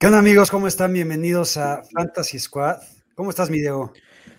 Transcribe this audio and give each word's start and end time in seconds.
¿Qué 0.00 0.06
onda 0.06 0.18
amigos? 0.18 0.50
¿Cómo 0.50 0.66
están? 0.66 0.94
Bienvenidos 0.94 1.58
a 1.58 1.82
Fantasy 1.92 2.38
Squad. 2.38 2.78
¿Cómo 3.14 3.28
estás, 3.28 3.50
mi 3.50 3.58
Diego? 3.58 3.92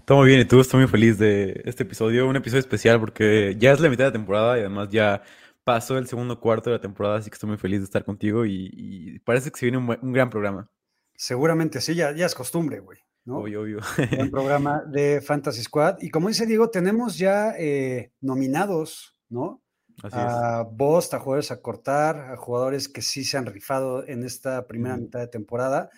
Todo 0.05 0.17
muy 0.17 0.29
bien, 0.29 0.41
y 0.41 0.45
tú 0.45 0.59
estoy 0.59 0.79
muy 0.79 0.89
feliz 0.89 1.19
de 1.19 1.61
este 1.65 1.83
episodio, 1.83 2.27
un 2.27 2.35
episodio 2.35 2.61
especial 2.61 2.99
porque 2.99 3.55
ya 3.59 3.71
es 3.71 3.79
la 3.79 3.87
mitad 3.87 4.05
de 4.05 4.09
la 4.09 4.13
temporada 4.13 4.57
y 4.57 4.61
además 4.61 4.89
ya 4.89 5.21
pasó 5.63 5.99
el 5.99 6.07
segundo 6.07 6.39
cuarto 6.39 6.71
de 6.71 6.77
la 6.77 6.81
temporada, 6.81 7.17
así 7.17 7.29
que 7.29 7.35
estoy 7.35 7.49
muy 7.49 7.59
feliz 7.59 7.77
de 7.77 7.85
estar 7.85 8.03
contigo 8.03 8.43
y, 8.43 8.71
y 8.73 9.19
parece 9.19 9.51
que 9.51 9.59
se 9.59 9.67
viene 9.67 9.77
un, 9.77 10.11
gran 10.11 10.31
programa. 10.31 10.67
Seguramente 11.15 11.79
sí, 11.79 11.93
ya, 11.93 12.11
ya 12.11 12.25
es 12.25 12.33
costumbre, 12.33 12.79
güey. 12.79 12.97
¿no? 13.25 13.37
Obvio, 13.37 13.61
obvio. 13.61 13.81
Un 14.17 14.31
programa 14.31 14.81
de 14.87 15.21
Fantasy 15.21 15.61
Squad. 15.61 15.97
Y 16.01 16.09
como 16.09 16.29
dice 16.29 16.47
Diego, 16.47 16.71
tenemos 16.71 17.19
ya 17.19 17.53
eh, 17.55 18.11
nominados, 18.19 19.15
¿no? 19.29 19.61
Así 20.03 20.17
es. 20.17 20.23
A 20.23 20.63
Bost, 20.63 21.13
a 21.13 21.19
jugadores 21.19 21.51
a 21.51 21.61
cortar, 21.61 22.31
a 22.31 22.37
jugadores 22.37 22.89
que 22.89 23.01
sí 23.01 23.23
se 23.23 23.37
han 23.37 23.45
rifado 23.45 24.07
en 24.07 24.23
esta 24.23 24.67
primera 24.67 24.97
mitad 24.97 25.19
de 25.19 25.27
temporada. 25.27 25.89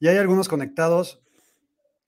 Y 0.00 0.08
hay 0.08 0.16
algunos 0.16 0.48
conectados. 0.48 1.22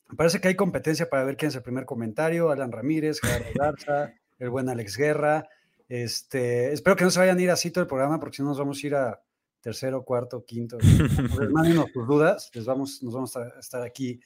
Me 0.08 0.17
parece 0.17 0.41
que 0.41 0.48
hay 0.48 0.56
competencia 0.56 1.08
para 1.08 1.25
ver 1.25 1.36
quién 1.36 1.50
es 1.50 1.56
el 1.56 1.62
primer 1.62 1.84
comentario. 1.84 2.50
Alan 2.50 2.72
Ramírez, 2.72 3.20
Gerardo 3.20 3.50
Garza, 3.55 4.14
el 4.39 4.50
buen 4.50 4.69
Alex 4.69 4.97
Guerra. 4.97 5.48
Este, 5.89 6.72
espero 6.72 6.97
que 6.97 7.05
no 7.05 7.11
se 7.11 7.19
vayan 7.19 7.39
a 7.39 7.42
ir 7.42 7.50
así 7.50 7.70
todo 7.70 7.83
el 7.83 7.89
programa, 7.89 8.20
porque 8.20 8.36
si 8.36 8.42
no 8.42 8.48
nos 8.48 8.58
vamos 8.58 8.83
a 8.83 8.86
ir 8.86 8.95
a 8.95 9.20
tercero, 9.61 10.05
cuarto, 10.05 10.45
quinto. 10.45 10.78
Pues 11.34 11.50
mándenos 11.50 11.92
tus 11.92 12.06
dudas, 12.06 12.50
les 12.55 12.64
vamos, 12.64 13.02
nos 13.02 13.14
vamos 13.14 13.36
a 13.36 13.58
estar 13.58 13.83
aquí 13.83 14.20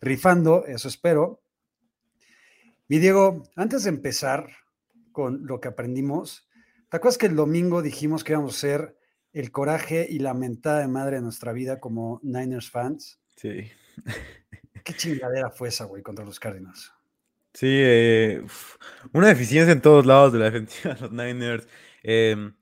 rifando, 0.00 0.64
eso 0.66 0.88
espero. 0.88 1.40
Mi 2.88 2.98
Diego, 2.98 3.42
antes 3.56 3.84
de 3.84 3.90
empezar 3.90 4.48
con 5.16 5.46
lo 5.46 5.62
que 5.62 5.68
aprendimos, 5.68 6.46
¿te 6.90 6.98
acuerdas 6.98 7.16
que 7.16 7.24
el 7.24 7.36
domingo 7.36 7.80
dijimos 7.80 8.22
que 8.22 8.34
íbamos 8.34 8.54
a 8.54 8.60
ser 8.60 8.98
el 9.32 9.50
coraje 9.50 10.06
y 10.10 10.18
la 10.18 10.34
mentada 10.34 10.80
de 10.80 10.88
madre 10.88 11.16
de 11.16 11.22
nuestra 11.22 11.54
vida 11.54 11.80
como 11.80 12.20
Niners 12.22 12.70
fans? 12.70 13.18
Sí. 13.34 13.66
¿Qué 14.84 14.92
chingadera 14.92 15.48
fue 15.48 15.68
esa, 15.68 15.86
güey, 15.86 16.02
contra 16.02 16.22
los 16.22 16.38
Cardinals? 16.38 16.92
Sí, 17.54 17.66
eh, 17.66 18.44
una 19.14 19.28
deficiencia 19.28 19.72
en 19.72 19.80
todos 19.80 20.04
lados 20.04 20.34
de 20.34 20.38
la 20.38 20.50
defensiva 20.50 20.92
de 20.92 21.00
los 21.00 21.12
Niners. 21.12 21.66
Em, 22.02 22.54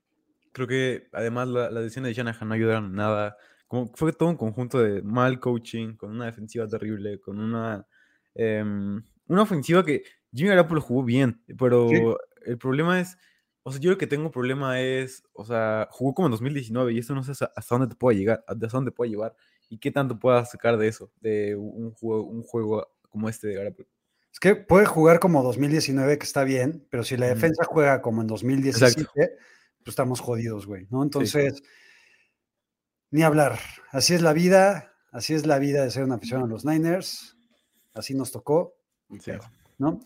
creo 0.53 0.65
que 0.65 1.09
además 1.11 1.49
la, 1.49 1.69
la 1.69 1.81
decisión 1.81 2.05
de 2.05 2.13
Shanahan 2.13 2.47
no 2.47 2.53
ayudaron 2.53 2.85
en 2.85 2.95
nada. 2.95 3.35
Como 3.67 3.91
fue 3.93 4.13
todo 4.13 4.29
un 4.29 4.37
conjunto 4.37 4.79
de 4.79 5.01
mal 5.01 5.41
coaching, 5.41 5.97
con 5.97 6.11
una 6.11 6.27
defensiva 6.27 6.65
terrible, 6.69 7.19
con 7.19 7.37
una, 7.37 7.85
em, 8.33 9.03
una 9.27 9.41
ofensiva 9.41 9.83
que 9.83 10.03
Jimmy 10.33 10.51
Garoppolo 10.51 10.79
jugó 10.79 11.03
bien, 11.03 11.41
pero 11.57 12.17
el 12.45 12.57
problema 12.57 12.99
es, 12.99 13.17
o 13.63 13.71
sea, 13.71 13.81
yo 13.81 13.91
lo 13.91 13.97
que 13.97 14.07
tengo 14.07 14.31
problema 14.31 14.79
es, 14.79 15.23
o 15.33 15.45
sea, 15.45 15.87
jugó 15.91 16.13
como 16.13 16.27
en 16.27 16.31
2019 16.31 16.93
y 16.93 16.99
eso 16.99 17.15
no 17.15 17.23
sé 17.23 17.31
hasta, 17.31 17.51
dónde 17.69 17.87
te 17.87 17.95
puede 17.95 18.17
llegar, 18.17 18.43
hasta 18.47 18.67
dónde 18.67 18.91
puede 18.91 19.11
llevar 19.11 19.35
y 19.69 19.79
qué 19.79 19.91
tanto 19.91 20.19
puedas 20.19 20.51
sacar 20.51 20.77
de 20.77 20.87
eso, 20.87 21.11
de 21.21 21.55
un 21.55 21.91
juego, 21.91 22.23
un 22.23 22.43
juego 22.43 22.87
como 23.09 23.27
este 23.29 23.47
de 23.47 23.55
Garoppolo. 23.55 23.89
Es 24.31 24.39
que 24.39 24.55
puede 24.55 24.85
jugar 24.85 25.19
como 25.19 25.41
2019, 25.43 26.17
que 26.17 26.25
está 26.25 26.43
bien, 26.43 26.85
pero 26.89 27.03
si 27.03 27.15
la 27.15 27.27
defensa 27.27 27.63
juega 27.63 28.01
como 28.01 28.21
en 28.21 28.27
2017, 28.27 29.07
pues 29.15 29.87
estamos 29.87 30.19
jodidos, 30.19 30.67
güey, 30.67 30.87
¿no? 30.89 31.03
Entonces, 31.03 31.63
ni 33.11 33.23
hablar. 33.23 33.57
Así 33.91 34.13
es 34.13 34.21
la 34.21 34.33
vida, 34.33 34.93
así 35.11 35.33
es 35.33 35.45
la 35.45 35.57
vida 35.57 35.83
de 35.83 35.91
ser 35.91 36.03
una 36.03 36.15
afición 36.15 36.43
a 36.43 36.47
los 36.47 36.65
Niners, 36.65 37.37
así 37.93 38.13
nos 38.13 38.31
tocó, 38.31 38.75
Sí. 39.21 39.31
¿no? 39.77 40.01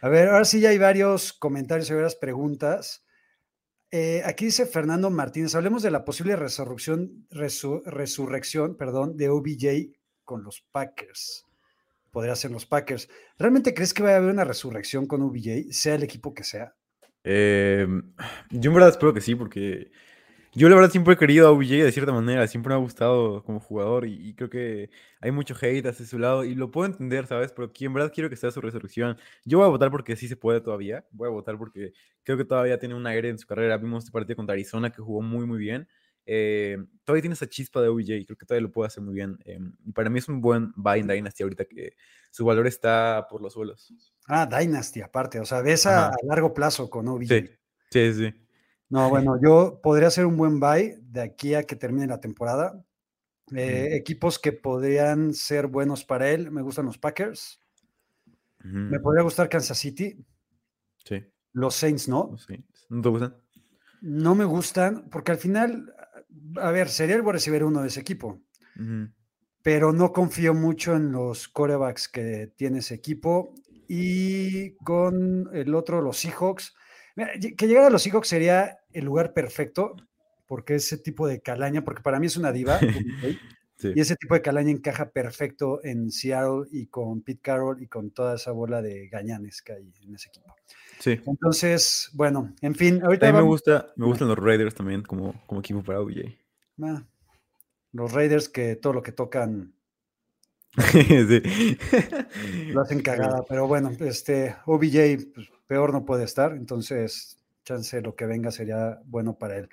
A 0.00 0.08
ver, 0.08 0.28
ahora 0.28 0.44
sí 0.44 0.60
ya 0.60 0.70
hay 0.70 0.78
varios 0.78 1.32
comentarios 1.32 1.88
y 1.90 1.94
varias 1.94 2.16
preguntas. 2.16 3.04
Eh, 3.90 4.22
aquí 4.24 4.46
dice 4.46 4.66
Fernando 4.66 5.10
Martínez, 5.10 5.54
hablemos 5.54 5.82
de 5.82 5.90
la 5.90 6.04
posible 6.04 6.36
resurrección, 6.36 7.26
resu- 7.30 7.82
resurrección 7.84 8.76
perdón, 8.76 9.16
de 9.16 9.28
OBJ 9.28 9.96
con 10.24 10.42
los 10.42 10.60
Packers. 10.72 11.44
Podría 12.10 12.34
ser 12.34 12.50
los 12.50 12.66
Packers. 12.66 13.08
¿Realmente 13.38 13.74
crees 13.74 13.94
que 13.94 14.02
va 14.02 14.10
a 14.12 14.16
haber 14.16 14.30
una 14.30 14.44
resurrección 14.44 15.06
con 15.06 15.22
OBJ, 15.22 15.70
sea 15.72 15.94
el 15.94 16.02
equipo 16.02 16.34
que 16.34 16.44
sea? 16.44 16.74
Em, 17.22 18.12
yo 18.50 18.70
en 18.70 18.74
verdad 18.74 18.90
espero 18.90 19.14
que 19.14 19.20
sí, 19.20 19.34
porque 19.34 19.90
yo 20.56 20.70
la 20.70 20.74
verdad 20.74 20.90
siempre 20.90 21.12
he 21.14 21.16
querido 21.18 21.46
a 21.46 21.50
OBJ 21.50 21.84
de 21.84 21.92
cierta 21.92 22.12
manera, 22.12 22.46
siempre 22.46 22.70
me 22.70 22.74
ha 22.76 22.78
gustado 22.78 23.44
como 23.44 23.60
jugador 23.60 24.06
y, 24.06 24.28
y 24.30 24.34
creo 24.34 24.48
que 24.48 24.88
hay 25.20 25.30
mucho 25.30 25.54
hate 25.60 25.84
hacia 25.86 26.06
su 26.06 26.18
lado 26.18 26.44
y 26.44 26.54
lo 26.54 26.70
puedo 26.70 26.86
entender, 26.86 27.26
¿sabes? 27.26 27.52
Pero 27.52 27.68
aquí 27.68 27.84
en 27.84 27.92
verdad 27.92 28.10
quiero 28.12 28.30
que 28.30 28.36
sea 28.36 28.50
su 28.50 28.62
resurrección. 28.62 29.18
Yo 29.44 29.58
voy 29.58 29.66
a 29.66 29.70
votar 29.70 29.90
porque 29.90 30.16
sí 30.16 30.28
se 30.28 30.36
puede 30.36 30.62
todavía, 30.62 31.04
voy 31.10 31.28
a 31.28 31.30
votar 31.30 31.58
porque 31.58 31.92
creo 32.22 32.38
que 32.38 32.46
todavía 32.46 32.78
tiene 32.78 32.94
un 32.94 33.06
aire 33.06 33.28
en 33.28 33.38
su 33.38 33.46
carrera. 33.46 33.76
Vimos 33.76 34.04
este 34.04 34.12
partido 34.12 34.36
contra 34.36 34.54
Arizona 34.54 34.90
que 34.90 35.02
jugó 35.02 35.20
muy, 35.20 35.46
muy 35.46 35.58
bien. 35.58 35.86
Eh, 36.24 36.78
todavía 37.04 37.20
tiene 37.20 37.34
esa 37.34 37.46
chispa 37.46 37.82
de 37.82 37.88
OBJ, 37.88 38.24
creo 38.24 38.36
que 38.38 38.46
todavía 38.46 38.66
lo 38.66 38.72
puede 38.72 38.86
hacer 38.88 39.02
muy 39.02 39.14
bien. 39.14 39.38
em, 39.44 39.72
y 39.84 39.92
para 39.92 40.08
mí 40.08 40.18
es 40.18 40.28
un 40.28 40.40
buen 40.40 40.72
buy 40.74 41.00
in 41.00 41.06
Dynasty 41.06 41.42
ahorita 41.42 41.66
que 41.66 41.94
su 42.30 42.46
valor 42.46 42.66
está 42.66 43.26
por 43.30 43.42
los 43.42 43.52
suelos. 43.52 43.92
Ah, 44.26 44.46
Dynasty 44.46 45.02
aparte, 45.02 45.38
o 45.38 45.44
sea, 45.44 45.60
ves 45.60 45.86
a, 45.86 46.08
a 46.08 46.16
largo 46.24 46.54
plazo 46.54 46.88
con 46.88 47.06
OBJ. 47.08 47.28
Sí, 47.28 47.50
sí, 47.90 48.14
sí. 48.14 48.45
No, 48.88 49.08
bueno, 49.10 49.38
yo 49.42 49.80
podría 49.82 50.10
ser 50.10 50.26
un 50.26 50.36
buen 50.36 50.60
buy 50.60 50.96
de 51.02 51.20
aquí 51.20 51.54
a 51.54 51.64
que 51.64 51.74
termine 51.76 52.06
la 52.06 52.20
temporada. 52.20 52.84
Eh, 53.54 53.90
Equipos 53.92 54.38
que 54.38 54.52
podrían 54.52 55.32
ser 55.34 55.66
buenos 55.68 56.04
para 56.04 56.30
él, 56.30 56.50
me 56.50 56.62
gustan 56.62 56.86
los 56.86 56.98
Packers, 56.98 57.60
me 58.64 58.98
podría 58.98 59.22
gustar 59.22 59.48
Kansas 59.48 59.78
City, 59.78 60.16
Sí. 61.04 61.24
los 61.52 61.74
Saints 61.76 62.08
no, 62.08 62.28
No 62.32 62.38
sé, 62.38 62.64
¿No 62.88 63.00
te 63.02 63.08
gustan? 63.08 63.36
no 64.02 64.34
me 64.34 64.44
gustan 64.44 65.08
porque 65.10 65.30
al 65.30 65.38
final, 65.38 65.94
a 66.60 66.70
ver, 66.72 66.88
sería 66.88 67.14
el 67.14 67.22
buen 67.22 67.34
recibir 67.34 67.62
uno 67.62 67.82
de 67.82 67.88
ese 67.88 68.00
equipo, 68.00 68.40
pero 69.62 69.92
no 69.92 70.12
confío 70.12 70.52
mucho 70.52 70.96
en 70.96 71.12
los 71.12 71.46
corebacks 71.46 72.08
que 72.08 72.52
tiene 72.56 72.80
ese 72.80 72.94
equipo 72.94 73.54
y 73.88 74.74
con 74.78 75.48
el 75.52 75.72
otro, 75.76 76.00
los 76.02 76.16
Seahawks. 76.18 76.74
Mira, 77.16 77.30
que 77.56 77.66
llegara 77.66 77.88
a 77.88 77.90
los 77.90 78.02
Seahawks 78.02 78.28
sería 78.28 78.78
el 78.92 79.04
lugar 79.04 79.32
perfecto 79.32 79.96
porque 80.46 80.76
ese 80.76 80.98
tipo 80.98 81.26
de 81.26 81.40
calaña, 81.40 81.82
porque 81.84 82.02
para 82.02 82.20
mí 82.20 82.26
es 82.26 82.36
una 82.36 82.52
diva, 82.52 82.78
Sí. 83.78 83.92
y 83.94 84.00
ese 84.00 84.16
tipo 84.16 84.32
de 84.34 84.40
calaña 84.40 84.70
encaja 84.70 85.10
perfecto 85.10 85.80
en 85.84 86.10
Seattle 86.10 86.64
y 86.72 86.86
con 86.86 87.20
Pete 87.20 87.40
Carroll 87.42 87.82
y 87.82 87.88
con 87.88 88.10
toda 88.10 88.36
esa 88.36 88.50
bola 88.52 88.80
de 88.80 89.06
gañanes 89.08 89.60
que 89.60 89.74
hay 89.74 89.92
en 90.02 90.14
ese 90.14 90.28
equipo. 90.30 90.54
Sí. 90.98 91.20
Entonces, 91.26 92.08
bueno, 92.14 92.54
en 92.62 92.74
fin, 92.74 93.02
ahorita 93.02 93.26
También 93.26 93.34
me 93.34 93.40
vamos- 93.42 93.48
gusta, 93.48 93.92
me 93.96 94.06
gustan 94.06 94.28
los 94.28 94.38
Raiders 94.38 94.74
también 94.74 95.02
como, 95.02 95.34
como 95.46 95.60
equipo 95.60 95.82
para 95.82 96.00
OBJ. 96.00 96.38
Ah, 96.82 97.04
los 97.92 98.12
Raiders 98.12 98.48
que 98.48 98.76
todo 98.76 98.94
lo 98.94 99.02
que 99.02 99.12
tocan 99.12 99.74
sí. 100.92 101.78
lo 102.72 102.80
hacen 102.80 103.00
cagada, 103.00 103.44
pero 103.48 103.66
bueno, 103.66 103.90
este 104.00 104.56
OBJ 104.66 105.32
pues, 105.34 105.50
peor 105.66 105.92
no 105.92 106.04
puede 106.04 106.24
estar, 106.24 106.52
entonces 106.52 107.38
chance 107.64 108.00
lo 108.00 108.14
que 108.14 108.26
venga 108.26 108.50
sería 108.50 109.00
bueno 109.06 109.34
para 109.34 109.56
él. 109.56 109.68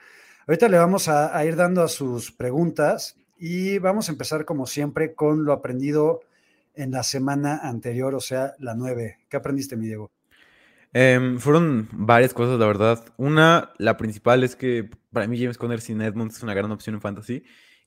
Ahorita 0.47 0.67
le 0.67 0.77
vamos 0.77 1.07
a, 1.07 1.37
a 1.37 1.45
ir 1.45 1.55
dando 1.55 1.83
a 1.83 1.87
sus 1.87 2.31
preguntas 2.31 3.17
y 3.37 3.77
vamos 3.79 4.09
a 4.09 4.11
empezar 4.11 4.45
como 4.45 4.65
siempre 4.65 5.13
con 5.13 5.45
lo 5.45 5.53
aprendido 5.53 6.21
en 6.75 6.91
la 6.91 7.03
semana 7.03 7.59
anterior, 7.63 8.15
o 8.15 8.19
sea, 8.19 8.53
la 8.59 8.73
9. 8.75 9.19
¿Qué 9.29 9.37
aprendiste, 9.37 9.75
mi 9.75 9.87
Diego? 9.87 10.11
Em, 10.93 11.39
fueron 11.39 11.89
varias 11.91 12.33
cosas, 12.33 12.59
la 12.59 12.67
verdad. 12.67 13.03
Una, 13.17 13.71
la 13.77 13.97
principal 13.97 14.43
es 14.43 14.55
que 14.55 14.89
para 15.11 15.27
mí 15.27 15.39
James 15.39 15.57
Conner 15.57 15.81
sin 15.81 16.01
Edmonds 16.01 16.37
es 16.37 16.43
una 16.43 16.53
gran 16.53 16.71
opción 16.71 16.95
en 16.95 17.01
fantasy. 17.01 17.43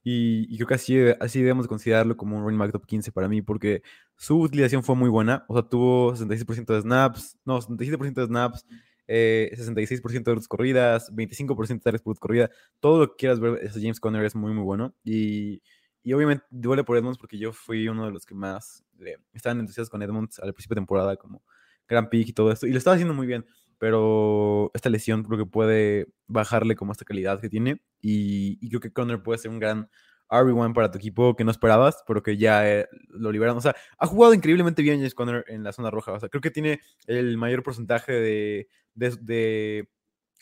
Y, 0.08 0.46
y 0.48 0.56
creo 0.56 0.68
que 0.68 0.74
así, 0.74 0.96
así 1.18 1.40
debemos 1.40 1.66
considerarlo 1.66 2.16
como 2.16 2.36
un 2.36 2.44
running 2.44 2.60
back 2.60 2.70
top 2.70 2.86
15 2.86 3.10
para 3.10 3.26
mí, 3.26 3.42
porque 3.42 3.82
su 4.14 4.38
utilización 4.40 4.84
fue 4.84 4.94
muy 4.94 5.10
buena. 5.10 5.44
O 5.48 5.54
sea, 5.54 5.68
tuvo 5.68 6.14
66% 6.14 6.74
de 6.74 6.80
snaps, 6.82 7.36
no, 7.44 7.60
77% 7.60 8.20
de 8.20 8.26
snaps, 8.28 8.66
eh, 9.08 9.50
66% 9.56 10.30
de 10.30 10.34
rutas 10.34 10.46
corridas, 10.46 11.12
25% 11.12 11.80
de 11.80 11.80
targets 11.80 12.04
por 12.04 12.16
corrida. 12.20 12.50
Todo 12.78 13.00
lo 13.00 13.08
que 13.10 13.16
quieras 13.16 13.40
ver 13.40 13.58
de 13.58 13.80
James 13.80 13.98
Conner 13.98 14.24
es 14.24 14.36
muy, 14.36 14.52
muy 14.52 14.62
bueno. 14.62 14.94
Y, 15.02 15.60
y 16.04 16.12
obviamente 16.12 16.44
duele 16.50 16.84
por 16.84 16.96
Edmonds 16.96 17.18
porque 17.18 17.36
yo 17.36 17.52
fui 17.52 17.88
uno 17.88 18.06
de 18.06 18.12
los 18.12 18.24
que 18.24 18.36
más 18.36 18.84
eh, 19.00 19.16
estaban 19.34 19.58
entusiasmados 19.58 19.90
con 19.90 20.02
Edmonds 20.02 20.38
al 20.38 20.54
principio 20.54 20.76
de 20.76 20.82
temporada, 20.82 21.16
como 21.16 21.42
gran 21.88 22.08
pick 22.08 22.28
y 22.28 22.32
todo 22.32 22.52
esto. 22.52 22.68
Y 22.68 22.70
lo 22.70 22.78
estaba 22.78 22.94
haciendo 22.94 23.12
muy 23.12 23.26
bien. 23.26 23.44
Pero 23.78 24.70
esta 24.74 24.90
lesión 24.90 25.22
creo 25.22 25.38
que 25.38 25.50
puede 25.50 26.08
bajarle 26.26 26.76
como 26.76 26.92
esta 26.92 27.04
calidad 27.04 27.40
que 27.40 27.48
tiene 27.48 27.82
y, 28.00 28.68
creo 28.68 28.80
que 28.80 28.92
Conner 28.92 29.22
puede 29.22 29.38
ser 29.38 29.50
un 29.50 29.58
gran 29.58 29.90
RB1 30.28 30.74
para 30.74 30.90
tu 30.90 30.98
equipo 30.98 31.36
que 31.36 31.44
no 31.44 31.50
esperabas, 31.50 32.02
pero 32.06 32.22
que 32.22 32.36
ya 32.36 32.68
eh, 32.68 32.88
lo 33.08 33.30
liberaron. 33.30 33.58
O 33.58 33.60
sea, 33.60 33.76
ha 33.98 34.06
jugado 34.06 34.34
increíblemente 34.34 34.82
bien 34.82 34.96
James 34.96 35.14
Conner 35.14 35.44
en 35.48 35.62
la 35.62 35.72
zona 35.72 35.90
roja. 35.90 36.12
O 36.12 36.20
sea, 36.20 36.28
creo 36.28 36.40
que 36.40 36.50
tiene 36.50 36.80
el 37.06 37.36
mayor 37.36 37.62
porcentaje 37.62 38.12
de, 38.12 38.68
de, 38.94 39.16
de 39.20 39.88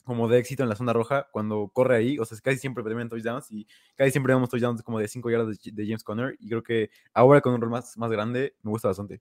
como 0.05 0.29
de 0.29 0.39
éxito 0.39 0.63
en 0.63 0.69
la 0.69 0.77
zona 0.77 0.93
roja 0.93 1.29
cuando 1.33 1.69
corre 1.73 1.97
ahí. 1.97 2.19
O 2.19 2.25
sea, 2.25 2.39
casi 2.43 2.59
siempre 2.59 2.83
terminan 2.83 3.09
touchdowns 3.09 3.51
y 3.51 3.67
casi 3.95 4.11
siempre 4.11 4.35
vemos 4.35 4.49
touchdowns 4.49 4.83
como 4.83 4.99
de 4.99 5.09
5 5.09 5.31
yardas 5.31 5.59
de, 5.63 5.73
de, 5.73 5.85
James 5.85 6.05
Conner. 6.05 6.37
Y 6.39 6.49
creo 6.49 6.63
que 6.63 6.91
ahora 7.13 7.41
con 7.41 7.53
un 7.55 7.61
rol 7.61 7.71
más, 7.71 7.97
más 7.99 8.11
grande 8.11 8.57
me 8.63 8.71
gusta 8.71 8.89
bastante. 8.89 9.21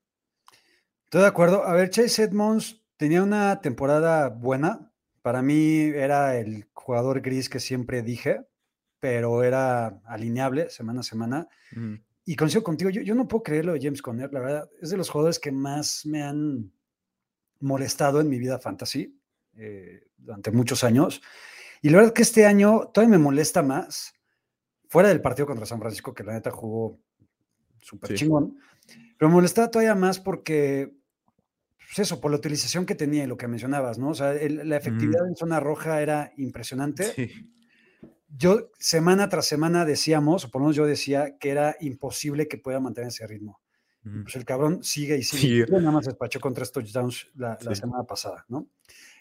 Estoy 1.06 1.21
de 1.21 1.27
acuerdo. 1.27 1.63
A 1.65 1.74
ver, 1.74 1.89
Chase 1.89 2.24
Edmonds 2.24 2.82
tenía 3.03 3.21
una 3.21 3.61
temporada 3.61 4.29
buena. 4.29 4.91
Para 5.21 5.41
mí 5.41 5.81
era 5.81 6.38
el 6.38 6.67
jugador 6.73 7.21
gris 7.21 7.50
que 7.50 7.59
siempre 7.59 8.01
dije 8.01 8.45
pero 9.03 9.44
era 9.44 10.00
alineable 10.05 10.69
semana 10.69 11.01
a 11.01 11.03
semana. 11.03 11.50
Mm. 11.75 11.95
Y 12.23 12.38
coincido 12.38 12.63
contigo, 12.63 12.89
yo, 12.89 13.01
yo, 13.01 13.15
no 13.15 13.27
puedo 13.27 13.44
creer 13.44 13.65
lo 13.65 13.73
de 13.73 13.81
James 13.81 14.01
Conner, 14.01 14.31
la 14.31 14.39
verdad, 14.39 14.69
es 14.81 14.91
de 14.91 14.95
los 14.95 15.09
jugadores 15.09 15.39
que 15.39 15.51
más 15.51 16.05
me 16.05 16.23
han 16.23 16.71
molestado 17.59 18.21
en 18.21 18.29
mi 18.29 18.39
vida 18.39 18.59
fantasy 18.59 19.19
eh, 19.57 20.07
durante 20.15 20.51
muchos 20.51 20.85
años. 20.85 21.21
Y 21.81 21.89
la 21.89 21.97
verdad 21.97 22.13
que 22.13 22.21
este 22.21 22.45
año 22.45 22.91
todavía 22.94 23.17
me 23.17 23.21
molesta 23.21 23.61
más, 23.61 24.13
fuera 24.88 25.09
del 25.09 25.19
partido 25.19 25.47
contra 25.47 25.65
San 25.65 25.81
Francisco, 25.81 26.13
que 26.13 26.23
la 26.23 26.31
neta 26.31 26.51
jugó 26.51 26.97
súper 27.81 28.13
chingón, 28.13 28.57
pero 29.17 29.27
me 29.27 29.35
molestaba 29.35 29.69
todavía 29.69 29.95
más 29.95 30.17
porque, 30.17 30.95
pues 31.88 32.00
eso, 32.00 32.19
por 32.19 32.31
la 32.31 32.38
utilización 32.38 32.85
que 32.85 32.95
tenía 32.95 33.24
y 33.24 33.27
lo 33.27 33.38
que 33.38 33.47
mencionabas, 33.47 33.97
¿no? 33.97 34.09
O 34.09 34.15
sea, 34.15 34.33
la 34.33 34.77
efectividad 34.77 35.27
en 35.27 35.35
zona 35.35 35.59
roja 35.59 36.01
era 36.01 36.33
impresionante. 36.38 37.03
Sí 37.06 37.50
yo 38.35 38.71
semana 38.80 39.30
tras 39.30 39.45
semana 39.45 39.85
decíamos, 39.85 40.45
o 40.45 40.51
por 40.51 40.62
lo 40.62 40.65
menos 40.65 40.75
yo 40.75 40.85
decía, 40.85 41.38
que 41.38 41.50
era 41.50 41.75
imposible 41.80 42.47
que 42.47 42.57
pueda 42.57 42.80
mantener 42.80 43.09
ese 43.09 43.27
ritmo. 43.27 43.59
Pues 44.24 44.35
el 44.35 44.44
cabrón 44.44 44.83
sigue 44.83 45.18
y 45.18 45.24
sigue. 45.24 45.65
Nada 45.69 45.91
más 45.91 46.06
despachó 46.06 46.41
con 46.41 46.53
tres 46.53 46.74
touchdowns 46.74 47.30
la, 47.35 47.57
semana 47.74 48.03
pasada, 48.03 48.44
¿no? 48.50 48.68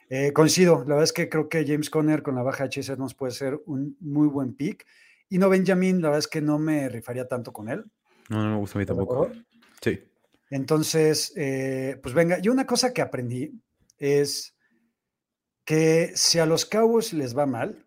Eh, 0.09 0.33
coincido, 0.33 0.79
la 0.81 0.95
verdad 0.97 1.05
es 1.05 1.13
que 1.13 1.29
creo 1.29 1.49
que 1.49 1.65
James 1.65 1.89
Conner 1.89 2.25
con 2.25 2.35
la 2.35 2.43
baja 2.43 2.65
de 2.65 2.71
Chase 2.71 2.95
Edmonds 2.95 3.15
puede 3.15 3.33
ser 3.33 3.61
un 3.67 3.97
muy 4.01 4.27
buen 4.27 4.55
pick. 4.55 4.85
Y 5.29 5.39
no 5.39 5.49
Benjamin, 5.49 6.03
la 6.03 6.09
verdad 6.09 6.19
es 6.19 6.27
que 6.27 6.41
no 6.41 6.59
me 6.59 6.89
rifaría 6.89 7.29
tanto 7.29 7.53
con 7.53 7.69
él. 7.69 7.85
No, 8.29 8.43
no 8.43 8.51
me 8.51 8.57
gusta 8.57 8.79
a 8.79 8.81
mí 8.81 8.87
tampoco. 8.87 9.31
Sí. 9.81 10.03
Entonces, 10.53 11.33
eh, 11.35 11.99
pues 12.03 12.15
venga, 12.15 12.39
y 12.43 12.51
una 12.51 12.67
cosa 12.67 12.93
que 12.93 13.01
aprendí 13.01 13.59
es 13.97 14.55
que 15.65 16.13
si 16.15 16.41
a 16.41 16.45
los 16.45 16.67
Cowboys 16.67 17.15
les 17.15 17.35
va 17.35 17.47
mal, 17.47 17.87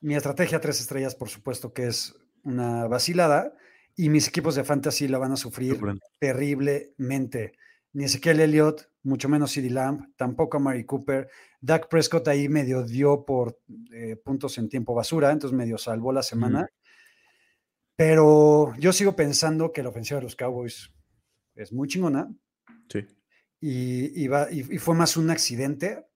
mi 0.00 0.16
estrategia 0.16 0.60
tres 0.60 0.80
estrellas, 0.80 1.14
por 1.14 1.28
supuesto 1.28 1.72
que 1.72 1.86
es 1.86 2.12
una 2.42 2.88
vacilada, 2.88 3.54
y 3.94 4.08
mis 4.08 4.26
equipos 4.26 4.56
de 4.56 4.64
fantasy 4.64 5.06
la 5.06 5.18
van 5.18 5.30
a 5.30 5.36
sufrir 5.36 5.78
terriblemente. 6.18 7.52
Ni 7.92 8.02
Ezequiel 8.02 8.40
Elliott, 8.40 8.90
mucho 9.04 9.28
menos 9.28 9.52
CD 9.52 9.70
Lamb, 9.70 10.12
tampoco 10.16 10.56
a 10.56 10.60
Mary 10.60 10.84
Cooper. 10.84 11.28
Dak 11.60 11.88
Prescott 11.88 12.26
ahí 12.26 12.48
medio 12.48 12.82
dio 12.82 13.24
por 13.24 13.60
eh, 13.92 14.16
puntos 14.16 14.58
en 14.58 14.68
tiempo 14.68 14.92
basura, 14.92 15.30
entonces 15.30 15.56
medio 15.56 15.78
salvó 15.78 16.12
la 16.12 16.24
semana. 16.24 16.68
Pero 17.94 18.74
yo 18.76 18.92
sigo 18.92 19.14
pensando 19.14 19.72
que 19.72 19.84
la 19.84 19.90
ofensiva 19.90 20.18
de 20.18 20.24
los 20.24 20.34
Cowboys 20.34 20.90
es 21.58 21.72
muy 21.72 21.88
chingona. 21.88 22.32
Sí. 22.88 23.06
Y, 23.60 24.24
y 24.24 24.78
fue 24.78 24.94
más 24.94 25.16
un 25.16 25.30
accidente 25.30 26.08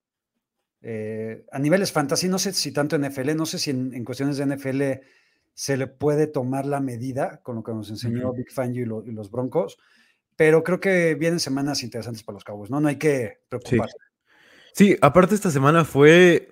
eh, 0.85 1.47
a 1.53 1.61
niveles 1.61 1.93
fantasy, 1.93 2.29
no 2.29 2.39
sé 2.39 2.53
si 2.53 2.73
tanto 2.73 2.97
en 2.97 3.03
NFL, 3.03 3.37
no 3.37 3.47
sé 3.47 3.59
si 3.59 3.71
en, 3.71 4.05
cuestiones 4.05 4.37
de 4.37 4.47
NFL 4.47 4.83
se 5.55 5.77
le 5.77 5.87
puede 5.87 6.27
tomar 6.27 6.67
la 6.67 6.81
medida 6.81 7.41
con 7.43 7.56
lo 7.56 7.62
que 7.62 7.73
nos 7.73 7.89
enseñó 7.89 8.33
Big 8.33 8.50
Fangio 8.50 9.05
y, 9.06 9.12
los 9.12 9.31
Broncos, 9.31 9.79
pero 10.35 10.65
creo 10.65 10.81
que 10.81 11.15
vienen 11.15 11.39
semanas 11.39 11.85
interesantes 11.85 12.25
para 12.25 12.35
los 12.35 12.45
Cowboys, 12.45 12.71
¿no? 12.71 12.81
No 12.81 12.88
hay 12.88 12.97
que 12.97 13.43
preocuparse. 13.49 13.97
Sí, 14.75 14.97
aparte 15.00 15.37
esta 15.37 15.53
semana 15.53 15.85
fue, 15.85 16.50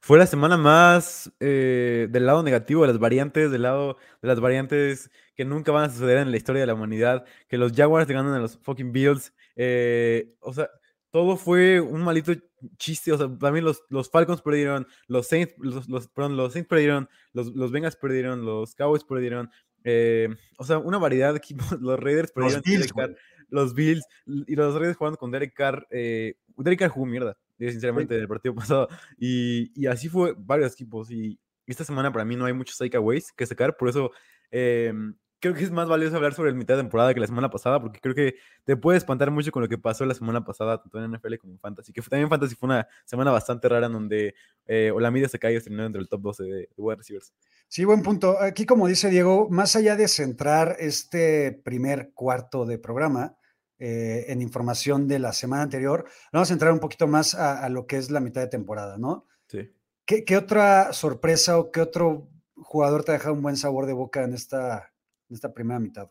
fue 0.00 0.18
la 0.18 0.26
semana 0.26 0.58
más 0.58 1.32
eh, 1.40 2.08
del 2.10 2.26
lado 2.26 2.42
negativo 2.42 2.82
de 2.82 2.88
las 2.88 2.98
variantes, 2.98 3.50
del 3.50 3.62
lado 3.62 3.96
de 4.20 4.28
las 4.28 4.40
variantes 4.40 5.10
que 5.36 5.44
nunca 5.44 5.70
van 5.70 5.84
a 5.84 5.92
suceder 5.92 6.18
en 6.18 6.30
la 6.30 6.36
historia 6.36 6.60
de 6.60 6.66
la 6.66 6.74
humanidad, 6.74 7.24
que 7.46 7.58
los 7.58 7.72
Jaguars 7.72 8.08
ganan 8.08 8.32
a 8.32 8.38
los 8.38 8.56
fucking 8.58 8.90
Bills, 8.90 9.34
eh, 9.54 10.34
o 10.40 10.52
sea, 10.52 10.70
todo 11.10 11.36
fue 11.36 11.80
un 11.80 12.02
malito 12.02 12.32
chiste, 12.78 13.12
o 13.12 13.18
sea, 13.18 13.28
también 13.38 13.64
los, 13.64 13.82
los 13.90 14.10
Falcons 14.10 14.40
perdieron, 14.40 14.86
los 15.06 15.28
Saints, 15.28 15.54
los, 15.58 15.88
los, 15.88 16.08
perdón, 16.08 16.36
los 16.36 16.54
Saints 16.54 16.68
perdieron, 16.68 17.08
los, 17.32 17.48
los 17.54 17.70
Bengals 17.70 17.96
perdieron, 17.96 18.44
los 18.44 18.74
Cowboys 18.74 19.04
perdieron, 19.04 19.50
eh, 19.84 20.28
o 20.56 20.64
sea, 20.64 20.78
una 20.78 20.98
variedad 20.98 21.32
de 21.32 21.38
equipos, 21.38 21.66
los 21.80 22.00
Raiders 22.00 22.32
perdieron, 22.32 22.62
los 22.64 22.70
Bills, 22.70 22.92
Carr, 22.92 23.16
los 23.50 23.74
Bills 23.74 24.06
y 24.26 24.56
los 24.56 24.74
Raiders 24.74 24.96
jugando 24.96 25.18
con 25.18 25.30
Derek 25.30 25.54
Carr, 25.54 25.86
eh, 25.90 26.36
Derek 26.56 26.78
Carr 26.78 26.90
jugó 26.90 27.06
mierda, 27.06 27.36
sinceramente, 27.58 28.14
en 28.14 28.22
el 28.22 28.28
partido 28.28 28.54
pasado, 28.54 28.88
y, 29.18 29.70
y, 29.80 29.86
así 29.86 30.08
fue 30.08 30.34
varios 30.36 30.72
equipos, 30.72 31.10
y 31.10 31.38
esta 31.66 31.84
semana 31.84 32.10
para 32.10 32.24
mí 32.24 32.36
no 32.36 32.46
hay 32.46 32.54
muchos 32.54 32.78
takeaways 32.78 33.32
que 33.32 33.44
sacar, 33.44 33.76
por 33.76 33.88
eso 33.90 34.12
eh, 34.50 34.92
creo 35.40 35.54
que 35.54 35.64
es 35.64 35.70
más 35.70 35.88
valioso 35.88 36.16
hablar 36.16 36.34
sobre 36.34 36.50
el 36.50 36.56
mitad 36.56 36.74
de 36.74 36.82
temporada 36.82 37.12
que 37.14 37.20
la 37.20 37.26
semana 37.26 37.50
pasada, 37.50 37.80
porque 37.80 38.00
creo 38.00 38.14
que 38.14 38.36
te 38.64 38.76
puede 38.76 38.98
espantar 38.98 39.30
mucho 39.30 39.52
con 39.52 39.62
lo 39.62 39.68
que 39.68 39.78
pasó 39.78 40.04
la 40.04 40.14
semana 40.14 40.44
pasada, 40.44 40.80
tanto 40.80 41.02
en 41.02 41.12
NFL 41.12 41.36
como 41.36 41.52
en 41.54 41.58
Fantasy. 41.58 41.92
Que 41.92 42.02
también 42.02 42.28
Fantasy 42.28 42.54
fue 42.54 42.68
una 42.68 42.86
semana 43.04 43.30
bastante 43.30 43.68
rara 43.68 43.86
en 43.86 43.92
donde 43.92 44.34
eh, 44.66 44.90
Olamide 44.94 45.28
se 45.28 45.38
cayó 45.38 45.60
terminó 45.62 45.84
entre 45.84 46.00
el 46.00 46.08
top 46.08 46.22
12 46.22 46.42
de, 46.44 46.50
de 46.50 46.68
wide 46.76 46.96
receivers. 46.96 47.32
Sí, 47.68 47.84
buen 47.84 48.02
punto. 48.02 48.40
Aquí, 48.40 48.64
como 48.64 48.86
dice 48.86 49.10
Diego, 49.10 49.48
más 49.50 49.76
allá 49.76 49.96
de 49.96 50.08
centrar 50.08 50.76
este 50.78 51.52
primer 51.52 52.12
cuarto 52.12 52.64
de 52.64 52.78
programa 52.78 53.36
eh, 53.78 54.26
en 54.28 54.40
información 54.40 55.06
de 55.08 55.18
la 55.18 55.32
semana 55.32 55.62
anterior, 55.62 56.06
vamos 56.32 56.50
a 56.50 56.52
entrar 56.52 56.72
un 56.72 56.80
poquito 56.80 57.06
más 57.06 57.34
a, 57.34 57.68
lo 57.68 57.86
que 57.86 57.98
es 57.98 58.10
la 58.10 58.20
mitad 58.20 58.40
de 58.40 58.46
temporada, 58.46 58.96
¿no? 58.96 59.26
Sí. 59.48 59.70
¿Qué, 60.04 60.24
¿Qué, 60.24 60.36
otra 60.36 60.92
sorpresa 60.92 61.58
o 61.58 61.70
qué 61.70 61.80
otro 61.80 62.30
jugador 62.54 63.04
te 63.04 63.10
ha 63.10 63.14
dejado 63.14 63.34
un 63.34 63.42
buen 63.42 63.56
sabor 63.56 63.86
de 63.86 63.92
boca 63.92 64.22
en 64.22 64.32
esta 64.32 64.92
en 65.28 65.34
esta 65.34 65.52
primera 65.52 65.80
mitad. 65.80 66.10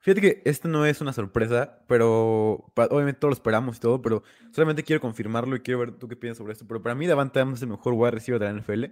Fíjate 0.00 0.20
que 0.20 0.42
esto 0.44 0.68
no 0.68 0.84
es 0.84 1.00
una 1.00 1.14
sorpresa, 1.14 1.82
pero 1.88 2.72
obviamente 2.76 3.20
todos 3.20 3.30
lo 3.30 3.34
esperamos 3.34 3.78
y 3.78 3.80
todo, 3.80 4.02
pero 4.02 4.22
solamente 4.52 4.82
quiero 4.82 5.00
confirmarlo 5.00 5.56
y 5.56 5.60
quiero 5.60 5.80
ver 5.80 5.92
tú 5.92 6.08
qué 6.08 6.16
piensas 6.16 6.38
sobre 6.38 6.52
esto. 6.52 6.66
Pero 6.66 6.82
para 6.82 6.94
mí 6.94 7.06
Davante 7.06 7.38
Adams 7.38 7.58
es 7.58 7.62
el 7.62 7.70
mejor 7.70 7.94
wide 7.94 8.10
receiver 8.10 8.38
de 8.38 8.46
la 8.46 8.60
NFL 8.60 8.84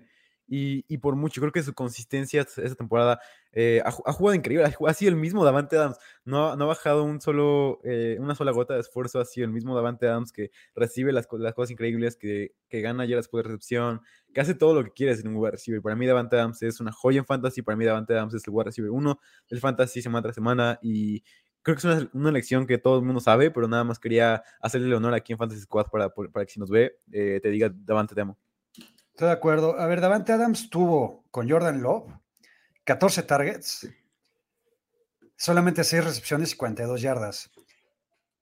y, 0.47 0.99
por 0.99 1.17
mucho, 1.17 1.41
creo 1.41 1.53
que 1.53 1.63
su 1.63 1.73
consistencia 1.73 2.43
esta 2.43 2.75
temporada 2.75 3.21
eh, 3.53 3.81
ha, 3.85 3.89
ha, 3.89 4.13
jugado 4.13 4.35
increíble, 4.35 4.65
ha, 4.65 4.95
sido 4.95 5.11
el 5.11 5.17
mismo 5.17 5.45
Davante 5.45 5.77
Adams, 5.77 5.99
no, 6.25 6.57
no 6.57 6.65
ha 6.65 6.67
bajado 6.67 7.05
un 7.05 7.21
solo, 7.21 7.81
eh, 7.85 8.17
una 8.21 8.35
sola 8.35 8.53
gota 8.53 8.75
de 8.75 8.81
esfuerzo, 8.81 9.21
ha 9.21 9.25
sido 9.25 9.47
el 9.47 9.53
mismo 9.53 9.75
Davante 9.75 10.07
Adams 10.07 10.33
que 10.33 10.51
recibe 10.75 11.13
las, 11.13 11.27
las 11.33 11.55
cosas 11.55 11.71
increíbles, 11.71 12.17
que, 12.17 12.55
que 12.69 12.81
gana 12.83 13.07
ya 13.07 13.17
después 13.17 13.45
de 13.45 13.49
recepción, 13.49 14.03
que 14.35 14.41
hace 14.41 14.55
todo 14.55 14.75
lo 14.75 14.85
que 14.85 14.91
quiere 14.91 15.13
en 15.13 15.29
un 15.29 15.37
wide 15.37 15.53
receiver. 15.53 15.81
Para 15.81 15.97
mí 15.97 16.07
Davante 16.07 16.37
Adams 16.37 16.63
es 16.63 16.81
una 16.81 16.93
joya 16.93 17.21
en 17.21 17.27
fantasy, 17.27 17.63
para 17.63 17.77
mí 17.77 17.85
Davante 17.85 18.15
Adams 18.15 18.35
es 18.35 18.47
el 18.47 18.53
wide 18.53 18.65
receiver 18.65 18.91
uno 18.91 19.21
del 19.49 19.61
fantasy 19.61 20.03
semana 20.03 20.23
tras 20.23 20.35
semana 20.35 20.79
y 20.83 21.23
creo 21.63 21.77
que 21.77 21.79
es 21.79 21.85
una, 21.85 22.11
una, 22.13 22.33
lección 22.33 22.67
que 22.67 22.79
todo 22.79 22.99
el 22.99 23.05
mundo 23.05 23.21
sabe, 23.21 23.51
pero 23.51 23.69
nada 23.69 23.85
más 23.85 23.99
quería 23.99 24.43
hacerle 24.61 24.89
el 24.89 24.95
honor 24.95 25.15
aquí 25.15 25.33
en 25.33 25.39
Fantasy 25.39 25.63
Squad 25.63 25.87
para, 25.91 26.11
para 26.11 26.45
que 26.45 26.53
si 26.53 26.61
nos 26.61 26.71
ve, 26.71 26.99
eh, 27.13 27.41
te 27.43 27.51
diga 27.51 27.73
Davante, 27.75 28.15
te 28.15 28.21
amo. 28.21 28.39
Estoy 29.13 29.29
de 29.29 29.33
acuerdo. 29.33 29.79
A 29.79 29.87
ver, 29.87 30.01
Davante 30.01 30.33
Adams 30.33 30.71
tuvo 30.71 31.25
con 31.31 31.49
Jordan 31.49 31.83
Love 31.83 32.13
14 32.85 33.23
targets, 33.23 33.89
solamente 35.37 35.85
6 35.85 36.05
recepciones 36.05 36.53
y 36.53 36.57
42 36.57 37.01
yardas. 37.01 37.51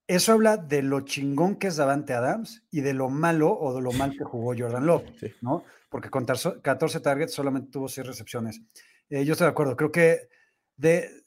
Eso 0.06 0.32
habla 0.32 0.56
de 0.56 0.82
lo 0.82 1.02
chingón 1.02 1.56
que 1.56 1.68
es 1.68 1.76
Davante 1.76 2.14
Adams 2.14 2.64
y 2.70 2.80
de 2.80 2.94
lo 2.94 3.10
malo 3.10 3.52
o 3.52 3.74
de 3.74 3.80
lo 3.80 3.92
mal 3.92 4.16
que 4.16 4.24
jugó 4.24 4.54
Jordan 4.56 4.86
Love, 4.86 5.04
sí. 5.18 5.32
¿no? 5.40 5.64
Porque 5.88 6.10
con 6.10 6.24
14 6.24 7.00
targets 7.00 7.34
solamente 7.34 7.70
tuvo 7.70 7.88
6 7.88 8.06
recepciones. 8.06 8.60
Eh, 9.08 9.24
yo 9.24 9.32
estoy 9.32 9.46
de 9.46 9.50
acuerdo. 9.50 9.76
Creo 9.76 9.92
que 9.92 10.28
de, 10.76 11.24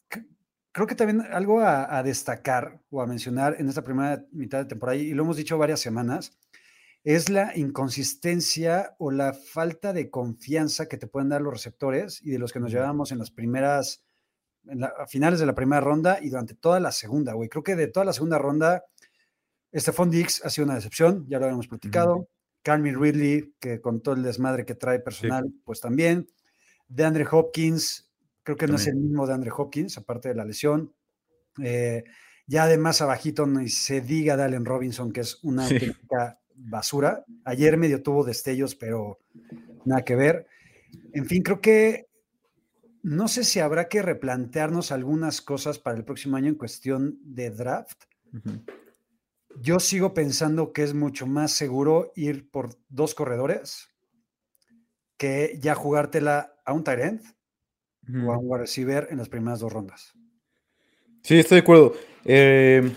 creo 0.72 0.88
que 0.88 0.96
también 0.96 1.22
algo 1.32 1.60
a, 1.62 1.98
a, 1.98 2.02
destacar 2.04 2.80
o 2.90 3.02
a 3.02 3.08
mencionar 3.08 3.56
en 3.60 3.70
esta 3.70 3.84
primera 3.84 4.26
mitad 4.32 4.60
de 4.60 4.66
temporada, 4.66 4.98
y 4.98 5.14
lo 5.14 5.24
hemos 5.24 5.38
dicho 5.38 5.58
varias 5.58 5.80
semanas, 5.80 6.38
es 7.04 7.30
la 7.30 7.56
inconsistencia 7.58 8.96
o 8.98 9.12
la 9.12 9.34
falta 9.34 9.92
de 9.92 10.10
confianza 10.10 10.88
que 10.88 10.98
te 10.98 11.08
pueden 11.08 11.30
dar 11.30 11.42
los 11.42 11.54
receptores 11.54 12.22
y 12.22 12.32
de 12.32 12.40
los 12.40 12.54
que 12.54 12.60
nos 12.60 12.72
llevamos 12.72 13.12
en 13.12 13.20
las 13.20 13.32
primeras, 13.32 14.04
en 14.66 14.80
la, 14.80 14.88
a 14.88 15.06
finales 15.08 15.40
de 15.40 15.46
la 15.46 15.56
primera 15.56 15.82
ronda 15.82 16.20
y 16.22 16.30
durante 16.30 16.56
toda 16.56 16.80
la 16.80 16.92
segunda, 16.92 17.34
güey. 17.34 17.50
Creo 17.50 17.64
que 17.64 17.76
de 17.76 17.88
toda 17.88 18.06
la 18.06 18.14
segunda 18.14 18.38
ronda, 18.38 18.86
Stephon 19.76 20.10
Dix 20.10 20.46
ha 20.46 20.50
sido 20.50 20.66
una 20.66 20.76
decepción, 20.76 21.26
ya 21.28 21.40
lo 21.40 21.46
habíamos 21.46 21.68
platicado. 21.68 22.18
Uh 22.18 22.28
Carmen 22.64 23.00
Ridley, 23.00 23.54
que 23.60 23.82
con 23.82 24.02
todo 24.02 24.16
el 24.16 24.24
desmadre 24.24 24.66
que 24.66 24.74
trae 24.74 25.00
personal, 25.00 25.44
sí. 25.46 25.62
pues 25.66 25.82
también. 25.82 26.30
De 26.88 27.04
Andre 27.04 27.28
Hopkins, 27.30 28.10
creo 28.42 28.56
que 28.56 28.66
también. 28.68 28.76
no 28.76 28.82
es 28.82 28.88
el 28.88 28.96
mismo 28.96 29.28
de 29.28 29.34
Andre 29.34 29.52
Hopkins, 29.56 29.98
aparte 29.98 30.30
de 30.30 30.36
la 30.36 30.46
lesión. 30.46 30.94
Eh, 31.62 32.06
ya 32.48 32.64
además 32.64 33.02
abajito 33.02 33.46
ni 33.46 33.68
se 33.68 34.00
diga 34.00 34.38
de 34.38 34.44
Allen 34.44 34.66
Robinson, 34.66 35.12
que 35.12 35.22
es 35.22 35.44
una 35.44 35.68
sí 35.68 35.92
basura. 36.56 37.24
Ayer 37.46 37.78
medio 37.78 38.02
tuvo 38.02 38.24
destellos, 38.24 38.76
pero 38.76 39.20
nada 39.86 40.04
que 40.04 40.16
ver. 40.16 40.48
En 41.14 41.26
fin, 41.26 41.44
creo 41.44 41.62
que 41.62 42.08
no 43.04 43.28
sé 43.28 43.44
si 43.44 43.60
habrá 43.60 43.90
que 43.90 44.02
replantearnos 44.02 44.92
algunas 44.92 45.42
cosas 45.42 45.78
para 45.78 45.98
el 45.98 46.06
próximo 46.06 46.38
año 46.38 46.48
en 46.48 46.56
cuestión 46.56 47.20
de 47.22 47.50
draft. 47.50 48.04
Yo 49.62 49.80
sigo 49.80 50.14
pensando 50.14 50.72
que 50.74 50.84
es 50.84 50.94
mucho 50.94 51.28
más 51.28 51.52
seguro 51.52 52.12
ir 52.16 52.50
por 52.50 52.70
dos 52.90 53.14
corredores 53.14 53.90
que 55.18 55.58
ya 55.62 55.76
jugártela 55.76 56.56
a 56.66 56.74
un 56.74 56.84
tight 56.84 57.00
end 57.00 57.22
o 58.26 58.34
a 58.34 58.38
un 58.38 58.46
wide 58.50 58.62
receiver 58.62 59.08
en 59.12 59.18
las 59.18 59.30
primeras 59.30 59.60
dos 59.60 59.72
rondas. 59.72 60.14
Sí, 61.22 61.40
estoy 61.40 61.58
de 61.58 61.62
acuerdo. 61.62 61.94
Eh, 62.26 62.92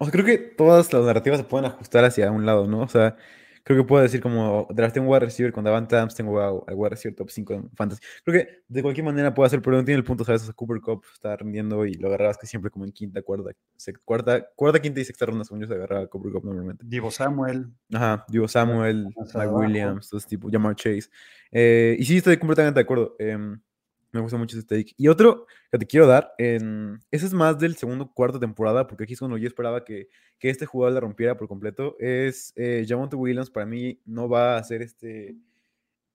o 0.00 0.04
sea, 0.06 0.12
creo 0.12 0.24
que 0.24 0.38
todas 0.38 0.92
las 0.92 1.04
narrativas 1.04 1.38
se 1.38 1.44
pueden 1.44 1.66
ajustar 1.66 2.04
hacia 2.04 2.30
un 2.30 2.46
lado, 2.46 2.66
¿no? 2.66 2.80
O 2.80 2.88
sea, 2.88 3.16
creo 3.62 3.82
que 3.82 3.86
puedo 3.86 4.02
decir 4.02 4.20
como 4.22 4.66
drafté 4.70 4.98
un 5.00 5.06
wide 5.06 5.20
receiver 5.20 5.52
con 5.52 5.62
Davante 5.62 5.94
Adams, 5.94 6.14
tengo 6.14 6.40
a- 6.40 6.48
al 6.66 6.74
wide 6.74 6.88
receiver 6.90 7.14
top 7.14 7.28
5 7.30 7.52
en 7.52 7.70
fantasy. 7.72 8.00
Creo 8.24 8.42
que 8.42 8.62
de 8.66 8.82
cualquier 8.82 9.04
manera 9.04 9.34
puedo 9.34 9.46
hacer, 9.46 9.60
pero 9.60 9.76
no 9.76 9.84
tiene 9.84 9.98
el 9.98 10.04
punto, 10.04 10.24
¿sabes? 10.24 10.40
O 10.42 10.44
sea, 10.46 10.54
Cooper 10.54 10.80
Cup 10.80 11.04
está 11.12 11.36
rindiendo 11.36 11.84
y 11.84 11.92
lo 11.94 12.08
agarrabas 12.08 12.38
que 12.38 12.46
siempre 12.46 12.70
como 12.70 12.86
en 12.86 12.92
quinta, 12.92 13.20
cuarta, 13.20 13.50
sec- 13.78 14.00
cuarta, 14.04 14.48
cuarta, 14.56 14.80
quinta 14.80 15.00
y 15.00 15.04
sexta 15.04 15.26
ronda, 15.26 15.44
según 15.44 15.60
yo 15.60 15.66
se 15.68 15.74
agarraba 15.74 16.02
a 16.04 16.06
Cooper 16.06 16.32
Cup 16.32 16.44
normalmente. 16.46 16.82
Divo 16.86 17.10
Samuel, 17.10 17.66
Ajá, 17.92 18.24
Divo 18.28 18.48
Samuel, 18.48 19.14
Mike. 19.34 19.46
Williams, 19.48 20.08
todo 20.08 20.18
ese 20.18 20.28
tipo, 20.28 20.48
Jamar 20.50 20.74
Chase. 20.76 21.10
Eh, 21.52 21.96
y 21.98 22.04
sí, 22.06 22.16
estoy 22.16 22.38
completamente 22.38 22.78
de 22.78 22.82
acuerdo. 22.84 23.14
em, 23.18 23.60
me 24.12 24.20
gusta 24.20 24.36
mucho 24.36 24.58
ese 24.58 24.66
take. 24.66 24.94
Y 24.96 25.08
otro 25.08 25.46
que 25.70 25.78
te 25.78 25.86
quiero 25.86 26.06
dar, 26.06 26.34
en, 26.38 27.00
ese 27.10 27.26
es 27.26 27.32
más 27.32 27.58
del 27.58 27.76
segundo 27.76 28.12
cuarto 28.12 28.40
temporada, 28.40 28.86
porque 28.86 29.04
aquí 29.04 29.14
es 29.14 29.18
cuando 29.18 29.38
yo 29.38 29.46
esperaba 29.46 29.84
que, 29.84 30.08
que 30.38 30.50
este 30.50 30.66
jugador 30.66 30.94
la 30.94 31.00
rompiera 31.00 31.36
por 31.36 31.48
completo. 31.48 31.96
Es 31.98 32.52
eh, 32.56 32.86
Williams, 33.12 33.50
para 33.50 33.66
mí 33.66 34.00
no 34.04 34.28
va 34.28 34.56
a 34.56 34.64
ser 34.64 34.82
este, 34.82 35.36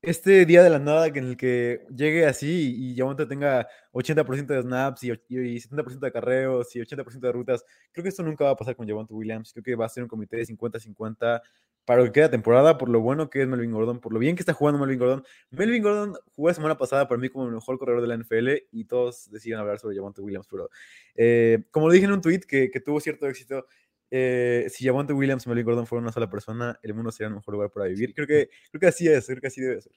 este 0.01 0.45
día 0.45 0.63
de 0.63 0.69
la 0.69 0.79
nada 0.79 1.07
en 1.07 1.17
el 1.17 1.37
que 1.37 1.85
llegue 1.95 2.25
así 2.25 2.75
y 2.77 2.95
Javonte 2.95 3.25
tenga 3.25 3.67
80% 3.93 4.45
de 4.45 4.61
snaps 4.61 5.03
y, 5.03 5.11
y 5.29 5.59
70% 5.59 5.99
de 5.99 6.11
carreos 6.11 6.75
y 6.75 6.79
80% 6.79 7.19
de 7.19 7.31
rutas. 7.31 7.65
Creo 7.91 8.03
que 8.03 8.09
esto 8.09 8.23
nunca 8.23 8.45
va 8.45 8.51
a 8.51 8.55
pasar 8.55 8.75
con 8.75 8.87
Javonte 8.87 9.13
Williams. 9.13 9.51
Creo 9.53 9.63
que 9.63 9.75
va 9.75 9.85
a 9.85 9.89
ser 9.89 10.03
un 10.03 10.09
comité 10.09 10.37
de 10.37 10.45
50-50 10.45 11.41
para 11.85 12.01
lo 12.01 12.05
que 12.05 12.13
queda 12.13 12.31
temporada, 12.31 12.77
por 12.77 12.89
lo 12.89 12.99
bueno 12.99 13.29
que 13.29 13.41
es 13.41 13.47
Melvin 13.47 13.71
Gordon, 13.71 13.99
por 13.99 14.11
lo 14.11 14.19
bien 14.19 14.35
que 14.35 14.41
está 14.41 14.53
jugando 14.53 14.79
Melvin 14.79 14.99
Gordon. 14.99 15.23
Melvin 15.51 15.83
Gordon 15.83 16.15
jugó 16.35 16.49
la 16.49 16.53
semana 16.53 16.77
pasada 16.77 17.07
para 17.07 17.21
mí 17.21 17.29
como 17.29 17.45
el 17.45 17.51
mejor 17.51 17.77
corredor 17.77 18.01
de 18.01 18.07
la 18.07 18.17
NFL 18.17 18.49
y 18.71 18.85
todos 18.85 19.29
deciden 19.31 19.59
hablar 19.59 19.79
sobre 19.79 19.95
Javonte 19.95 20.21
Williams, 20.21 20.47
pero 20.49 20.69
eh, 21.15 21.63
como 21.71 21.87
lo 21.87 21.93
dije 21.93 22.05
en 22.05 22.11
un 22.11 22.21
tweet 22.21 22.41
que, 22.41 22.71
que 22.71 22.79
tuvo 22.79 22.99
cierto 22.99 23.27
éxito, 23.27 23.65
eh, 24.11 24.67
si 24.69 24.85
Javonte 24.85 25.13
Williams 25.13 25.45
y 25.45 25.49
Melvin 25.49 25.65
Gordon 25.65 25.87
fueran 25.87 26.05
una 26.05 26.11
sola 26.11 26.29
persona, 26.29 26.79
el 26.81 26.93
mundo 26.93 27.11
sería 27.11 27.27
el 27.27 27.35
mejor 27.35 27.53
lugar 27.53 27.71
para 27.71 27.87
vivir. 27.87 28.13
Creo 28.13 28.27
que, 28.27 28.49
creo 28.71 28.79
que 28.79 28.87
así 28.87 29.07
es, 29.07 29.25
creo 29.25 29.41
que 29.41 29.47
así 29.47 29.61
debe 29.61 29.81
ser. 29.81 29.93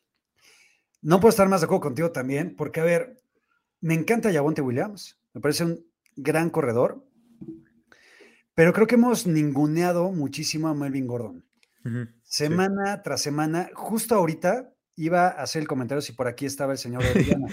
No 1.01 1.21
puedo 1.21 1.31
estar 1.31 1.49
más 1.49 1.61
de 1.61 1.67
acuerdo 1.67 1.83
contigo 1.83 2.11
también, 2.11 2.57
porque, 2.57 2.81
a 2.81 2.85
ver, 2.85 3.17
me 3.81 3.95
encanta 3.95 4.31
Yavonte 4.31 4.61
Williams, 4.61 5.19
me 5.33 5.41
parece 5.41 5.65
un 5.65 5.87
gran 6.17 6.51
corredor, 6.51 7.05
pero 8.55 8.73
creo 8.73 8.89
que 8.89 8.97
hemos 8.97 9.27
ninguneado 9.27 10.11
muchísimo 10.11 10.67
a 10.67 10.75
Melvin 10.75 11.07
Gordon. 11.07 11.48
Semana 12.23 13.03
tras 13.03 13.23
semana, 13.23 13.71
justo 13.75 14.15
ahorita 14.15 14.73
iba 14.97 15.29
a 15.29 15.43
hacer 15.43 15.63
el 15.63 15.69
comentario 15.69 16.03
si 16.03 16.13
por 16.13 16.27
aquí 16.27 16.47
estaba 16.47 16.73
el 16.73 16.79
señor 16.79 17.03
Orellana. 17.11 17.47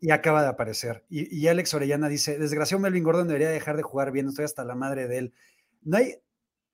y 0.00 0.10
acaba 0.10 0.42
de 0.42 0.48
aparecer. 0.48 1.04
Y, 1.08 1.34
y 1.34 1.48
Alex 1.48 1.74
Orellana 1.74 2.08
dice, 2.08 2.38
desgraciado 2.38 2.80
Melvin 2.80 3.04
Gordon 3.04 3.28
debería 3.28 3.50
dejar 3.50 3.76
de 3.76 3.82
jugar 3.82 4.12
bien, 4.12 4.28
estoy 4.28 4.44
hasta 4.44 4.64
la 4.64 4.74
madre 4.74 5.08
de 5.08 5.18
él. 5.18 5.34
No 5.82 5.98
hay 5.98 6.16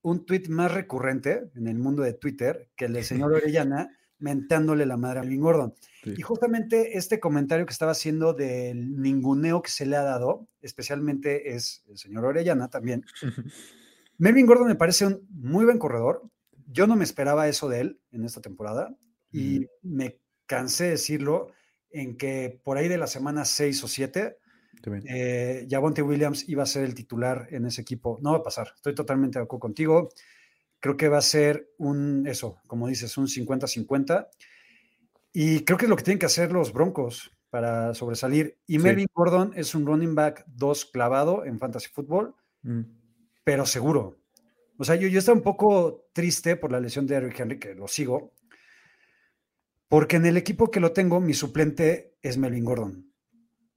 un 0.03 0.25
tweet 0.25 0.45
más 0.49 0.73
recurrente 0.73 1.51
en 1.55 1.67
el 1.67 1.79
mundo 1.79 2.03
de 2.03 2.15
Twitter 2.15 2.71
que 2.77 2.87
el 2.87 2.93
del 2.95 3.05
señor 3.05 3.33
Orellana 3.33 3.91
mentándole 4.19 4.85
la 4.87 4.97
madre 4.97 5.21
a 5.21 5.23
Melvin 5.23 5.41
Gordon. 5.41 5.75
Sí. 6.05 6.15
Y 6.17 6.23
justamente 6.23 6.99
este 6.99 7.19
comentario 7.21 7.67
que 7.67 7.73
estaba 7.73 7.93
haciendo 7.93 8.35
del 8.35 9.01
ninguneo 9.01 9.63
que 9.63 9.71
se 9.71 9.87
le 9.87 9.97
ha 9.97 10.03
dado, 10.03 10.47
especialmente 10.61 11.55
es 11.55 11.83
el 11.89 11.99
señor 11.99 12.27
Orellana 12.27 12.69
también. 12.69 13.05
Melvin 14.19 14.47
Gordon 14.47 14.69
me 14.69 14.75
parece 14.75 15.07
un 15.07 15.27
muy 15.31 15.65
buen 15.65 15.79
corredor. 15.79 16.23
Yo 16.73 16.87
no 16.87 16.97
me 16.97 17.05
esperaba 17.05 17.49
eso 17.49 17.69
de 17.69 17.81
él 17.81 18.01
en 18.13 18.25
esta 18.25 18.41
temporada 18.41 18.95
y 19.33 19.67
me 19.83 20.19
cansé 20.47 20.85
de 20.85 20.91
decirlo 20.91 21.49
en 21.91 22.17
que 22.17 22.61
por 22.65 22.77
ahí 22.79 22.89
de 22.89 22.99
la 22.99 23.07
semana 23.07 23.45
6 23.45 23.83
o 23.85 23.89
7, 23.89 24.39
También. 24.83 25.05
eh, 25.09 25.67
Javonte 25.69 26.03
Williams 26.03 26.49
iba 26.49 26.63
a 26.63 26.67
ser 26.67 26.85
el 26.85 26.95
titular 26.95 27.49
en 27.51 27.67
ese 27.67 27.81
equipo. 27.83 28.19
No 28.23 28.33
va 28.33 28.39
a 28.39 28.43
pasar, 28.43 28.73
estoy 28.75 28.95
totalmente 28.95 29.39
de 29.39 29.45
acuerdo 29.45 29.61
contigo. 29.61 30.09
Creo 30.81 30.97
que 30.97 31.09
va 31.09 31.19
a 31.19 31.23
ser 31.23 31.71
un, 31.79 32.27
eso, 32.27 32.59
como 32.67 32.87
dices, 32.89 33.17
un 33.19 33.27
50-50. 33.29 34.29
Y 35.33 35.65
creo 35.65 35.79
que 35.79 35.85
es 35.87 35.91
lo 35.91 35.97
que 35.97 36.03
tienen 36.05 36.19
que 36.19 36.27
hacer 36.27 36.53
los 36.53 36.73
Broncos 36.73 37.31
para 37.51 37.95
sobresalir. 37.95 38.59
Y 38.67 38.75
Sí. 38.75 38.85
Melvin 38.85 39.09
Gordon 39.13 39.53
es 39.57 39.75
un 39.75 39.87
running 39.87 40.15
back 40.15 40.45
2 40.47 40.87
clavado 40.87 41.45
en 41.45 41.59
fantasy 41.59 41.89
football, 41.93 42.35
Mm, 42.63 42.83
pero 43.43 43.65
seguro. 43.65 44.20
O 44.81 44.85
sea, 44.85 44.95
yo, 44.97 45.09
yo 45.09 45.19
estaba 45.19 45.37
un 45.37 45.45
poco 45.45 46.09
triste 46.15 46.57
por 46.57 46.73
la 46.73 46.81
lesión 46.81 47.07
de 47.07 47.15
Eric 47.15 47.39
Henry, 47.39 47.59
que 47.59 47.75
lo 47.75 47.87
sigo, 47.87 48.33
porque 49.89 50.17
en 50.17 50.25
el 50.25 50.39
equipo 50.39 50.71
que 50.71 50.81
lo 50.81 50.93
tengo, 50.93 51.21
mi 51.21 51.35
suplente 51.35 52.17
es 52.23 52.39
Melvin 52.39 52.65
Gordon. 52.65 53.13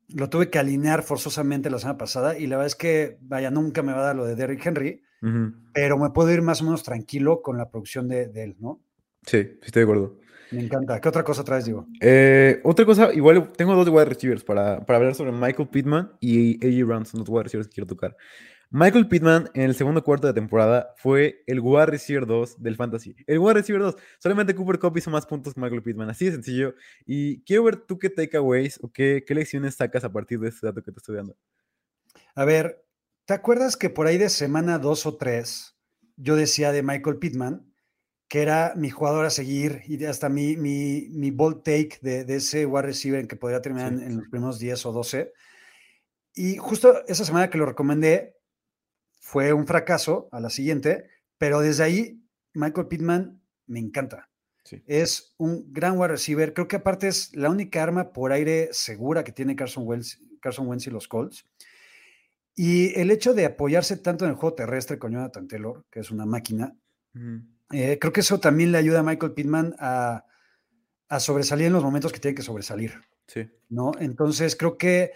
Lo 0.08 0.30
tuve 0.30 0.50
que 0.50 0.60
alinear 0.60 1.04
forzosamente 1.04 1.70
la 1.70 1.80
semana 1.80 1.98
pasada 1.98 2.38
y 2.38 2.48
la 2.48 2.56
verdad 2.56 2.68
es 2.68 2.76
que, 2.78 3.18
vaya, 3.20 3.52
nunca 3.52 3.84
me 3.84 3.92
va 3.92 4.00
a 4.00 4.06
dar 4.06 4.16
lo 4.16 4.26
de 4.26 4.36
Derrick 4.36 4.66
Henry, 4.66 5.04
ujú. 5.22 5.52
pero 5.74 5.98
me 5.98 6.12
puedo 6.12 6.32
ir 6.32 6.42
más 6.42 6.62
o 6.62 6.64
menos 6.64 6.84
tranquilo 6.84 7.42
con 7.42 7.58
la 7.58 7.70
producción 7.70 8.08
de, 8.08 8.28
de 8.30 8.44
él, 8.44 8.56
¿no? 8.60 8.82
Sí, 9.28 9.44
sí 9.44 9.60
estoy 9.62 9.82
de 9.82 9.84
acuerdo. 9.84 10.20
Me 10.52 10.62
encanta. 10.62 11.02
¿Qué 11.02 11.10
otra 11.10 11.26
cosa 11.26 11.44
traes, 11.44 11.66
digo? 11.66 11.86
Eh, 12.00 12.62
otra 12.64 12.86
cosa, 12.86 13.14
igual 13.14 13.52
tengo 13.58 13.76
dos 13.76 13.90
wide 13.90 14.06
receivers 14.06 14.46
para, 14.46 14.86
para 14.86 15.00
hablar 15.00 15.16
sobre 15.16 15.34
Michael 15.34 15.68
Pittman 15.68 16.14
y 16.22 16.66
AJ 16.66 16.88
Brown, 16.88 17.06
son 17.06 17.20
los 17.20 17.30
wide 17.30 17.44
receivers 17.44 17.68
que 17.68 17.74
quiero 17.74 17.88
tocar. 17.88 18.16
Michael 18.76 19.08
Pittman 19.08 19.52
en 19.54 19.62
el 19.62 19.76
segundo 19.76 20.04
cuarto 20.04 20.26
de 20.26 20.34
temporada 20.34 20.96
fue 20.98 21.44
el 21.46 21.60
wide 21.60 21.86
receiver 21.86 22.26
2 22.26 22.60
del 22.60 22.76
fantasy. 22.76 23.16
El 23.28 23.38
wide 23.38 23.54
receiver 23.54 23.84
2. 23.84 23.96
Solamente 24.18 24.56
Cooper 24.56 24.80
Cup 24.80 24.98
hizo 24.98 25.12
más 25.12 25.28
puntos 25.28 25.54
que 25.54 25.62
Michael 25.62 25.84
Pittman. 25.84 26.10
Así 26.10 26.26
de 26.26 26.32
sencillo. 26.32 26.74
Y 27.06 27.44
quiero 27.44 27.66
ver 27.66 27.76
tú 27.78 28.00
qué 28.00 28.10
takeaways 28.10 28.80
o 28.82 28.92
qué, 28.92 29.24
qué 29.28 29.36
lecciones 29.36 29.76
sacas 29.76 30.04
a 30.04 30.12
partir 30.12 30.40
de 30.40 30.50
este 30.50 30.66
dato 30.66 30.82
que 30.82 30.92
te 30.92 30.98
estoy 30.98 31.18
dando. 31.18 31.38
A 32.34 32.46
ver, 32.46 32.84
¿te 33.26 33.36
acuerdas 33.36 33.78
que 33.78 33.92
por 33.92 34.08
ahí 34.08 34.18
de 34.18 34.30
semana 34.30 34.80
2 34.80 35.06
o 35.06 35.18
3 35.18 35.76
yo 36.18 36.36
decía 36.36 36.72
de 36.72 36.82
Michael 36.82 37.18
Pittman 37.20 37.72
que 38.28 38.42
era 38.42 38.74
mi 38.76 38.90
jugador 38.90 39.28
a 39.28 39.30
seguir 39.30 39.84
y 39.86 40.04
hasta 40.06 40.30
mi, 40.30 40.58
mi, 40.58 41.10
mi 41.12 41.30
bold 41.30 41.58
take 41.58 42.00
de, 42.02 42.26
de 42.26 42.38
ese 42.38 42.66
wide 42.66 42.88
receiver 42.88 43.20
en 43.20 43.28
que 43.28 43.36
podría 43.36 43.62
terminar 43.62 43.94
Sí. 43.94 44.00
en, 44.00 44.04
en 44.14 44.18
los 44.18 44.28
primeros 44.30 44.58
10 44.58 44.84
o 44.88 44.92
12? 44.94 45.32
Y 46.34 46.58
justo 46.58 47.06
esa 47.06 47.24
semana 47.24 47.52
que 47.52 47.60
lo 47.60 47.68
recomendé 47.68 48.33
fue 49.24 49.54
un 49.54 49.66
fracaso 49.66 50.28
a 50.34 50.42
la 50.42 50.50
siguiente, 50.50 51.08
pero 51.38 51.62
desde 51.62 51.86
ahí 51.86 52.22
Michael 52.54 52.88
Pittman 52.88 53.42
me 53.68 53.80
encanta. 53.80 54.30
Sí. 54.66 54.84
Es 54.86 55.34
un 55.38 55.72
gran 55.72 55.98
wide 55.98 56.10
receiver. 56.10 56.54
Creo 56.54 56.68
que 56.68 56.76
aparte 56.76 57.08
es 57.08 57.34
la 57.34 57.50
única 57.50 57.82
arma 57.82 58.12
por 58.12 58.34
aire 58.34 58.68
segura 58.74 59.24
que 59.24 59.32
tiene 59.32 59.56
Carson 59.56 59.88
Wentz, 59.88 60.20
Carson 60.42 60.68
Wentz 60.68 60.88
y 60.88 60.90
los 60.90 61.08
Colts. 61.08 61.46
Y 62.54 63.00
el 63.00 63.12
hecho 63.12 63.34
de 63.34 63.46
apoyarse 63.46 63.96
tanto 63.96 64.26
en 64.26 64.32
el 64.32 64.36
juego 64.36 64.56
terrestre 64.56 65.00
con 65.00 65.14
Jonathan 65.14 65.48
Taylor, 65.48 65.86
que 65.90 66.02
es 66.02 66.12
una 66.12 66.26
máquina, 66.26 66.76
eh, 67.72 67.98
creo 68.00 68.12
que 68.12 68.20
eso 68.20 68.42
también 68.42 68.74
le 68.74 68.78
ayuda 68.78 69.00
a 69.00 69.04
Michael 69.04 69.32
Pittman 69.32 69.74
a, 69.80 70.26
a 71.08 71.20
sobresalir 71.22 71.68
en 71.68 71.74
los 71.74 71.84
momentos 71.84 72.12
que 72.12 72.20
tiene 72.20 72.36
que 72.36 72.44
sobresalir. 72.44 72.94
Sí. 73.28 73.50
¿no? 73.70 73.94
Entonces 74.00 74.58
creo 74.58 74.78
que 74.78 75.14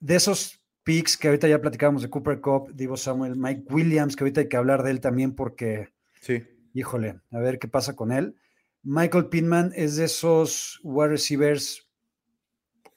de 0.00 0.16
esos 0.16 0.55
picks 0.86 1.16
que 1.18 1.26
ahorita 1.26 1.48
ya 1.48 1.60
platicábamos 1.60 2.02
de 2.02 2.08
Cooper 2.10 2.40
Cup, 2.40 2.70
Divo 2.72 2.96
Samuel, 2.96 3.34
Mike 3.36 3.64
Williams, 3.70 4.14
que 4.14 4.22
ahorita 4.22 4.42
hay 4.42 4.48
que 4.48 4.56
hablar 4.56 4.84
de 4.84 4.92
él 4.92 5.00
también 5.00 5.34
porque, 5.34 5.88
Sí. 6.20 6.44
híjole, 6.74 7.20
a 7.32 7.38
ver 7.40 7.58
qué 7.58 7.66
pasa 7.66 7.96
con 7.96 8.12
él. 8.12 8.36
Michael 8.84 9.26
Pittman 9.26 9.72
es 9.74 9.96
de 9.96 10.04
esos 10.04 10.78
wide 10.84 11.08
receivers 11.08 11.90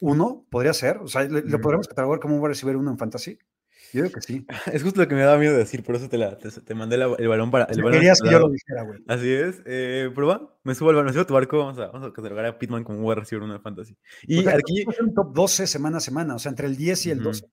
uno, 0.01 0.45
podría 0.51 0.73
ser, 0.73 0.97
o 0.97 1.07
sea, 1.07 1.23
¿le, 1.23 1.41
¿lo 1.41 1.47
Ujú. 1.55 1.61
podríamos 1.61 1.87
catalogar 1.87 2.19
como 2.19 2.35
un 2.35 2.41
wide 2.41 2.49
receiver 2.49 2.77
uno 2.77 2.91
en 2.91 2.97
fantasy? 2.99 3.39
Yo 3.91 4.01
creo 4.01 4.11
que 4.13 4.21
sí. 4.21 4.45
Es 4.71 4.83
justo 4.83 5.01
lo 5.01 5.07
que 5.07 5.15
me 5.15 5.21
daba 5.21 5.39
miedo 5.39 5.57
decir, 5.57 5.83
por 5.83 5.95
eso 5.95 6.07
te, 6.07 6.19
la, 6.19 6.37
te, 6.37 6.51
te 6.51 6.75
mandé 6.75 6.95
la- 6.95 7.15
el 7.17 7.27
balón 7.27 7.49
para. 7.49 7.65
El 7.65 7.73
Si 7.75 7.81
balón 7.81 7.93
querías 7.99 8.21
que 8.21 8.29
yo 8.29 8.37
lo 8.39 8.49
dijera, 8.49 8.83
güey. 8.83 8.99
Así 9.07 9.31
es. 9.33 9.63
Eh, 9.65 10.11
pero 10.13 10.27
va, 10.27 10.59
me 10.63 10.75
subo 10.75 10.89
al 10.89 10.95
balón, 10.97 11.07
me 11.07 11.13
subo 11.13 11.23
a 11.23 11.27
tu 11.27 11.33
barco. 11.33 11.57
Vamos 11.57 11.79
a, 11.79 11.87
vamos 11.87 12.07
a 12.07 12.13
catalogar 12.13 12.45
a 12.45 12.59
Pittman 12.59 12.83
como 12.83 12.99
un 12.99 13.05
wide 13.05 13.15
receiver 13.21 13.43
en 13.43 13.49
una 13.49 13.59
fantasy. 13.59 13.97
Y 14.27 14.39
O 14.39 14.43
sea, 14.43 14.53
aquí. 14.57 14.85
es 14.87 14.99
un 15.01 15.13
top 15.15 15.33
12 15.33 15.65
semana 15.65 15.97
a 15.97 16.01
semana, 16.01 16.35
o 16.35 16.39
sea, 16.39 16.51
entre 16.51 16.67
el 16.67 16.77
10 16.77 17.07
y 17.07 17.11
el 17.11 17.17
Ujú. 17.17 17.29
12. 17.29 17.45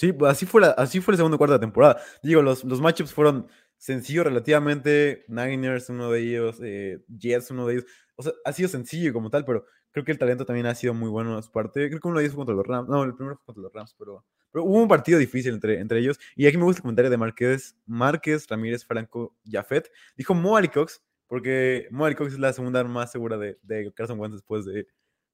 Sí, 0.00 0.14
así 0.26 0.46
fue, 0.46 0.62
la- 0.62 0.70
así 0.70 0.98
fue 1.00 1.12
el 1.12 1.16
segundo 1.18 1.36
cuarto 1.36 1.52
de 1.52 1.58
temporada. 1.58 2.00
Digo, 2.22 2.40
los, 2.40 2.64
los 2.64 2.80
matchups 2.80 3.12
fueron 3.12 3.48
sencillos 3.76 4.24
relativamente. 4.24 5.24
Niners, 5.28 5.90
uno 5.90 6.10
de 6.10 6.20
ellos, 6.20 6.58
eh, 6.62 7.04
Jets, 7.18 7.50
uno 7.50 7.66
de 7.66 7.74
ellos. 7.74 7.84
O 8.16 8.22
sea, 8.22 8.32
ha 8.46 8.52
sido 8.54 8.70
sencillo 8.70 9.12
como 9.12 9.28
tal, 9.28 9.44
pero 9.44 9.66
creo 9.90 10.02
que 10.04 10.12
el 10.12 10.18
talento 10.18 10.46
también 10.46 10.64
ha 10.66 10.74
sido 10.74 10.94
muy 10.94 11.10
bueno 11.10 11.36
de 11.36 11.42
su 11.42 11.50
parte. 11.52 11.88
Creo 11.88 12.00
que 12.00 12.08
uno 12.08 12.16
de 12.18 12.24
ellos 12.24 12.34
fue 12.34 12.46
contra 12.46 12.54
los 12.54 12.66
Rams. 12.66 12.88
No, 12.88 13.02
el 13.04 13.14
primero 13.14 13.36
fue 13.36 13.44
contra 13.46 13.62
los 13.62 13.72
Rams, 13.74 13.94
pero, 13.98 14.24
pero 14.50 14.64
hubo 14.64 14.80
un 14.80 14.88
partido 14.88 15.18
difícil 15.18 15.52
entre, 15.52 15.78
entre 15.80 15.98
ellos. 16.00 16.18
Y 16.34 16.46
aquí 16.46 16.56
me 16.56 16.64
gusta 16.64 16.78
el 16.78 16.82
comentario 16.82 17.10
de 17.10 17.18
Márquez, 17.18 17.76
Márquez, 17.84 18.46
Ramírez, 18.48 18.86
Franco, 18.86 19.36
Jafet. 19.44 19.90
Dijo 20.16 20.32
Mo 20.34 20.58
Cox 20.72 21.02
porque 21.26 21.86
Molly 21.92 22.14
Cox 22.16 22.32
es 22.32 22.38
la 22.40 22.52
segunda 22.52 22.82
más 22.84 23.12
segura 23.12 23.36
de, 23.38 23.56
de 23.62 23.92
Carson 23.94 24.18
Wentz 24.18 24.34
después 24.34 24.64
de, 24.64 24.86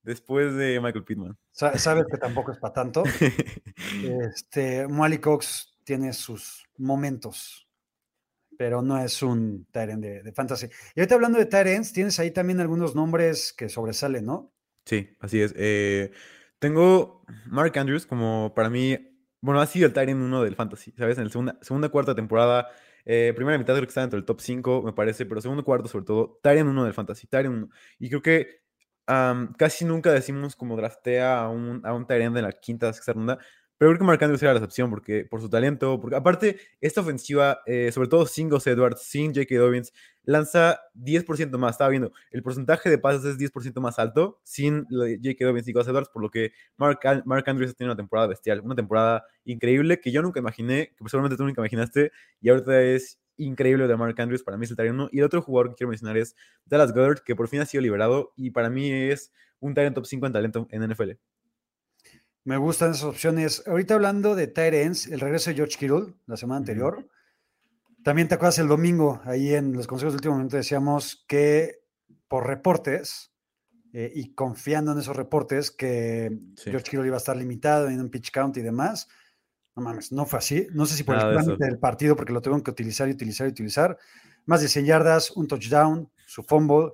después 0.07 0.55
de 0.55 0.81
Michael 0.81 1.05
Pittman. 1.05 1.37
Sa- 1.51 1.77
Sabes 1.77 2.07
que 2.11 2.17
tampoco 2.17 2.53
es 2.53 2.59
para 2.59 2.73
tanto. 2.73 3.03
Este, 4.05 4.87
Molly 4.89 5.19
Cox 5.19 5.77
tiene 5.85 6.13
sus 6.13 6.65
momentos, 6.79 7.69
pero 8.57 8.83
no 8.83 8.99
es 8.99 9.23
un 9.23 9.67
Tyrant 9.71 10.03
de, 10.03 10.23
de 10.23 10.33
fantasy. 10.33 10.67
Y 10.95 11.01
ahorita 11.01 11.15
hablando 11.15 11.39
de 11.39 11.47
Tyrants, 11.47 11.93
tienes 11.93 12.19
ahí 12.19 12.31
también 12.31 12.61
algunos 12.61 12.95
nombres 12.95 13.53
que 13.53 13.69
sobresalen, 13.69 14.25
¿no? 14.25 14.53
Sí, 14.85 15.11
así 15.21 15.41
es. 15.41 15.53
Eh, 15.57 16.13
tengo 16.59 17.25
Mark 17.47 17.77
Andrews 17.79 18.07
como 18.07 18.53
para 18.55 18.71
mí, 18.71 18.97
bueno, 19.41 19.61
ha 19.61 19.67
sido 19.67 19.87
el 19.87 19.93
Tyrant 19.93 20.21
uno 20.23 20.43
del 20.43 20.55
Fantasy, 20.57 20.93
¿sabes? 20.97 21.19
En 21.19 21.25
la 21.25 21.31
segunda, 21.31 21.59
segunda 21.61 21.89
cuarta 21.91 22.15
temporada, 22.15 22.69
eh, 23.05 23.33
primera 23.37 23.59
mitad 23.59 23.75
creo 23.75 23.85
que 23.85 23.89
está 23.91 24.01
dentro 24.01 24.17
del 24.19 24.25
top 24.27 24.41
5, 24.41 24.83
me 24.83 24.93
parece, 24.93 25.27
pero 25.27 25.41
segundo 25.41 25.65
cuarto 25.65 25.89
sobre 25.89 26.05
todo, 26.07 26.41
Tyrant 26.43 26.69
uno 26.71 26.85
del 26.85 26.95
Fantasy, 26.95 27.27
Tyrant 27.27 27.55
uno. 27.55 27.69
Y 27.99 28.09
creo 28.09 28.23
que 28.23 28.66
am, 29.07 29.53
casi 29.55 29.85
nunca 29.85 30.13
decimos 30.13 30.57
como 30.57 30.77
draftea 30.77 31.41
a 31.43 31.49
un, 31.49 31.81
a 31.85 31.93
un 31.95 32.07
en 32.09 32.43
la 32.43 32.53
quinta, 32.53 32.93
sexta 32.93 33.13
ronda, 33.13 33.39
pero 33.79 33.91
creo 33.91 33.99
que 33.99 34.05
Mark 34.07 34.23
Andrews 34.23 34.43
era 34.43 34.55
la 34.55 34.59
excepción 34.59 34.89
porque, 34.89 35.27
por 35.27 35.43
su 35.43 35.51
talento, 35.51 36.01
porque 36.01 36.17
aparte 36.17 36.59
esta 36.81 37.03
ofensiva, 37.03 37.61
eh, 37.67 37.93
sobre 37.93 38.09
todo 38.09 38.25
sin 38.25 38.49
Gus 38.49 38.67
Edwards, 38.67 39.03
sin 39.03 39.35
J.K. 39.35 39.55
Dobbins, 39.57 39.93
lanza 40.25 40.81
10% 40.95 41.59
más. 41.59 41.73
Estaba 41.73 41.91
viendo, 41.91 42.11
el 42.31 42.43
porcentaje 42.43 42.89
de 42.89 42.97
pases 42.99 43.25
es 43.25 43.39
10% 43.39 43.79
más 43.81 43.99
alto 43.99 44.41
sin 44.45 44.87
J.K. 44.87 45.45
Dobbins 45.45 45.69
y 45.69 45.73
Gus 45.75 45.87
Edwards, 45.89 46.09
por 46.09 46.23
lo 46.23 46.31
que 46.31 46.53
Mark, 46.79 47.01
Mark 47.27 47.45
Andrews 47.49 47.73
ha 47.73 47.75
tenido 47.75 47.93
una 47.93 47.99
temporada 47.99 48.29
bestial, 48.29 48.61
una 48.61 48.75
temporada 48.75 49.27
increíble 49.45 50.01
que 50.01 50.11
yo 50.11 50.23
nunca 50.23 50.41
imaginé, 50.41 50.95
que 50.97 51.05
seguramente 51.09 51.37
tú 51.37 51.45
nunca 51.45 51.61
imaginaste, 51.61 52.13
y 52.41 52.49
ahorita 52.49 52.81
es 52.81 53.19
increíble 53.37 53.87
de 53.87 53.97
Mark 53.97 54.21
Andrews, 54.21 54.43
para 54.43 54.57
mí 54.57 54.65
es 54.65 54.71
el 54.71 54.77
Tyrant 54.77 55.09
Y 55.13 55.19
el 55.19 55.25
otro 55.25 55.43
jugador 55.43 55.71
que 55.71 55.77
quiero 55.77 55.91
mencionar 55.91 56.17
es 56.17 56.35
Dallas 56.65 56.93
Goddard, 56.93 57.21
que 57.25 57.37
por 57.37 57.49
fin 57.49 57.61
ha 57.61 57.67
sido 57.67 57.83
liberado 57.83 58.33
y 58.37 58.51
para 58.51 58.71
mí 58.71 58.91
es 58.91 59.33
un 59.61 59.75
Tyrant 59.75 59.95
top 59.95 60.07
5 60.07 60.27
en 60.27 60.33
talento 60.33 60.69
en 60.71 60.91
NFL. 60.91 61.13
Me 62.45 62.57
gustan 62.59 62.93
esas 62.93 63.05
opciones. 63.05 63.65
Ahorita 63.67 63.95
hablando 63.95 64.37
de 64.37 64.47
Tyrants, 64.47 65.09
el 65.09 65.21
regreso 65.21 65.51
de 65.51 65.57
George 65.57 65.77
Kittle 65.79 66.15
la 66.27 66.37
semana 66.37 66.59
anterior. 66.59 67.09
También 68.05 68.29
te 68.29 68.37
acuerdas 68.37 68.61
el 68.61 68.69
domingo, 68.69 69.21
ahí 69.25 69.53
en 69.53 69.73
los 69.73 69.89
consejos 69.89 70.13
de 70.13 70.19
último 70.19 70.35
momento 70.35 70.57
decíamos 70.57 71.25
que 71.27 71.81
por 72.29 72.47
reportes 72.47 73.33
eh, 73.93 74.13
y 74.15 74.33
confiando 74.35 74.93
en 74.93 74.99
esos 74.99 75.17
reportes 75.17 75.73
que 75.73 76.31
Sí. 76.57 76.71
George 76.71 76.91
Kittle 76.91 77.07
iba 77.07 77.17
a 77.17 77.19
estar 77.19 77.37
limitado 77.37 77.89
en 77.89 78.01
un 78.01 78.11
pitch 78.11 78.31
count 78.31 78.57
y 78.59 78.63
demás. 78.63 79.09
No 79.77 79.83
mames, 79.83 80.11
no 80.11 80.25
fue 80.25 80.39
así. 80.39 80.67
No 80.73 80.87
sé 80.87 80.97
si 80.97 81.05
por 81.05 81.17
Nada 81.17 81.29
el 81.31 81.37
de 81.37 81.43
trámite 81.43 81.65
del 81.67 81.79
partido, 81.79 82.17
porque 82.17 82.33
lo 82.33 82.41
tuvieron 82.41 82.63
que 82.63 82.71
utilizar 82.71 83.09
y 83.09 83.13
utilizar 83.13 83.47
y 83.47 83.51
utilizar. 83.51 83.99
Más 84.47 84.63
de 84.63 84.69
100 84.69 84.87
yardas, 84.87 85.31
un 85.33 85.47
touchdown, 85.47 86.11
su 86.27 86.43
fumble. 86.43 86.93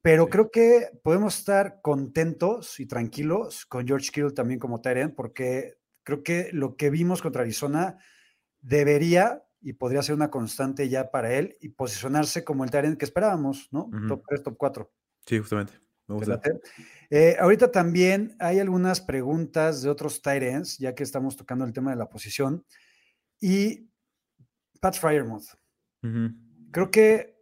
Pero 0.00 0.24
Sí. 0.24 0.30
creo 0.30 0.50
que 0.50 0.88
podemos 1.02 1.38
estar 1.38 1.80
contentos 1.82 2.80
y 2.80 2.86
tranquilos 2.86 3.66
con 3.66 3.86
George 3.86 4.10
Kittle 4.10 4.30
también 4.32 4.58
como 4.58 4.80
Tyrant, 4.80 5.14
porque 5.14 5.76
creo 6.02 6.22
que 6.22 6.48
lo 6.52 6.76
que 6.76 6.88
vimos 6.88 7.20
contra 7.20 7.42
Arizona 7.42 7.98
debería 8.60 9.44
y 9.60 9.74
podría 9.74 10.02
ser 10.02 10.14
una 10.14 10.30
constante 10.30 10.88
ya 10.88 11.10
para 11.10 11.34
él 11.34 11.56
y 11.60 11.70
posicionarse 11.70 12.44
como 12.44 12.64
el 12.64 12.70
Tyrant 12.70 12.96
que 12.96 13.04
esperábamos, 13.04 13.68
¿no? 13.70 13.90
Top 14.06 14.22
3, 14.26 14.42
top 14.44 14.56
4. 14.56 14.90
Sí, 15.26 15.38
justamente. 15.38 15.74
Me. 16.16 16.42
Eh, 17.10 17.36
ahorita 17.38 17.70
también 17.70 18.34
hay 18.38 18.58
algunas 18.60 19.00
preguntas 19.00 19.82
de 19.82 19.90
otros 19.90 20.22
tight 20.22 20.42
ends, 20.42 20.78
ya 20.78 20.94
que 20.94 21.02
estamos 21.02 21.36
tocando 21.36 21.64
el 21.64 21.72
tema 21.72 21.90
de 21.90 21.96
la 21.96 22.08
posición. 22.08 22.64
Y 23.40 23.88
Pat 24.80 24.96
Fryermuth, 24.96 25.46
creo 26.70 26.90
que 26.90 27.36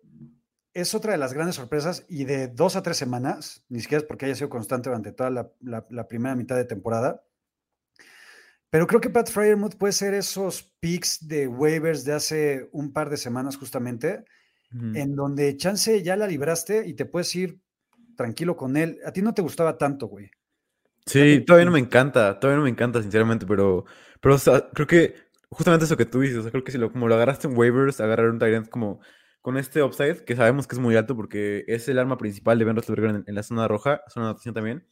es 0.75 0.95
otra 0.95 1.13
de 1.13 1.19
las 1.19 1.33
grandes 1.33 1.55
sorpresas 1.57 2.05
y 2.09 2.25
de 2.25 2.49
dos 2.49 2.77
a 2.77 2.83
tres 2.83 2.97
semanas, 2.99 3.65
ni 3.69 3.81
siquiera 3.81 4.03
es 4.03 4.07
porque 4.07 4.27
haya 4.27 4.35
sido 4.35 4.51
constante 4.51 4.91
durante 4.91 5.13
toda 5.13 5.31
la, 5.31 5.51
la- 5.61 5.87
la 5.91 6.07
primera 6.09 6.35
mitad 6.35 6.57
de 6.57 6.65
temporada. 6.67 7.23
Pero 8.69 8.87
creo 8.87 9.01
que 9.01 9.11
Pat 9.11 9.31
Fryermuth 9.31 9.77
puede 9.77 9.93
ser 9.93 10.13
esos 10.15 10.75
picks 10.81 11.27
de 11.27 11.47
waivers 11.47 12.05
de 12.05 12.13
hace 12.13 12.69
un 12.73 12.93
par 12.93 13.09
de 13.11 13.17
semanas 13.17 13.57
justamente, 13.57 14.25
en 14.97 15.15
donde 15.15 15.57
chance 15.57 16.03
ya 16.03 16.17
la 16.17 16.27
libraste 16.27 16.87
y 16.87 16.95
te 16.95 17.07
puedes 17.07 17.35
ir 17.37 17.61
tranquilo 18.17 18.57
con 18.57 18.77
él. 18.77 18.99
A 19.05 19.13
ti 19.13 19.23
no 19.23 19.35
te 19.35 19.43
gustaba 19.43 19.79
tanto, 19.79 20.07
güey. 20.07 20.31
Sí, 21.07 21.45
todavía 21.47 21.67
no 21.67 21.73
me 21.73 21.79
encanta, 21.79 22.39
todavía 22.41 22.59
no 22.59 22.65
me 22.65 22.71
encanta, 22.71 23.01
sinceramente, 23.01 23.47
pero, 23.47 23.85
pero 24.21 24.35
o 24.35 24.39
sea, 24.39 24.69
creo 24.75 24.89
que 24.89 25.15
justamente 25.51 25.85
eso 25.85 25.97
que 25.97 26.05
tú 26.05 26.21
dices, 26.21 26.39
o 26.39 26.43
sea, 26.43 26.51
creo 26.51 26.65
que 26.65 26.73
si 26.73 26.79
lo, 26.79 26.91
como 26.91 27.07
lo 27.07 27.15
agarraste 27.15 27.47
en 27.47 27.57
waivers, 27.57 28.01
agarrar 28.01 28.29
un 28.31 28.41
Tyrant 28.41 28.69
como 28.69 29.01
con 29.41 29.57
este 29.57 29.83
upside, 29.83 30.25
que 30.25 30.35
sabemos 30.35 30.67
que 30.67 30.75
es 30.75 30.81
muy 30.81 30.97
alto 30.97 31.15
porque 31.15 31.65
es 31.69 31.89
el 31.89 32.01
arma 32.01 32.19
principal 32.19 32.59
de 32.59 32.65
Ben 32.65 32.75
Roethlisberger 32.75 33.11
en, 33.11 33.25
en 33.25 33.35
la 33.37 33.45
zona 33.45 33.69
roja, 33.69 34.01
zona 34.09 34.27
de 34.27 34.31
anotación 34.31 34.55
también, 34.55 34.85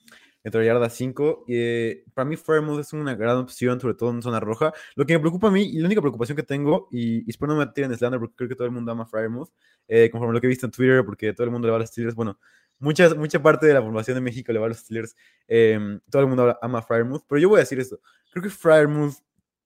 dentro 0.44 0.60
de 0.60 0.66
yarda 0.66 0.90
5, 0.90 1.44
y 1.48 1.56
eh, 1.56 2.04
para 2.14 2.28
mí 2.28 2.36
Fairmouth 2.36 2.78
es 2.78 2.92
una 2.92 3.16
gran 3.16 3.38
opción, 3.38 3.80
sobre 3.80 3.94
todo 3.94 4.10
en 4.10 4.22
zona 4.22 4.38
roja. 4.38 4.72
Lo 4.94 5.06
que 5.06 5.14
me 5.14 5.20
preocupa 5.20 5.48
a 5.48 5.50
mí, 5.50 5.62
y 5.62 5.78
la 5.78 5.86
única 5.86 6.02
preocupación 6.02 6.36
que 6.36 6.42
tengo, 6.42 6.86
y, 6.92 7.26
y 7.26 7.30
espero 7.30 7.54
no 7.54 7.58
me 7.58 7.66
tiren 7.68 7.96
slander 7.96 8.20
porque 8.20 8.36
creo 8.36 8.48
que 8.50 8.54
todo 8.54 8.66
el 8.66 8.72
mundo 8.72 8.92
ama 8.92 9.06
Fairmouth, 9.06 9.48
eh, 9.88 10.10
conforme 10.10 10.34
lo 10.34 10.40
que 10.40 10.46
he 10.46 10.50
visto 10.50 10.66
en 10.66 10.72
Twitter, 10.72 11.04
porque 11.04 11.32
todo 11.32 11.46
el 11.46 11.50
mundo 11.50 11.66
le 11.66 11.72
va 11.72 11.78
a 11.78 11.80
los 11.80 11.88
Steelers, 11.88 12.14
bueno, 12.14 12.38
muchas, 12.78 13.16
mucha 13.16 13.42
parte 13.42 13.66
de 13.66 13.74
la 13.74 13.82
formación 13.82 14.16
de 14.16 14.20
México 14.20 14.52
le 14.52 14.58
va 14.58 14.66
a 14.66 14.68
los 14.68 14.78
Steelers, 14.78 15.16
em, 15.48 16.00
todo 16.10 16.22
el 16.22 16.28
mundo 16.28 16.58
ama 16.62 16.78
a 16.78 16.82
Fryermuth, 16.82 17.24
pero 17.28 17.40
yo 17.40 17.48
voy 17.48 17.58
a 17.58 17.60
decir 17.60 17.80
esto. 17.80 18.00
Creo 18.30 18.42
que 18.42 18.50
Fryermuth 18.50 19.16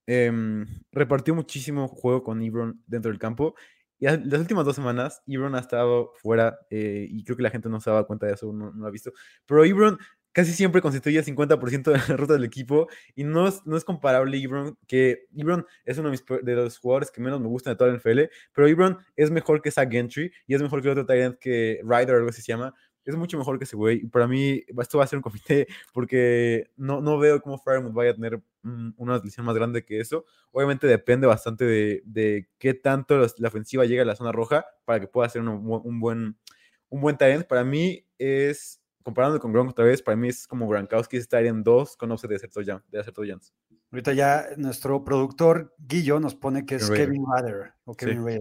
em, 0.06 0.66
repartió 0.92 1.34
muchísimo 1.34 1.86
juego 1.88 2.22
con 2.22 2.42
Ebron 2.42 2.82
dentro 2.86 3.10
del 3.10 3.18
campo. 3.18 3.54
Y 4.00 4.06
las 4.06 4.40
últimas 4.40 4.64
dos 4.64 4.76
semanas, 4.76 5.22
Ebron 5.26 5.54
ha 5.56 5.58
estado 5.58 6.12
fuera 6.22 6.58
eh, 6.70 7.06
y 7.10 7.24
creo 7.24 7.36
que 7.36 7.42
la 7.42 7.50
gente 7.50 7.68
no 7.68 7.80
se 7.80 7.90
daba 7.90 8.06
cuenta 8.06 8.26
de 8.26 8.34
eso, 8.34 8.52
no, 8.52 8.72
lo 8.72 8.86
ha 8.86 8.90
visto. 8.90 9.12
Pero 9.44 9.64
Ebron 9.64 9.98
casi 10.32 10.52
siempre 10.52 10.80
constituye 10.80 11.18
el 11.18 11.24
50% 11.24 11.90
de 11.90 11.98
la 12.08 12.16
ruta 12.16 12.34
del 12.34 12.44
equipo 12.44 12.86
y 13.16 13.24
no 13.24 13.48
es, 13.48 13.66
no 13.66 13.76
es 13.76 13.84
comparable 13.84 14.40
Ebron, 14.40 14.78
que 14.86 15.26
Ebron 15.36 15.66
es 15.84 15.98
uno 15.98 16.10
de, 16.10 16.12
mis 16.12 16.24
de 16.44 16.54
los 16.54 16.78
jugadores 16.78 17.10
que 17.10 17.20
menos 17.20 17.40
me 17.40 17.48
gustan 17.48 17.72
de 17.72 17.76
toda 17.76 17.90
la 17.90 17.96
NFL, 17.96 18.30
pero 18.52 18.68
Ebron 18.68 18.98
es 19.16 19.32
mejor 19.32 19.60
que 19.62 19.72
Zach 19.72 19.90
Gentry 19.90 20.30
y 20.46 20.54
es 20.54 20.62
mejor 20.62 20.80
que 20.80 20.90
otro 20.90 21.04
Tyrant 21.04 21.38
que 21.38 21.80
Ryder, 21.82 22.16
algo 22.16 22.28
así 22.28 22.40
se 22.40 22.52
llama 22.52 22.72
es 23.10 23.16
mucho 23.16 23.38
mejor 23.38 23.58
que 23.58 23.64
ese 23.64 23.76
güey. 23.76 23.98
Y 24.02 24.06
para 24.06 24.26
mí, 24.28 24.62
esto 24.80 24.98
va 24.98 25.04
a 25.04 25.06
ser 25.06 25.16
un 25.18 25.22
comité 25.22 25.66
porque 25.94 26.70
no, 26.76 27.00
no 27.00 27.18
veo 27.18 27.40
cómo 27.40 27.58
Fairmouth 27.58 27.92
vaya 27.94 28.10
a 28.10 28.14
tener 28.14 28.40
mm, 28.62 28.90
una 28.96 29.18
lesión 29.18 29.46
más 29.46 29.54
grande 29.54 29.84
que 29.84 30.00
eso. 30.00 30.24
Obviamente 30.52 30.86
depende 30.86 31.26
bastante 31.26 31.64
de, 31.64 32.02
de 32.04 32.48
qué 32.58 32.74
tanto 32.74 33.16
los- 33.18 33.38
la 33.38 33.48
ofensiva 33.48 33.84
llega 33.84 34.02
a 34.02 34.06
la 34.06 34.16
zona 34.16 34.32
roja 34.32 34.64
para 34.84 35.00
que 35.00 35.06
pueda 35.08 35.28
ser 35.28 35.42
un, 35.42 35.64
bu- 35.64 35.82
un 35.84 36.00
buen 36.00 36.36
un 36.90 37.00
buen 37.02 37.16
talent. 37.18 37.46
Para 37.46 37.64
mí 37.64 38.06
es, 38.16 38.80
comparando 39.02 39.38
con 39.38 39.52
Gronk 39.52 39.70
otra 39.70 39.84
vez, 39.84 40.00
para 40.02 40.16
mí 40.16 40.28
es 40.28 40.46
como 40.46 40.66
Gronkowski 40.68 41.18
está 41.18 41.40
en 41.40 41.62
2 41.62 41.96
con 41.98 42.10
offset 42.12 42.30
de 42.30 42.36
hacer 42.36 42.50
touchdown- 42.50 42.82
de 42.88 43.00
hacer 43.00 43.12
touchdowns. 43.12 43.52
Ahorita 43.90 44.12
ya 44.12 44.46
nuestro 44.58 45.02
productor 45.04 45.74
Guillo 45.78 46.18
nos 46.20 46.34
pone 46.34 46.64
que 46.66 46.74
es 46.76 46.88
Raider. 46.88 47.06
Kevin 47.06 47.24
Raider 47.30 47.72
o 47.84 47.94
Kevin 47.94 48.24
Sí. 48.26 48.38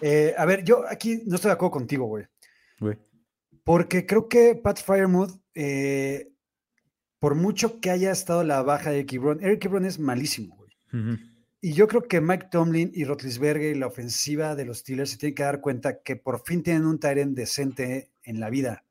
Eh, 0.00 0.34
a 0.36 0.44
ver, 0.46 0.64
yo 0.64 0.84
aquí 0.88 1.22
no 1.26 1.36
estoy 1.36 1.50
de 1.50 1.52
acuerdo 1.54 1.72
contigo, 1.72 2.06
güey. 2.06 2.26
Güey. 2.80 2.96
Porque 3.70 4.04
creo 4.04 4.28
que 4.28 4.56
Pat 4.56 4.80
Fryermuth, 4.80 5.30
eh, 5.54 6.32
por 7.20 7.36
mucho 7.36 7.78
que 7.78 7.90
haya 7.90 8.10
estado 8.10 8.42
la 8.42 8.64
baja 8.64 8.90
de 8.90 8.96
Eric 8.96 9.12
Ebron, 9.12 9.44
Eric 9.44 9.64
Ebron 9.64 9.84
es 9.84 10.00
malísimo, 10.00 10.56
güey. 10.56 10.72
Ujú. 10.92 11.22
Y 11.60 11.74
yo 11.74 11.86
creo 11.86 12.02
que 12.02 12.20
Mike 12.20 12.48
Tomlin 12.50 12.90
y 12.92 13.04
Rotlisberger 13.04 13.76
y 13.76 13.78
la 13.78 13.86
ofensiva 13.86 14.56
de 14.56 14.64
los 14.64 14.78
Steelers 14.78 15.10
se 15.10 15.18
tienen 15.18 15.36
que 15.36 15.44
dar 15.44 15.60
cuenta 15.60 16.02
que 16.02 16.16
por 16.16 16.42
fin 16.42 16.64
tienen 16.64 16.84
un 16.84 16.98
Tyrant 16.98 17.36
decente 17.36 18.10
en 18.24 18.40
la 18.40 18.50
vida, 18.50 18.84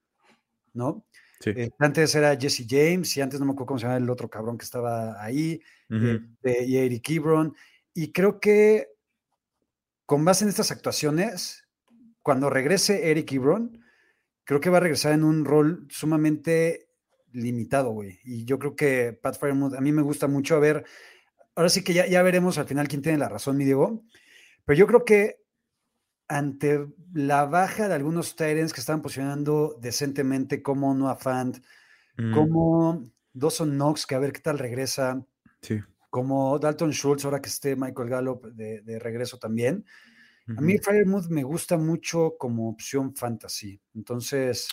¿no? 0.72 1.06
Sí. 1.42 1.50
Eh, 1.50 1.72
antes 1.78 2.16
era 2.16 2.38
Jesse 2.38 2.66
James 2.66 3.18
y 3.18 3.20
antes 3.20 3.42
no 3.42 3.48
me 3.48 3.52
acuerdo 3.52 3.66
cómo 3.66 3.80
se 3.80 3.86
llama 3.86 3.98
el 3.98 4.10
otro 4.10 4.30
cabrón 4.30 4.58
que 4.58 4.64
estaba 4.64 5.22
ahí, 5.22 5.62
Ujú. 5.90 6.22
este, 6.42 6.64
y 6.64 6.78
Eric 6.78 7.10
Ebron. 7.10 7.54
Y 7.94 8.14
creo 8.14 8.40
que 8.40 8.88
con 10.06 10.24
base 10.24 10.46
en 10.46 10.50
estas 10.50 10.72
actuaciones, 10.72 11.68
cuando 12.22 12.50
regrese 12.50 13.12
Eric 13.12 13.34
Ebron, 13.34 13.84
creo 14.50 14.60
que 14.60 14.72
va 14.72 14.78
a 14.78 14.80
regresar 14.80 15.14
en 15.14 15.24
un 15.24 15.46
rol 15.46 15.86
sumamente 15.92 16.90
limitado, 17.34 17.92
güey. 17.92 18.18
Y 18.24 18.46
yo 18.46 18.58
creo 18.58 18.76
que 18.76 19.14
Pat 19.14 19.38
Fryermuth, 19.38 19.76
a 19.76 19.80
mí 19.80 19.92
me 19.92 20.02
gusta 20.02 20.28
mucho 20.28 20.56
a 20.56 20.60
ver, 20.60 20.86
ahora 21.54 21.70
sí 21.70 21.84
que 21.84 21.94
ya, 21.94 22.08
ya 22.08 22.24
veremos 22.24 22.58
al 22.58 22.66
final 22.66 22.88
quién 22.88 23.04
tiene 23.04 23.20
la 23.20 23.30
razón, 23.30 23.58
mi 23.58 23.64
Diego, 23.64 24.04
pero 24.66 24.76
yo 24.80 24.88
creo 24.88 25.06
que 25.06 25.44
ante 26.28 26.88
la 27.14 27.46
baja 27.46 27.88
de 27.88 27.94
algunos 27.94 28.36
Tyrants 28.36 28.74
que 28.74 28.80
estaban 28.80 29.04
posicionando 29.04 29.78
decentemente 29.80 30.64
como 30.64 30.96
Noah 30.96 31.18
Fant, 31.18 31.58
Ujú. 32.18 32.32
como 32.34 33.04
Dawson 33.34 33.70
Knox, 33.76 34.08
que 34.08 34.16
a 34.16 34.20
ver 34.20 34.32
qué 34.32 34.40
tal 34.40 34.58
regresa, 34.58 35.24
Sí. 35.62 35.80
como 36.10 36.58
Dalton 36.58 36.90
Schultz, 36.90 37.24
ahora 37.24 37.40
que 37.40 37.50
esté 37.50 37.76
Michael 37.76 38.10
Gallup 38.10 38.48
de, 38.48 38.82
de 38.82 38.98
regreso 38.98 39.38
también. 39.38 39.86
A 40.58 40.62
mí. 40.62 40.78
Fryermuth 40.78 41.28
me 41.30 41.44
gusta 41.44 41.78
mucho 41.78 42.36
como 42.38 42.70
opción 42.70 43.16
fantasy. 43.16 43.80
Entonces, 43.94 44.70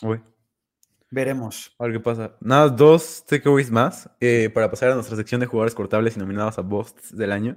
veremos. 1.10 1.74
A 1.78 1.84
ver 1.84 1.94
qué 1.94 2.00
pasa. 2.00 2.36
Nada, 2.40 2.68
dos 2.68 3.24
takeaways 3.26 3.70
más 3.70 4.10
eh, 4.20 4.50
para 4.52 4.70
pasar 4.70 4.90
a 4.90 4.94
nuestra 4.94 5.16
sección 5.16 5.40
de 5.40 5.46
jugadores 5.46 5.74
cortables 5.74 6.16
y 6.16 6.20
nominados 6.20 6.58
a 6.58 6.62
Bosts 6.62 7.16
del 7.16 7.32
año. 7.32 7.56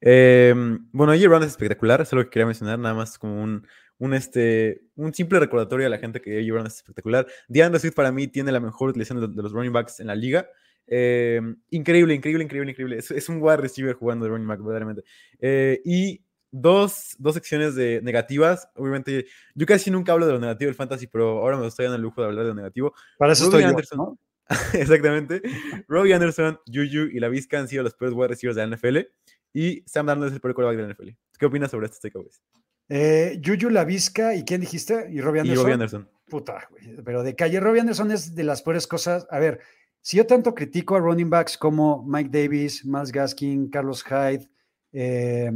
Em, 0.00 0.86
bueno, 0.92 1.12
AJ 1.12 1.28
Brown 1.28 1.42
es 1.42 1.50
espectacular, 1.50 2.00
es 2.00 2.12
lo 2.12 2.24
que 2.24 2.30
quería 2.30 2.46
mencionar, 2.46 2.78
nada 2.78 2.94
más 2.94 3.18
como 3.18 3.42
un, 3.42 3.66
un, 3.98 4.14
este, 4.14 4.82
un 4.96 5.12
simple 5.12 5.38
recordatorio 5.38 5.86
a 5.86 5.90
la 5.90 5.98
gente 5.98 6.22
que 6.22 6.38
AJ 6.38 6.50
Brown 6.52 6.66
es 6.66 6.76
espectacular. 6.76 7.26
DeAndre 7.48 7.80
Swift 7.80 7.94
para 7.94 8.10
mí 8.10 8.26
tiene 8.28 8.50
la 8.52 8.60
mejor 8.60 8.90
utilización 8.90 9.20
de, 9.20 9.28
de 9.28 9.42
los 9.42 9.52
running 9.52 9.72
backs 9.72 10.00
en 10.00 10.06
la 10.06 10.14
liga. 10.14 10.48
Em, 10.86 11.56
increíble, 11.70 12.14
increíble, 12.14 12.42
increíble, 12.42 12.72
increíble. 12.72 12.98
Es, 12.98 13.10
es, 13.12 13.28
un 13.28 13.40
wide 13.40 13.58
receiver 13.58 13.94
jugando 13.94 14.24
de 14.24 14.32
running 14.32 14.48
back, 14.48 14.60
verdaderamente. 14.60 15.04
Eh, 15.38 15.80
y 15.84 16.24
dos, 16.50 17.14
dos 17.18 17.34
secciones 17.34 17.74
de 17.74 18.00
negativas. 18.02 18.68
Obviamente, 18.74 19.26
yo 19.54 19.66
casi 19.66 19.90
nunca 19.90 20.12
hablo 20.12 20.26
de 20.26 20.32
lo 20.32 20.40
negativo 20.40 20.68
del 20.68 20.74
fantasy, 20.74 21.06
pero 21.06 21.38
ahora 21.38 21.56
me 21.56 21.66
estoy 21.66 21.84
dando 21.84 21.96
el 21.96 22.02
lujo 22.02 22.20
de 22.20 22.28
hablar 22.28 22.44
de 22.44 22.50
lo 22.50 22.56
negativo. 22.56 22.94
Para 23.18 23.32
eso 23.32 23.44
Robbie 23.44 23.58
estoy 23.58 23.70
Anderson, 23.70 23.98
yo, 23.98 24.04
¿no? 24.04 24.18
Exactamente. 24.74 25.42
Robbie 25.88 26.14
Anderson, 26.14 26.58
Juju 26.66 27.08
y 27.12 27.20
la 27.20 27.28
Vizca 27.28 27.58
han 27.58 27.68
sido 27.68 27.82
los 27.82 27.94
peores 27.94 28.14
wide 28.16 28.28
receivers 28.28 28.56
de 28.56 28.66
la 28.66 28.76
NFL. 28.76 28.98
Y 29.52 29.82
Sam 29.86 30.06
Darnold 30.06 30.28
es 30.28 30.34
el 30.34 30.40
peor 30.40 30.54
quarterback 30.54 30.76
de 30.76 30.82
la 30.82 30.94
NFL. 30.94 31.16
¿Qué 31.38 31.46
opinas 31.46 31.70
sobre 31.70 31.86
estos 31.86 32.00
takeaways? 32.00 32.42
Eh, 32.88 33.38
Yuyu 33.40 33.70
Lavisca, 33.70 34.34
¿y 34.34 34.44
quién 34.44 34.60
dijiste? 34.60 35.08
¿Y 35.10 35.20
Robbie 35.20 35.38
Y 35.38 35.40
Anderson? 35.42 35.64
Robbie 35.64 35.74
Anderson. 35.74 36.08
Puta, 36.28 36.68
güey, 36.70 36.96
pero 37.04 37.22
de 37.22 37.34
calle. 37.34 37.60
Robbie 37.60 37.80
Anderson 37.80 38.10
es 38.10 38.34
de 38.34 38.44
las 38.44 38.62
peores 38.62 38.86
cosas. 38.86 39.26
A 39.30 39.38
ver, 39.38 39.60
si 40.00 40.16
yo 40.16 40.26
tanto 40.26 40.54
critico 40.54 40.96
a 40.96 41.00
running 41.00 41.30
backs 41.30 41.56
como 41.56 42.04
Mike 42.04 42.30
Davis, 42.32 42.84
Miles 42.84 43.12
Gaskin, 43.12 43.70
Carlos 43.70 44.02
Hyde, 44.04 44.48
eh, 44.92 45.52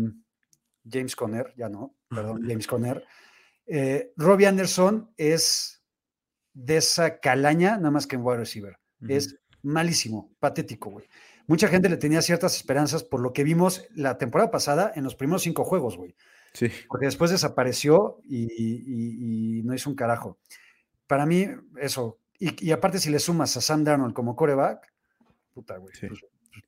James 0.90 1.16
Conner, 1.16 1.52
ya 1.56 1.68
no, 1.68 1.94
perdón, 2.08 2.42
James 2.46 2.66
Conner. 2.66 3.04
Eh, 3.66 4.12
Robbie 4.16 4.46
Anderson 4.46 5.10
es 5.16 5.82
de 6.52 6.76
esa 6.76 7.18
calaña, 7.20 7.76
nada 7.76 7.90
más 7.90 8.06
que 8.06 8.16
en 8.16 8.22
wide 8.22 8.38
receiver. 8.38 8.78
Es 9.08 9.36
malísimo, 9.62 10.34
patético, 10.40 10.90
güey. 10.90 11.08
Mucha 11.46 11.68
gente 11.68 11.88
le 11.90 11.96
tenía 11.98 12.22
ciertas 12.22 12.56
esperanzas 12.56 13.02
por 13.04 13.20
lo 13.20 13.32
que 13.32 13.44
vimos 13.44 13.86
la 13.94 14.16
temporada 14.16 14.50
pasada 14.50 14.92
en 14.94 15.04
los 15.04 15.14
primeros 15.14 15.42
cinco 15.42 15.64
juegos, 15.64 15.96
güey. 15.96 16.14
Sí. 16.54 16.68
Porque 16.88 17.06
después 17.06 17.30
desapareció 17.30 18.18
y, 18.24 18.44
y- 18.44 19.58
y 19.58 19.62
no 19.62 19.74
hizo 19.74 19.90
un 19.90 19.96
carajo. 19.96 20.38
Para 21.06 21.26
mí, 21.26 21.48
eso. 21.80 22.18
Y, 22.38 22.64
y 22.66 22.70
aparte, 22.72 22.98
si 22.98 23.10
le 23.10 23.18
sumas 23.18 23.56
a 23.56 23.60
Sam 23.60 23.84
Darnold 23.84 24.14
como 24.14 24.36
coreback, 24.36 24.90
puta, 25.52 25.76
güey. 25.76 25.94
Sí. 25.94 26.06
pues, 26.08 26.20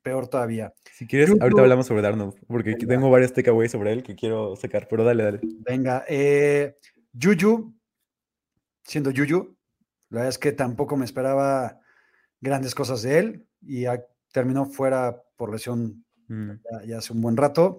peor 0.03 0.29
todavía. 0.29 0.73
Si 0.93 1.07
quieres, 1.07 1.31
ahorita 1.41 1.61
hablamos 1.63 1.87
sobre 1.87 2.03
Darnold, 2.03 2.35
porque 2.47 2.71
Venga. 2.73 2.87
tengo 2.87 3.11
varios 3.11 3.33
takeaways 3.33 3.71
sobre 3.73 3.93
él 3.93 4.03
que 4.03 4.15
quiero 4.15 4.57
sacar, 4.57 4.87
pero 4.89 5.05
dale, 5.05 5.23
dale. 5.25 5.41
Venga, 5.43 6.05
eh, 6.09 6.77
Juju, 7.21 7.75
siendo 8.85 9.11
Juju, 9.11 9.57
la 10.11 10.21
verdad 10.21 10.29
es 10.29 10.39
que 10.39 10.53
tampoco 10.53 10.97
me 10.97 11.05
esperaba 11.05 11.81
grandes 12.41 12.75
cosas 12.75 13.03
de 13.03 13.19
él 13.19 13.47
y 13.63 13.83
ya 13.83 14.05
terminó 14.33 14.67
fuera 14.67 15.23
por 15.37 15.53
lesión 15.53 16.03
Mm. 16.29 16.51
ya, 16.73 16.87
ya 16.87 16.99
hace 16.99 17.13
un 17.13 17.21
buen 17.23 17.37
rato. 17.37 17.79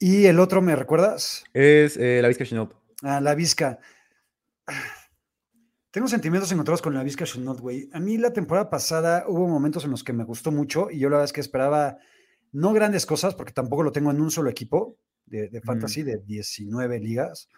Y 0.00 0.26
el 0.26 0.40
otro, 0.40 0.60
¿me 0.60 0.74
recuerdas? 0.74 1.44
Es 1.52 1.96
eh, 1.96 2.18
la 2.20 2.26
Vizca 2.28 2.44
Chenault. 2.44 2.72
Ah, 3.02 3.20
la 3.20 3.34
Vizca. 3.36 3.78
Tengo 5.90 6.06
sentimientos 6.08 6.52
encontrados 6.52 6.82
con 6.82 6.94
la 6.94 7.02
Vizca 7.02 7.24
Chenault, 7.24 7.60
güey. 7.60 7.88
A 7.92 8.00
mí 8.00 8.18
la 8.18 8.32
temporada 8.32 8.68
pasada 8.68 9.24
hubo 9.26 9.48
momentos 9.48 9.84
en 9.84 9.90
los 9.90 10.04
que 10.04 10.12
me 10.12 10.24
gustó 10.24 10.52
mucho 10.52 10.90
y 10.90 10.98
yo 10.98 11.08
la 11.08 11.16
verdad 11.16 11.24
es 11.24 11.32
que 11.32 11.40
esperaba 11.40 11.98
no 12.52 12.72
grandes 12.72 13.06
cosas 13.06 13.34
porque 13.34 13.52
tampoco 13.52 13.82
lo 13.82 13.92
tengo 13.92 14.10
en 14.10 14.20
un 14.20 14.30
solo 14.30 14.50
equipo 14.50 14.98
de, 15.26 15.48
de 15.48 15.60
fantasy 15.62 16.02
de 16.02 16.18
19 16.18 17.00
ligas, 17.00 17.48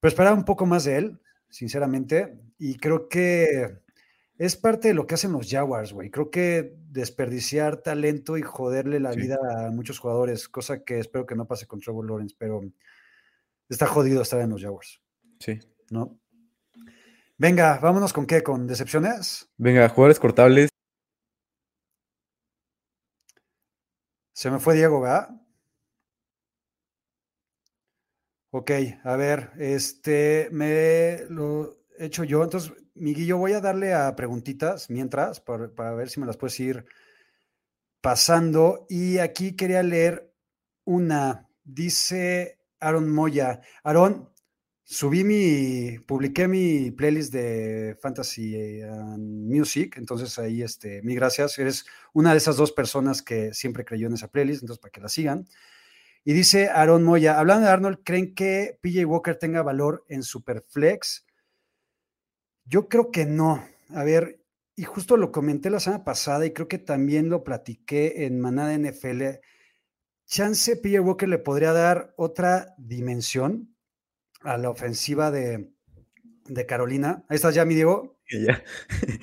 pero 0.00 0.08
esperaba 0.10 0.36
un 0.36 0.44
poco 0.44 0.66
más 0.66 0.84
de 0.84 0.96
él, 0.96 1.20
sinceramente, 1.48 2.38
y 2.58 2.76
creo 2.76 3.08
que 3.08 3.78
es 4.38 4.56
parte 4.56 4.88
de 4.88 4.94
lo 4.94 5.06
que 5.06 5.14
hacen 5.14 5.32
los 5.32 5.48
Jaguars, 5.50 5.92
güey. 5.94 6.10
Creo 6.10 6.30
que 6.30 6.74
desperdiciar 6.90 7.78
talento 7.78 8.36
y 8.36 8.42
joderle 8.42 9.00
la 9.00 9.12
Sí. 9.14 9.20
vida 9.20 9.38
a 9.66 9.70
muchos 9.70 9.98
jugadores, 9.98 10.48
cosa 10.48 10.84
que 10.84 10.98
espero 10.98 11.24
que 11.24 11.34
no 11.34 11.46
pase 11.46 11.66
con 11.66 11.80
Trevor 11.80 12.06
Lawrence, 12.06 12.34
pero 12.38 12.60
está 13.70 13.86
jodido 13.86 14.20
estar 14.22 14.40
en 14.40 14.50
los 14.50 14.62
Jaguars, 14.62 15.00
Sí. 15.40 15.58
¿no? 15.90 16.18
Venga, 17.38 17.78
vámonos 17.78 18.12
con 18.14 18.26
qué, 18.26 18.42
con 18.42 18.66
decepciones. 18.66 19.50
Venga, 19.58 19.88
jugadores 19.90 20.18
cortables. 20.18 20.70
Se 24.32 24.50
me 24.50 24.58
fue 24.58 24.74
Diego, 24.74 25.00
¿verdad? 25.00 25.28
Ok, 28.50 28.70
a 29.04 29.16
ver, 29.16 29.52
este, 29.58 30.48
me 30.50 31.18
lo 31.28 31.76
he 31.98 32.06
hecho 32.06 32.24
yo. 32.24 32.42
Entonces, 32.42 32.72
Miguillo, 32.94 33.36
voy 33.36 33.52
a 33.52 33.60
darle 33.60 33.92
a 33.92 34.16
preguntitas 34.16 34.88
mientras, 34.88 35.40
para, 35.40 35.68
para 35.74 35.92
ver 35.94 36.08
si 36.08 36.20
me 36.20 36.26
las 36.26 36.38
puedes 36.38 36.58
ir 36.60 36.86
pasando. 38.00 38.86
Y 38.88 39.18
aquí 39.18 39.56
quería 39.56 39.82
leer 39.82 40.32
una. 40.84 41.50
Dice 41.64 42.60
Aaron 42.80 43.10
Moya. 43.12 43.60
Aaron, 43.82 44.32
subí 44.86 45.24
mi, 45.24 45.98
publiqué 45.98 46.46
mi 46.46 46.92
playlist 46.92 47.32
de 47.32 47.98
Fantasy 48.00 48.82
and 48.82 49.52
Music. 49.52 49.96
Entonces 49.98 50.38
ahí, 50.38 50.62
este, 50.62 51.02
mi 51.02 51.14
gracias. 51.14 51.58
Eres 51.58 51.86
una 52.12 52.30
de 52.30 52.38
esas 52.38 52.56
dos 52.56 52.72
personas 52.72 53.20
que 53.20 53.52
siempre 53.52 53.84
creyó 53.84 54.06
en 54.06 54.14
esa 54.14 54.28
playlist, 54.28 54.62
entonces 54.62 54.80
para 54.80 54.92
que 54.92 55.00
la 55.00 55.08
sigan. 55.08 55.46
Y 56.24 56.32
dice 56.32 56.68
Aaron 56.68 57.02
Moya, 57.02 57.38
hablando 57.38 57.66
de 57.66 57.72
Arnold, 57.72 57.98
¿creen 58.04 58.34
que 58.34 58.78
PJ 58.80 59.04
Walker 59.04 59.36
tenga 59.36 59.62
valor 59.62 60.04
en 60.08 60.22
Superflex? 60.22 61.26
Yo 62.64 62.88
creo 62.88 63.10
que 63.10 63.26
no. 63.26 63.64
A 63.90 64.04
ver, 64.04 64.40
y 64.76 64.84
justo 64.84 65.16
lo 65.16 65.32
comenté 65.32 65.70
la 65.70 65.80
semana 65.80 66.04
pasada 66.04 66.46
y 66.46 66.52
creo 66.52 66.68
que 66.68 66.78
también 66.78 67.28
lo 67.28 67.44
platiqué 67.44 68.26
en 68.26 68.40
Manada 68.40 68.76
NFL. 68.76 69.40
Chance 70.26 70.76
PJ 70.76 71.00
Walker 71.00 71.28
le 71.28 71.38
podría 71.38 71.72
dar 71.72 72.12
otra 72.16 72.74
dimensión 72.78 73.75
a 74.46 74.56
la 74.58 74.70
ofensiva 74.70 75.30
de, 75.30 75.70
de 76.46 76.66
Carolina. 76.66 77.24
Ahí 77.28 77.36
estás 77.36 77.54
ya, 77.54 77.64
mi 77.64 77.74
Diego. 77.74 78.18
Ya. 78.30 78.62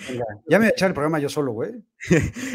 Venga, 0.09 0.25
ya 0.47 0.59
me 0.59 0.65
voy 0.65 0.67
a 0.67 0.69
echar 0.69 0.89
el 0.89 0.93
programa 0.93 1.19
yo 1.19 1.29
solo, 1.29 1.51
güey. 1.51 1.71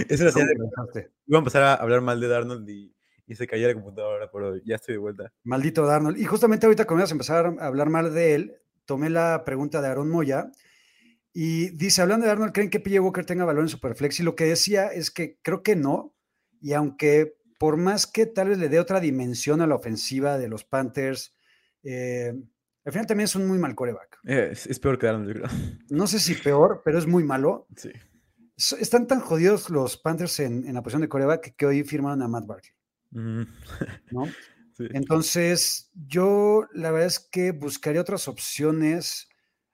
Es 0.08 0.20
una 0.20 0.32
¿Cómo 0.32 0.46
señal 0.46 0.56
de? 0.94 1.10
Iba 1.26 1.38
a 1.38 1.40
empezar 1.40 1.62
a 1.62 1.74
hablar 1.74 2.00
mal 2.00 2.20
de 2.20 2.28
Darnold 2.28 2.68
y, 2.68 2.94
y 3.26 3.34
se 3.34 3.46
cayó 3.46 3.68
la 3.68 3.74
computadora, 3.74 4.30
pero 4.30 4.56
ya 4.64 4.76
estoy 4.76 4.94
de 4.94 4.98
vuelta. 4.98 5.32
Maldito 5.44 5.84
Darnold. 5.84 6.18
Y 6.18 6.24
justamente 6.24 6.66
ahorita 6.66 6.86
cuando 6.86 7.02
ibas 7.02 7.10
a 7.10 7.14
empezar 7.14 7.46
a 7.46 7.66
hablar 7.66 7.90
mal 7.90 8.14
de 8.14 8.34
él, 8.34 8.56
tomé 8.86 9.10
la 9.10 9.44
pregunta 9.44 9.82
de 9.82 9.88
Aaron 9.88 10.08
Moya 10.08 10.50
y 11.32 11.70
dice, 11.70 12.02
hablando 12.02 12.26
de 12.26 12.32
Arnold, 12.32 12.52
¿creen 12.52 12.70
que 12.70 12.80
PJ 12.80 13.00
Walker 13.00 13.24
tenga 13.24 13.44
valor 13.44 13.62
en 13.62 13.68
Superflex? 13.68 14.20
Y 14.20 14.22
lo 14.22 14.34
que 14.34 14.44
decía 14.44 14.88
es 14.88 15.10
que 15.10 15.38
creo 15.42 15.62
que 15.62 15.76
no. 15.76 16.14
Y 16.60 16.72
aunque 16.72 17.36
por 17.58 17.76
más 17.76 18.06
que 18.06 18.26
tal 18.26 18.48
vez 18.48 18.58
le 18.58 18.68
dé 18.68 18.80
otra 18.80 19.00
dimensión 19.00 19.60
a 19.60 19.66
la 19.66 19.74
ofensiva 19.74 20.38
de 20.38 20.48
los 20.48 20.64
Panthers, 20.64 21.36
eh, 21.82 22.34
al 22.88 22.92
final 22.92 23.06
también 23.06 23.26
es 23.26 23.36
un 23.36 23.46
muy 23.46 23.58
mal 23.58 23.74
coreback. 23.74 24.18
Eh, 24.24 24.48
es, 24.52 24.66
es 24.66 24.80
peor 24.80 24.98
que 24.98 25.06
Darnold, 25.06 25.28
yo 25.28 25.34
creo. 25.42 25.58
No 25.90 26.06
sé 26.06 26.18
si 26.18 26.34
peor, 26.34 26.80
pero 26.84 26.98
es 26.98 27.06
muy 27.06 27.22
malo. 27.22 27.66
Sí. 27.76 27.90
Están 28.80 29.06
tan 29.06 29.20
jodidos 29.20 29.70
los 29.70 29.96
Panthers 29.98 30.40
en, 30.40 30.66
en 30.66 30.74
la 30.74 30.82
posición 30.82 31.02
de 31.02 31.08
coreback 31.08 31.54
que 31.54 31.66
hoy 31.66 31.84
firmaron 31.84 32.22
a 32.22 32.28
Matt 32.28 32.46
Barkley, 32.46 32.72
Mm, 33.10 33.42
¿no? 34.10 34.24
sí. 34.76 34.86
Entonces, 34.90 35.90
yo 35.94 36.66
la 36.72 36.90
verdad 36.90 37.06
es 37.06 37.20
que 37.20 37.52
buscaría 37.52 38.00
otras 38.00 38.26
opciones. 38.28 39.28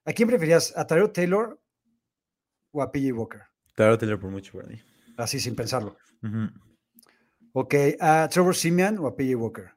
¿A 0.05 0.13
quién 0.13 0.29
preferías? 0.29 0.77
¿A 0.77 0.87
Tyrell 0.87 1.13
Taylor 1.13 1.61
o 2.73 2.83
a 2.83 2.93
PJ 2.93 3.13
Walker? 3.13 3.43
Claro, 3.75 3.97
Taylor 3.97 4.21
por 4.21 4.31
mucho 4.31 4.59
mí. 4.69 4.81
Así 5.17 5.41
sin 5.41 5.55
pensarlo. 5.57 5.97
Ujú. 6.23 6.49
Ok, 7.53 7.75
¿a 8.01 8.29
Trevor 8.29 8.55
Simeon 8.57 8.99
o 8.99 9.07
a 9.07 9.17
PJ 9.17 9.35
Walker? 9.37 9.71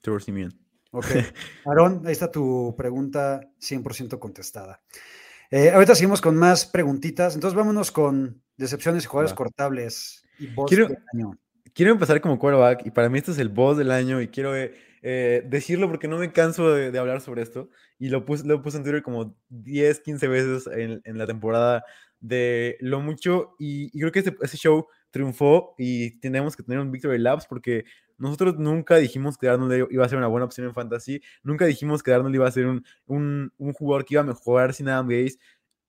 Trevor 0.00 0.22
Simeon. 0.22 0.52
Ok. 0.98 1.06
Aaron, 1.66 2.02
ahí 2.06 2.12
está 2.12 2.30
tu 2.30 2.74
pregunta 2.76 3.40
100% 3.60 4.18
contestada. 4.18 4.80
Eh, 5.50 5.70
ahorita 5.70 5.94
seguimos 5.94 6.20
con 6.20 6.36
más 6.36 6.66
preguntitas. 6.66 7.34
Entonces, 7.34 7.56
vámonos 7.56 7.90
con 7.90 8.42
decepciones 8.56 9.04
y 9.04 9.06
jugadores 9.06 9.34
cortables 9.34 10.24
y 10.38 10.46
boss 10.48 10.68
Quiero- 10.68 10.88
del 10.88 10.98
año. 11.14 11.38
Quiero 11.74 11.92
empezar 11.92 12.20
como 12.20 12.38
quarterback 12.38 12.84
y 12.86 12.90
para 12.90 13.08
mí 13.08 13.18
este 13.18 13.30
es 13.30 13.38
el 13.38 13.50
boss 13.50 13.76
del 13.76 13.92
año 13.92 14.20
y 14.20 14.26
quiero 14.28 14.56
eh, 14.56 14.74
eh, 15.02 15.44
decirlo 15.46 15.88
porque 15.88 16.08
no 16.08 16.18
me 16.18 16.32
canso 16.32 16.72
de, 16.74 16.90
de 16.90 16.98
hablar 16.98 17.20
sobre 17.20 17.42
esto 17.42 17.70
y 18.00 18.08
lo 18.08 18.24
puse, 18.24 18.44
lo 18.46 18.60
puse 18.62 18.78
en 18.78 18.82
Twitter 18.82 19.02
como 19.02 19.36
10, 19.50 20.00
15 20.00 20.26
veces 20.26 20.66
en, 20.66 21.00
en 21.04 21.18
la 21.18 21.26
temporada 21.28 21.84
de 22.18 22.78
lo 22.80 23.00
mucho 23.00 23.54
y, 23.60 23.96
y 23.96 24.00
creo 24.00 24.10
que 24.10 24.18
ese, 24.20 24.34
ese 24.42 24.56
show 24.56 24.88
triunfó 25.12 25.74
y 25.78 26.18
tenemos 26.18 26.56
que 26.56 26.64
tener 26.64 26.80
un 26.80 26.90
Victory 26.90 27.18
Labs 27.18 27.46
porque 27.46 27.84
nosotros 28.18 28.56
nunca 28.58 28.96
dijimos 28.96 29.38
que 29.38 29.48
Arnold 29.48 29.86
iba 29.90 30.04
a 30.04 30.08
ser 30.08 30.18
una 30.18 30.26
buena 30.26 30.44
opción 30.46 30.66
en 30.66 30.74
fantasy, 30.74 31.22
nunca 31.42 31.64
dijimos 31.66 32.02
que 32.02 32.12
Arnold 32.12 32.34
iba 32.34 32.46
a 32.46 32.50
ser 32.50 32.66
un, 32.66 32.84
un, 33.06 33.52
un 33.58 33.72
jugador 33.72 34.04
que 34.04 34.14
iba 34.14 34.22
a 34.22 34.24
mejorar 34.26 34.74
sin 34.74 34.88
Adam 34.88 35.08
Gaze, 35.08 35.38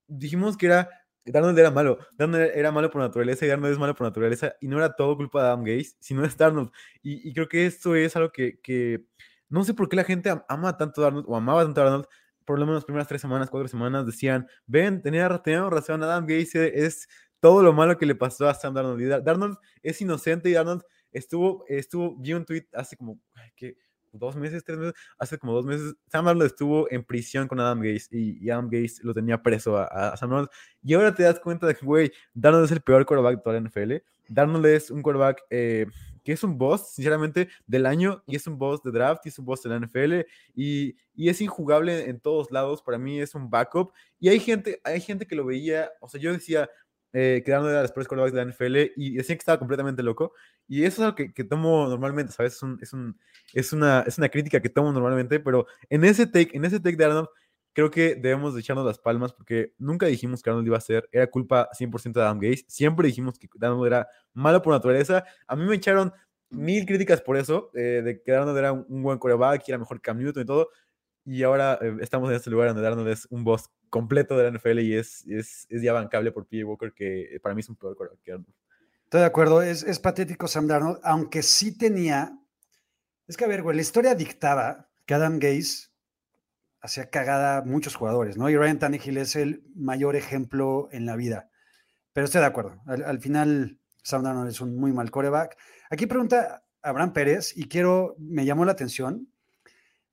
dijimos 0.08 0.58
que 0.58 0.68
era 0.68 0.90
Darnold 1.26 1.60
era 1.60 1.70
malo. 1.70 2.00
Darnold 2.18 2.52
era- 2.56 2.72
malo 2.72 2.90
por 2.90 3.02
naturaleza 3.02 3.46
y 3.46 3.50
Darnold 3.50 3.74
es 3.74 3.80
malo 3.80 3.94
por 3.94 4.08
naturaleza. 4.08 4.54
Y 4.62 4.68
no 4.68 4.78
era 4.78 4.96
todo 4.96 5.16
culpa 5.16 5.42
de 5.44 5.48
Adam 5.50 5.64
Gaze, 5.64 5.92
sino 6.00 6.24
es 6.26 6.36
Darnold. 6.38 6.72
Y, 7.04 7.28
y 7.30 7.34
creo 7.34 7.48
que 7.48 7.66
esto 7.68 7.94
es 7.96 8.16
algo 8.16 8.32
que, 8.32 8.60
que 8.62 9.06
no 9.50 9.64
sé 9.64 9.76
por 9.76 9.90
qué 9.90 9.96
la 9.98 10.04
gente 10.06 10.30
am- 10.32 10.44
ama 10.50 10.76
tanto 10.78 11.02
a 11.02 11.04
Darnold 11.06 11.26
o 11.28 11.36
amaba 11.36 11.64
tanto 11.64 11.82
a 11.82 11.84
Darnold. 11.84 12.06
Por 12.46 12.58
lo 12.58 12.66
menos 12.66 12.78
las 12.78 12.86
primeras 12.86 13.08
tres 13.08 13.22
semanas, 13.22 13.50
cuatro 13.52 13.68
semanas 13.68 14.08
decían, 14.08 14.48
ven, 14.66 15.02
tenía, 15.04 15.28
teníamos 15.44 15.72
razón, 15.72 16.02
Adam 16.02 16.26
Gaze 16.26 16.84
es 16.86 17.08
todo 17.40 17.62
lo 17.62 17.74
malo 17.74 17.98
que 17.98 18.08
le 18.08 18.16
pasó 18.16 18.50
a 18.50 18.56
Sam 18.56 18.74
Darnold. 18.74 19.00
Y 19.02 19.06
Dar- 19.06 19.24
Darnold 19.24 19.58
es 19.84 20.02
inocente 20.02 20.50
y 20.50 20.54
Darnold 20.54 20.82
estuvo, 21.12 21.66
estuvo, 21.68 22.16
vi 22.16 22.34
un 22.34 22.46
tweet 22.46 22.68
hace 22.74 22.96
como, 22.96 23.20
¿qué? 23.56 23.78
dos 24.12 24.36
meses, 24.36 24.64
tres 24.64 24.78
meses, 24.78 24.94
hace 25.18 25.38
como 25.38 25.54
dos 25.54 25.66
meses, 25.66 25.96
Sam 26.08 26.26
Darnold 26.26 26.48
estuvo 26.48 26.92
en 26.92 27.04
prisión 27.04 27.48
con 27.48 27.60
Adam 27.60 27.80
Gaze 27.80 28.08
y, 28.12 28.44
y 28.44 28.50
Adam 28.50 28.70
Gaze 28.70 29.02
lo 29.04 29.14
tenía 29.14 29.42
preso 29.42 29.78
a, 29.78 29.86
a, 29.86 30.18
Sam 30.18 30.30
Darnold. 30.30 30.50
Y 30.84 30.94
ahora 30.94 31.14
te 31.14 31.24
das 31.24 31.40
cuenta 31.40 31.68
de 31.68 31.76
que, 31.76 31.86
güey, 31.86 32.12
Darnold 32.34 32.66
es 32.66 32.72
el 32.72 32.82
peor 32.82 33.06
quarterback 33.06 33.38
de 33.38 33.42
toda 33.42 33.60
la 33.60 33.68
NFL. 33.68 33.94
Darnold 34.28 34.66
es 34.68 34.92
un 34.92 35.02
quarterback 35.02 35.42
eh, 35.50 35.88
que 36.24 36.34
es 36.34 36.44
un 36.44 36.58
boss, 36.58 36.94
sinceramente, 36.94 37.50
del 37.66 37.86
año, 37.86 38.24
y 38.28 38.36
es 38.36 38.46
un 38.46 38.58
boss 38.58 38.84
de 38.84 38.92
draft, 38.92 39.26
y 39.26 39.30
es 39.30 39.40
un 39.40 39.46
boss 39.46 39.64
de 39.64 39.70
la 39.70 39.80
NFL, 39.80 40.28
y, 40.54 40.96
y, 41.16 41.30
es 41.30 41.42
injugable 41.42 42.10
en 42.10 42.20
todos 42.20 42.52
lados. 42.52 42.84
Para 42.84 42.98
mí 42.98 43.20
es 43.20 43.34
un 43.36 43.50
backup. 43.50 43.92
Y 44.20 44.30
hay 44.30 44.40
gente, 44.40 44.80
hay 44.84 45.02
gente 45.02 45.26
que 45.26 45.36
lo 45.36 45.46
veía, 45.46 45.92
o 46.02 46.10
sea, 46.10 46.20
yo 46.20 46.32
decía, 46.32 46.70
eh, 47.14 47.42
que 47.44 47.52
era 47.52 47.82
los 47.82 47.92
peores 47.92 48.08
quarterbacks 48.08 48.34
de 48.34 48.46
la 48.46 48.52
NFL, 48.52 48.94
y 48.96 49.16
decían 49.16 49.38
que 49.38 49.42
estaba 49.42 49.60
completamente 49.60 50.04
loco. 50.04 50.34
Y 50.68 50.84
eso 50.84 51.02
es 51.02 51.06
algo 51.06 51.16
que, 51.16 51.34
que 51.34 51.44
tomo 51.44 51.88
normalmente, 51.88 52.32
¿sabes? 52.32 52.54
Es, 52.56 52.64
un, 52.64 52.80
es, 52.82 52.94
un, 52.94 53.20
es, 53.54 53.74
una, 53.74 54.02
es 54.08 54.18
una 54.18 54.30
crítica 54.30 54.62
que 54.62 54.70
tomo 54.70 54.92
normalmente, 54.92 55.40
pero 55.40 55.66
en 55.90 56.04
ese 56.06 56.28
take, 56.28 56.56
en 56.56 56.66
ese 56.66 56.80
take 56.80 56.98
de 56.98 57.06
Arnold, 57.06 57.30
creo 57.74 57.92
que 57.92 58.16
debemos 58.16 58.54
de 58.54 58.62
echarnos 58.62 58.86
las 58.86 59.00
palmas 59.00 59.32
porque 59.34 59.74
nunca 59.78 60.06
dijimos 60.08 60.42
que 60.42 60.50
Arnold 60.50 60.68
iba 60.68 60.78
a 60.78 60.82
ser, 60.82 61.08
era 61.12 61.28
culpa 61.28 61.70
100% 61.74 62.20
de 62.20 62.26
Adam 62.26 62.40
Gaze, 62.40 62.66
siempre 62.68 63.08
dijimos 63.08 63.40
que 63.40 63.48
Arnold 63.62 63.88
era 63.88 64.08
malo 64.34 64.62
por 64.62 64.74
naturaleza. 64.74 65.24
A 65.48 65.56
mí 65.56 65.66
me 65.66 65.76
echaron 65.76 66.12
mil 66.50 66.86
críticas 66.86 67.22
por 67.22 67.38
eso, 67.38 67.72
eh, 67.76 68.02
de 68.04 68.22
que 68.22 68.32
Arnold 68.34 68.58
era 68.58 68.74
un, 68.74 68.86
un 68.90 69.04
buen 69.04 69.18
coreback, 69.20 69.64
y 69.68 69.72
era 69.72 69.78
mejor 69.78 70.02
Cam 70.02 70.18
Newton 70.18 70.44
y 70.44 70.46
todo, 70.46 70.70
y 71.26 71.44
ahora 71.44 71.78
eh, 71.82 71.98
estamos 72.02 72.30
en 72.30 72.36
este 72.36 72.50
lugar 72.50 72.70
donde 72.74 72.88
Arnold 72.88 73.10
es 73.10 73.28
un 73.30 73.44
boss 73.44 73.70
completo 73.90 74.38
de 74.38 74.44
la 74.44 74.58
NFL 74.58 74.80
y 74.80 74.96
es, 74.96 75.26
es, 75.28 75.68
es 75.70 75.82
ya 75.82 75.94
bancable 75.94 76.32
por 76.32 76.48
PJ 76.48 76.66
Walker, 76.66 76.94
que 76.94 77.40
para 77.42 77.56
mí 77.56 77.62
es 77.62 77.70
un 77.70 77.76
peor 77.76 77.96
coreback 77.96 78.22
que 78.22 78.32
Arnold. 78.32 78.54
Estoy 79.04 79.22
de 79.22 79.26
acuerdo, 79.26 79.62
es, 79.62 79.84
es, 79.84 80.00
patético 80.00 80.48
Sam 80.48 80.68
Darnold, 80.68 81.00
aunque 81.04 81.42
sí 81.42 81.78
tenía. 81.78 82.38
Es 83.28 83.38
que, 83.38 83.46
a 83.46 83.48
ver, 83.48 83.64
güey, 83.64 83.76
la 83.76 83.82
historia 83.82 84.14
dictaba 84.14 84.90
que 85.06 85.16
Adam 85.16 85.40
Gaze 85.40 85.90
hacía 86.82 87.10
cagada 87.10 87.58
a 87.58 87.62
muchos 87.64 87.96
jugadores, 87.96 88.38
¿no? 88.38 88.50
Y 88.50 88.56
Ryan 88.56 88.80
Tannehill 88.80 89.18
es 89.18 89.36
el 89.36 89.64
mayor 89.76 90.16
ejemplo 90.16 90.90
en 90.92 91.06
la 91.06 91.16
vida. 91.16 91.50
Pero 92.14 92.26
estoy 92.26 92.42
de 92.42 92.48
acuerdo. 92.48 92.82
Al, 92.86 93.04
al 93.04 93.20
final, 93.20 93.80
Sam 94.04 94.24
Darnold 94.24 94.50
es 94.50 94.62
un 94.62 94.76
muy 94.78 94.94
mal 94.94 95.10
coreback. 95.12 95.58
Aquí 95.90 96.06
pregunta 96.06 96.64
Abraham 96.82 97.14
Pérez, 97.14 97.58
y 97.58 97.68
quiero, 97.68 98.16
me 98.20 98.46
llamó 98.46 98.66
la 98.66 98.72
atención. 98.74 99.28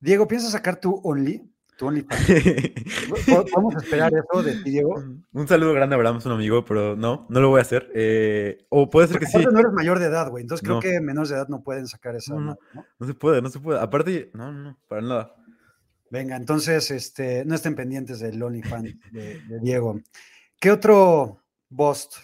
Diego, 0.01 0.27
¿piensas 0.27 0.53
sacar 0.53 0.81
tu 0.81 1.01
Only? 1.05 1.51
Tu 1.77 1.87
¿Podemos 3.53 3.77
esperar 3.77 4.11
eso 4.15 4.43
de 4.43 4.53
ti, 4.63 4.71
Diego? 4.71 4.95
Un 5.33 5.47
saludo 5.47 5.75
grande 5.75 5.95
a 5.95 5.97
Abraham, 5.99 6.17
es 6.19 6.27
un 6.27 6.33
amigo, 6.33 6.65
pero 6.65 6.97
no, 6.97 7.27
no 7.29 7.41
lo 7.41 7.51
voy 7.51 7.59
a 7.59 7.63
hacer. 7.63 7.91
Eh, 7.95 8.65
o 8.71 8.89
puede 8.89 9.09
ser 9.09 9.19
que 9.19 9.27
sí. 9.27 9.45
No 9.45 9.59
eres 9.61 9.73
mayor 9.73 9.99
de 9.99 10.07
edad, 10.07 10.31
güey. 10.31 10.41
Entonces 10.43 10.65
creo 10.65 10.77
No. 10.77 10.81
que 10.81 11.01
menores 11.01 11.29
de 11.29 11.37
edad 11.37 11.49
no 11.49 11.63
pueden 11.63 11.87
sacar 11.87 12.17
esa. 12.17 12.35
No, 12.35 12.41
no. 12.41 12.59
¿no? 12.73 12.87
No 12.99 13.07
se 13.07 13.13
puede, 13.13 13.43
no 13.43 13.51
se 13.51 13.61
puede. 13.61 13.79
Aparte, 13.79 14.31
no, 14.33 14.51
no, 14.53 14.63
no, 14.63 14.79
para 14.89 15.03
nada. 15.03 15.35
Venga, 16.11 16.37
entonces 16.37 16.91
este, 16.91 17.45
no 17.45 17.55
estén 17.55 17.75
pendientes 17.75 18.21
del 18.21 18.43
OnlyFans 18.43 18.95
de, 19.11 19.43
de 19.43 19.61
Diego. 19.61 20.01
¿Qué 20.59 20.71
otro 20.71 21.43
Bost? 21.69 22.15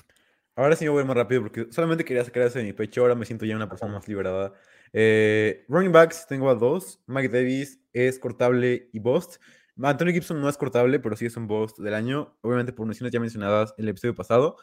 Ahora 0.56 0.76
sí 0.76 0.84
me 0.84 0.90
voy 0.92 1.04
más 1.04 1.16
rápido 1.16 1.42
porque 1.42 1.66
solamente 1.70 2.04
quería 2.04 2.24
sacar 2.24 2.44
eso 2.44 2.58
de 2.58 2.64
mi 2.64 2.72
pecho. 2.72 3.02
Ahora 3.02 3.14
me 3.14 3.26
siento 3.26 3.44
ya 3.44 3.56
una 3.56 3.68
persona 3.68 3.92
más 3.92 4.08
liberada. 4.08 4.52
Eh, 4.92 5.64
running 5.68 5.92
backs, 5.92 6.26
tengo 6.26 6.50
a 6.50 6.54
dos. 6.54 7.00
Mike 7.06 7.28
Davis 7.28 7.80
es 7.92 8.18
cortable 8.18 8.88
y 8.92 8.98
bust. 8.98 9.36
Antonio 9.82 10.12
Gibson 10.12 10.40
no 10.40 10.48
es 10.48 10.56
cortable, 10.56 11.00
pero 11.00 11.16
sí 11.16 11.26
es 11.26 11.36
un 11.36 11.46
bust 11.46 11.78
del 11.78 11.94
año. 11.94 12.36
Obviamente 12.42 12.72
por 12.72 12.86
menciones 12.86 13.12
ya 13.12 13.20
mencionadas 13.20 13.74
en 13.78 13.84
el 13.84 13.90
episodio 13.90 14.14
pasado. 14.14 14.56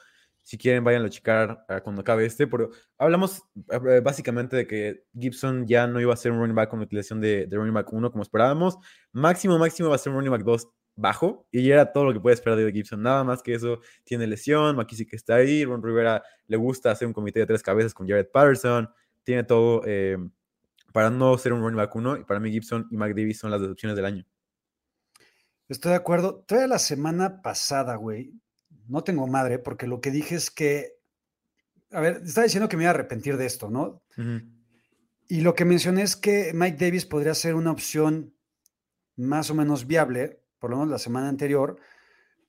Si 0.44 0.58
quieren, 0.58 0.84
vayan 0.84 1.06
a 1.06 1.10
checar 1.10 1.66
uh, 1.70 1.82
cuando 1.84 2.02
acabe 2.02 2.26
este. 2.26 2.48
Pero 2.48 2.70
hablamos 2.98 3.44
uh, 3.56 4.02
básicamente 4.04 4.56
de 4.56 4.68
que 4.68 5.04
Gibson 5.18 5.68
ya 5.68 5.88
no 5.88 6.00
iba 6.00 6.14
a 6.14 6.18
ser 6.18 6.32
un 6.32 6.40
running 6.40 6.56
back 6.56 6.70
con 6.70 6.80
utilización 6.80 7.22
de, 7.22 7.48
running 7.52 7.74
back 7.74 7.92
1 7.92 8.12
como 8.12 8.24
esperábamos. 8.24 8.78
Máximo, 9.12 9.58
máximo 9.58 9.90
va 9.90 9.96
a 9.96 10.00
ser 10.00 10.12
un 10.12 10.18
running 10.18 10.32
back 10.32 10.44
2 10.44 10.68
bajo 10.96 11.48
y 11.52 11.70
era 11.72 11.92
todo 11.92 12.06
lo 12.06 12.14
que 12.14 12.20
puede 12.20 12.36
esperar 12.36 12.58
de 12.58 12.72
Gibson. 12.72 13.02
Nada 13.02 13.24
más 13.24 13.42
que 13.42 13.54
eso, 13.54 13.80
tiene 14.04 14.28
lesión, 14.28 14.76
McKissick 14.76 15.14
está 15.14 15.36
ahí, 15.36 15.64
Ron 15.64 15.82
Rivera 15.82 16.22
le 16.48 16.58
gusta 16.58 16.92
hacer 16.92 17.08
un 17.08 17.14
comité 17.14 17.40
de 17.40 17.46
tres 17.46 17.64
cabezas 17.64 17.94
con 17.94 18.08
Jared 18.08 18.28
Patterson, 18.32 18.90
tiene 19.30 19.44
todo 19.44 19.84
eh, 19.86 20.18
para 20.92 21.12
no 21.12 21.38
ser 21.38 21.54
un 21.54 21.62
running 21.62 21.78
back 21.78 21.96
uno 21.96 22.18
y 22.18 22.24
para 22.24 22.40
mí 22.40 22.50
Gibson 22.50 22.88
y 22.90 22.98
Mac 22.98 23.14
Davis 23.16 23.38
son 23.38 23.52
las 23.52 23.62
decepciones 23.62 23.96
del 23.96 24.06
año. 24.06 24.26
Estoy 25.68 25.92
de 25.92 25.98
acuerdo. 25.98 26.44
Todavía 26.48 26.68
la 26.68 26.80
semana 26.80 27.44
pasada, 27.44 27.94
güey, 27.96 28.34
no 28.88 29.04
tengo 29.04 29.28
madre 29.28 29.60
porque 29.60 29.86
lo 29.86 30.02
que 30.02 30.10
dije 30.10 30.34
es 30.34 30.50
que, 30.50 30.96
a 31.92 32.02
ver, 32.02 32.24
estaba 32.26 32.46
diciendo 32.46 32.68
que 32.68 32.76
me 32.76 32.86
iba 32.86 32.90
a 32.90 32.96
arrepentir 32.96 33.38
de 33.38 33.46
esto, 33.46 33.70
¿no? 33.70 34.02
Uh 34.18 34.22
-huh. 34.22 34.52
Y 35.28 35.42
lo 35.42 35.54
que 35.54 35.64
mencioné 35.64 36.02
es 36.02 36.16
que 36.16 36.52
Mike 36.56 36.84
Davis 36.84 37.06
podría 37.06 37.36
ser 37.36 37.54
una 37.54 37.70
opción 37.70 38.34
más 39.16 39.52
o 39.52 39.54
menos 39.54 39.86
viable 39.86 40.42
por 40.58 40.72
lo 40.72 40.78
menos 40.78 40.90
la 40.90 40.98
semana 40.98 41.30
anterior, 41.30 41.78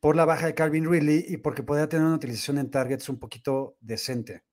por 0.01 0.17
la 0.17 0.25
baja 0.25 0.47
de 0.47 0.55
Calvin 0.55 0.91
Ridley 0.91 1.27
y 1.29 1.37
porque 1.37 1.63
podría 1.63 1.91
tener 1.91 2.07
una 2.07 2.17
utilización 2.17 2.57
en 2.57 2.71
targets 2.71 3.11
un 3.11 3.19
poquito 3.19 3.77
decente. 3.81 4.45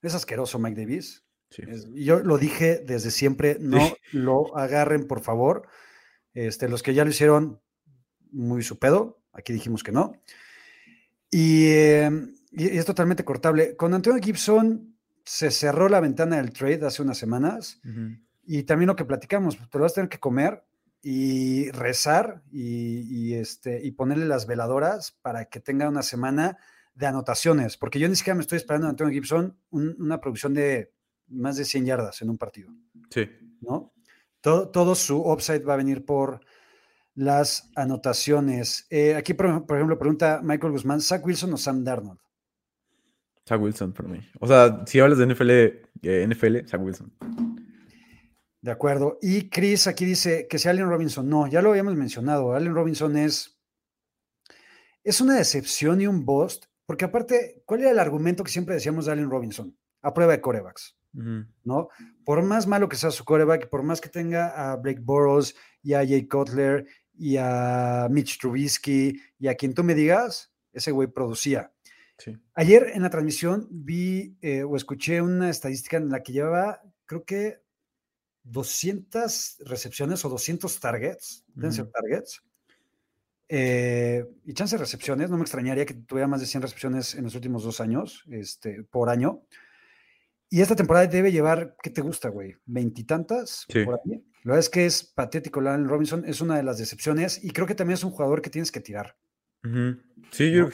Es 0.00 0.14
asqueroso 0.14 0.58
Mike 0.58 0.80
Davis. 0.80 1.23
Sí. 1.54 1.62
Es, 1.68 1.86
yo 1.94 2.18
lo 2.20 2.36
dije 2.36 2.82
desde 2.84 3.10
siempre, 3.10 3.58
no 3.60 3.78
sí. 3.78 3.94
lo 4.12 4.56
agarren, 4.56 5.06
por 5.06 5.20
favor. 5.20 5.68
Este, 6.32 6.68
los 6.68 6.82
que 6.82 6.94
ya 6.94 7.04
lo 7.04 7.10
hicieron, 7.10 7.60
muy 8.32 8.62
su 8.62 8.78
pedo. 8.78 9.22
Aquí 9.32 9.52
dijimos 9.52 9.84
que 9.84 9.92
no. 9.92 10.12
Y, 11.30 11.66
eh, 11.66 12.10
y, 12.50 12.76
es 12.76 12.84
totalmente 12.84 13.24
cortable. 13.24 13.76
Con 13.76 13.94
Antonio 13.94 14.20
Gibson 14.22 14.96
se 15.24 15.50
cerró 15.50 15.88
la 15.88 16.00
ventana 16.00 16.36
del 16.36 16.52
trade 16.52 16.86
hace 16.86 17.02
unas 17.02 17.18
semanas. 17.18 17.80
Uh 17.84 17.88
-huh. 17.88 18.20
Y 18.46 18.62
también 18.64 18.88
lo 18.88 18.96
que 18.96 19.04
platicamos, 19.04 19.56
te 19.56 19.78
lo 19.78 19.82
vas 19.82 19.92
a 19.92 19.94
tener 19.96 20.10
que 20.10 20.18
comer 20.18 20.64
y 21.02 21.70
rezar 21.70 22.42
y, 22.50 23.00
y, 23.08 23.34
este, 23.34 23.80
y 23.84 23.92
ponerle 23.92 24.26
las 24.26 24.46
veladoras 24.46 25.12
para 25.22 25.44
que 25.46 25.60
tenga 25.60 25.88
una 25.88 26.02
semana 26.02 26.58
de 26.94 27.06
anotaciones, 27.06 27.76
porque 27.76 27.98
yo 27.98 28.08
ni 28.08 28.16
siquiera 28.16 28.36
me 28.36 28.42
estoy 28.42 28.56
esperando 28.56 28.86
a 28.86 28.90
Antonio 28.90 29.12
Gibson 29.12 29.58
un, 29.70 29.96
una 29.98 30.20
producción 30.20 30.54
de 30.54 30.92
más 31.28 31.56
de 31.56 31.64
100 31.64 31.86
yardas 31.86 32.22
en 32.22 32.30
un 32.30 32.38
partido. 32.38 32.70
Sí. 33.10 33.28
¿no? 33.60 33.92
Todo, 34.40 34.68
todo 34.68 34.94
su 34.94 35.20
upside 35.20 35.64
va 35.64 35.74
a 35.74 35.78
venir 35.78 36.04
por 36.04 36.40
las 37.14 37.70
anotaciones. 37.76 38.86
Eh, 38.90 39.14
aquí, 39.14 39.34
por, 39.34 39.66
por, 39.66 39.76
ejemplo, 39.76 39.98
pregunta 39.98 40.40
Michael 40.42 40.72
Guzmán, 40.72 41.00
¿Zach 41.00 41.24
Wilson 41.24 41.54
o 41.54 41.56
Sam 41.56 41.84
Darnold? 41.84 42.20
Zach 43.46 43.60
Wilson 43.60 43.92
para 43.92 44.08
mí. 44.08 44.20
O 44.40 44.46
sea, 44.46 44.84
si 44.86 45.00
hablas 45.00 45.18
de 45.18 45.26
NFL, 45.26 45.50
eh, 45.50 46.26
NFL, 46.28 46.66
Zach 46.66 46.80
Wilson. 46.80 47.12
De 48.60 48.70
acuerdo. 48.70 49.18
Y 49.20 49.50
Chris 49.50 49.86
aquí 49.86 50.06
dice 50.06 50.46
que 50.48 50.58
si 50.58 50.68
Allen 50.68 50.88
Robinson, 50.88 51.28
no, 51.28 51.46
ya 51.46 51.60
lo 51.60 51.70
habíamos 51.70 51.94
mencionado. 51.96 52.54
Allen 52.54 52.74
Robinson 52.74 53.16
es, 53.16 53.60
es 55.02 55.20
una 55.20 55.36
decepción 55.36 56.00
y 56.00 56.06
un 56.06 56.24
bust, 56.24 56.64
porque 56.86 57.04
aparte, 57.04 57.62
¿cuál 57.66 57.80
era 57.80 57.90
el 57.90 57.98
argumento 57.98 58.42
que 58.42 58.50
siempre 58.50 58.74
decíamos 58.74 59.06
de 59.06 59.12
Allen 59.12 59.30
Robinson? 59.30 59.76
A 60.00 60.14
prueba 60.14 60.32
de 60.32 60.40
corebacks, 60.40 60.96
uh 61.14 61.18
-huh. 61.18 61.46
¿no? 61.64 61.88
Por 62.24 62.42
más 62.42 62.66
malo 62.66 62.88
que 62.88 62.96
sea 62.96 63.10
su 63.10 63.24
coreback, 63.24 63.68
por 63.68 63.82
más 63.82 64.00
que 64.00 64.08
tenga 64.08 64.48
a 64.72 64.76
Blake 64.76 65.00
Burrows 65.00 65.54
y 65.82 65.94
a 65.94 66.06
Jay 66.06 66.26
Cutler 66.26 66.86
y 67.16 67.36
a 67.36 68.08
Mitch 68.10 68.38
Trubisky 68.38 69.20
y 69.38 69.48
a 69.48 69.54
quien 69.54 69.74
tú 69.74 69.84
me 69.84 69.94
digas, 69.94 70.52
ese 70.72 70.90
güey 70.90 71.08
producía. 71.08 71.72
Sí. 72.18 72.36
Ayer 72.54 72.90
en 72.94 73.02
la 73.02 73.10
transmisión 73.10 73.66
vi 73.70 74.36
eh, 74.40 74.62
o 74.62 74.76
escuché 74.76 75.20
una 75.20 75.50
estadística 75.50 75.96
en 75.96 76.10
la 76.10 76.22
que 76.22 76.32
llevaba, 76.32 76.80
creo 77.06 77.24
que 77.24 77.60
200 78.44 79.58
recepciones 79.64 80.24
o 80.24 80.28
200 80.28 80.78
targets, 80.80 81.44
deben 81.54 81.72
ser 81.72 81.90
targets, 81.90 82.42
eh, 83.48 84.24
y 84.44 84.54
chance 84.54 84.74
de 84.76 84.80
recepciones, 84.80 85.30
no 85.30 85.36
me 85.36 85.42
extrañaría 85.42 85.84
que 85.84 85.94
tuviera 85.94 86.26
más 86.26 86.40
de 86.40 86.46
100 86.46 86.62
recepciones 86.62 87.14
en 87.14 87.24
los 87.24 87.34
últimos 87.34 87.62
dos 87.62 87.80
años, 87.80 88.24
este, 88.30 88.84
por 88.84 89.10
año. 89.10 89.42
Y 90.54 90.60
esta 90.60 90.76
temporada 90.76 91.08
debe 91.08 91.32
llevar, 91.32 91.74
¿qué 91.82 91.90
te 91.90 92.00
gusta, 92.00 92.28
güey? 92.28 92.54
¿Veintitantas? 92.64 93.66
Sí. 93.68 93.84
Por 93.84 93.94
ahí. 93.94 94.22
La 94.44 94.52
verdad 94.52 94.60
es 94.60 94.68
que 94.68 94.86
es 94.86 95.02
patético. 95.02 95.58
Allen 95.58 95.88
Robinson 95.88 96.22
es 96.28 96.40
una 96.40 96.56
de 96.56 96.62
las 96.62 96.78
decepciones 96.78 97.42
y 97.42 97.50
creo 97.50 97.66
que 97.66 97.74
también 97.74 97.94
es 97.94 98.04
un 98.04 98.12
jugador 98.12 98.40
que 98.40 98.50
tienes 98.50 98.70
que 98.70 98.78
tirar. 98.78 99.16
Uh 99.64 99.68
-huh. 99.68 100.02
Sí, 100.30 100.52
yo, 100.52 100.68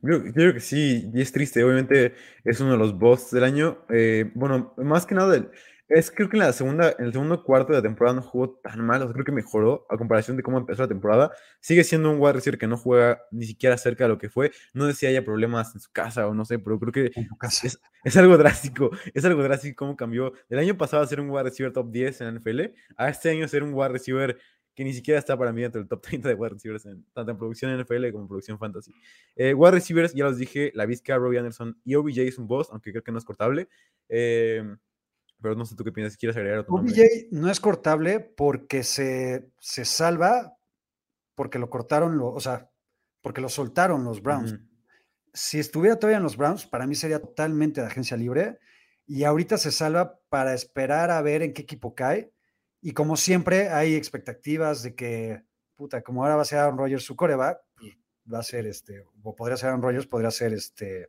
yo, 0.00 0.24
yo, 0.24 0.32
creo 0.32 0.54
que 0.54 0.60
sí, 0.60 1.10
y 1.12 1.20
es 1.20 1.32
triste. 1.32 1.62
Obviamente 1.62 2.14
es 2.44 2.60
uno 2.60 2.72
de 2.72 2.78
los 2.78 2.98
boss 2.98 3.30
del 3.30 3.44
año. 3.44 3.84
Eh, 3.90 4.32
bueno, 4.34 4.72
más 4.78 5.04
que 5.04 5.14
nada, 5.14 5.36
el, 5.36 5.50
es 5.88 6.10
creo 6.10 6.28
que 6.28 6.36
en 6.36 6.42
la 6.42 6.52
segunda, 6.52 6.94
en 6.98 7.06
el 7.06 7.12
segundo 7.12 7.44
cuarto 7.44 7.72
de 7.72 7.78
la 7.78 7.82
temporada 7.82 8.16
no 8.16 8.22
jugó 8.22 8.58
tan 8.62 8.84
mal, 8.84 9.02
o 9.02 9.04
sea, 9.04 9.12
creo 9.12 9.24
que 9.24 9.32
mejoró 9.32 9.86
a 9.88 9.96
comparación 9.96 10.36
de 10.36 10.42
cómo 10.42 10.58
empezó 10.58 10.82
la 10.82 10.88
temporada. 10.88 11.30
Sigue 11.60 11.84
siendo 11.84 12.10
un 12.10 12.20
wide 12.20 12.34
receiver 12.34 12.58
que 12.58 12.66
no 12.66 12.76
juega 12.76 13.22
ni 13.30 13.46
siquiera 13.46 13.78
cerca 13.78 14.04
de 14.04 14.08
lo 14.08 14.18
que 14.18 14.28
fue. 14.28 14.50
No 14.74 14.86
sé 14.86 14.94
si 14.94 15.06
haya 15.06 15.24
problemas 15.24 15.74
en 15.74 15.80
su 15.80 15.92
casa 15.92 16.26
o 16.26 16.34
no 16.34 16.44
sé, 16.44 16.58
pero 16.58 16.80
creo 16.80 16.92
que 16.92 17.12
es, 17.62 17.80
es, 18.04 18.16
algo 18.16 18.36
drástico. 18.36 18.90
Es 19.14 19.24
algo 19.24 19.42
drástico 19.42 19.76
cómo 19.76 19.96
cambió. 19.96 20.32
Del 20.48 20.58
año 20.58 20.76
pasado 20.76 21.02
a 21.02 21.06
ser 21.06 21.20
un 21.20 21.30
wide 21.30 21.44
receiver 21.44 21.72
top 21.72 21.90
10 21.90 22.20
en 22.20 22.26
la 22.26 22.40
NFL, 22.40 22.60
a 22.96 23.08
este 23.08 23.30
año 23.30 23.46
ser 23.46 23.62
un 23.62 23.72
wide 23.72 23.90
receiver 23.90 24.36
que 24.74 24.84
ni 24.84 24.92
siquiera 24.92 25.18
está 25.18 25.38
para 25.38 25.52
mí 25.52 25.64
entre 25.64 25.80
el 25.80 25.88
top 25.88 26.02
30 26.02 26.28
de 26.28 26.34
wide 26.34 26.50
receivers, 26.50 26.84
en, 26.84 27.04
tanto 27.14 27.30
en 27.32 27.38
producción 27.38 27.80
NFL 27.80 28.10
como 28.10 28.24
en 28.24 28.28
producción 28.28 28.58
fantasy. 28.58 28.92
Eh, 29.34 29.54
wide 29.54 29.70
receivers, 29.70 30.12
ya 30.14 30.24
los 30.24 30.36
dije, 30.36 30.70
la 30.74 30.84
Vizca, 30.84 31.16
Robbie 31.16 31.38
Anderson 31.38 31.80
y 31.84 31.94
OBJ 31.94 32.18
es 32.18 32.38
un 32.38 32.46
boss, 32.46 32.68
aunque 32.70 32.90
creo 32.90 33.02
que 33.02 33.10
no 33.10 33.18
es 33.18 33.24
cortable. 33.24 33.68
Eh, 34.08 34.62
pero 35.40 35.54
no 35.54 35.64
sé 35.64 35.74
tú 35.76 35.84
qué 35.84 35.92
piensas, 35.92 36.14
si 36.14 36.18
quieres 36.18 36.36
agregar 36.36 36.60
otro 36.60 36.74
OBJ 36.74 37.28
no 37.30 37.50
es 37.50 37.60
cortable 37.60 38.20
porque 38.20 38.82
se, 38.82 39.50
se 39.60 39.84
salva, 39.84 40.56
porque 41.34 41.58
lo 41.58 41.70
cortaron, 41.70 42.16
lo, 42.16 42.32
o 42.32 42.40
sea, 42.40 42.70
porque 43.22 43.40
lo 43.40 43.48
soltaron 43.48 44.04
los 44.04 44.22
Browns. 44.22 44.58
Si 45.32 45.58
estuviera 45.58 45.96
todavía 45.96 46.18
en 46.18 46.22
los 46.22 46.36
Browns, 46.36 46.66
para 46.66 46.86
mí 46.86 46.94
sería 46.94 47.20
totalmente 47.20 47.80
de 47.80 47.88
agencia 47.88 48.16
libre. 48.16 48.58
Y 49.06 49.24
ahorita 49.24 49.58
se 49.58 49.70
salva 49.70 50.18
para 50.28 50.54
esperar 50.54 51.10
a 51.10 51.20
ver 51.22 51.42
en 51.42 51.52
qué 51.52 51.62
equipo 51.62 51.94
cae. 51.94 52.32
Y 52.80 52.92
como 52.92 53.16
siempre, 53.16 53.68
hay 53.68 53.94
expectativas 53.94 54.82
de 54.82 54.94
que, 54.94 55.42
puta, 55.74 56.02
como 56.02 56.22
ahora 56.22 56.36
va 56.36 56.42
a 56.42 56.44
ser 56.46 56.60
Aaron 56.60 56.78
Rodgers 56.78 57.04
su 57.04 57.16
coreback, 57.16 57.58
pues 57.76 57.96
va 58.32 58.38
a 58.38 58.42
ser 58.42 58.66
este, 58.66 59.04
o 59.22 59.34
podría 59.34 59.56
ser 59.56 59.70
Aaron 59.70 59.82
Rodgers, 59.82 60.06
podría 60.06 60.30
ser 60.30 60.52
este, 60.52 61.08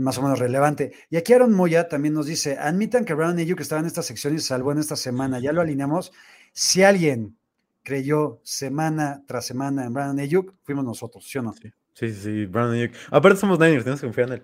más 0.00 0.18
o 0.18 0.22
menos 0.22 0.38
relevante. 0.38 0.92
Y 1.10 1.16
aquí 1.16 1.32
Aaron 1.32 1.52
Moya 1.52 1.88
también 1.88 2.14
nos 2.14 2.26
dice, 2.26 2.58
admitan 2.58 3.04
que 3.04 3.14
Brown 3.14 3.38
Ayuk 3.38 3.60
estaba 3.60 3.80
en 3.80 3.86
esta 3.86 4.02
sección 4.02 4.34
y 4.34 4.38
se 4.38 4.48
salvó 4.48 4.72
en 4.72 4.78
esta 4.78 4.96
semana, 4.96 5.38
ya 5.38 5.52
lo 5.52 5.60
alineamos. 5.60 6.12
Si 6.52 6.82
alguien 6.82 7.36
creyó 7.82 8.40
semana 8.42 9.22
tras 9.26 9.46
semana 9.46 9.84
en 9.84 9.92
Brandon 9.92 10.20
Ayuk, 10.20 10.54
fuimos 10.62 10.84
nosotros, 10.84 11.26
¿sí 11.28 11.38
o 11.38 11.42
no? 11.42 11.52
Sí, 11.52 11.70
sí, 11.94 12.12
sí, 12.12 12.46
Brandon 12.46 12.76
Ayuk. 12.76 12.92
Aparte 13.10 13.38
somos 13.38 13.58
Niners, 13.58 13.84
tenemos 13.84 14.00
que 14.00 14.06
confiar 14.06 14.28
en 14.28 14.34
él. 14.34 14.42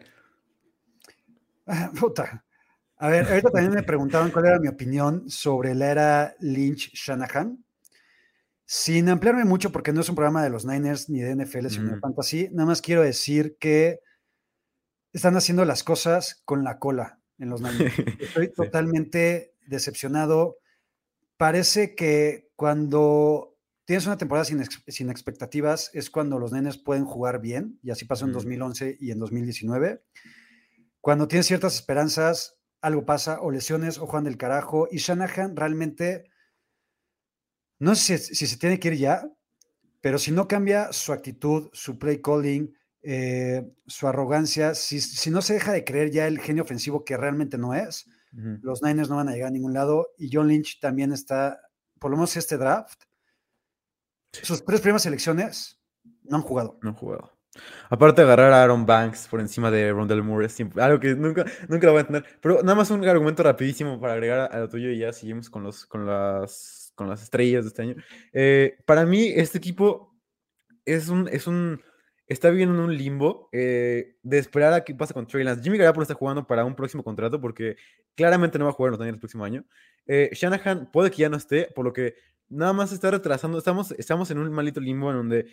Ah, 1.67 1.91
Puta. 1.99 2.45
A 2.99 3.09
ver, 3.09 3.27
ahorita 3.27 3.51
también 3.51 3.75
me 3.75 3.83
preguntaban 3.83 4.31
cuál 4.31 4.47
era 4.47 4.59
mi 4.59 4.69
opinión 4.69 5.29
sobre 5.29 5.75
la 5.75 5.91
era 5.91 6.35
Lynch-Shanahan. 6.41 7.63
Sin 8.65 9.09
ampliarme 9.09 9.45
mucho, 9.45 9.71
porque 9.71 9.93
no 9.93 10.01
es 10.01 10.09
un 10.09 10.15
programa 10.15 10.43
de 10.43 10.51
los 10.51 10.65
Niners 10.65 11.09
ni 11.09 11.21
de 11.21 11.37
NFL, 11.37 11.69
sino 11.69 11.85
de 11.85 11.93
Ujú. 11.93 12.01
Fantasy, 12.01 12.49
nada 12.53 12.67
más 12.67 12.81
quiero 12.81 13.03
decir 13.03 13.57
que 13.61 14.01
están 15.17 15.37
haciendo 15.37 15.65
las 15.65 15.83
cosas 15.83 16.43
con 16.45 16.65
la 16.65 16.79
cola 16.79 17.21
en 17.39 17.51
los 17.51 17.61
Niners. 17.61 17.95
Estoy 18.21 18.53
totalmente 18.53 19.55
decepcionado. 19.67 20.59
Parece 21.37 21.95
que 21.95 22.51
cuando 22.57 23.57
tienes 23.85 24.07
una 24.07 24.17
temporada 24.17 24.45
sin, 24.45 24.61
ex- 24.61 24.83
sin 24.89 25.11
expectativas 25.11 25.91
es 25.95 26.11
cuando 26.11 26.39
los 26.39 26.53
nenes 26.53 26.79
pueden 26.79 27.05
jugar 27.05 27.41
bien, 27.41 27.79
y 27.83 27.91
así 27.91 28.05
pasó 28.05 28.25
en 28.25 28.31
Ujú. 28.31 28.39
2011 28.41 28.97
y 29.01 29.11
en 29.11 29.19
2019. 29.19 30.03
Cuando 31.01 31.29
tienes 31.29 31.47
ciertas 31.47 31.75
esperanzas, 31.77 32.59
algo 32.81 33.05
pasa, 33.05 33.41
o 33.41 33.51
lesiones, 33.51 33.99
o 33.99 34.07
Juan 34.07 34.25
del 34.25 34.37
carajo, 34.37 34.89
y 34.91 34.99
Shanahan 34.99 35.57
realmente, 35.57 36.31
no 37.79 37.95
sé 37.95 38.19
si, 38.19 38.35
si 38.35 38.47
se 38.47 38.57
tiene 38.57 38.81
que 38.81 38.89
ir 38.89 38.95
ya, 38.97 39.31
pero 40.01 40.19
si 40.19 40.31
no 40.31 40.47
cambia 40.49 40.93
su 40.93 41.13
actitud, 41.13 41.69
su 41.73 41.99
play 41.99 42.21
calling, 42.21 42.75
eh, 43.09 43.65
su 43.87 44.09
arrogancia, 44.09 44.75
si, 44.75 45.01
si 45.01 45.31
no 45.31 45.41
se 45.41 45.55
deja 45.55 45.73
de 45.73 45.85
creer 45.85 46.11
ya 46.11 46.27
el 46.27 46.41
genio 46.41 46.65
ofensivo 46.65 47.05
que 47.05 47.17
realmente 47.17 47.57
no 47.57 47.73
es, 47.73 48.07
Ujú. 48.33 48.59
los 48.63 48.83
Niners 48.83 49.09
no 49.09 49.15
van 49.15 49.29
a 49.29 49.33
llegar 49.33 49.49
a 49.49 49.53
ningún 49.53 49.73
lado 49.73 50.09
y 50.19 50.29
John 50.33 50.49
Lynch 50.49 50.81
también 50.81 51.13
está, 51.13 51.61
por 52.01 52.11
lo 52.11 52.17
menos 52.17 52.37
este 52.37 52.57
draft, 52.59 53.05
sus 54.33 54.65
tres 54.65 54.81
primeras 54.81 55.07
elecciones 55.07 55.81
no 56.25 56.39
han 56.39 56.43
jugado. 56.43 56.81
No 56.83 56.91
he 56.91 56.95
jugado. 56.95 57.33
Aparte 57.89 58.23
de 58.23 58.27
agarrar 58.27 58.53
a 58.53 58.65
Aaron 58.65 58.85
Banks 58.85 59.29
por 59.29 59.41
encima 59.41 59.71
de 59.71 59.93
Rondell 59.93 60.25
Moore, 60.25 60.47
es 60.47 60.61
algo 60.77 60.99
que 60.99 61.15
nunca, 61.15 61.45
nunca 61.69 61.87
lo 61.87 61.93
voy 61.93 61.99
a 61.99 62.01
entender. 62.01 62.25
Pero 62.41 62.61
nada 62.63 62.75
más 62.75 62.91
un 62.91 63.05
argumento 63.05 63.45
rapidísimo 63.45 64.01
para 64.01 64.15
agregar 64.15 64.41
a, 64.41 64.47
a 64.47 64.59
lo 64.59 64.69
tuyo 64.69 64.91
y 64.91 64.99
ya 64.99 65.13
seguimos 65.13 65.49
con, 65.49 65.63
los, 65.63 65.87
con, 65.87 66.05
las, 66.05 66.93
con 66.97 67.09
las 67.09 67.23
estrellas 67.23 67.65
de 67.65 67.69
este 67.69 67.83
año. 67.83 67.95
Eh, 68.33 68.77
para 68.85 69.07
mí, 69.07 69.29
este 69.29 69.59
equipo 69.59 70.13
es 70.85 71.09
un, 71.09 71.29
es 71.29 71.47
un, 71.47 71.81
está 72.27 72.51
viviendo 72.51 72.75
en 72.75 72.81
un 72.81 72.97
limbo 72.97 73.49
eh, 73.53 74.17
de 74.23 74.39
esperar 74.39 74.73
a 74.73 74.85
qué 74.85 74.95
pasa 74.95 75.15
con 75.15 75.27
Trey 75.27 75.45
Lance. 75.45 75.63
Jimmy 75.63 75.79
Garoppolo 75.79 76.03
está 76.03 76.15
jugando 76.15 76.47
para 76.47 76.65
un 76.65 76.75
próximo 76.75 77.05
contrato 77.05 77.41
porque 77.41 77.77
claramente 78.15 78.59
no 78.59 78.65
va 78.65 78.71
a 78.71 78.75
jugar 78.75 78.95
en 78.95 78.99
los 78.99 79.09
el 79.09 79.19
próximo 79.19 79.45
año. 79.45 79.65
Eh, 80.07 80.31
Shanahan 80.33 80.91
puede 80.91 81.11
que 81.11 81.19
ya 81.19 81.29
no 81.29 81.37
esté, 81.37 81.69
por 81.75 81.85
lo 81.85 81.93
que 81.93 82.15
nada 82.49 82.73
más 82.73 82.93
está 82.93 83.11
retrasando. 83.11 83.59
Estamos, 83.59 83.93
estamos 83.93 84.31
en 84.31 84.39
un 84.39 84.51
malito 84.53 84.81
limbo 84.81 85.11
en 85.11 85.17
donde 85.17 85.47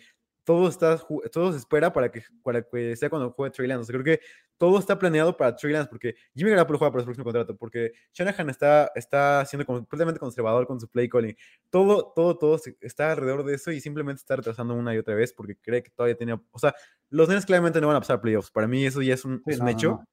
todo, 0.44 0.68
está, 0.68 1.00
todo 1.32 1.52
se 1.52 1.58
espera 1.58 1.92
para 1.92 2.10
que, 2.10 2.22
para 2.42 2.62
que 2.62 2.94
sea 2.96 3.10
cuando 3.10 3.30
juegue 3.30 3.52
Trey 3.52 3.66
Lance. 3.66 3.82
O 3.82 3.84
sea, 3.84 4.00
creo 4.00 4.16
que 4.16 4.24
todo 4.58 4.78
está 4.78 4.98
planeado 4.98 5.36
para 5.36 5.56
Trey 5.56 5.72
Lance 5.72 5.88
porque 5.88 6.14
Jimmy 6.34 6.50
Garoppolo 6.50 6.78
juega 6.78 6.92
para 6.92 7.02
su 7.02 7.06
próximo 7.06 7.24
contrato, 7.24 7.56
porque 7.56 7.92
Shanahan 8.12 8.50
está, 8.50 8.92
está 8.94 9.44
siendo 9.46 9.64
completamente 9.64 10.20
conservador 10.20 10.66
con 10.66 10.78
su 10.78 10.88
play 10.88 11.08
calling. 11.08 11.36
Todo, 11.70 12.12
todo, 12.14 12.36
todo 12.36 12.60
está 12.80 13.12
alrededor 13.12 13.44
de 13.44 13.54
eso 13.54 13.72
y 13.72 13.80
simplemente 13.80 14.20
está 14.20 14.36
retrasando 14.36 14.74
una 14.74 14.94
y 14.94 14.98
otra 14.98 15.14
vez 15.14 15.32
porque 15.32 15.56
cree 15.56 15.82
que 15.82 15.90
todavía 15.90 16.16
tenía... 16.16 16.40
O 16.52 16.58
sea, 16.58 16.74
los 17.08 17.28
Niners 17.28 17.46
claramente 17.46 17.80
no 17.80 17.88
van 17.88 17.96
a 17.96 18.00
pasar 18.00 18.20
playoffs. 18.20 18.50
Para 18.50 18.68
mí 18.68 18.84
eso 18.84 19.00
ya 19.02 19.14
es 19.14 19.24
un, 19.24 19.42
es 19.46 19.58
un 19.58 19.64
no, 19.64 19.70
hecho 19.70 19.90
no. 19.90 20.08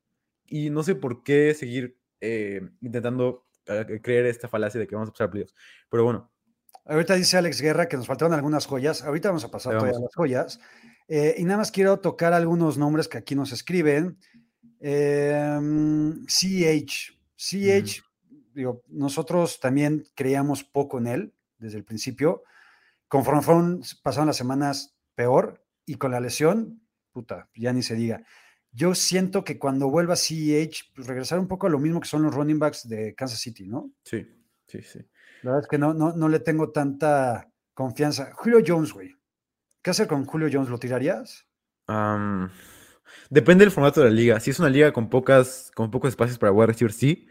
y 0.45 0.69
no 0.69 0.83
sé 0.83 0.95
por 0.95 1.23
qué 1.23 1.53
seguir 1.53 1.97
eh, 2.21 2.61
intentando 2.79 3.45
eh, 3.65 3.99
creer 4.01 4.25
esta 4.27 4.47
falacia 4.47 4.79
de 4.79 4.87
que 4.87 4.95
vamos 4.95 5.09
a 5.09 5.11
pasar 5.11 5.29
playoffs. 5.29 5.53
Pero 5.89 6.03
bueno, 6.03 6.30
Ahorita 6.85 7.15
dice 7.15 7.37
Alex 7.37 7.61
Guerra 7.61 7.87
que 7.87 7.97
nos 7.97 8.07
faltaron 8.07 8.33
algunas 8.33 8.65
joyas. 8.65 9.03
Ahorita 9.03 9.29
vamos 9.29 9.43
a 9.43 9.51
pasar 9.51 9.75
vamos. 9.75 9.99
las 10.01 10.15
joyas. 10.15 10.59
Eh, 11.07 11.35
y 11.37 11.43
nada 11.43 11.57
más 11.57 11.71
quiero 11.71 11.99
tocar 11.99 12.33
algunos 12.33 12.77
nombres 12.77 13.07
que 13.07 13.17
aquí 13.17 13.35
nos 13.35 13.51
escriben. 13.51 14.17
Em, 14.79 16.25
CH. 16.25 17.17
CH, 17.35 18.03
digo, 18.53 18.83
nosotros 18.87 19.59
también 19.59 20.03
creíamos 20.15 20.63
poco 20.63 20.97
en 20.97 21.07
él 21.07 21.33
desde 21.57 21.77
el 21.77 21.83
principio. 21.83 22.43
Conforme 23.07 23.41
fueron, 23.41 23.81
pasaron 24.03 24.27
las 24.27 24.37
semanas 24.37 24.95
peor 25.15 25.63
y 25.85 25.95
con 25.95 26.11
la 26.11 26.19
lesión, 26.19 26.81
puta, 27.11 27.49
ya 27.55 27.73
ni 27.73 27.83
se 27.83 27.95
diga. 27.95 28.23
Yo 28.71 28.95
siento 28.95 29.43
que 29.43 29.59
cuando 29.59 29.89
vuelva 29.89 30.15
CH, 30.15 30.93
pues 30.95 31.07
regresar 31.07 31.39
un 31.39 31.47
poco 31.47 31.67
a 31.67 31.69
lo 31.69 31.77
mismo 31.77 31.99
que 31.99 32.07
son 32.07 32.23
los 32.23 32.33
running 32.33 32.57
backs 32.57 32.87
de 32.87 33.13
Kansas 33.15 33.39
City, 33.39 33.67
¿no? 33.67 33.91
sí, 34.03 34.25
sí, 34.65 34.81
sí. 34.81 34.99
La 35.43 35.51
verdad 35.51 35.61
es 35.61 35.67
que 35.67 35.77
no, 35.77 35.93
no, 35.93 36.13
no 36.13 36.29
le 36.29 36.39
tengo 36.39 36.71
tanta 36.71 37.49
confianza. 37.73 38.31
Julio 38.33 38.59
Jones, 38.65 38.93
güey. 38.93 39.15
¿Qué 39.81 39.89
hacer 39.89 40.07
con 40.07 40.25
Julio 40.25 40.49
Jones? 40.51 40.69
¿Lo 40.69 40.77
tirarías? 40.77 41.47
Depende 43.29 43.65
del 43.65 43.71
formato 43.71 44.01
de 44.01 44.09
la 44.09 44.15
liga. 44.15 44.39
Si 44.39 44.51
es 44.51 44.59
una 44.59 44.69
liga 44.69 44.93
con 44.93 45.09
pocas, 45.09 45.71
con 45.75 45.89
pocos 45.89 46.09
espacios 46.09 46.37
para 46.37 46.51
wide 46.51 46.67
receiver, 46.67 46.93
sí. 46.93 47.27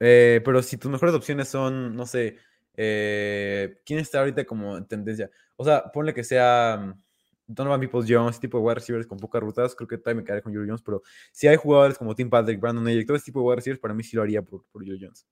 Eh, 0.00 0.40
pero 0.44 0.62
si 0.62 0.76
tus 0.76 0.90
mejores 0.90 1.14
opciones 1.14 1.48
son, 1.48 1.94
no 1.94 2.06
sé, 2.06 2.36
eh, 2.74 3.80
¿quién 3.84 3.98
está 3.98 4.20
ahorita 4.20 4.44
como 4.44 4.76
en 4.76 4.86
tendencia? 4.86 5.30
O 5.56 5.64
sea, 5.64 5.90
ponle 5.92 6.14
que 6.14 6.22
sea 6.22 6.78
mm, 6.80 7.02
Donovan 7.46 7.80
Peoples 7.80 8.06
Jones, 8.08 8.32
ese 8.32 8.40
tipo 8.40 8.58
de 8.58 8.64
wide 8.64 8.74
receivers 8.76 9.06
con 9.06 9.18
pocas 9.18 9.42
rutas, 9.42 9.74
creo 9.74 9.88
que 9.88 9.98
todavía 9.98 10.20
me 10.20 10.24
quedaré 10.24 10.42
con 10.42 10.52
Julio 10.52 10.68
Jones, 10.68 10.82
pero 10.82 11.02
si 11.32 11.48
hay 11.48 11.56
jugadores 11.56 11.98
como 11.98 12.14
Tim 12.14 12.30
Patrick, 12.30 12.60
Brandon 12.60 12.86
Ayuk, 12.86 13.06
todo 13.06 13.16
ese 13.16 13.26
tipo 13.26 13.40
de 13.40 13.46
wide 13.46 13.56
receivers, 13.56 13.80
para 13.80 13.94
mí 13.94 14.04
sí 14.04 14.16
lo 14.16 14.22
haría 14.22 14.42
por, 14.42 14.64
por 14.70 14.82
Julio 14.82 14.96
Jones. 15.00 15.26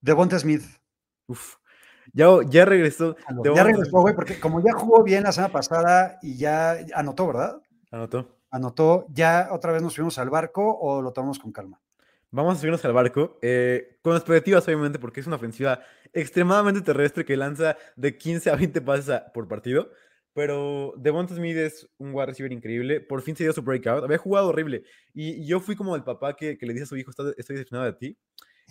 Devonta 0.00 0.38
Smith. 0.38 0.64
Uf. 1.26 1.56
Ya, 2.12 2.26
ya 2.48 2.64
regresó. 2.64 3.16
Ya 3.54 3.62
regresó, 3.64 4.00
güey, 4.00 4.14
porque 4.14 4.38
como 4.38 4.62
ya 4.62 4.72
jugó 4.72 5.02
bien 5.02 5.22
la 5.24 5.32
semana 5.32 5.52
pasada 5.52 6.18
y 6.22 6.36
ya 6.36 6.76
anotó, 6.94 7.26
¿verdad? 7.26 7.60
Anotó. 7.90 8.36
Anotó, 8.50 9.06
¿ya 9.10 9.48
otra 9.50 9.72
vez 9.72 9.82
nos 9.82 9.94
subimos 9.94 10.18
al 10.18 10.30
barco 10.30 10.78
o 10.78 11.02
lo 11.02 11.12
tomamos 11.12 11.38
con 11.38 11.50
calma? 11.50 11.80
Vamos 12.30 12.56
a 12.56 12.60
subirnos 12.60 12.84
al 12.84 12.92
barco, 12.92 13.38
eh, 13.42 13.98
con 14.02 14.14
expectativas 14.16 14.66
obviamente, 14.66 14.98
porque 14.98 15.20
es 15.20 15.26
una 15.26 15.36
ofensiva 15.36 15.80
extremadamente 16.12 16.80
terrestre 16.82 17.24
que 17.24 17.36
lanza 17.36 17.76
de 17.96 18.16
15 18.18 18.50
a 18.50 18.56
20 18.56 18.80
pases 18.80 19.08
a- 19.10 19.32
por 19.32 19.48
partido. 19.48 19.90
Pero 20.34 20.92
Devonta 20.96 21.34
Smith 21.34 21.56
es 21.56 21.88
un 21.98 22.12
wide 22.12 22.26
receiver 22.26 22.52
increíble. 22.52 23.00
Por 23.00 23.22
fin 23.22 23.36
se 23.36 23.44
dio 23.44 23.52
su 23.52 23.62
breakout. 23.62 24.02
Había 24.02 24.18
jugado 24.18 24.48
horrible. 24.48 24.82
Y, 25.14 25.42
y 25.42 25.46
yo 25.46 25.60
fui 25.60 25.76
como 25.76 25.94
el 25.94 26.02
papá 26.02 26.34
que, 26.34 26.58
que 26.58 26.66
le 26.66 26.72
dice 26.72 26.82
a 26.84 26.86
su 26.88 26.96
hijo, 26.96 27.10
"Estás- 27.10 27.34
estoy 27.38 27.54
decepcionado 27.54 27.86
de 27.86 27.96
ti. 27.96 28.18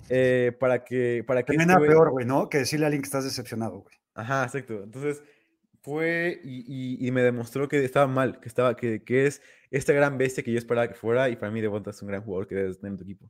Eh, 0.10 0.52
para 0.60 0.84
que... 0.84 1.24
Para 1.26 1.44
que 1.44 1.54
este 1.54 1.66
nada 1.66 1.80
güey- 1.80 1.88
peor, 1.88 2.12
güey, 2.12 2.26
¿no? 2.26 2.50
Que 2.50 2.60
decirle 2.60 2.86
a 2.86 2.88
alguien 2.88 3.02
que 3.02 3.08
estás 3.08 3.24
decepcionado, 3.24 3.80
güey. 3.80 3.96
Ajá, 4.16 4.44
exacto. 4.44 4.84
Entonces 4.84 5.22
fue 5.82 6.40
y, 6.44 6.64
y- 7.02 7.08
y 7.08 7.12
me 7.12 7.22
demostró 7.24 7.68
que 7.68 7.84
estaba 7.84 8.08
mal, 8.08 8.40
que, 8.40 8.48
estaba, 8.48 8.76
que, 8.76 9.04
que 9.04 9.26
es 9.28 9.42
esta 9.72 9.92
gran 9.94 10.18
bestia 10.18 10.44
que 10.44 10.52
yo 10.52 10.58
esperaba 10.58 10.88
que 10.88 10.94
fuera. 10.96 11.30
Y 11.30 11.36
para 11.36 11.52
mí 11.52 11.62
Devonta 11.62 11.90
es 11.90 12.02
un 12.02 12.08
gran 12.10 12.22
jugador 12.24 12.48
que 12.48 12.56
debes 12.56 12.80
tener 12.80 12.92
en 12.94 12.98
tu 12.98 13.04
equipo. 13.04 13.30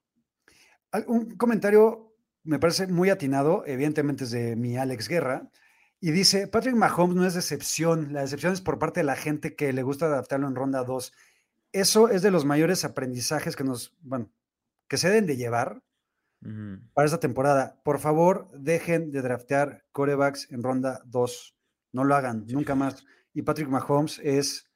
Un 1.07 1.35
comentario 1.37 2.13
me 2.43 2.59
parece 2.59 2.87
muy 2.87 3.09
atinado, 3.09 3.63
evidentemente 3.65 4.25
es 4.25 4.31
de 4.31 4.55
mi 4.55 4.77
Alex 4.77 5.07
Guerra, 5.07 5.49
y 6.01 6.11
dice, 6.11 6.47
Patrick 6.47 6.75
Mahomes 6.75 7.15
no 7.15 7.25
es 7.25 7.33
decepción, 7.33 8.11
la 8.11 8.21
decepción 8.21 8.51
es 8.51 8.59
por 8.59 8.77
parte 8.77 8.99
de 8.99 9.05
la 9.05 9.15
gente 9.15 9.55
que 9.55 9.71
le 9.71 9.81
gusta 9.83 10.07
adaptarlo 10.07 10.47
en 10.49 10.55
ronda 10.55 10.83
2. 10.83 11.13
Eso 11.71 12.09
es 12.09 12.21
de 12.21 12.29
los 12.29 12.43
mayores 12.43 12.83
aprendizajes 12.83 13.55
que 13.55 13.63
nos, 13.63 13.95
bueno, 14.01 14.29
que 14.89 14.97
se 14.97 15.07
deben 15.07 15.25
de 15.25 15.37
llevar 15.37 15.81
Para 16.93 17.05
esta 17.05 17.19
temporada. 17.19 17.79
Por 17.83 17.99
favor, 17.99 18.49
dejen 18.57 19.11
de 19.11 19.21
draftear 19.21 19.85
corebacks 19.91 20.51
en 20.51 20.61
ronda 20.63 21.01
2. 21.05 21.55
No 21.93 22.03
lo 22.03 22.15
hagan, 22.15 22.45
nunca 22.47 22.75
más. 22.75 23.05
Y 23.33 23.43
Patrick 23.43 23.69
Mahomes 23.69 24.19
es 24.23 24.69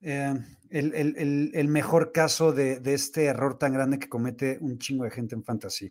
eh, 0.00 0.34
el, 0.70 0.94
el- 0.94 1.16
el- 1.16 1.50
el 1.54 1.68
mejor 1.68 2.12
caso 2.12 2.52
de, 2.52 2.80
de 2.80 2.94
este 2.94 3.24
error 3.24 3.56
tan 3.58 3.72
grande 3.72 3.98
que 3.98 4.08
comete 4.08 4.58
un 4.60 4.78
chingo 4.78 5.04
de 5.04 5.10
gente 5.10 5.34
en 5.34 5.42
fantasy. 5.44 5.90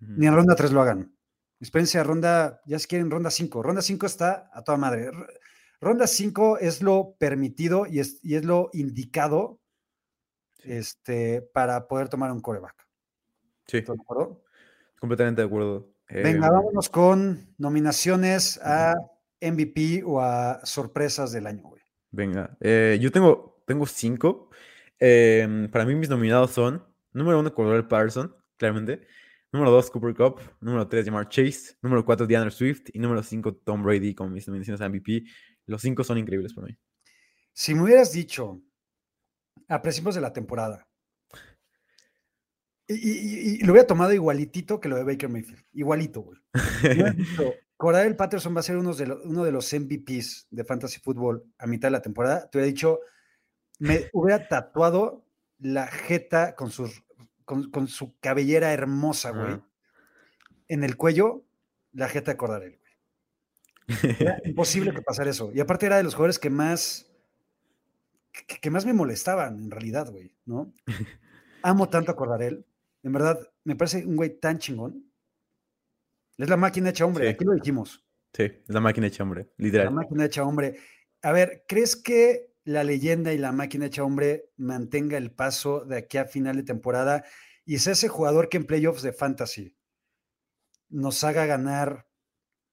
Ni 0.00 0.26
en 0.26 0.34
ronda 0.34 0.56
3 0.56 0.72
lo 0.72 0.82
hagan. 0.82 1.14
Espérense 1.60 1.98
a 2.00 2.02
ronda, 2.02 2.60
ya 2.66 2.78
si 2.80 2.88
quieren 2.88 3.08
ronda 3.10 3.30
5. 3.30 3.62
Ronda 3.62 3.82
5 3.82 4.06
está 4.06 4.50
a 4.52 4.62
toda 4.64 4.76
madre. 4.78 5.10
Ronda 5.80 6.08
5 6.08 6.58
es 6.58 6.82
lo 6.82 7.14
permitido 7.18 7.86
y 7.86 8.00
es, 8.00 8.18
y 8.24 8.34
es 8.34 8.44
lo 8.44 8.70
indicado 8.72 9.60
este, 10.64 11.42
para 11.54 11.86
poder 11.86 12.08
tomar 12.08 12.32
un 12.32 12.40
coreback. 12.40 12.86
Sí, 13.72 13.78
¿Estás 13.78 13.96
de 13.96 14.02
acuerdo? 14.02 14.44
completamente 15.00 15.40
de 15.40 15.46
acuerdo. 15.46 15.94
Venga, 16.10 16.28
Em, 16.46 16.52
vámonos 16.52 16.90
con 16.90 17.54
nominaciones 17.56 18.60
a 18.62 18.92
MVP 19.40 20.02
o 20.04 20.20
a 20.20 20.60
sorpresas 20.62 21.32
del 21.32 21.46
año, 21.46 21.62
güey. 21.62 21.80
Venga, 22.10 22.54
eh, 22.60 22.98
yo 23.00 23.10
tengo, 23.10 23.64
tengo 23.66 23.86
cinco. 23.86 24.50
Em, 24.98 25.70
para 25.70 25.86
mí 25.86 25.94
mis 25.94 26.10
nominados 26.10 26.50
son, 26.50 26.84
número 27.14 27.40
uno, 27.40 27.54
Cordell 27.54 27.86
Patterson, 27.88 28.36
claramente. 28.58 29.06
Número 29.50 29.70
dos, 29.70 29.90
Cooper 29.90 30.14
Cup. 30.14 30.40
Número 30.60 30.86
tres, 30.86 31.06
Jamar 31.06 31.30
Chase. 31.30 31.76
Número 31.80 32.04
cuatro, 32.04 32.26
DeAndre 32.26 32.50
Swift. 32.50 32.90
Y 32.92 32.98
número 32.98 33.22
cinco, 33.22 33.54
Tom 33.54 33.82
Brady, 33.82 34.14
con 34.14 34.30
mis 34.30 34.46
nominaciones 34.46 34.82
a 34.82 34.88
MVP. 34.90 35.24
Los 35.64 35.80
cinco 35.80 36.04
son 36.04 36.18
increíbles 36.18 36.52
para 36.52 36.66
mí. 36.66 36.76
Si 37.54 37.74
me 37.74 37.84
hubieras 37.84 38.12
dicho 38.12 38.62
a 39.66 39.80
principios 39.80 40.14
de 40.14 40.20
la 40.20 40.32
temporada, 40.34 40.86
y, 42.88 42.94
y- 42.94 43.10
y- 43.10 43.54
y 43.54 43.58
lo 43.64 43.72
hubiera 43.72 43.86
tomado 43.86 44.12
igualitito 44.12 44.80
que 44.80 44.88
lo 44.88 44.96
de 44.96 45.04
Baker 45.04 45.28
Mayfield, 45.28 45.64
igualito, 45.72 46.20
güey. 46.22 46.38
Cordell 47.76 48.14
Patterson 48.16 48.54
va 48.54 48.60
a 48.60 48.62
ser 48.64 48.76
uno 48.76 48.94
de, 48.94 49.06
lo- 49.06 49.22
uno 49.24 49.44
de 49.44 49.52
los 49.52 49.72
MVPs 49.72 50.46
de 50.50 50.64
Fantasy 50.64 51.00
Football 51.00 51.44
a 51.58 51.66
mitad 51.66 51.88
de 51.88 51.92
la 51.92 52.02
temporada. 52.02 52.48
Te 52.48 52.58
hubiera 52.58 52.66
dicho, 52.72 53.00
me 53.78 54.08
hubiera 54.12 54.46
tatuado 54.48 55.24
la 55.58 55.86
jeta 55.88 56.54
con, 56.54 56.70
sus, 56.70 57.02
con, 57.44 57.70
con 57.70 57.88
su 57.88 58.16
cabellera 58.20 58.72
hermosa, 58.72 59.30
güey. 59.30 59.60
En 60.68 60.84
el 60.84 60.96
cuello, 60.96 61.44
la 61.92 62.08
jeta 62.08 62.30
de 62.32 62.36
Cordarel, 62.36 62.78
güey. 62.78 64.16
Era 64.20 64.40
imposible 64.44 64.92
que 64.94 65.02
pasara 65.02 65.30
eso. 65.30 65.50
Y 65.52 65.60
aparte 65.60 65.86
era 65.86 65.96
de 65.96 66.02
los 66.04 66.14
jugadores 66.14 66.38
que 66.38 66.50
más, 66.50 67.10
que, 68.32 68.58
que 68.60 68.70
más 68.70 68.86
me 68.86 68.92
molestaban, 68.92 69.56
en 69.58 69.70
realidad, 69.70 70.10
güey, 70.10 70.34
¿no? 70.46 70.72
Amo 71.62 71.88
tanto 71.88 72.12
a 72.12 72.16
Cordarel. 72.16 72.64
En 73.02 73.12
verdad, 73.12 73.38
me 73.64 73.76
parece 73.76 74.04
un 74.06 74.16
güey 74.16 74.38
tan 74.38 74.58
chingón. 74.58 75.12
Es 76.38 76.48
la 76.48 76.56
máquina 76.56 76.90
hecha 76.90 77.04
hombre, 77.04 77.24
Sí. 77.26 77.30
aquí 77.34 77.44
lo 77.44 77.52
dijimos. 77.54 78.04
Sí, 78.34 78.44
es 78.44 78.62
la 78.68 78.80
máquina 78.80 79.06
hecha 79.08 79.22
hombre, 79.22 79.52
La 79.58 79.64
literal. 79.64 79.90
máquina 79.92 80.24
hecha 80.24 80.42
hombre. 80.44 80.78
A 81.22 81.32
ver, 81.32 81.64
¿crees 81.68 81.96
que 81.96 82.52
la 82.64 82.84
leyenda 82.84 83.32
y 83.32 83.38
la 83.38 83.52
máquina 83.52 83.86
hecha 83.86 84.02
hombre 84.04 84.50
mantenga 84.56 85.18
el 85.18 85.30
paso 85.32 85.84
de 85.84 85.98
aquí 85.98 86.16
a 86.18 86.24
final 86.24 86.56
de 86.56 86.62
temporada 86.62 87.24
y 87.64 87.74
es 87.74 87.86
ese 87.86 88.08
jugador 88.08 88.48
que 88.48 88.56
en 88.56 88.64
playoffs 88.64 89.02
de 89.02 89.12
fantasy 89.12 89.76
nos 90.88 91.22
haga 91.24 91.46
ganar 91.46 92.06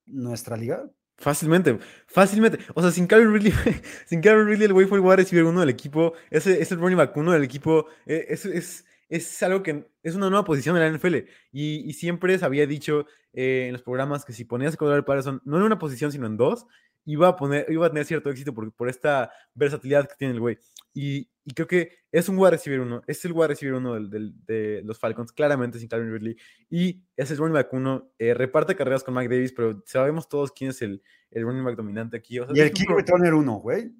nuestra 0.06 0.56
liga? 0.58 0.90
Fácilmente, 1.18 1.78
fácilmente. 2.08 2.60
O 2.76 2.82
sea, 2.82 2.92
sin 2.92 3.06
Calvin 3.08 3.34
Ridley, 3.34 3.52
sin 4.08 4.22
Calvin 4.22 4.48
Ridley, 4.48 4.66
el 4.68 4.74
güey 4.74 4.88
fue 4.88 4.98
el 5.00 5.04
wide 5.04 5.18
receiver 5.18 5.44
uno 5.46 5.60
del 5.60 5.70
equipo. 5.70 6.14
Ese 6.30 6.62
es 6.62 6.72
el 6.72 6.80
running 6.80 6.98
back 6.98 7.16
uno 7.18 7.34
del 7.34 7.44
equipo. 7.44 7.88
eh, 8.06 8.28
Es, 8.30 8.46
es, 8.46 8.86
es 9.10 9.44
algo 9.44 9.64
que 9.64 9.88
es 10.04 10.16
una 10.16 10.30
nueva 10.30 10.46
posición 10.46 10.78
en 10.78 10.84
la 10.84 10.98
NFL. 10.98 11.16
Y, 11.52 11.90
y 11.90 11.94
siempre 11.94 12.38
se 12.38 12.46
había 12.46 12.66
dicho 12.68 13.06
eh, 13.34 13.66
en 13.68 13.74
los 13.74 13.82
programas 13.82 14.24
que 14.24 14.34
si 14.34 14.46
ponías 14.46 14.76
a 14.76 14.78
Cordell 14.78 15.04
Patterson, 15.04 15.42
no 15.46 15.58
en 15.58 15.64
una 15.64 15.80
posición, 15.80 16.12
sino 16.12 16.28
en 16.28 16.38
dos, 16.38 16.66
iba 17.06 17.28
a, 17.30 17.36
poner, 17.36 17.66
iba 17.70 17.86
a 17.88 17.90
tener 17.90 18.06
cierto 18.06 18.30
éxito 18.30 18.54
por, 18.54 18.72
por 18.74 18.88
esta 18.90 19.32
versatilidad 19.56 20.08
que 20.08 20.16
tiene 20.18 20.34
el 20.36 20.40
güey. 20.40 20.58
Y, 20.94 21.30
y 21.46 21.54
creo 21.54 21.68
que 21.68 21.98
es 22.12 22.30
un 22.30 22.38
wide 22.38 22.52
receiver 22.52 22.82
uno. 22.82 23.02
Es 23.08 23.24
el 23.26 23.32
wide 23.32 23.48
receiver 23.50 23.76
uno 23.76 23.94
del, 23.96 24.10
del- 24.10 24.34
de 24.46 24.82
los 24.84 25.00
Falcons, 25.00 25.32
claramente 25.32 25.80
sin 25.80 25.88
Calvin 25.88 26.12
Ridley. 26.12 26.36
Y 26.70 27.02
es 27.16 27.32
el 27.32 27.38
running 27.38 27.54
back 27.54 27.74
uno. 27.74 28.12
eh, 28.20 28.34
reparte 28.34 28.76
carreras 28.76 29.04
con 29.04 29.14
Mike 29.16 29.34
Davis, 29.34 29.54
pero 29.54 29.82
sabemos 29.86 30.28
todos 30.30 30.52
quién 30.52 30.72
es 30.72 30.82
el, 30.82 31.02
el 31.32 31.44
running 31.44 31.64
back 31.64 31.76
dominante 31.76 32.18
aquí. 32.18 32.40
o 32.40 32.46
sea, 32.46 32.56
Y 32.56 32.60
el 32.60 32.72
kick 32.72 32.90
returner 32.90 33.34
uno, 33.34 33.56
güey. 33.56 33.92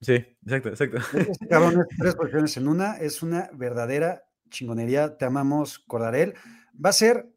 Sí, 0.00 0.14
exacto, 0.44 0.68
exacto. 0.70 0.98
Este 1.18 1.48
cabrón 1.48 1.80
es 1.80 1.96
tres 1.98 2.14
posiciones 2.14 2.56
en 2.58 2.68
una, 2.68 2.96
es 2.98 3.22
una 3.22 3.48
verdadera 3.54 4.22
chingonería. 4.50 5.16
Te 5.16 5.24
amamos, 5.24 5.78
Cordarel. 5.80 6.34
Va 6.82 6.90
a 6.90 6.92
ser. 6.92 7.28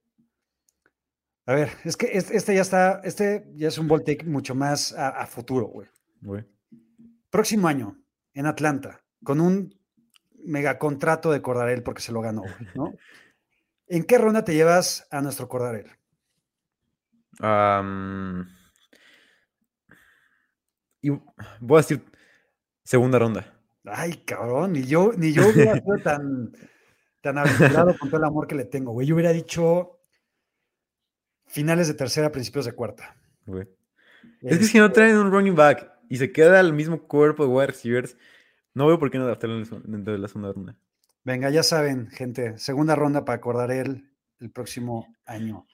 A 1.45 1.53
ver, 1.53 1.69
es 1.85 1.95
que 1.95 2.07
es- 2.17 2.31
este 2.31 2.55
ya 2.55 2.61
está, 2.61 3.01
este 3.03 3.47
ya 3.55 3.69
es 3.69 3.77
un 3.77 3.87
Voltec 3.87 4.25
mucho 4.25 4.53
más 4.55 4.93
a, 4.93 5.09
a 5.09 5.25
futuro, 5.27 5.67
güey. 5.67 5.87
Güey. 6.21 6.45
Próximo 7.29 7.67
año, 7.67 7.97
en 8.33 8.45
Atlanta, 8.47 9.01
con 9.23 9.39
un 9.41 9.73
megacontrato 10.43 11.31
de 11.31 11.41
Cordarel 11.41 11.83
porque 11.83 12.01
se 12.01 12.11
lo 12.11 12.21
ganó, 12.21 12.41
güey, 12.41 12.53
¿no? 12.75 12.93
¿En 13.87 14.03
qué 14.03 14.17
ronda 14.17 14.43
te 14.43 14.53
llevas 14.53 15.07
a 15.11 15.21
nuestro 15.21 15.47
Cordarel? 15.47 15.87
Y 21.01 21.09
voy 21.09 21.77
a 21.77 21.81
decir 21.81 22.03
segunda 22.83 23.19
ronda. 23.19 23.53
Ay, 23.85 24.17
cabrón, 24.25 24.73
ni 24.73 24.83
yo, 24.83 25.13
ni 25.15 25.31
yo 25.31 25.47
hubiera 25.47 25.73
sido 25.81 25.97
tan, 26.03 26.51
tan 27.27 27.37
aventurado 27.37 27.97
con 27.97 28.09
todo 28.09 28.19
el 28.19 28.25
amor 28.25 28.47
que 28.47 28.55
le 28.55 28.63
tengo, 28.63 28.91
güey. 28.93 29.05
Yo 29.05 29.15
hubiera 29.15 29.33
dicho 29.33 29.99
finales 31.45 31.87
de 31.87 31.93
tercera, 31.93 32.31
principios 32.31 32.65
de 32.65 32.71
cuarta. 32.71 33.17
güey. 33.45 33.67
Es 34.41 34.57
que 34.59 34.63
si 34.65 34.77
no 34.77 34.85
Este, 34.85 34.95
traen 34.95 35.17
un 35.17 35.31
running 35.31 35.55
back 35.55 35.91
y 36.09 36.17
se 36.17 36.31
queda 36.31 36.59
el 36.59 36.71
mismo 36.73 37.03
cuerpo 37.07 37.43
de 37.43 37.49
wide 37.49 37.67
receivers, 37.67 38.17
no 38.73 38.87
veo 38.87 38.97
por 38.97 39.11
qué 39.11 39.17
no 39.17 39.25
adaptarlo 39.25 39.57
dentro 39.83 40.13
de 40.13 40.19
la 40.19 40.27
segunda 40.27 40.53
ronda. 40.53 40.77
Venga, 41.23 41.49
ya 41.49 41.63
saben, 41.63 42.07
gente, 42.07 42.57
segunda 42.57 42.95
ronda 42.95 43.25
para 43.25 43.37
acordar 43.37 43.71
el, 43.71 44.09
el 44.39 44.49
próximo 44.51 45.13
año. 45.25 45.67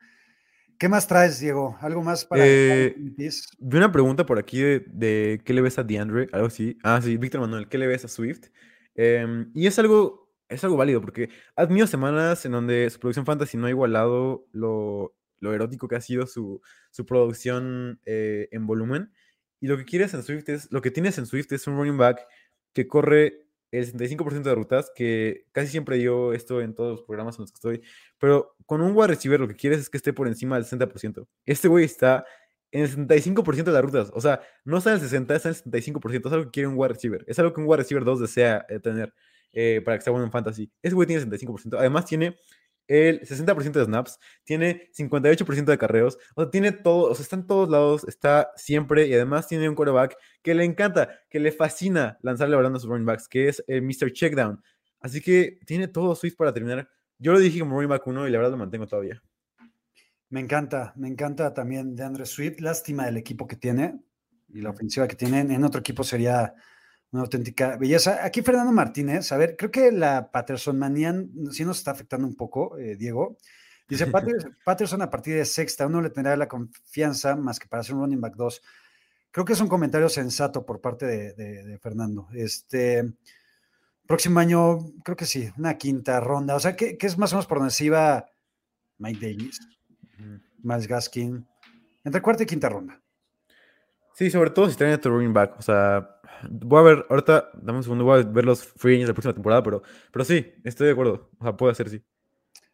¿Qué 0.80 0.90
más 0.90 1.08
traes, 1.08 1.40
Diego? 1.40 1.78
¿Algo 1.82 2.02
más 2.02 2.26
para 2.26 2.42
Eh? 2.46 2.96
Vi 2.98 3.78
una 3.78 3.92
pregunta 3.92 4.26
por 4.26 4.40
aquí 4.40 4.60
de, 4.62 4.84
de 4.88 5.42
qué 5.46 5.54
le 5.54 5.62
ves 5.62 5.78
a 5.78 5.84
DeAndre, 5.84 6.28
algo 6.32 6.48
así. 6.48 6.78
Ah, 6.84 7.00
sí, 7.04 7.18
Víctor 7.18 7.42
Manuel, 7.42 7.70
¿qué 7.70 7.78
le 7.78 7.86
ves 7.88 8.04
a 8.06 8.08
Swift? 8.08 8.48
Em, 8.96 9.52
y 9.54 9.68
es 9.68 9.78
algo, 9.80 10.23
es 10.50 10.64
algo 10.64 10.78
válido 10.78 11.02
porque 11.02 11.30
ha 11.56 11.68
tenido 11.68 11.88
semanas 11.88 12.46
en 12.46 12.52
donde 12.54 12.90
su 12.90 13.00
producción 13.00 13.26
fantasy 13.26 13.58
no 13.58 13.68
ha 13.68 13.70
igualado 13.70 14.46
lo, 14.52 15.16
lo 15.40 15.54
erótico 15.54 15.88
que 15.88 15.96
ha 15.96 16.02
sido 16.02 16.26
su, 16.26 16.62
su 16.92 17.06
producción 17.06 18.00
eh, 18.06 18.48
en 18.52 18.66
volumen. 18.66 19.12
Y 19.60 19.68
lo 19.68 19.78
que 19.78 19.86
quieres 19.86 20.14
en 20.14 20.24
Swift 20.24 20.50
es, 20.50 20.72
lo 20.72 20.82
que 20.82 20.92
tienes 20.92 21.18
en 21.18 21.26
Swift 21.26 21.52
es 21.52 21.68
un 21.68 21.78
running 21.78 21.98
back 21.98 22.26
que 22.74 22.88
corre 22.88 23.44
el 23.72 23.92
65% 23.92 24.44
de 24.44 24.56
rutas, 24.56 24.92
que 24.96 25.48
casi 25.52 25.70
siempre 25.70 25.98
dio 25.98 26.34
esto 26.34 26.62
en 26.62 26.76
todos 26.76 26.92
los 26.92 27.02
programas 27.04 27.38
en 27.38 27.44
los 27.44 27.52
que 27.52 27.56
estoy, 27.56 27.82
pero 28.20 28.56
con 28.66 28.82
un 28.82 28.96
wide 28.96 29.08
receiver 29.08 29.40
lo 29.40 29.48
que 29.48 29.56
quieres 29.56 29.80
es 29.80 29.90
que 29.90 29.98
esté 29.98 30.14
por 30.14 30.28
encima 30.28 30.56
del 30.56 30.66
60%. 30.66 31.28
Este 31.46 31.68
güey 31.68 31.86
está 31.86 32.26
en 32.72 32.84
el 32.84 32.90
65% 32.92 33.64
de 33.64 33.72
las 33.72 33.84
rutas, 33.84 34.12
o 34.14 34.22
sea, 34.22 34.42
no 34.64 34.78
está 34.78 34.92
en 34.92 34.96
el 34.98 35.02
60, 35.02 35.36
está 35.36 35.50
en 35.50 35.56
el 35.56 35.84
75%, 35.84 36.28
es 36.28 36.34
algo 36.34 36.46
que 36.46 36.52
quiere 36.52 36.68
un 36.68 36.76
wide 36.78 36.94
receiver, 36.94 37.24
es 37.28 37.40
algo 37.40 37.54
que 37.54 37.62
un 37.62 37.68
wide 37.68 37.78
receiver 37.78 38.04
2 38.04 38.20
desea 38.20 38.66
eh, 38.70 38.80
tener 38.80 39.14
eh, 39.54 39.82
para 39.84 39.98
que 39.98 40.04
sea 40.04 40.12
bueno 40.12 40.26
en 40.26 40.32
fantasy. 40.32 40.72
Ese 40.82 40.96
güey 40.96 41.08
tiene 41.08 41.24
65%, 41.24 41.78
además 41.78 42.06
tiene 42.06 42.38
el 42.88 43.22
60% 43.22 43.72
de 43.72 43.86
snaps, 43.86 44.20
tiene 44.44 44.90
58% 44.92 45.66
de 45.66 45.78
carreos, 45.78 46.18
o 46.36 46.42
sea, 46.42 46.52
tiene 46.52 46.72
todo, 46.74 47.12
o 47.12 47.16
sea, 47.16 47.24
está 47.24 47.36
en 47.38 47.48
todos 47.48 47.70
lados, 47.70 48.04
está 48.08 48.52
siempre 48.56 49.08
y 49.08 49.14
además 49.14 49.48
tiene 49.48 49.70
un 49.70 49.76
quarterback 49.76 50.18
que 50.42 50.54
le 50.54 50.66
encanta, 50.66 51.10
que 51.30 51.40
le 51.40 51.52
fascina 51.52 52.18
lanzarle 52.22 52.58
balón 52.58 52.76
a 52.76 52.80
sus 52.80 52.90
running 52.90 53.06
backs, 53.06 53.30
que 53.30 53.48
es 53.48 53.64
el 53.68 53.84
Mr. 53.84 54.12
Checkdown. 54.12 54.62
Así 55.00 55.22
que 55.22 55.60
tiene 55.66 55.88
todo 55.88 56.16
Swift 56.16 56.36
para 56.36 56.54
terminar. 56.54 56.90
Yo 57.20 57.32
lo 57.32 57.40
dije 57.40 57.60
como 57.60 57.76
running 57.76 57.90
back 57.90 58.06
1 58.06 58.28
y 58.28 58.32
la 58.32 58.38
verdad 58.38 58.52
lo 58.52 58.58
mantengo 58.58 58.88
todavía. 58.88 59.22
Me 60.30 60.40
encanta, 60.40 60.94
me 60.96 61.08
encanta 61.08 61.54
también 61.54 61.96
de 61.96 62.04
Andre 62.04 62.26
Swift. 62.26 62.60
Lástima 62.60 63.06
del 63.06 63.18
equipo 63.18 63.48
que 63.48 63.56
tiene 63.56 64.00
y 64.50 64.62
la 64.62 64.72
ofensiva 64.72 65.08
que 65.08 65.16
tienen. 65.16 65.52
En 65.52 65.64
otro 65.64 65.80
equipo 65.80 66.04
sería 66.04 66.54
una 67.14 67.22
auténtica 67.24 67.78
belleza. 67.78 68.26
Aquí 68.26 68.42
Fernando 68.42 68.72
Martínez, 68.74 69.32
a 69.32 69.38
ver, 69.38 69.56
creo 69.56 69.72
que 69.72 69.92
la 69.92 70.30
Patterson 70.32 70.78
manía 70.78 71.14
sí 71.52 71.64
nos 71.64 71.78
está 71.78 71.92
afectando 71.92 72.28
un 72.28 72.36
poco, 72.36 72.78
eh, 72.78 72.96
Diego. 72.98 73.38
Dice 73.88 74.08
Patterson 74.66 75.02
a 75.02 75.10
partir 75.10 75.36
de 75.36 75.46
sexta, 75.46 75.88
uno 75.88 76.02
le 76.02 76.10
tendrá 76.10 76.36
la 76.36 76.48
confianza 76.48 77.36
más 77.36 77.60
que 77.60 77.68
para 77.68 77.84
ser 77.84 77.96
un 77.96 78.02
running 78.02 78.20
back 78.22 78.36
2. 78.36 78.62
Creo 79.32 79.46
que 79.46 79.54
es 79.54 79.62
un 79.62 79.68
comentario 79.68 80.10
sensato 80.10 80.66
por 80.66 80.82
parte 80.82 81.06
de, 81.06 81.34
de- 81.34 81.64
de 81.64 81.78
Fernando. 81.80 82.28
Este 82.34 83.14
próximo 84.06 84.40
año, 84.40 84.80
creo 85.04 85.16
que 85.16 85.26
sí, 85.26 85.50
una 85.58 85.78
quinta 85.78 86.20
ronda. 86.20 86.56
O 86.56 86.60
sea, 86.60 86.76
que, 86.76 86.98
que 86.98 87.08
es 87.08 87.18
más 87.18 87.32
o 87.34 87.38
menos 87.38 87.48
por 87.48 87.60
donde 87.60 87.72
se 87.72 87.86
iba 87.86 88.26
Mike 89.00 89.20
Davis. 89.26 89.60
Miles 90.62 90.88
Gaskin. 90.88 91.48
Entre 92.04 92.22
cuarta 92.22 92.44
y 92.44 92.46
quinta 92.46 92.70
ronda. 92.70 93.00
Sí, 94.16 94.30
sobre 94.30 94.52
todo 94.52 94.70
si 94.70 94.78
traen 94.78 94.94
a 94.94 95.02
tu 95.02 95.10
running 95.10 95.34
back. 95.34 95.58
O 95.58 95.62
sea, 95.62 96.13
voy 96.50 96.80
a 96.80 96.82
ver, 96.84 97.06
ahorita, 97.10 97.50
dame 97.62 97.78
un 97.78 97.84
segundo, 97.84 98.04
voy 98.04 98.22
a 98.22 98.24
ver 98.24 98.46
los 98.46 98.64
free 98.64 98.96
agents 98.96 99.08
de 99.08 99.12
la 99.12 99.14
próxima 99.14 99.34
temporada, 99.34 99.64
pero, 99.64 99.84
pero 100.12 100.26
sí, 100.26 100.54
estoy 100.64 100.88
de 100.88 100.94
acuerdo. 100.94 101.30
O 101.40 101.44
sea, 101.44 101.56
puede 101.56 101.76
ser, 101.76 101.90
sí. 101.90 102.04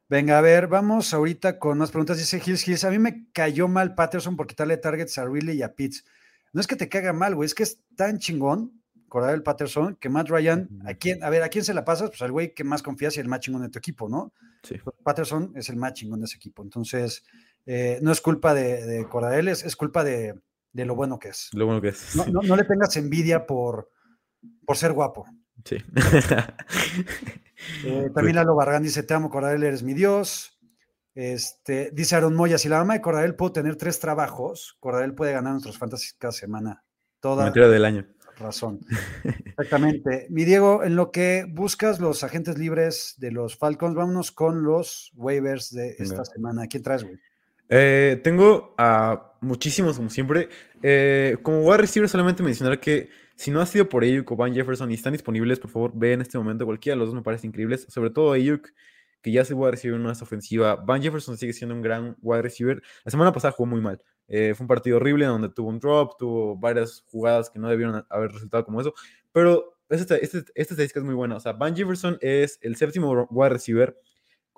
Venga, 0.08 0.38
a 0.40 0.42
ver, 0.42 0.68
vamos 0.68 1.14
ahorita 1.14 1.60
con 1.60 1.78
más 1.78 1.92
preguntas. 1.92 2.18
Dice 2.18 2.42
Hills 2.44 2.68
Hills. 2.68 2.84
A 2.84 2.90
mí 2.90 2.98
me 2.98 3.28
cayó 3.32 3.68
mal 3.68 3.94
Patterson 3.94 4.36
por 4.36 4.48
quitarle 4.48 4.78
targets 4.78 5.18
a 5.18 5.26
Ridley 5.26 5.58
y 5.58 5.62
a 5.62 5.76
Pitts. 5.76 6.06
No 6.52 6.62
es 6.62 6.68
que 6.68 6.76
te 6.76 6.90
caga 6.90 7.14
mal, 7.14 7.36
güey, 7.36 7.46
es 7.46 7.54
que 7.54 7.64
es 7.64 7.84
tan 7.96 8.18
chingón, 8.18 8.82
el 9.32 9.44
Patterson, 9.44 9.96
que 9.96 10.10
Matt 10.10 10.30
Ryan, 10.30 10.70
¿a 10.86 10.94
quién, 10.94 11.24
a 11.24 11.30
ver, 11.30 11.44
¿a 11.44 11.50
quién 11.50 11.64
se 11.64 11.74
la 11.74 11.86
pasas? 11.86 12.10
Pues 12.10 12.22
al 12.22 12.32
güey 12.32 12.54
que 12.54 12.64
más 12.64 12.82
confías 12.82 13.18
y 13.18 13.20
el 13.20 13.28
más 13.28 13.40
chingón 13.40 13.62
de 13.62 13.70
tu 13.70 13.80
equipo, 13.80 14.08
¿no? 14.10 14.34
Sí. 14.64 14.76
Patterson 15.04 15.52
es 15.56 15.70
el 15.70 15.78
más 15.78 15.94
chingón 15.94 16.20
de 16.20 16.26
ese 16.26 16.38
equipo. 16.38 16.64
Entonces, 16.64 17.24
Eh, 17.66 18.00
no 18.02 18.12
es 18.12 18.20
culpa 18.22 18.56
de, 18.56 18.84
de 18.84 19.08
Cordarel, 19.08 19.48
es, 19.48 19.64
es 19.64 19.76
culpa 19.76 20.04
de, 20.04 20.34
de 20.74 20.86
lo 20.86 20.96
bueno 20.96 21.18
que 21.20 21.30
es. 21.30 21.50
Lo 21.54 21.66
bueno 21.66 21.82
que 21.82 21.90
es. 21.90 22.16
No, 22.16 22.26
no- 22.28 22.42
no 22.42 22.56
le 22.56 22.64
tengas 22.64 22.96
envidia 22.98 23.46
por, 23.46 23.90
por 24.66 24.78
ser 24.78 24.94
guapo. 24.94 25.26
Sí. 25.66 25.78
Eh, 27.84 28.10
también 28.16 28.36
Lalo 28.38 28.56
Barragán 28.56 28.84
dice, 28.84 29.04
te 29.04 29.14
amo, 29.14 29.30
Cordarel, 29.30 29.64
eres 29.64 29.84
mi 29.84 29.94
Dios. 29.94 30.58
Este, 31.14 31.92
dice 31.94 32.16
Aaron 32.16 32.34
Moya, 32.36 32.58
si 32.58 32.70
la 32.70 32.78
mamá 32.78 32.94
de 32.94 33.02
Cordarel 33.02 33.36
pudo 33.36 33.52
tener 33.52 33.76
tres 33.76 34.00
trabajos, 34.00 34.78
Cordarel 34.80 35.14
puede 35.14 35.34
ganar 35.34 35.52
nuestros 35.52 35.78
fantasy 35.78 36.16
cada 36.18 36.32
semana. 36.32 36.84
Toda 37.20 37.44
Comentario 37.44 37.70
del 37.70 37.84
año. 37.86 38.08
razón. 38.38 38.80
Exactamente. 39.46 40.28
Mi 40.30 40.46
Diego, 40.46 40.84
en 40.86 40.96
lo 40.96 41.12
que 41.12 41.46
buscas 41.50 42.00
los 42.00 42.24
agentes 42.24 42.58
libres 42.58 43.16
de 43.18 43.32
los 43.32 43.58
Falcons, 43.58 43.94
vámonos 43.96 44.32
con 44.32 44.64
los 44.64 45.12
waivers 45.16 45.72
de 45.72 45.90
esta 46.00 46.04
Venga. 46.22 46.26
semana. 46.26 46.68
¿Quién 46.68 46.84
traes, 46.84 47.04
güey? 47.04 47.18
Eh, 47.70 48.20
tengo 48.24 48.74
a 48.78 49.38
muchísimos, 49.42 49.98
como 49.98 50.10
siempre. 50.10 50.50
Eh, 50.82 51.38
como 51.44 51.62
wide 51.62 51.78
receiver, 51.78 52.10
solamente 52.10 52.44
mencionar 52.44 52.80
que 52.80 53.10
si 53.36 53.52
no 53.52 53.62
ha 53.62 53.66
sido 53.66 53.88
por 53.88 54.04
Ayuk 54.04 54.30
o 54.32 54.36
Van 54.36 54.54
Jefferson 54.54 54.92
y 54.92 54.96
están 54.96 55.14
disponibles, 55.14 55.60
por 55.60 55.70
favor, 55.70 55.92
ve 55.94 56.14
en 56.14 56.22
este 56.22 56.38
momento. 56.38 56.66
Cualquiera 56.66 56.96
de 56.96 57.00
los 57.00 57.10
dos 57.10 57.16
me 57.16 57.22
parece 57.22 57.48
increíbles. 57.48 57.86
Sobre 57.90 58.10
todo 58.10 58.34
Ayuk, 58.34 58.70
que 59.22 59.32
ya 59.32 59.42
es 59.42 59.50
el 59.50 59.56
wide 59.56 59.72
receiver 59.72 60.00
no 60.00 60.12
es 60.12 60.22
ofensiva. 60.22 60.76
Van 60.76 61.02
Jefferson 61.02 61.38
sigue 61.38 61.54
siendo 61.54 61.76
un 61.76 61.82
gran 61.82 62.18
wide 62.22 62.42
receiver. 62.42 62.82
La 63.06 63.12
semana 63.12 63.32
pasada 63.32 63.52
jugó 63.52 63.68
muy 63.68 63.82
mal. 63.82 64.02
Eh, 64.28 64.54
fue 64.56 64.64
un 64.64 64.68
partido 64.68 64.98
horrible 64.98 65.26
donde 65.26 65.50
tuvo 65.50 65.70
un 65.70 65.80
drop, 65.80 66.18
tuvo 66.18 66.58
varias 66.58 67.04
jugadas 67.08 67.50
que 67.50 67.60
no 67.60 67.70
debieron 67.70 68.06
haber 68.10 68.32
resultado 68.32 68.64
como 68.66 68.82
eso. 68.82 68.94
Pero 69.32 69.78
esta, 69.90 70.18
esta 70.18 70.40
estadística 70.56 71.00
es 71.00 71.06
muy 71.06 71.16
buena. 71.16 71.36
O 71.36 71.40
sea, 71.40 71.54
Van 71.54 71.76
Jefferson 71.76 72.18
es 72.22 72.60
el 72.62 72.76
séptimo 72.76 73.28
wide 73.32 73.50
receiver 73.50 73.98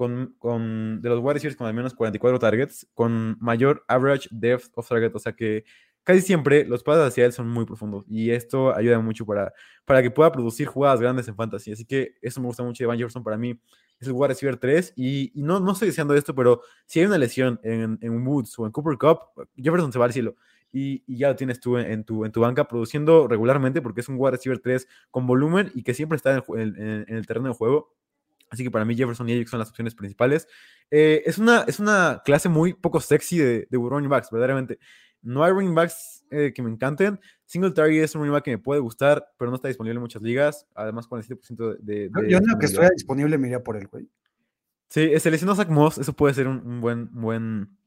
con, 0.01 0.33
con- 0.39 0.99
de 0.99 1.09
los 1.09 1.19
wide 1.21 1.55
con 1.55 1.67
al 1.67 1.75
menos 1.75 1.93
44 1.93 2.39
targets, 2.39 2.87
con 2.95 3.37
mayor 3.39 3.83
average 3.87 4.27
depth 4.31 4.71
of 4.73 4.89
target, 4.89 5.11
o 5.13 5.19
sea 5.19 5.33
que 5.33 5.63
casi 6.03 6.21
siempre 6.21 6.65
los 6.65 6.81
pases 6.81 7.03
hacia 7.09 7.25
él 7.25 7.33
son 7.33 7.47
muy 7.47 7.65
profundos 7.65 8.03
y 8.07 8.31
esto 8.31 8.75
ayuda 8.75 8.99
mucho 8.99 9.27
para, 9.27 9.53
para 9.85 10.01
que 10.01 10.09
pueda 10.09 10.31
producir 10.31 10.65
jugadas 10.65 10.99
grandes 10.99 11.27
en 11.27 11.35
fantasy, 11.35 11.71
así 11.71 11.85
que 11.85 12.15
eso 12.23 12.41
me 12.41 12.47
gusta 12.47 12.63
mucho 12.63 12.83
de 12.83 12.87
Van 12.87 12.97
Jefferson 12.97 13.23
para 13.23 13.37
mí, 13.37 13.61
es 13.99 14.07
el 14.07 14.13
wide 14.13 14.29
receiver 14.29 14.57
3 14.57 14.93
y, 14.95 15.31
no, 15.35 15.59
no 15.59 15.73
estoy 15.73 15.89
deseando 15.89 16.15
esto, 16.15 16.33
pero 16.33 16.61
si 16.87 16.99
hay 16.99 17.05
una 17.05 17.19
lesión 17.19 17.59
en, 17.61 17.99
en 18.01 18.25
Woods 18.25 18.57
o 18.57 18.65
en 18.65 18.71
Cooper 18.71 18.97
Cup, 18.97 19.19
Jefferson 19.55 19.91
se 19.93 19.99
va 19.99 20.05
al 20.05 20.13
cielo. 20.13 20.35
Y, 20.73 21.03
y 21.05 21.17
ya 21.17 21.27
lo 21.27 21.35
tienes 21.35 21.59
tú 21.59 21.77
en, 21.77 22.05
tu, 22.05 22.23
en 22.23 22.31
tu 22.31 22.39
banca 22.39 22.65
produciendo 22.65 23.27
regularmente 23.27 23.81
porque 23.81 23.99
es 23.99 24.07
un 24.07 24.15
wide 24.17 24.31
receiver 24.31 24.57
3 24.57 24.87
con 25.11 25.27
volumen 25.27 25.69
y 25.75 25.83
que 25.83 25.93
siempre 25.93 26.15
está 26.15 26.31
en 26.47 26.59
el 26.59 27.05
en 27.09 27.15
el 27.17 27.27
terreno 27.27 27.49
de 27.49 27.53
juego. 27.53 27.93
Así 28.51 28.63
que 28.63 28.69
para 28.69 28.85
mí 28.85 28.95
Jefferson 28.95 29.27
y 29.29 29.33
Ayuk 29.33 29.47
son 29.47 29.59
las 29.59 29.69
opciones 29.69 29.95
principales. 29.95 30.47
Eh, 30.91 31.23
es, 31.25 31.37
una, 31.37 31.61
es 31.61 31.79
una 31.79 32.21
clase 32.23 32.49
muy 32.49 32.73
poco 32.73 32.99
sexy 32.99 33.37
de, 33.37 33.67
de 33.69 33.77
running 33.77 34.09
backs, 34.09 34.29
verdaderamente. 34.29 34.77
No 35.21 35.43
hay 35.43 35.53
running 35.53 35.73
backs 35.73 36.25
eh, 36.29 36.51
que 36.53 36.61
me 36.61 36.69
encanten. 36.69 37.19
Singletary 37.45 37.99
es 37.99 38.13
un 38.13 38.21
running 38.21 38.33
back 38.33 38.43
que 38.43 38.51
me 38.51 38.57
puede 38.57 38.81
gustar, 38.81 39.25
pero 39.37 39.49
no 39.49 39.55
está 39.55 39.69
disponible 39.69 39.95
en 39.95 40.01
muchas 40.01 40.21
ligas. 40.21 40.67
Además, 40.75 41.07
47% 41.07 41.77
de, 41.79 41.93
de, 41.93 42.09
Yo, 42.13 42.21
de 42.21 42.29
yo 42.29 42.37
en 42.39 42.47
lo 42.47 42.59
que 42.59 42.65
estuviera 42.65 42.93
disponible 42.93 43.37
me 43.37 43.47
iría 43.47 43.63
por 43.63 43.77
él, 43.77 43.87
güey. 43.87 44.09
Sí, 44.89 45.17
se 45.17 45.31
lesionó 45.31 45.55
Zach 45.55 45.69
Moss, 45.69 45.97
eso 45.97 46.11
puede 46.11 46.33
ser 46.33 46.49
un, 46.49 46.57
un 46.67 46.81
buen, 46.81 47.09
un 47.13 47.21
buen 47.21 47.77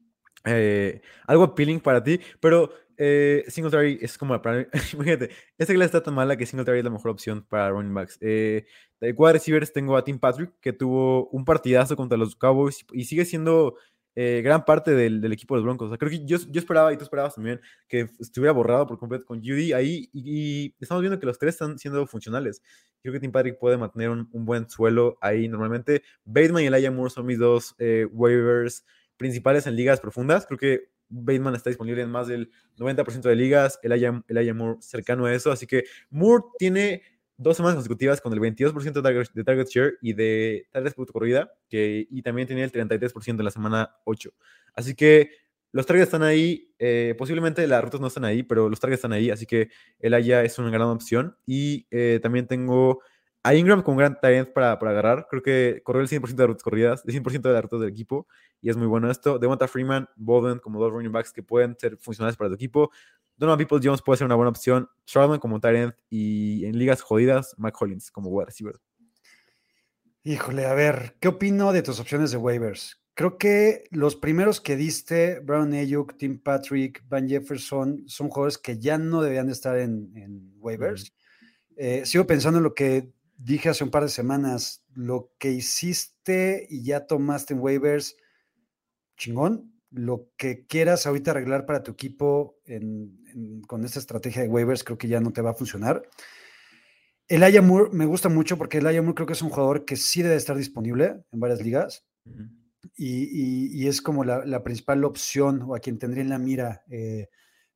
eh, 0.45 1.01
algo 1.27 1.43
appealing 1.43 1.79
para 1.79 2.03
ti, 2.03 2.19
pero 2.39 2.71
eh, 2.97 3.43
Singletary 3.47 3.99
es 4.01 4.17
como 4.17 4.41
para 4.41 4.67
imagínate, 4.93 5.29
esta 5.57 5.73
clase 5.73 5.85
está 5.87 6.03
tan 6.03 6.13
mala 6.13 6.37
que 6.37 6.45
Singletary 6.45 6.79
es 6.79 6.85
la 6.85 6.91
mejor 6.91 7.11
opción 7.11 7.45
para 7.47 7.69
running 7.69 7.93
backs. 7.93 8.17
Eh, 8.21 8.65
de 9.01 9.11
wide 9.11 9.33
receivers 9.33 9.73
tengo 9.73 9.97
a 9.97 10.03
Tim 10.03 10.19
Patrick, 10.19 10.51
que 10.61 10.73
tuvo 10.73 11.27
un 11.29 11.45
partidazo 11.45 11.95
contra 11.95 12.17
los 12.17 12.35
Cowboys 12.35 12.85
y 12.93 13.05
sigue 13.05 13.25
siendo 13.25 13.75
eh, 14.15 14.41
gran 14.41 14.63
parte 14.63 14.91
del, 14.91 15.19
del 15.19 15.33
equipo 15.33 15.55
de 15.55 15.59
los 15.59 15.65
Broncos. 15.65 15.87
O 15.87 15.89
sea, 15.89 15.97
creo 15.97 16.09
que 16.09 16.25
yo, 16.25 16.37
yo 16.49 16.59
esperaba, 16.59 16.93
y 16.93 16.97
tú 16.97 17.03
esperabas 17.03 17.35
también, 17.35 17.59
que 17.89 18.09
estuviera 18.19 18.53
borrado 18.53 18.87
por 18.87 18.97
completo 18.97 19.25
con 19.25 19.39
Judy 19.39 19.73
ahí, 19.73 20.09
y, 20.13 20.67
y 20.67 20.75
estamos 20.79 21.01
viendo 21.01 21.19
que 21.19 21.25
los 21.25 21.37
tres 21.37 21.55
están 21.55 21.77
siendo 21.77 22.07
funcionales. 22.07 22.61
Creo 23.01 23.13
que 23.13 23.19
Tim 23.19 23.31
Patrick 23.33 23.59
puede 23.59 23.77
mantener 23.77 24.09
un, 24.09 24.29
un 24.31 24.45
buen 24.45 24.69
suelo 24.69 25.17
ahí 25.19 25.49
normalmente. 25.49 26.01
Bateman 26.23 26.63
y 26.63 26.67
Elijah 26.67 26.91
Moore 26.91 27.09
son 27.11 27.25
mis 27.25 27.39
dos 27.39 27.75
eh, 27.77 28.07
waivers 28.11 28.85
principales 29.17 29.67
en 29.67 29.75
ligas 29.75 29.99
profundas. 29.99 30.45
Creo 30.45 30.57
que 30.57 30.89
Bateman 31.09 31.55
está 31.55 31.69
disponible 31.69 32.01
en 32.01 32.09
más 32.09 32.27
del 32.27 32.51
90% 32.77 33.21
de 33.21 33.35
ligas, 33.35 33.79
Elijah, 33.83 34.23
Elijah 34.27 34.53
Moore 34.53 34.79
cercano 34.81 35.25
a 35.25 35.33
eso, 35.33 35.51
así 35.51 35.67
que 35.67 35.83
Moore 36.09 36.45
tiene 36.57 37.03
dos 37.37 37.57
semanas 37.57 37.75
consecutivas 37.75 38.21
con 38.21 38.33
el 38.33 38.39
22% 38.39 38.93
de 38.93 39.01
target, 39.01 39.27
de 39.33 39.43
target 39.43 39.67
share 39.67 39.97
y 40.01 40.13
de 40.13 40.67
targets 40.71 40.95
por 40.95 41.11
corrida, 41.11 41.51
que, 41.69 42.07
y 42.09 42.21
también 42.21 42.47
tenía 42.47 42.63
el 42.63 42.71
33% 42.71 43.39
en 43.39 43.45
la 43.45 43.51
semana 43.51 43.95
8. 44.05 44.31
Así 44.73 44.95
que 44.95 45.31
los 45.71 45.85
targets 45.85 46.07
están 46.07 46.23
ahí, 46.23 46.73
eh, 46.79 47.15
posiblemente 47.17 47.67
las 47.67 47.83
rutas 47.83 47.99
no 47.99 48.07
están 48.07 48.23
ahí, 48.23 48.43
pero 48.43 48.69
los 48.69 48.79
targets 48.79 48.99
están 48.99 49.11
ahí, 49.11 49.29
así 49.29 49.45
que 49.45 49.69
Elijah 49.99 50.43
es 50.43 50.57
una 50.57 50.69
gran 50.69 50.87
opción. 50.87 51.35
Y 51.45 51.85
eh, 51.91 52.19
también 52.23 52.47
tengo 52.47 53.01
a 53.45 53.53
Ingram 53.53 53.83
con 53.83 53.95
gran 53.95 54.19
talent 54.19 54.51
para, 54.53 54.79
para 54.79 54.89
agarrar. 54.89 55.27
Creo 55.29 55.43
que 55.43 55.81
corrió 55.83 56.01
el 56.01 56.07
100% 56.07 56.33
de 56.33 56.47
rutas 56.47 56.63
corridas, 56.63 57.03
el 57.05 57.13
100% 57.13 57.41
de 57.41 57.53
las 57.53 57.61
rutas 57.61 57.79
del 57.79 57.89
equipo, 57.89 58.27
y 58.59 58.71
es 58.71 58.75
muy 58.75 58.87
bueno 58.87 59.11
esto. 59.11 59.37
Devonta 59.37 59.67
Freeman, 59.67 60.09
Bolden 60.15 60.57
como 60.57 60.79
dos 60.79 60.91
running 60.91 61.11
backs 61.11 61.31
que 61.31 61.43
pueden 61.43 61.77
ser 61.79 61.95
funcionales 61.97 62.37
para 62.37 62.49
tu 62.49 62.55
equipo. 62.55 62.89
Donovan 63.37 63.59
People 63.59 63.79
Jones 63.83 64.01
puede 64.01 64.17
ser 64.17 64.25
una 64.25 64.33
buena 64.33 64.49
opción. 64.49 64.89
Stroudman 65.07 65.39
como 65.39 65.59
end 65.61 65.93
y 66.09 66.65
en 66.65 66.79
ligas 66.79 67.03
jodidas, 67.03 67.53
Mike 67.59 67.77
Hollins 67.79 68.09
como 68.09 68.31
wide 68.31 68.47
receiver. 68.47 68.79
Híjole, 70.23 70.65
a 70.65 70.73
ver, 70.73 71.15
¿qué 71.19 71.27
opino 71.27 71.71
de 71.71 71.83
tus 71.83 71.99
opciones 71.99 72.31
de 72.31 72.37
waivers? 72.37 72.99
Creo 73.13 73.37
que 73.37 73.83
los 73.91 74.15
primeros 74.15 74.59
que 74.59 74.75
diste, 74.75 75.39
Brown 75.39 75.71
Ayuk, 75.71 76.17
Tim 76.17 76.39
Patrick, 76.39 77.03
Van 77.07 77.29
Jefferson, 77.29 78.05
son 78.07 78.29
jugadores 78.29 78.57
que 78.57 78.79
ya 78.79 78.97
no 78.97 79.21
deberían 79.21 79.45
de 79.45 79.53
estar 79.53 79.77
en, 79.77 80.11
en 80.15 80.51
waivers. 80.57 81.13
Eh, 81.77 82.05
sigo 82.05 82.25
pensando 82.25 82.57
en 82.57 82.63
lo 82.63 82.73
que 82.73 83.13
dije 83.37 83.69
hace 83.69 83.83
un 83.83 83.91
par 83.91 84.03
de 84.03 84.09
semanas, 84.09 84.83
lo 84.93 85.31
que 85.39 85.51
hiciste 85.51 86.67
y 86.69 86.83
ya 86.83 87.05
tomaste 87.07 87.53
en 87.53 87.59
waivers, 87.59 88.15
chingón. 89.17 89.71
Lo 89.91 90.29
que 90.35 90.65
quieras 90.65 91.05
ahorita 91.07 91.31
arreglar 91.31 91.65
para 91.65 91.81
tu 91.83 91.91
equipo 91.91 92.57
en- 92.65 93.17
en- 93.33 93.61
con 93.61 93.85
esta 93.85 93.99
estrategia 93.99 94.41
de 94.41 94.49
waivers, 94.49 94.83
creo 94.83 94.97
que 94.97 95.07
ya 95.07 95.21
no 95.21 95.31
te 95.31 95.41
va 95.41 95.51
a 95.51 95.55
funcionar. 95.55 96.03
El 97.27 97.63
Moore 97.63 97.89
me 97.93 98.05
gusta 98.05 98.29
mucho 98.29 98.57
porque 98.57 98.77
el 98.77 98.83
Moore 98.83 99.15
creo 99.15 99.25
que 99.27 99.33
es 99.33 99.41
un 99.41 99.49
jugador 99.49 99.85
que 99.85 99.95
sí 99.95 100.21
debe 100.21 100.35
estar 100.35 100.55
disponible 100.57 101.23
en 101.31 101.39
varias 101.39 101.61
ligas 101.61 102.05
y, 102.95 103.23
y- 103.23 103.83
y 103.83 103.87
es 103.87 104.01
como 104.01 104.23
la, 104.23 104.45
la 104.45 104.63
principal 104.63 105.03
opción 105.05 105.61
o 105.63 105.75
a 105.75 105.79
quien 105.79 105.97
tendría 105.97 106.23
en 106.23 106.29
la 106.29 106.37
mira 106.39 106.83
eh, 106.89 107.29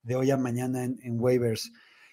de 0.03 0.15
hoy 0.15 0.29
a 0.31 0.37
mañana 0.37 0.83
en, 0.83 0.99
en 1.01 1.19
waivers. 1.19 1.71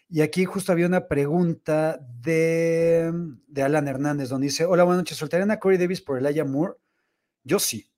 Y 0.08 0.20
aquí 0.20 0.44
justo 0.44 0.72
había 0.72 0.86
una 0.86 1.08
pregunta 1.08 1.98
de, 2.20 3.12
de 3.48 3.62
Alan 3.62 3.88
Hernández 3.88 4.28
donde 4.28 4.46
dice, 4.46 4.64
hola, 4.64 4.84
buenas 4.84 5.02
noches, 5.02 5.16
¿soltarían 5.16 5.50
a 5.50 5.58
Corey 5.58 5.78
Davis 5.78 6.00
por 6.00 6.18
el 6.18 6.46
Moore? 6.46 6.74
Yo 7.42 7.58
sí. 7.58 7.90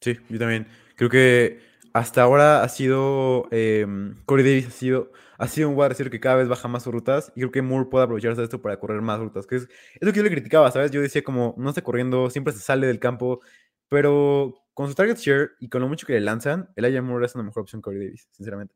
Sí, 0.00 0.16
yo 0.28 0.38
también. 0.38 0.66
Creo 0.96 1.10
que 1.10 1.60
hasta 1.92 2.22
ahora 2.22 2.62
ha 2.62 2.68
sido. 2.68 3.48
eh, 3.50 3.86
Corey 4.24 4.44
Davis 4.44 4.66
ha 4.68 4.70
sido, 4.70 5.12
ha 5.38 5.48
sido 5.48 5.68
un 5.68 5.78
wide 5.78 6.10
que 6.10 6.20
cada 6.20 6.36
vez 6.36 6.48
baja 6.48 6.68
más 6.68 6.82
sus 6.84 6.92
rutas. 6.92 7.32
Y 7.34 7.40
creo 7.40 7.50
que 7.50 7.62
Moore 7.62 7.88
puede 7.90 8.04
aprovecharse 8.04 8.40
de 8.40 8.44
esto 8.44 8.62
para 8.62 8.78
correr 8.78 9.02
más 9.02 9.18
rutas. 9.18 9.46
Que 9.46 9.56
es, 9.56 9.68
lo 10.00 10.12
que 10.12 10.18
yo 10.18 10.24
le 10.24 10.30
criticaba, 10.30 10.70
¿sabes? 10.70 10.90
Yo 10.90 11.02
decía, 11.02 11.22
como 11.22 11.54
no 11.58 11.70
está 11.70 11.82
corriendo, 11.82 12.30
siempre 12.30 12.52
se 12.52 12.60
sale 12.60 12.86
del 12.86 12.98
campo. 12.98 13.40
Pero 13.88 14.54
con 14.74 14.88
su 14.88 14.94
target 14.94 15.16
share 15.18 15.50
y 15.60 15.68
con 15.68 15.80
lo 15.82 15.88
mucho 15.88 16.06
que 16.06 16.14
le 16.14 16.20
lanzan, 16.20 16.70
el 16.76 17.02
Moore 17.02 17.26
es 17.26 17.34
una 17.34 17.44
mejor 17.44 17.62
opción 17.62 17.82
Corey 17.82 17.98
Davis, 17.98 18.28
sinceramente. 18.30 18.74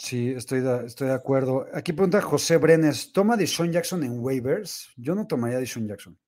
Sí, 0.00 0.30
estoy 0.30 0.60
de, 0.60 0.86
estoy 0.86 1.08
de 1.08 1.14
acuerdo. 1.14 1.66
Aquí 1.74 1.92
pregunta 1.92 2.22
José 2.22 2.56
Brenes, 2.56 3.12
¿toma 3.12 3.36
de 3.36 3.46
Sean 3.46 3.70
Jackson 3.70 4.02
en 4.02 4.18
waivers? 4.18 4.90
Yo 4.96 5.14
no 5.14 5.26
tomaría 5.26 5.58
de 5.58 5.66
Sean 5.66 5.86
Jackson. 5.86 6.18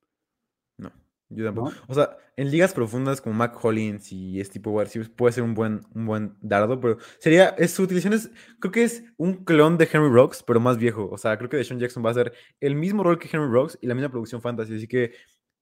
No, 0.76 0.92
yo 1.30 1.46
tampoco. 1.46 1.70
¿No? 1.70 1.76
O 1.88 1.94
sea, 1.94 2.18
en 2.36 2.50
ligas 2.50 2.74
profundas 2.74 3.22
como 3.22 3.34
Mac 3.34 3.56
Hollins 3.64 4.12
y 4.12 4.38
este 4.40 4.54
tipo 4.54 4.78
de 4.78 4.84
receivers 4.84 5.10
puede 5.10 5.32
ser 5.32 5.42
un 5.42 5.54
buen, 5.54 5.80
un 5.94 6.04
buen 6.04 6.36
dardo, 6.42 6.78
pero 6.80 6.98
sería, 7.18 7.48
es, 7.56 7.70
su 7.70 7.84
utilización 7.84 8.12
es, 8.12 8.30
creo 8.60 8.72
que 8.72 8.84
es 8.84 9.04
un 9.16 9.42
clon 9.42 9.78
de 9.78 9.88
Henry 9.90 10.10
Rocks, 10.10 10.42
pero 10.42 10.60
más 10.60 10.76
viejo. 10.76 11.08
O 11.10 11.16
sea, 11.16 11.38
creo 11.38 11.48
que 11.48 11.56
Deshaun 11.56 11.80
Jackson 11.80 12.04
va 12.04 12.10
a 12.10 12.14
ser 12.14 12.34
el 12.60 12.74
mismo 12.74 13.02
rol 13.02 13.18
que 13.18 13.30
Henry 13.32 13.50
Rocks 13.50 13.78
y 13.80 13.86
la 13.86 13.94
misma 13.94 14.10
producción 14.10 14.42
fantasy. 14.42 14.76
Así 14.76 14.86
que 14.86 15.12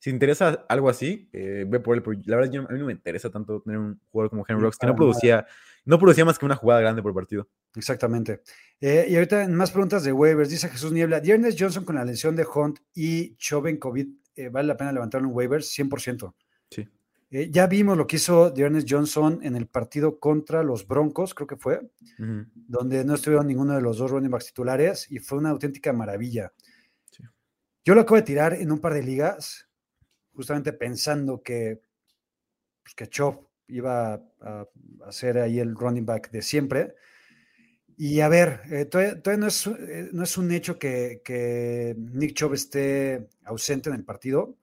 si 0.01 0.09
te 0.09 0.11
interesa 0.11 0.65
algo 0.69 0.89
así, 0.89 1.29
eh, 1.33 1.65
ve 1.69 1.79
por 1.79 1.95
él. 1.95 2.03
Pero 2.03 2.21
la 2.25 2.37
verdad, 2.37 2.51
yo, 2.51 2.63
a 2.63 2.73
mí 2.73 2.79
no 2.79 2.87
me 2.87 2.93
interesa 2.93 3.31
tanto 3.31 3.61
tener 3.61 3.79
un 3.79 4.01
jugador 4.11 4.31
como 4.31 4.45
Henry 4.49 4.63
Rocks 4.63 4.79
que 4.79 4.87
no 4.87 4.97
producía, 4.97 5.47
no 5.91 5.99
producía 5.99 6.25
más 6.25 6.39
que 6.39 6.47
una 6.47 6.55
jugada 6.55 6.81
grande 6.81 7.03
por 7.03 7.13
partido. 7.13 7.49
Exactamente. 7.75 8.43
Eh, 8.81 9.07
y 9.09 9.17
ahorita 9.17 9.49
más 9.49 9.73
preguntas 9.73 10.05
de 10.05 10.13
waivers, 10.13 10.49
dice 10.49 10.69
Jesús 10.69 10.93
Niebla, 10.93 11.21
Dearness 11.21 11.57
Johnson 11.59 11.85
con 11.85 11.97
la 11.97 12.05
lesión 12.05 12.37
de 12.37 12.47
Hunt 12.47 12.79
y 12.95 13.35
Choven 13.35 13.77
COVID, 13.77 14.09
eh, 14.37 14.49
¿vale 14.51 14.69
la 14.69 14.77
pena 14.77 14.93
levantarlo 14.93 15.27
en 15.27 15.35
waivers? 15.35 15.77
100%. 15.77 16.33
Sí. 16.71 16.89
Eh, 17.33 17.51
ya 17.51 17.67
vimos 17.67 17.99
lo 17.99 18.07
que 18.07 18.17
hizo 18.17 18.51
Dearness 18.51 18.85
Johnson 18.89 19.41
en 19.43 19.57
el 19.57 19.67
partido 19.67 20.21
contra 20.21 20.63
los 20.63 20.87
Broncos, 20.87 21.35
creo 21.35 21.49
que 21.49 21.57
fue, 21.57 21.91
donde 22.55 23.05
no 23.05 23.17
estuvieron 23.17 23.49
ninguno 23.49 23.75
de 23.75 23.83
los 23.83 23.99
dos 23.99 24.13
running 24.13 24.31
backs 24.31 24.47
titulares 24.47 25.11
y 25.11 25.19
fue 25.19 25.39
una 25.39 25.51
auténtica 25.51 25.93
maravilla. 25.93 26.53
Sí. 27.11 27.25
Yo 27.85 27.97
lo 27.97 28.03
acabo 28.03 28.15
de 28.17 28.23
tirar 28.23 28.55
en 28.55 28.71
un 28.71 28.79
par 28.79 28.95
de 28.95 29.03
ligas, 29.03 29.69
justamente 30.35 30.73
pensando 30.73 31.43
que, 31.43 31.83
pues, 32.85 32.95
que 32.95 33.09
Chop 33.09 33.50
iba 33.71 34.15
a, 34.15 34.67
a, 35.07 35.13
ser 35.13 35.39
ahí 35.39 35.59
el 35.59 35.75
running 35.75 36.07
back 36.07 36.31
de 36.31 36.43
siempre. 36.43 36.95
Y 37.97 38.21
a 38.21 38.29
ver, 38.29 38.63
eh, 38.71 38.87
todavía, 38.87 39.21
todavía 39.21 39.41
no, 39.43 39.47
es, 39.49 39.67
eh, 39.67 40.09
no, 40.13 40.25
es, 40.25 40.39
un 40.39 40.51
hecho 40.53 40.79
que, 40.79 41.21
que, 41.23 41.95
Nick 41.99 42.33
Chubb 42.33 42.55
esté 42.55 43.29
ausente 43.45 43.91
en 43.91 43.97
el 43.97 44.05
partido, 44.05 44.57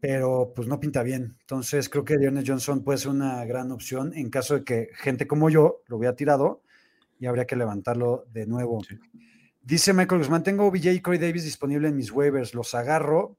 pero 0.00 0.52
pues 0.54 0.68
no 0.68 0.78
pinta 0.78 1.02
bien. 1.02 1.36
Entonces 1.40 1.88
creo 1.88 2.04
que 2.04 2.18
Dearness 2.18 2.44
Johnson 2.46 2.84
puede 2.84 2.98
ser 2.98 3.10
una 3.10 3.44
gran 3.44 3.72
opción 3.72 4.12
en 4.14 4.30
caso 4.30 4.54
de 4.54 4.64
que 4.64 4.90
gente 4.94 5.26
como 5.26 5.50
yo 5.50 5.82
lo 5.88 5.96
hubiera 5.96 6.14
tirado 6.14 6.62
y 7.18 7.26
habría 7.26 7.46
que 7.46 7.56
levantarlo 7.56 8.24
de 8.32 8.46
nuevo. 8.46 8.80
Sí. 8.84 8.96
Dice 9.62 9.92
Michael 9.92 10.20
Guzmán, 10.20 10.42
tengo 10.42 10.66
OBJ 10.66 10.86
y 10.86 11.00
Corey 11.00 11.18
Davis 11.18 11.44
disponible 11.44 11.88
en 11.88 11.96
mis 11.96 12.12
waivers, 12.12 12.54
los 12.54 12.74
agarro. 12.74 13.38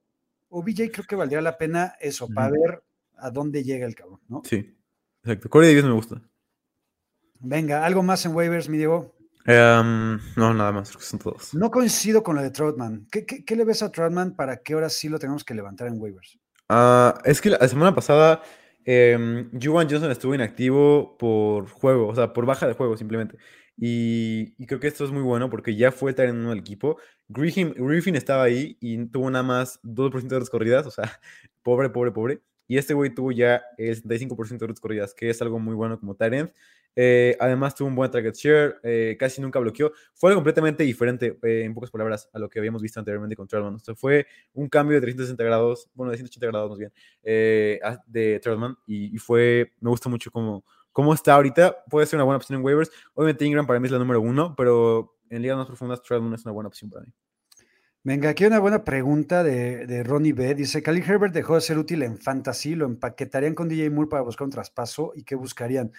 OBJ 0.50 0.92
creo 0.92 1.06
que 1.08 1.16
valdría 1.16 1.42
la 1.42 1.58
pena 1.58 1.96
eso, 2.00 2.28
mm. 2.30 2.34
para 2.34 2.50
ver 2.50 2.84
a 3.22 3.32
dónde 3.32 3.64
llega 3.64 3.86
el 3.86 3.96
cabrón, 3.96 4.20
¿no? 4.28 4.42
Sí, 4.44 4.76
exacto. 5.24 5.50
Corey 5.50 5.70
Davis 5.70 5.86
me 5.86 5.94
gusta. 5.94 6.22
Venga, 7.40 7.86
¿algo 7.86 8.04
más 8.04 8.26
en 8.26 8.36
waivers, 8.36 8.70
mi 8.70 8.78
Diego? 8.78 9.16
Um, 9.48 10.20
no, 10.36 10.54
nada 10.54 10.72
más, 10.72 10.90
son 10.90 11.20
todos. 11.20 11.54
No 11.54 11.72
coincido 11.72 12.22
con 12.22 12.36
lo 12.36 12.42
de 12.44 12.52
Troutman. 12.52 13.08
¿Qué, 13.12 13.26
qué, 13.26 13.44
qué 13.44 13.56
le 13.56 13.66
ves 13.66 13.82
a 13.82 13.92
Troutman 13.92 14.36
para 14.36 14.62
que 14.62 14.74
ahora 14.74 14.90
sí 14.90 15.10
lo 15.10 15.18
tengamos 15.18 15.44
que 15.44 15.56
levantar 15.56 15.88
en 15.88 16.00
waivers? 16.00 16.38
Uh, 16.70 17.18
es 17.26 17.42
que 17.42 17.50
la 17.50 17.68
semana 17.68 17.94
pasada 17.94 18.42
eh, 18.86 19.50
Juwan 19.62 19.90
Johnson 19.90 20.12
estuvo 20.12 20.36
inactivo 20.36 21.18
por 21.18 21.70
juego, 21.70 22.08
o 22.08 22.16
sea, 22.16 22.34
por 22.34 22.46
baja 22.46 22.68
de 22.68 22.74
juego 22.74 22.98
simplemente. 22.98 23.38
Y, 23.78 24.54
y, 24.58 24.68
creo 24.68 24.80
que 24.80 24.88
esto 24.88 25.06
es 25.06 25.12
muy 25.12 25.24
bueno 25.24 25.50
porque 25.50 25.76
ya 25.76 25.92
fue 25.92 26.12
estar 26.12 26.28
en 26.28 26.38
uno 26.38 26.50
del 26.50 26.60
equipo. 26.60 26.98
Griffin, 27.28 27.74
Griffin 27.76 28.16
estaba 28.16 28.44
ahí 28.44 28.78
y 28.80 29.06
tuvo 29.08 29.30
nada 29.32 29.44
más 29.44 29.80
2% 29.84 30.36
de 30.36 30.40
las 30.40 30.50
corridas, 30.50 30.86
o 30.86 30.92
sea, 30.92 31.20
pobre, 31.64 31.90
pobre, 31.90 32.12
pobre. 32.12 32.42
Y 32.72 32.78
este 32.78 32.94
güey 32.94 33.14
tuvo 33.14 33.34
ya 33.34 33.62
el 33.78 34.02
75% 34.02 34.60
de 34.60 34.68
las 34.70 34.80
corridas, 34.80 35.14
que 35.14 35.30
es 35.30 35.42
algo 35.42 35.60
muy 35.60 35.76
bueno 35.76 36.00
como 36.00 36.16
Tyrant. 36.16 36.54
Eh, 36.96 37.36
además 37.38 37.76
tuvo 37.76 37.90
un 37.90 37.96
buen 37.96 38.10
target 38.10 38.34
share, 38.34 38.80
eh, 38.82 39.18
casi 39.20 39.42
nunca 39.42 39.60
bloqueó. 39.60 39.92
Fue 40.14 40.30
algo 40.30 40.38
completamente 40.38 40.82
diferente, 40.86 41.38
eh, 41.44 41.64
en 41.66 41.74
pocas 41.74 41.92
palabras, 41.92 42.30
a 42.32 42.40
lo 42.40 42.48
que 42.48 42.60
habíamos 42.60 42.82
visto 42.82 42.98
anteriormente 42.98 43.36
con 43.36 43.46
Trotman. 43.46 43.76
O 43.76 43.80
sea, 43.80 43.94
fue 43.94 44.26
un 44.54 44.70
cambio 44.70 44.96
de 44.96 45.02
360 45.02 45.44
grados, 45.44 45.90
bueno, 45.94 46.12
de 46.12 46.18
180 46.20 46.48
grados 46.48 46.70
más 46.70 46.80
bien, 46.80 46.94
de 47.22 48.40
Trotman. 48.42 48.78
Y, 48.88 49.18
fue, 49.18 49.74
me 49.82 49.90
gusta 49.90 50.08
mucho 50.08 50.32
cómo, 50.32 50.64
cómo 50.94 51.14
está 51.14 51.34
ahorita. 51.34 51.84
Puede 51.90 52.06
ser 52.06 52.16
una 52.20 52.24
buena 52.24 52.38
opción 52.38 52.58
en 52.58 52.64
waivers. 52.64 52.90
Obviamente 53.16 53.44
Ingram 53.44 53.68
para 53.68 53.82
mí 53.82 53.88
es 53.88 53.92
la 53.92 54.00
número 54.00 54.22
uno, 54.22 54.56
pero 54.56 55.18
en 55.30 55.42
ligas 55.42 55.58
más 55.58 55.68
profundas 55.68 56.02
Trotman 56.02 56.36
es 56.36 56.46
una 56.46 56.54
buena 56.54 56.70
opción 56.70 56.90
para 56.90 57.04
mí. 57.04 57.12
Venga, 58.04 58.30
aquí 58.30 58.46
una 58.46 58.58
buena 58.58 58.84
pregunta 58.84 59.44
de, 59.44 59.86
de 59.86 60.04
Ronnie 60.04 60.34
B. 60.34 60.56
Dice, 60.56 60.82
Khalil 60.82 61.04
Herbert 61.08 61.36
dejó 61.36 61.54
de 61.54 61.62
ser 61.62 61.78
útil 61.78 62.02
en 62.02 62.18
Fantasy, 62.18 62.74
¿lo 62.74 62.88
empaquetarían 62.88 63.54
con 63.54 63.70
DJ 63.70 63.92
Moore 63.92 64.10
para 64.10 64.24
buscar 64.24 64.46
un 64.46 64.52
traspaso? 64.52 65.12
¿Y 65.16 65.24
qué 65.24 65.36
buscarían? 65.36 65.92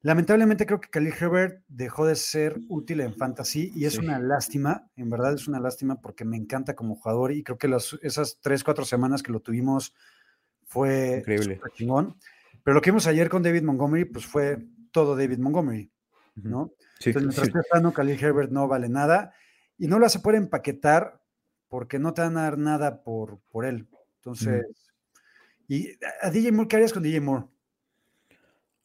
Lamentablemente 0.00 0.66
creo 0.66 0.80
que 0.80 0.90
Khalil 0.90 1.14
Herbert 1.18 1.62
dejó 1.68 2.06
de 2.06 2.16
ser 2.16 2.58
útil 2.68 3.00
en 3.02 3.14
fantasy 3.14 3.70
y 3.76 3.84
es 3.84 3.92
sí. 3.92 4.00
una 4.00 4.18
lástima, 4.18 4.90
en 4.96 5.08
verdad 5.10 5.34
es 5.34 5.46
una 5.46 5.60
lástima 5.60 6.00
porque 6.00 6.24
me 6.24 6.36
encanta 6.36 6.74
como 6.74 6.96
jugador 6.96 7.30
y 7.30 7.44
creo 7.44 7.56
que 7.56 7.68
las, 7.68 7.96
esas 8.02 8.40
tres, 8.40 8.64
cuatro 8.64 8.84
semanas 8.84 9.22
que 9.22 9.30
lo 9.30 9.38
tuvimos 9.38 9.94
fue 10.66 11.18
increíble. 11.18 11.60
chingón. 11.74 12.16
Pero 12.64 12.74
lo 12.74 12.80
que 12.80 12.90
vimos 12.90 13.06
ayer 13.06 13.28
con 13.28 13.44
David 13.44 13.62
Montgomery, 13.62 14.06
pues 14.06 14.26
fue 14.26 14.58
todo 14.90 15.14
David 15.14 15.38
Montgomery, 15.38 15.92
¿no? 16.34 16.72
Sí, 16.98 17.10
Entonces, 17.10 17.22
mientras 17.22 17.46
sí. 17.46 17.52
esté 17.56 17.68
sano, 17.70 17.92
Khalil 17.92 18.18
Herbert 18.20 18.50
no 18.50 18.66
vale 18.66 18.88
nada 18.88 19.32
y 19.82 19.88
no 19.88 19.98
lo 19.98 20.06
hace 20.06 20.20
por 20.20 20.36
empaquetar 20.36 21.20
porque 21.66 21.98
no 21.98 22.14
te 22.14 22.22
van 22.22 22.38
a 22.38 22.42
dar 22.42 22.56
nada 22.56 23.02
por, 23.02 23.40
por 23.50 23.64
él. 23.64 23.88
Entonces, 24.18 24.62
mm. 24.62 25.72
y 25.72 25.88
a 26.22 26.30
DJ 26.30 26.52
Moore, 26.52 26.68
¿qué 26.68 26.76
harías 26.76 26.92
con 26.92 27.02
DJ 27.02 27.20
Moore? 27.20 27.46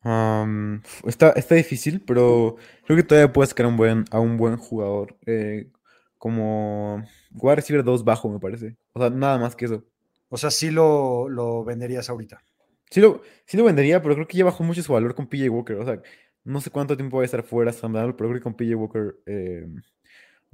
Um, 0.04 0.82
está, 1.06 1.34
está 1.34 1.54
difícil, 1.54 2.02
pero 2.02 2.56
creo 2.84 2.98
que 2.98 3.04
todavía 3.04 3.32
puedes 3.32 3.50
sacar 3.50 3.68
un 3.68 3.78
buen, 3.78 4.06
a 4.10 4.20
un 4.20 4.38
buen 4.38 4.58
jugador. 4.58 5.16
Eh, 5.28 5.70
como 6.18 7.04
wide 7.34 7.58
receiver 7.58 7.84
2 7.84 8.04
bajo, 8.04 8.28
me 8.32 8.40
parece. 8.40 8.76
O 8.94 9.00
sea, 9.00 9.12
nada 9.12 9.38
más 9.38 9.56
que 9.56 9.66
eso. 9.66 9.86
O 10.30 10.38
sea, 10.38 10.50
sí 10.50 10.72
lo, 10.72 11.30
lo 11.30 11.64
venderías 11.64 12.10
ahorita. 12.10 12.42
Sí 12.90 13.02
lo, 13.02 13.22
sí 13.46 13.56
lo 13.56 13.66
vendería, 13.66 14.02
pero 14.02 14.16
creo 14.16 14.28
que 14.28 14.38
ya 14.40 14.46
bajó 14.46 14.64
mucho 14.64 14.82
su 14.82 14.94
valor 14.94 15.14
con 15.14 15.28
PJ 15.28 15.48
Walker. 15.48 15.76
O 15.76 15.86
sea, 15.86 16.02
no 16.44 16.60
sé 16.60 16.72
cuánto 16.72 16.98
tiempo 16.98 17.18
va 17.18 17.22
a 17.22 17.26
estar 17.26 17.44
fuera 17.44 17.72
Sam 17.72 17.94
Darnold, 17.94 18.16
pero 18.16 18.30
creo 18.30 18.40
que 18.40 18.44
con 18.44 18.56
PJ 18.56 18.76
Walker 18.76 19.20
eh, 19.28 19.68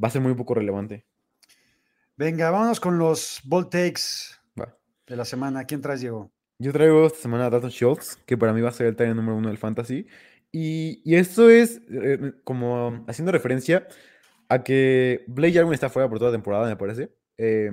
va 0.01 0.07
a 0.07 0.11
ser 0.11 0.21
muy 0.21 0.33
poco 0.33 0.53
relevante. 0.53 1.05
Venga, 2.15 2.51
vámonos 2.51 2.79
con 2.79 2.97
los 2.97 3.41
bold 3.43 3.69
takes 3.69 4.01
va. 4.59 4.77
de 5.07 5.15
la 5.15 5.25
semana. 5.25 5.65
¿Quién 5.65 5.81
traes, 5.81 6.01
Diego? 6.01 6.31
Yo 6.59 6.71
traigo 6.71 7.07
esta 7.07 7.19
semana 7.19 7.47
a 7.47 7.49
Dalton 7.49 7.71
Schultz, 7.71 8.17
que 8.25 8.37
para 8.37 8.53
mí 8.53 8.61
va 8.61 8.69
a 8.69 8.73
ser 8.73 8.87
el 8.87 8.95
taller 8.95 9.15
número 9.15 9.35
uno 9.35 9.49
del 9.49 9.57
fantasy. 9.57 10.07
Y, 10.51 11.01
y 11.03 11.15
esto 11.15 11.49
es 11.49 11.81
eh, 11.89 12.33
como 12.43 13.03
haciendo 13.07 13.31
referencia 13.31 13.87
a 14.49 14.63
que 14.63 15.23
Blake 15.27 15.53
Jarwin 15.53 15.73
está 15.73 15.89
fuera 15.89 16.07
por 16.07 16.19
toda 16.19 16.31
la 16.31 16.37
temporada, 16.37 16.67
me 16.67 16.75
parece. 16.77 17.11
Eh, 17.37 17.71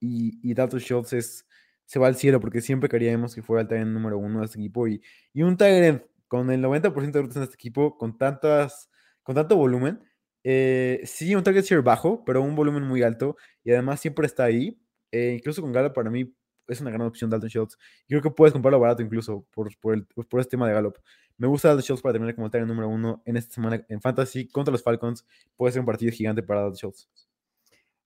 y, 0.00 0.50
y, 0.50 0.54
Dalton 0.54 0.80
Schultz 0.80 1.12
es, 1.12 1.46
se 1.84 1.98
va 1.98 2.06
al 2.06 2.16
cielo 2.16 2.40
porque 2.40 2.62
siempre 2.62 2.88
queríamos 2.88 3.34
que 3.34 3.42
fuera 3.42 3.62
el 3.62 3.68
taller 3.68 3.86
número 3.86 4.18
uno 4.18 4.40
de 4.40 4.46
este 4.46 4.58
equipo. 4.58 4.88
Y, 4.88 5.02
y 5.34 5.42
un 5.42 5.56
taller 5.56 6.08
con 6.26 6.50
el 6.50 6.62
90% 6.62 7.12
de 7.12 7.20
rutas 7.20 7.36
en 7.36 7.42
este 7.42 7.54
equipo, 7.56 7.98
con, 7.98 8.16
tantas, 8.16 8.90
con 9.22 9.34
tanto 9.34 9.56
volumen. 9.56 10.00
Eh, 10.44 11.00
sí, 11.04 11.34
un 11.34 11.42
target 11.42 11.64
share 11.64 11.82
bajo, 11.82 12.24
pero 12.24 12.42
un 12.42 12.54
volumen 12.54 12.82
muy 12.82 13.02
alto. 13.02 13.36
Y 13.64 13.72
además 13.72 14.00
siempre 14.00 14.26
está 14.26 14.44
ahí. 14.44 14.80
Eh, 15.10 15.34
incluso 15.38 15.62
con 15.62 15.72
Gala, 15.72 15.92
para 15.92 16.10
mí 16.10 16.34
es 16.68 16.80
una 16.80 16.90
gran 16.90 17.06
opción 17.06 17.30
Dalton 17.30 17.48
Schultz. 17.48 17.78
Creo 18.08 18.22
que 18.22 18.30
puedes 18.30 18.52
comprarlo 18.52 18.80
barato 18.80 19.02
incluso 19.02 19.46
por, 19.52 19.76
por, 19.78 19.94
el, 19.94 20.06
por 20.06 20.40
este 20.40 20.50
tema 20.52 20.66
de 20.66 20.74
Gallup. 20.74 20.98
Me 21.36 21.46
gusta 21.46 21.68
Dalton 21.68 21.82
Schultz 21.82 22.02
para 22.02 22.12
terminar 22.12 22.34
como 22.34 22.48
el 22.52 22.66
número 22.66 22.88
uno 22.88 23.22
en 23.24 23.36
esta 23.36 23.54
semana 23.54 23.84
en 23.88 24.00
Fantasy 24.00 24.48
contra 24.48 24.72
los 24.72 24.82
Falcons. 24.82 25.26
Puede 25.56 25.72
ser 25.72 25.80
un 25.80 25.86
partido 25.86 26.12
gigante 26.12 26.42
para 26.42 26.60
Dalton 26.62 26.76
Schultz. 26.76 27.08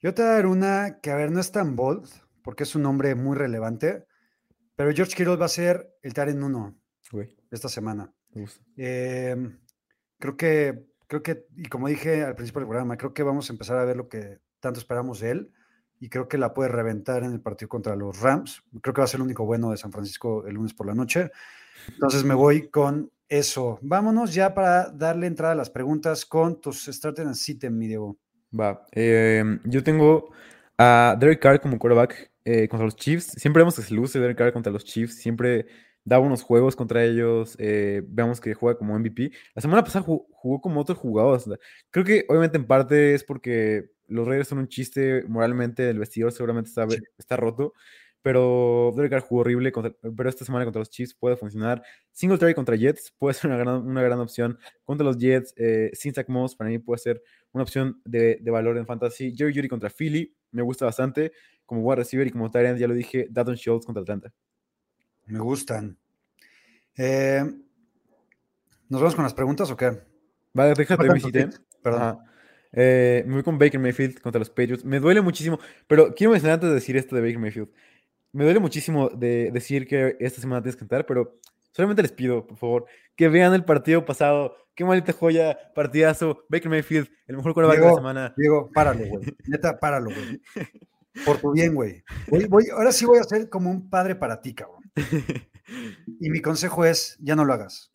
Yo 0.01 0.15
te 0.15 0.23
voy 0.23 0.31
a 0.31 0.35
dar 0.35 0.47
una 0.47 1.01
que, 1.01 1.11
a 1.11 1.17
ver, 1.17 1.31
no 1.31 1.41
es 1.41 1.51
tan 1.51 1.75
bold, 1.75 2.09
porque 2.43 2.65
es 2.65 2.75
un 2.75 2.83
nombre 2.83 3.15
muy 3.15 3.37
relevante, 3.37 4.07
pero 4.75 4.93
George 4.93 5.17
Kittle 5.17 5.37
va 5.37 5.47
a 5.47 5.49
ser 5.49 5.97
el 6.03 6.13
Taren 6.13 6.43
1 6.43 6.79
esta 7.51 7.69
semana. 7.69 8.13
Me 8.31 8.43
gusta. 8.43 8.63
Eh, 8.77 9.37
creo 10.19 10.37
que, 10.37 10.87
creo 11.07 11.23
que, 11.23 11.47
y 11.57 11.65
como 11.67 11.89
dije 11.89 12.25
al 12.25 12.35
principio 12.35 12.61
del 12.61 12.69
programa, 12.69 12.97
creo 12.97 13.15
que 13.15 13.23
vamos 13.23 13.49
a 13.49 13.53
empezar 13.53 13.79
a 13.79 13.85
ver 13.85 13.97
lo 13.97 14.09
que 14.09 14.39
tanto 14.61 14.81
esperamos 14.81 15.21
de 15.21 15.31
él 15.31 15.53
y 16.01 16.09
creo 16.09 16.29
que 16.29 16.39
la 16.39 16.53
puede 16.53 16.69
reventar 16.69 17.23
en 17.23 17.33
el 17.33 17.41
partido 17.41 17.69
contra 17.69 17.97
los 17.97 18.21
Rams. 18.21 18.63
Creo 18.83 18.95
que 18.95 19.01
va 19.01 19.05
a 19.05 19.09
ser 19.09 19.19
el 19.19 19.25
único 19.25 19.45
bueno 19.47 19.71
de 19.71 19.77
San 19.77 19.93
Francisco 19.93 20.47
el 20.47 20.55
lunes 20.55 20.75
por 20.75 20.87
la 20.87 20.95
noche. 20.95 21.31
Entonces 21.89 22.25
me 22.25 22.35
voy 22.35 22.69
con 22.69 23.11
eso. 23.29 23.79
Vámonos 23.83 24.35
ya 24.35 24.55
para 24.55 24.91
darle 24.91 25.27
entrada 25.27 25.53
a 25.53 25.57
las 25.57 25.71
preguntas 25.71 26.27
con 26.27 26.61
tus 26.61 26.87
starting 26.87 27.27
and 27.27 27.35
sit 27.35 27.65
mi 27.71 27.87
Diego. 27.87 28.19
Va. 28.59 28.85
Eh, 28.93 29.43
yo 29.65 29.83
tengo 29.83 30.31
a 30.79 31.17
Derek 31.19 31.41
Carr 31.41 31.61
como 31.61 31.79
quarterback 31.79 32.31
eh, 32.45 32.69
contra 32.69 32.85
los 32.85 32.97
Chiefs. 32.97 33.33
Siempre 33.37 33.61
vemos 33.61 33.77
que 33.77 33.83
se 33.83 33.95
luce 33.95 34.21
Derek 34.21 34.37
Carr 34.39 34.53
contra 34.53 34.73
los 34.73 34.85
Chiefs. 34.85 35.17
Siempre 35.17 35.67
da 36.07 36.21
unos 36.21 36.43
juegos 36.43 36.77
contra 36.77 37.05
ellos. 37.05 37.57
Eh, 37.59 38.03
vemos 38.07 38.41
que 38.41 38.55
juega 38.55 38.79
como 38.79 38.99
MVP. 38.99 39.33
La 39.55 39.61
semana 39.61 39.85
pasada 39.85 40.05
jugó, 40.05 40.27
jugó 40.31 40.61
como 40.63 40.81
otro 40.81 40.95
jugador. 40.95 41.43
Creo 41.91 42.05
que 42.05 42.25
obviamente 42.29 42.57
en 42.57 42.67
parte 42.67 43.15
es 43.15 43.25
porque 43.25 43.91
los 44.07 44.27
Raiders 44.27 44.49
son 44.49 44.59
un 44.59 44.69
chiste 44.69 45.25
moralmente, 45.27 45.91
el 45.91 45.99
vestidor 45.99 46.33
seguramente 46.33 46.69
está, 46.69 46.89
sí. 46.89 46.99
está 47.19 47.37
roto, 47.37 47.75
pero 48.23 48.93
Derek 48.95 49.11
Carr 49.11 49.23
jugó 49.23 49.41
horrible, 49.41 49.73
contra, 49.73 49.93
pero 50.17 50.29
esta 50.29 50.45
semana 50.45 50.65
contra 50.65 50.79
los 50.79 50.91
Chiefs 50.91 51.13
puede 51.15 51.37
funcionar. 51.37 51.83
Singletary 52.13 52.55
contra 52.55 52.77
Jets 52.77 53.13
puede 53.19 53.35
ser 53.35 53.51
una 53.51 53.59
gran, 53.59 53.85
una 53.85 54.03
gran 54.03 54.21
opción. 54.21 54.59
Contra 54.85 55.05
los 55.05 55.19
Jets, 55.19 55.55
eh, 55.57 55.91
sin 55.93 56.15
Zach 56.15 56.29
Moss 56.29 56.55
para 56.55 56.71
mí 56.71 56.79
puede 56.79 56.99
ser 56.99 57.21
una 57.51 57.65
opción 57.65 58.01
de, 58.05 58.39
de 58.41 58.51
valor 58.53 58.79
en 58.79 58.87
fantasy. 58.87 59.35
Jerry 59.37 59.53
Judy 59.53 59.69
contra 59.69 59.91
Philly, 59.91 60.37
me 60.53 60.63
gusta 60.63 60.85
bastante. 60.85 61.33
Como 61.65 61.83
wide 61.83 61.97
receiver 61.97 62.27
y 62.29 62.31
como 62.31 62.49
tight 62.49 62.77
ya 62.79 62.87
lo 62.87 62.95
dije, 62.95 63.27
Dalton 63.29 63.57
Schultz 63.57 63.87
contra 63.87 64.03
Atlanta. 64.03 64.33
Me 65.27 65.41
gustan. 65.41 65.99
Eh, 66.97 67.45
¿Nos 68.89 69.01
vamos 69.01 69.15
con 69.15 69.25
las 69.25 69.35
preguntas 69.35 69.71
o 69.71 69.77
qué? 69.77 70.01
Vale, 70.53 70.75
déjate 70.75 71.13
visité. 71.13 71.51
Perdón. 71.83 72.03
Ajá. 72.03 72.25
Eh, 72.73 73.25
me 73.27 73.35
voy 73.35 73.43
con 73.43 73.59
Baker 73.59 73.81
Mayfield 73.81 74.21
contra 74.21 74.39
los 74.39 74.51
Patriots. 74.51 74.85
Me 74.85 75.01
duele 75.01 75.21
muchísimo, 75.21 75.59
pero 75.87 76.15
quiero 76.15 76.33
mencionar 76.33 76.55
antes 76.55 76.69
de 76.69 76.75
decir 76.75 76.97
esto 76.97 77.17
de 77.17 77.23
Baker 77.23 77.39
Mayfield. 77.39 77.69
Me 78.33 78.45
duele 78.45 78.61
muchísimo 78.61 79.09
de 79.09 79.51
decir 79.51 79.87
que 79.87 80.17
esta 80.21 80.41
semana 80.41 80.63
tienes 80.63 80.77
que 80.77 80.81
cantar, 80.81 81.07
pero 81.07 81.39
solamente 81.73 82.03
les 82.03 82.13
pido, 82.13 82.47
por 82.47 82.59
favor, 82.59 82.87
que 83.17 83.29
vean 83.29 83.55
el 83.55 83.65
partido 83.65 84.05
pasado. 84.05 84.57
Qué 84.75 84.85
maldita 84.85 85.15
joya, 85.15 85.59
partidazo. 85.75 86.45
Baker 86.51 86.69
Mayfield, 86.69 87.09
el 87.27 87.37
mejor 87.37 87.55
quarterback 87.55 87.81
de 87.81 87.87
la 87.87 87.95
semana. 87.95 88.35
Diego, 88.37 88.71
páralo, 88.75 89.07
güey. 89.07 89.35
Neta, 89.47 89.79
páralo, 89.79 90.11
güey. 90.11 90.41
Por 91.25 91.41
tu 91.41 91.53
bien, 91.53 91.75
güey. 91.75 92.05
Voy, 92.29 92.45
voy, 92.47 92.69
ahora 92.71 92.93
sí 92.93 93.07
voy 93.07 93.19
a 93.19 93.25
ser 93.25 93.49
como 93.49 93.71
un 93.71 93.89
padre 93.89 94.15
para 94.15 94.41
ti, 94.41 94.55
cabrón. 94.55 94.83
Y 96.21 96.31
mi 96.31 96.41
consejo 96.41 96.85
es, 96.85 97.17
ya 97.21 97.35
no 97.35 97.45
lo 97.45 97.53
hagas. 97.53 97.93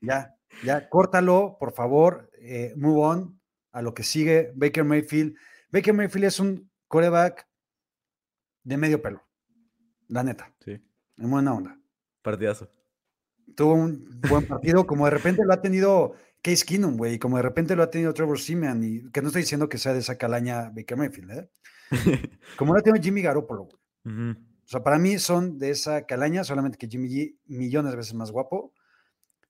Ya, 0.00 0.34
ya, 0.64 0.88
córtalo, 0.88 1.56
por 1.60 1.72
favor. 1.72 2.30
Eh, 2.40 2.72
move 2.76 3.00
on 3.00 3.40
a 3.72 3.82
lo 3.82 3.94
que 3.94 4.02
sigue 4.02 4.52
Baker 4.56 4.84
Mayfield. 4.84 5.36
Baker 5.70 5.94
Mayfield 5.94 6.24
es 6.24 6.40
un 6.40 6.70
coreback 6.88 7.46
de 8.64 8.76
medio 8.76 9.02
pelo, 9.02 9.22
la 10.08 10.22
neta. 10.22 10.54
Sí. 10.64 10.82
En 11.16 11.30
buena 11.30 11.54
onda. 11.54 11.78
Partidazo. 12.22 12.70
tuvo 13.56 13.74
un 13.74 14.20
buen 14.28 14.46
partido, 14.46 14.86
como 14.86 15.04
de 15.04 15.10
repente 15.10 15.44
lo 15.44 15.52
ha 15.52 15.60
tenido 15.60 16.14
Case 16.42 16.64
Keenum, 16.64 16.96
güey, 16.96 17.18
como 17.18 17.36
de 17.36 17.42
repente 17.42 17.76
lo 17.76 17.82
ha 17.82 17.90
tenido 17.90 18.14
Trevor 18.14 18.38
Simeon, 18.38 18.82
y 18.84 19.10
que 19.10 19.20
no 19.20 19.28
estoy 19.28 19.42
diciendo 19.42 19.68
que 19.68 19.78
sea 19.78 19.92
de 19.92 20.00
esa 20.00 20.16
calaña 20.16 20.70
Baker 20.70 20.96
Mayfield, 20.96 21.30
¿eh? 21.32 21.50
Como 22.56 22.74
ha 22.74 22.80
tenido 22.82 23.02
Jimmy 23.02 23.22
Garoppolo, 23.22 23.64
güey. 23.64 24.30
O 24.64 24.68
sea, 24.72 24.82
para 24.82 24.98
mí 24.98 25.18
son 25.18 25.58
de 25.58 25.70
esa 25.70 26.06
calaña, 26.06 26.44
solamente 26.44 26.78
que 26.78 26.88
Jimmy 26.88 27.08
G 27.08 27.36
millones 27.46 27.92
de 27.92 27.96
veces 27.98 28.14
más 28.14 28.30
guapo. 28.30 28.72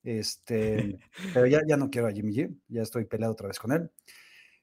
Este, 0.03 0.99
pero 1.35 1.47
ya, 1.47 1.61
ya 1.67 1.77
no 1.77 1.91
quiero 1.91 2.09
a 2.09 2.13
Jimmy 2.13 2.35
G, 2.35 2.55
ya 2.69 2.83
estoy 2.83 3.05
peleado 3.05 3.33
otra 3.33 3.49
vez 3.49 3.59
con 3.59 3.73
él. 3.73 3.91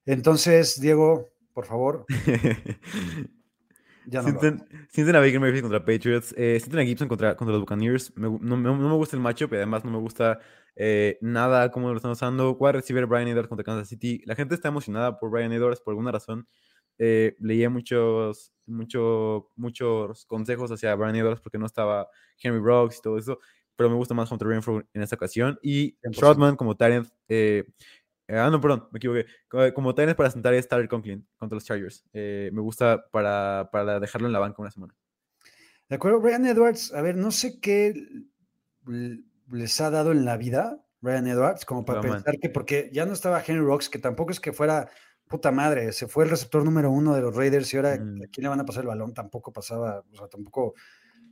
Entonces, 0.05 0.79
Diego, 0.81 1.27
por 1.53 1.65
favor, 1.65 2.05
ya 4.05 4.21
no. 4.21 4.27
Sienten, 4.29 4.65
sienten 4.89 5.15
a 5.15 5.19
Baker 5.19 5.39
Mayfield 5.39 5.61
contra 5.63 5.79
Patriots. 5.85 6.33
eh, 6.37 6.57
sienten 6.59 6.79
a 6.79 6.83
Gibson 6.83 7.07
contra, 7.07 7.35
contra 7.35 7.53
los 7.53 7.61
Buccaneers. 7.61 8.15
Me 8.17 8.27
no, 8.29 8.57
me- 8.57 8.63
no 8.69 8.89
me 8.89 8.95
gusta 8.95 9.15
el 9.15 9.21
matchup 9.21 9.53
y 9.53 9.57
además 9.57 9.85
no 9.85 9.91
me 9.91 9.99
gusta 9.99 10.39
eh, 10.75 11.17
nada 11.21 11.71
cómo 11.71 11.89
lo 11.89 11.95
están 11.97 12.11
usando. 12.11 12.53
Wide 12.59 12.73
receiver 12.73 13.05
Brian 13.05 13.27
Edwards 13.27 13.49
contra 13.49 13.63
Kansas 13.63 13.87
City. 13.89 14.21
La 14.25 14.35
gente 14.35 14.55
está 14.55 14.69
emocionada 14.69 15.19
por 15.19 15.29
Brian 15.29 15.51
Edwards 15.51 15.81
por 15.81 15.91
alguna 15.91 16.11
razón. 16.11 16.47
Eh, 16.99 17.35
leía 17.39 17.69
muchos, 17.69 18.53
mucho, 18.65 19.49
muchos 19.55 20.25
consejos 20.25 20.71
hacia 20.71 20.93
Brian 20.95 21.15
Edwards 21.15 21.41
porque 21.41 21.57
no 21.57 21.65
estaba 21.65 22.07
Henry 22.41 22.59
Rocks 22.59 22.97
y 22.97 23.01
todo 23.01 23.17
eso. 23.17 23.39
Pero 23.75 23.89
me 23.89 23.95
gusta 23.95 24.13
más 24.13 24.29
Hunter 24.31 24.49
Renfro 24.49 24.83
en 24.93 25.01
esta 25.01 25.15
ocasión. 25.15 25.57
Y 25.63 25.97
100%. 26.01 26.17
Troutman 26.17 26.55
como 26.57 26.75
Tyrant. 26.75 27.07
eh, 27.29 27.63
ah, 28.27 28.49
no, 28.51 28.59
perdón, 28.59 28.89
me 28.91 28.97
equivoqué. 28.97 29.25
Como, 29.47 29.73
como 29.73 29.95
Tyrant 29.95 30.17
para 30.17 30.29
sentar 30.29 30.53
es 30.53 30.67
Tyler 30.67 30.89
Conklin 30.89 31.25
contra 31.37 31.55
los 31.55 31.65
Chargers. 31.65 32.03
Eh, 32.11 32.51
me 32.53 32.61
gusta 32.61 33.05
para, 33.09 33.69
para 33.71 33.99
dejarlo 33.99 34.27
en 34.27 34.33
la 34.33 34.39
banca 34.39 34.61
una 34.61 34.71
semana. 34.71 34.93
De 35.87 35.95
acuerdo, 35.95 36.19
Brian 36.19 36.45
Edwards, 36.45 36.93
a 36.93 37.01
ver, 37.01 37.15
no 37.15 37.31
sé 37.31 37.59
qué 37.59 37.93
les 39.51 39.81
ha 39.81 39.89
dado 39.89 40.11
en 40.11 40.25
la 40.25 40.37
vida 40.37 40.85
Brian 41.01 41.27
Edwards, 41.27 41.65
como 41.65 41.85
para 41.85 42.01
pensar 42.01 42.37
que, 42.39 42.49
porque 42.49 42.89
ya 42.93 43.05
no 43.05 43.13
estaba 43.13 43.41
Henry 43.45 43.63
Rocks, 43.63 43.89
que 43.89 43.99
tampoco 43.99 44.31
es 44.31 44.39
que 44.39 44.53
fuera 44.53 44.89
puta 45.29 45.51
madre, 45.51 45.93
se 45.93 46.07
fue 46.07 46.25
el 46.25 46.31
receptor 46.31 46.65
número 46.65 46.91
uno 46.91 47.13
de 47.15 47.21
los 47.21 47.35
Raiders 47.35 47.73
y 47.73 47.77
ahora 47.77 47.95
Mm. 47.97 48.23
a 48.23 48.27
quién 48.27 48.43
le 48.43 48.49
van 48.49 48.59
a 48.59 48.65
pasar 48.65 48.81
el 48.81 48.87
balón, 48.87 49.13
tampoco 49.13 49.53
pasaba, 49.53 50.03
o 50.11 50.15
sea, 50.17 50.27
tampoco 50.27 50.73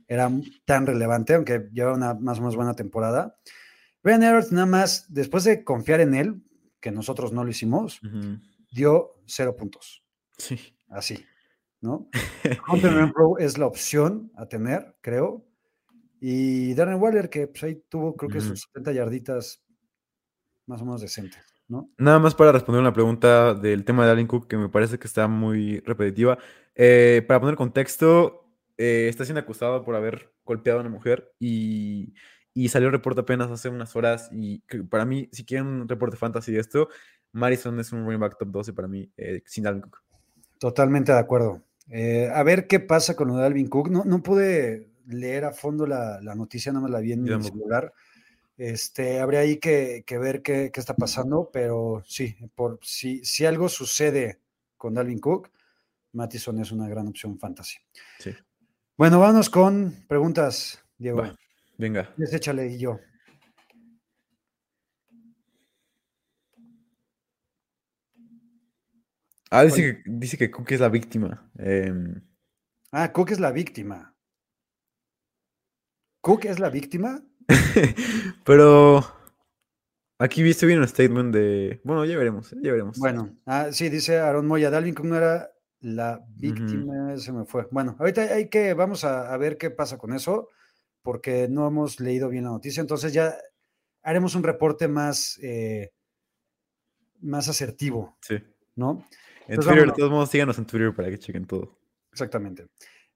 era 0.06 0.30
tan 0.64 0.86
relevante, 0.86 1.34
aunque 1.34 1.68
lleva 1.72 1.92
una 1.94 2.14
más 2.14 2.38
o 2.38 2.42
menos 2.42 2.56
buena 2.56 2.74
temporada. 2.74 3.36
Brian 4.02 4.22
Edwards 4.22 4.52
nada 4.52 4.66
más, 4.66 5.12
después 5.12 5.44
de 5.44 5.64
confiar 5.64 6.00
en 6.00 6.14
él, 6.14 6.42
que 6.80 6.90
nosotros 6.92 7.32
no 7.32 7.42
lo 7.44 7.50
hicimos, 7.50 8.00
dio 8.70 9.20
cero 9.26 9.56
puntos, 9.56 10.04
Sí. 10.38 10.56
así, 10.88 11.26
¿no? 11.80 12.08
Hunter 12.68 12.92
Renfrow 12.94 13.36
es 13.38 13.58
la 13.58 13.66
opción 13.66 14.30
a 14.36 14.46
tener, 14.46 14.96
creo. 15.02 15.44
Y 16.20 16.72
Darren 16.74 17.00
Waller, 17.00 17.28
que 17.30 17.48
pues, 17.48 17.62
ahí 17.64 17.82
tuvo, 17.88 18.16
creo 18.16 18.30
que 18.30 18.40
sus 18.40 18.62
70 18.62 18.92
yarditas 18.92 19.62
más 20.66 20.80
o 20.80 20.84
menos 20.84 21.00
decentes, 21.00 21.42
¿no? 21.68 21.90
Nada 21.98 22.18
más 22.18 22.34
para 22.34 22.52
responder 22.52 22.80
una 22.80 22.92
pregunta 22.92 23.54
del 23.54 23.84
tema 23.84 24.04
de 24.04 24.12
Alvin 24.12 24.26
Cook 24.26 24.48
que 24.48 24.56
me 24.56 24.68
parece 24.68 24.98
que 24.98 25.06
está 25.06 25.28
muy 25.28 25.80
repetitiva. 25.80 26.38
Eh, 26.74 27.24
para 27.26 27.40
poner 27.40 27.56
contexto, 27.56 28.48
eh, 28.76 29.08
está 29.08 29.24
siendo 29.24 29.40
acusado 29.40 29.84
por 29.84 29.94
haber 29.94 30.32
golpeado 30.44 30.78
a 30.78 30.82
una 30.82 30.90
mujer 30.90 31.32
y, 31.38 32.14
y 32.54 32.68
salió 32.68 32.88
el 32.88 32.92
reporte 32.92 33.20
apenas 33.20 33.50
hace 33.50 33.68
unas 33.68 33.94
horas. 33.96 34.30
Y 34.32 34.60
que 34.60 34.82
para 34.82 35.04
mí, 35.04 35.28
si 35.32 35.44
quieren 35.44 35.66
un 35.66 35.88
reporte 35.88 36.16
fantasy 36.16 36.52
de 36.52 36.60
esto, 36.60 36.88
Madison 37.32 37.78
es 37.78 37.92
un 37.92 38.04
running 38.04 38.20
back 38.20 38.38
top 38.38 38.48
12 38.48 38.72
para 38.72 38.88
mí, 38.88 39.10
eh, 39.16 39.42
sin 39.46 39.66
Alvin 39.66 39.82
Cook. 39.82 40.02
Totalmente 40.58 41.12
de 41.12 41.18
acuerdo. 41.18 41.62
Eh, 41.90 42.30
a 42.32 42.42
ver 42.42 42.66
qué 42.66 42.80
pasa 42.80 43.16
con 43.16 43.28
lo 43.28 43.36
de 43.36 43.46
Alvin 43.46 43.68
Cook. 43.68 43.90
No, 43.90 44.04
no 44.04 44.22
pude 44.22 44.90
leer 45.06 45.44
a 45.44 45.52
fondo 45.52 45.86
la, 45.86 46.20
la 46.20 46.34
noticia, 46.34 46.72
nada 46.72 46.82
más 46.82 46.90
la 46.90 47.00
vi 47.00 47.12
en 47.12 47.22
mi 47.22 47.30
tampoco. 47.30 47.68
Este, 48.58 49.20
habría 49.20 49.40
ahí 49.40 49.58
que, 49.58 50.02
que 50.04 50.18
ver 50.18 50.42
qué, 50.42 50.70
qué 50.72 50.80
está 50.80 50.94
pasando, 50.94 51.48
pero 51.52 52.02
sí, 52.04 52.36
por, 52.54 52.80
si, 52.82 53.24
si 53.24 53.46
algo 53.46 53.68
sucede 53.68 54.40
con 54.76 54.94
Dalvin 54.94 55.20
Cook, 55.20 55.50
Mattison 56.12 56.58
es 56.60 56.72
una 56.72 56.88
gran 56.88 57.06
opción 57.06 57.38
fantasy. 57.38 57.76
Sí. 58.18 58.34
Bueno, 58.96 59.20
vámonos 59.20 59.48
con 59.48 59.94
preguntas, 60.08 60.84
Diego. 60.98 61.18
Va, 61.22 61.36
venga. 61.78 62.12
Les 62.16 62.32
échale 62.34 62.66
y 62.66 62.78
yo. 62.78 62.98
Ah, 69.50 69.62
dice 69.64 70.02
que, 70.04 70.10
dice 70.10 70.36
que 70.36 70.50
Cook 70.50 70.72
es 70.72 70.80
la 70.80 70.88
víctima. 70.88 71.50
Em, 71.58 72.20
Ah, 72.90 73.12
Cook 73.12 73.30
es 73.30 73.40
la 73.40 73.52
víctima. 73.52 74.14
¿Cook 76.22 76.46
es 76.46 76.58
la 76.58 76.70
víctima? 76.70 77.22
pero 78.44 79.04
aquí 80.18 80.42
viste 80.42 80.66
bien 80.66 80.80
un 80.80 80.88
statement 80.88 81.34
de. 81.34 81.80
Bueno, 81.84 82.04
ya 82.04 82.16
veremos, 82.16 82.50
ya 82.62 82.70
veremos. 82.72 82.98
Bueno, 82.98 83.36
ah, 83.46 83.68
sí, 83.72 83.88
dice 83.88 84.18
Aaron 84.18 84.46
Moya, 84.46 84.70
Dalvin 84.70 84.94
Cook 84.94 85.06
no 85.06 85.16
era 85.16 85.50
la 85.80 86.20
víctima, 86.36 87.16
se 87.16 87.32
me 87.32 87.44
fue. 87.44 87.66
Bueno, 87.70 87.96
ahorita 87.98 88.22
hay 88.22 88.48
que, 88.48 88.74
vamos 88.74 89.04
a, 89.04 89.32
a 89.32 89.36
ver 89.36 89.56
qué 89.58 89.70
pasa 89.70 89.96
con 89.96 90.12
eso, 90.12 90.48
porque 91.02 91.48
no 91.48 91.66
hemos 91.66 92.00
leído 92.00 92.28
bien 92.28 92.44
la 92.44 92.50
noticia, 92.50 92.80
entonces 92.80 93.12
ya 93.12 93.36
haremos 94.02 94.34
un 94.34 94.42
reporte 94.42 94.88
más, 94.88 95.38
eh, 95.42 95.92
más 97.20 97.48
asertivo, 97.48 98.16
Sí. 98.20 98.36
¿no? 98.74 99.06
En 99.46 99.56
Pues 99.56 99.66
Twitter, 99.66 99.86
de 99.86 99.92
todos 99.92 100.10
modos, 100.10 100.30
síganos 100.30 100.58
en 100.58 100.66
Twitter 100.66 100.94
para 100.94 101.08
que 101.10 101.18
chequen 101.18 101.46
todo. 101.46 101.78
Exactamente. 102.12 102.66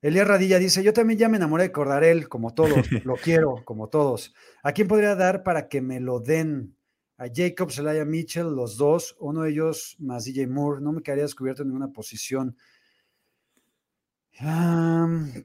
Elías 0.02 0.26
Radilla 0.26 0.58
dice, 0.58 0.82
yo 0.82 0.92
también 0.92 1.18
ya 1.18 1.28
me 1.28 1.36
enamoré 1.38 1.64
de 1.64 1.72
Cordarel, 1.72 2.28
como 2.28 2.52
todos, 2.54 2.98
lo 3.04 3.20
quiero, 3.20 3.64
como 3.64 3.88
todos. 3.88 4.34
¿A 4.62 4.72
quién 4.72 4.88
podría 4.88 5.14
dar 5.14 5.42
para 5.44 5.68
que 5.68 5.80
me 5.80 6.00
lo 6.00 6.20
den? 6.20 6.76
A 7.18 7.26
Jacobs, 7.32 7.78
Elijah 7.78 8.04
Mitchell, 8.04 8.48
los 8.54 8.76
dos, 8.76 9.14
uno 9.20 9.42
de 9.42 9.50
ellos 9.50 9.96
más 10.00 10.24
DJ 10.24 10.48
Moore, 10.48 10.80
no 10.82 10.92
me 10.92 11.02
quedaría 11.02 11.22
descubierto 11.24 11.62
en 11.62 11.68
ninguna 11.68 11.88
posición. 11.92 12.56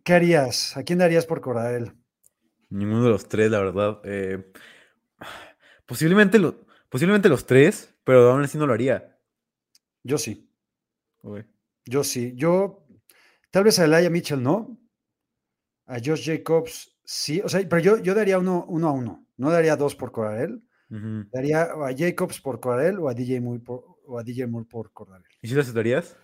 ¿Qué 0.04 0.14
harías? 0.14 0.76
¿A 0.76 0.84
quién 0.84 1.00
darías 1.00 1.26
por 1.26 1.40
Cordarel? 1.42 1.94
Ninguno 2.70 3.04
de 3.04 3.10
los 3.10 3.28
tres, 3.28 3.52
la 3.52 3.60
verdad. 3.60 4.02
eh, 4.04 4.52
posiblemente, 5.86 6.40
lo- 6.40 6.66
posiblemente 6.90 7.30
los 7.30 7.46
tres, 7.46 7.94
pero 8.04 8.32
aún 8.32 8.44
así 8.44 8.58
no 8.58 8.68
lo 8.68 8.74
haría. 8.74 9.18
Yo 10.04 10.18
sí, 10.18 10.50
yo 11.86 12.04
sí. 12.04 12.34
Yo, 12.36 12.87
tal 13.52 13.64
vez 13.64 13.80
a 13.80 13.86
Elijah 13.86 14.10
Mitchell 14.10 14.42
no. 14.42 14.78
A 15.86 16.00
Josh 16.04 16.26
Jacobs 16.26 16.98
sí. 17.04 17.42
O 17.44 17.50
sea, 17.50 17.62
pero 17.68 17.82
yo, 17.82 17.98
yo 17.98 18.14
daría 18.14 18.40
uno, 18.40 18.66
uno 18.68 18.88
a 18.90 18.92
uno. 18.92 19.26
No 19.38 19.52
daría 19.52 19.76
dos 19.76 19.96
por 19.96 20.12
Cordarel. 20.12 20.62
Daría 20.90 21.64
a 21.64 21.94
Jacobs 21.98 22.40
por 22.40 22.60
Cordarel 22.62 22.98
o 23.00 23.10
a 23.10 23.14
DJ 23.14 23.42
Moore 23.42 23.60
por, 23.60 23.84
o 24.06 24.18
a 24.18 24.24
DJ 24.24 24.48
Moore 24.48 24.68
por 24.70 24.92
Cordarel. 24.94 25.26
¿Y 25.42 25.48
si 25.48 25.54
lo 25.54 25.62
aceptarías? 25.62 26.16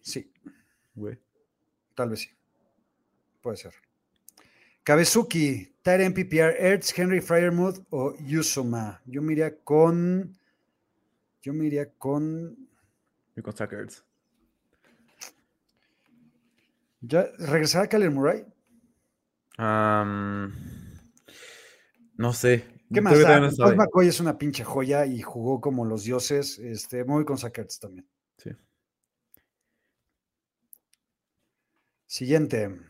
Sí, 0.00 0.32
Güey. 0.94 1.18
tal 1.94 2.10
vez 2.10 2.20
sí. 2.20 2.30
Puede 3.40 3.56
ser. 3.56 3.74
Kabezuki, 4.82 5.76
Tyrant 5.82 6.14
PPR, 6.16 6.56
Ertz, 6.58 6.98
Henry 6.98 7.20
Fryermuth 7.20 7.78
o 7.90 8.16
Yusuma. 8.18 9.00
Yo 9.06 9.22
me 9.22 9.32
iría 9.34 9.56
con. 9.62 10.36
Yo 11.42 11.52
me 11.52 11.66
iría 11.66 11.90
con. 11.92 12.68
Y 13.36 13.42
con 13.42 13.56
Sackers. 13.56 14.04
¿Ya 17.00 17.30
regresará 17.38 17.88
Kyler 17.88 18.10
Murray? 18.10 18.44
Am, 19.56 20.52
no 22.14 22.32
sé. 22.32 22.64
¿Qué 22.92 23.00
más? 23.00 23.12
no. 23.70 23.76
McCoy 23.76 24.08
es 24.08 24.20
una 24.20 24.36
pinche 24.36 24.64
joya 24.64 25.06
y 25.06 25.22
jugó 25.22 25.60
como 25.60 25.84
los 25.84 26.04
dioses. 26.04 26.58
Este, 26.58 27.02
voy 27.04 27.24
con 27.24 27.38
Sackers 27.38 27.78
también. 27.78 28.08
Sí. 28.36 28.50
Siguiente. 32.06 32.80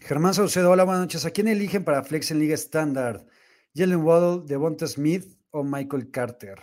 Germán 0.00 0.34
Saucedo, 0.34 0.70
hola, 0.70 0.84
buenas 0.84 1.02
noches. 1.02 1.24
¿A 1.24 1.30
quién 1.30 1.48
eligen 1.48 1.84
para 1.84 2.02
Flex 2.02 2.30
en 2.30 2.38
Liga 2.38 2.54
Standard? 2.54 3.26
¿Jalen 3.74 4.02
Waddle, 4.02 4.46
Devonta 4.46 4.86
Smith 4.86 5.36
o 5.50 5.62
Michael 5.62 6.10
Carter? 6.10 6.58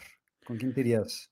¿Con 0.46 0.58
quién 0.58 0.74
te 0.74 0.82
irías? 0.82 1.32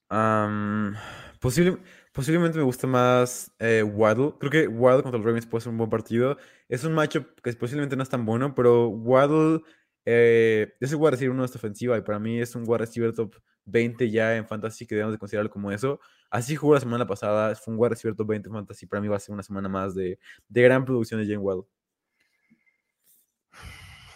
Posible- 1.39 1.77
posiblemente 2.11 2.57
me 2.57 2.63
gusta 2.63 2.87
más 2.87 3.51
eh, 3.59 3.83
Waddle. 3.83 4.33
Creo 4.39 4.51
que 4.51 4.67
Waddle 4.67 5.03
contra 5.03 5.17
los 5.17 5.25
Ravens 5.25 5.45
puede 5.45 5.63
ser 5.63 5.71
un 5.71 5.77
buen 5.77 5.89
partido. 5.89 6.37
Es 6.67 6.83
un 6.83 6.93
matchup 6.93 7.39
que 7.41 7.53
posiblemente 7.53 7.95
no 7.95 8.03
es 8.03 8.09
tan 8.09 8.25
bueno, 8.25 8.55
pero 8.55 8.87
Waddle 8.89 9.61
eh, 10.05 10.73
es 10.79 10.91
el 10.91 10.97
wide 10.97 11.11
receiver 11.11 11.31
uno 11.31 11.43
de 11.43 11.47
esta 11.47 11.59
ofensiva 11.59 11.97
y 11.97 12.01
para 12.01 12.19
mí 12.19 12.39
es 12.39 12.55
un 12.55 12.63
wide 12.65 12.79
receiver 12.79 13.13
top 13.13 13.35
20 13.65 14.09
ya 14.09 14.35
en 14.35 14.47
fantasy 14.47 14.87
que 14.87 14.95
debemos 14.95 15.13
de 15.13 15.19
considerarlo 15.19 15.51
como 15.51 15.71
eso. 15.71 15.99
Así 16.31 16.55
jugó 16.55 16.75
la 16.75 16.79
semana 16.79 17.05
pasada, 17.07 17.55
fue 17.55 17.73
un 17.73 17.79
wide 17.79 17.89
receiver 17.89 18.15
top 18.15 18.27
20 18.27 18.49
en 18.49 18.53
fantasy. 18.53 18.85
Para 18.85 19.01
mí 19.01 19.07
va 19.07 19.17
a 19.17 19.19
ser 19.19 19.33
una 19.33 19.43
semana 19.43 19.69
más 19.69 19.95
de, 19.95 20.19
de 20.47 20.61
gran 20.61 20.85
producción 20.85 21.19
de 21.19 21.27
Jane 21.27 21.39
Waddle. 21.39 21.65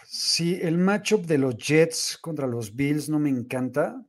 Sí, 0.04 0.58
el 0.62 0.78
matchup 0.78 1.26
de 1.26 1.38
los 1.38 1.56
Jets 1.56 2.18
contra 2.20 2.46
los 2.46 2.74
Bills 2.74 3.08
no 3.08 3.18
me 3.18 3.30
encanta. 3.30 4.04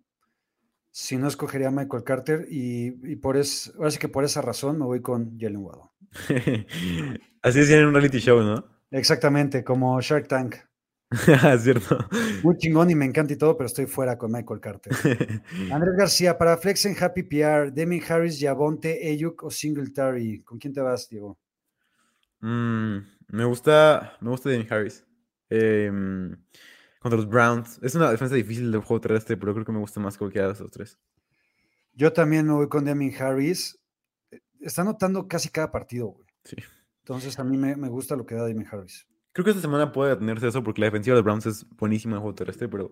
Si 0.98 1.18
no, 1.18 1.28
escogería 1.28 1.68
a 1.68 1.72
Michael 1.72 2.06
Carter 2.06 2.48
y, 2.50 3.12
y 3.12 3.18
por 3.18 3.36
es, 3.36 3.74
ahora 3.76 3.92
sí 3.92 4.00
que 4.00 4.08
por 4.08 4.24
esa 4.24 4.42
razón 4.42 4.80
me 4.80 4.86
voy 4.86 5.02
con 5.02 5.38
Jalen 5.38 5.58
Waddle. 5.58 5.90
Así 7.42 7.60
decían 7.60 7.80
en 7.82 7.88
un 7.88 7.94
reality 7.94 8.20
show, 8.20 8.42
¿no? 8.42 8.66
Exactamente, 8.92 9.62
como 9.62 10.00
Shark 10.00 10.30
Tank. 10.30 10.56
Ah, 11.44 11.58
Cierto. 11.58 11.98
Muy 12.44 12.56
chingón 12.56 12.90
y 12.92 12.96
me 12.96 13.04
encanta 13.04 13.34
y 13.34 13.36
todo, 13.36 13.58
pero 13.58 13.68
estoy 13.68 13.88
fuera 13.88 14.18
con 14.18 14.32
Michael 14.32 14.62
Carter. 14.62 14.94
Andrés 15.70 15.96
García, 15.98 16.38
para 16.38 16.56
Flex 16.56 16.86
en 16.86 16.96
Happy 16.98 17.24
PR, 17.24 17.74
Demi 17.74 18.02
Harris, 18.08 18.40
Yavonte, 18.40 19.06
Ayuk 19.12 19.44
o 19.44 19.52
Singletary. 19.52 20.44
¿Con 20.44 20.60
quién 20.60 20.74
te 20.74 20.80
vas, 20.80 21.10
Diego? 21.10 21.38
Mm, 22.40 23.00
me 23.28 23.44
gusta, 23.44 24.18
me 24.22 24.30
gusta 24.30 24.50
Damian 24.50 24.72
Harris. 24.72 25.06
Em, 25.50 26.38
contra 27.06 27.18
los 27.18 27.30
Browns. 27.30 27.80
Es 27.84 27.94
una 27.94 28.10
defensa 28.10 28.34
difícil 28.34 28.72
del 28.72 28.82
juego 28.82 29.00
terrestre, 29.00 29.38
pero 29.38 29.54
creo 29.54 29.64
que 29.64 29.72
me 29.72 29.78
gusta 29.78 30.00
más 30.00 30.18
cualquiera 30.18 30.48
de 30.48 30.54
esos 30.54 30.72
tres. 30.72 30.98
Yo 31.94 32.12
también 32.12 32.48
me 32.48 32.54
voy 32.54 32.68
con 32.68 32.84
Demi 32.84 33.14
Harris. 33.14 33.80
Está 34.60 34.82
anotando 34.82 35.28
casi 35.28 35.50
cada 35.50 35.72
partido, 35.72 36.08
güey. 36.08 36.28
Sí. 36.44 36.56
Entonces 37.04 37.38
a 37.38 37.44
mí 37.44 37.58
me, 37.58 37.76
me 37.76 37.90
gusta 37.90 38.16
lo 38.16 38.26
que 38.26 38.34
da 38.34 38.44
Demi 38.46 38.66
Harris. 38.72 39.08
Creo 39.34 39.46
que 39.46 39.52
esta 39.52 39.62
semana 39.62 39.92
puede 39.92 40.16
detenerse 40.16 40.48
eso 40.48 40.64
porque 40.64 40.82
la 40.82 40.88
defensiva 40.88 41.14
de 41.14 41.20
los 41.20 41.26
Browns 41.26 41.46
es 41.46 41.70
buenísima 41.78 42.16
en 42.16 42.22
juego 42.22 42.34
terrestre, 42.34 42.68
pero, 42.70 42.92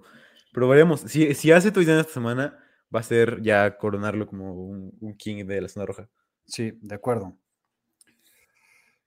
pero 0.54 0.68
veremos. 0.68 1.02
Si, 1.02 1.34
si 1.34 1.52
hace 1.52 1.72
touchdown 1.72 1.98
esta 1.98 2.14
semana, 2.14 2.60
va 2.96 3.00
a 3.00 3.04
ser 3.04 3.42
ya 3.42 3.80
coronarlo 3.80 4.28
como 4.28 4.54
un, 4.54 4.96
un 5.02 5.18
king 5.18 5.44
de 5.44 5.60
la 5.60 5.70
zona 5.70 5.88
roja. 5.88 6.08
Sí, 6.46 6.78
de 6.84 6.94
acuerdo. 6.94 7.36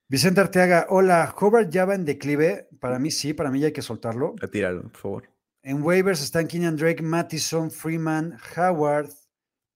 Vicente 0.08 0.40
Arteaga, 0.40 0.86
hola, 0.88 1.34
Hobart 1.36 1.68
ya 1.68 1.84
va 1.84 1.96
en 1.96 2.04
declive. 2.04 2.68
Para 2.80 2.98
mí 2.98 3.10
sí, 3.10 3.34
para 3.34 3.50
mí 3.50 3.58
ya 3.58 3.66
hay 3.66 3.72
que 3.72 3.82
soltarlo. 3.82 4.36
A 4.40 4.46
tirarlo, 4.46 4.82
por 4.82 4.96
favor. 4.96 5.30
En 5.62 5.82
waivers 5.82 6.22
están 6.22 6.46
Kenyan 6.46 6.76
Drake, 6.76 7.02
Mattison, 7.02 7.72
Freeman, 7.72 8.38
Howard, 8.56 9.10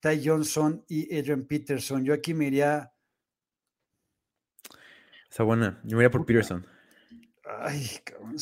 Ty 0.00 0.24
Johnson 0.24 0.84
y 0.86 1.18
Adrian 1.18 1.44
Peterson. 1.46 2.04
Yo 2.04 2.14
aquí 2.14 2.32
me 2.32 2.46
iría. 2.46 2.92
Está 5.28 5.42
buena. 5.42 5.80
Yo 5.82 5.96
me 5.96 6.04
iría 6.04 6.12
por 6.12 6.24
Peterson. 6.24 6.64
Ay, 7.44 7.90
cabrón. 8.04 8.36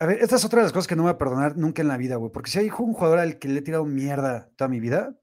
A 0.00 0.06
ver, 0.06 0.18
esta 0.20 0.34
es 0.34 0.44
otra 0.44 0.58
de 0.58 0.64
las 0.64 0.72
cosas 0.72 0.88
que 0.88 0.96
no 0.96 1.04
me 1.04 1.10
voy 1.10 1.14
a 1.14 1.18
perdonar 1.18 1.56
nunca 1.56 1.80
en 1.80 1.88
la 1.88 1.96
vida, 1.96 2.16
güey. 2.16 2.32
Porque 2.32 2.50
si 2.50 2.58
hay 2.58 2.70
un 2.70 2.92
jugador 2.92 3.20
al 3.20 3.38
que 3.38 3.46
le 3.46 3.60
he 3.60 3.62
tirado 3.62 3.84
mierda 3.84 4.50
toda 4.56 4.66
mi 4.66 4.80
vida, 4.80 5.16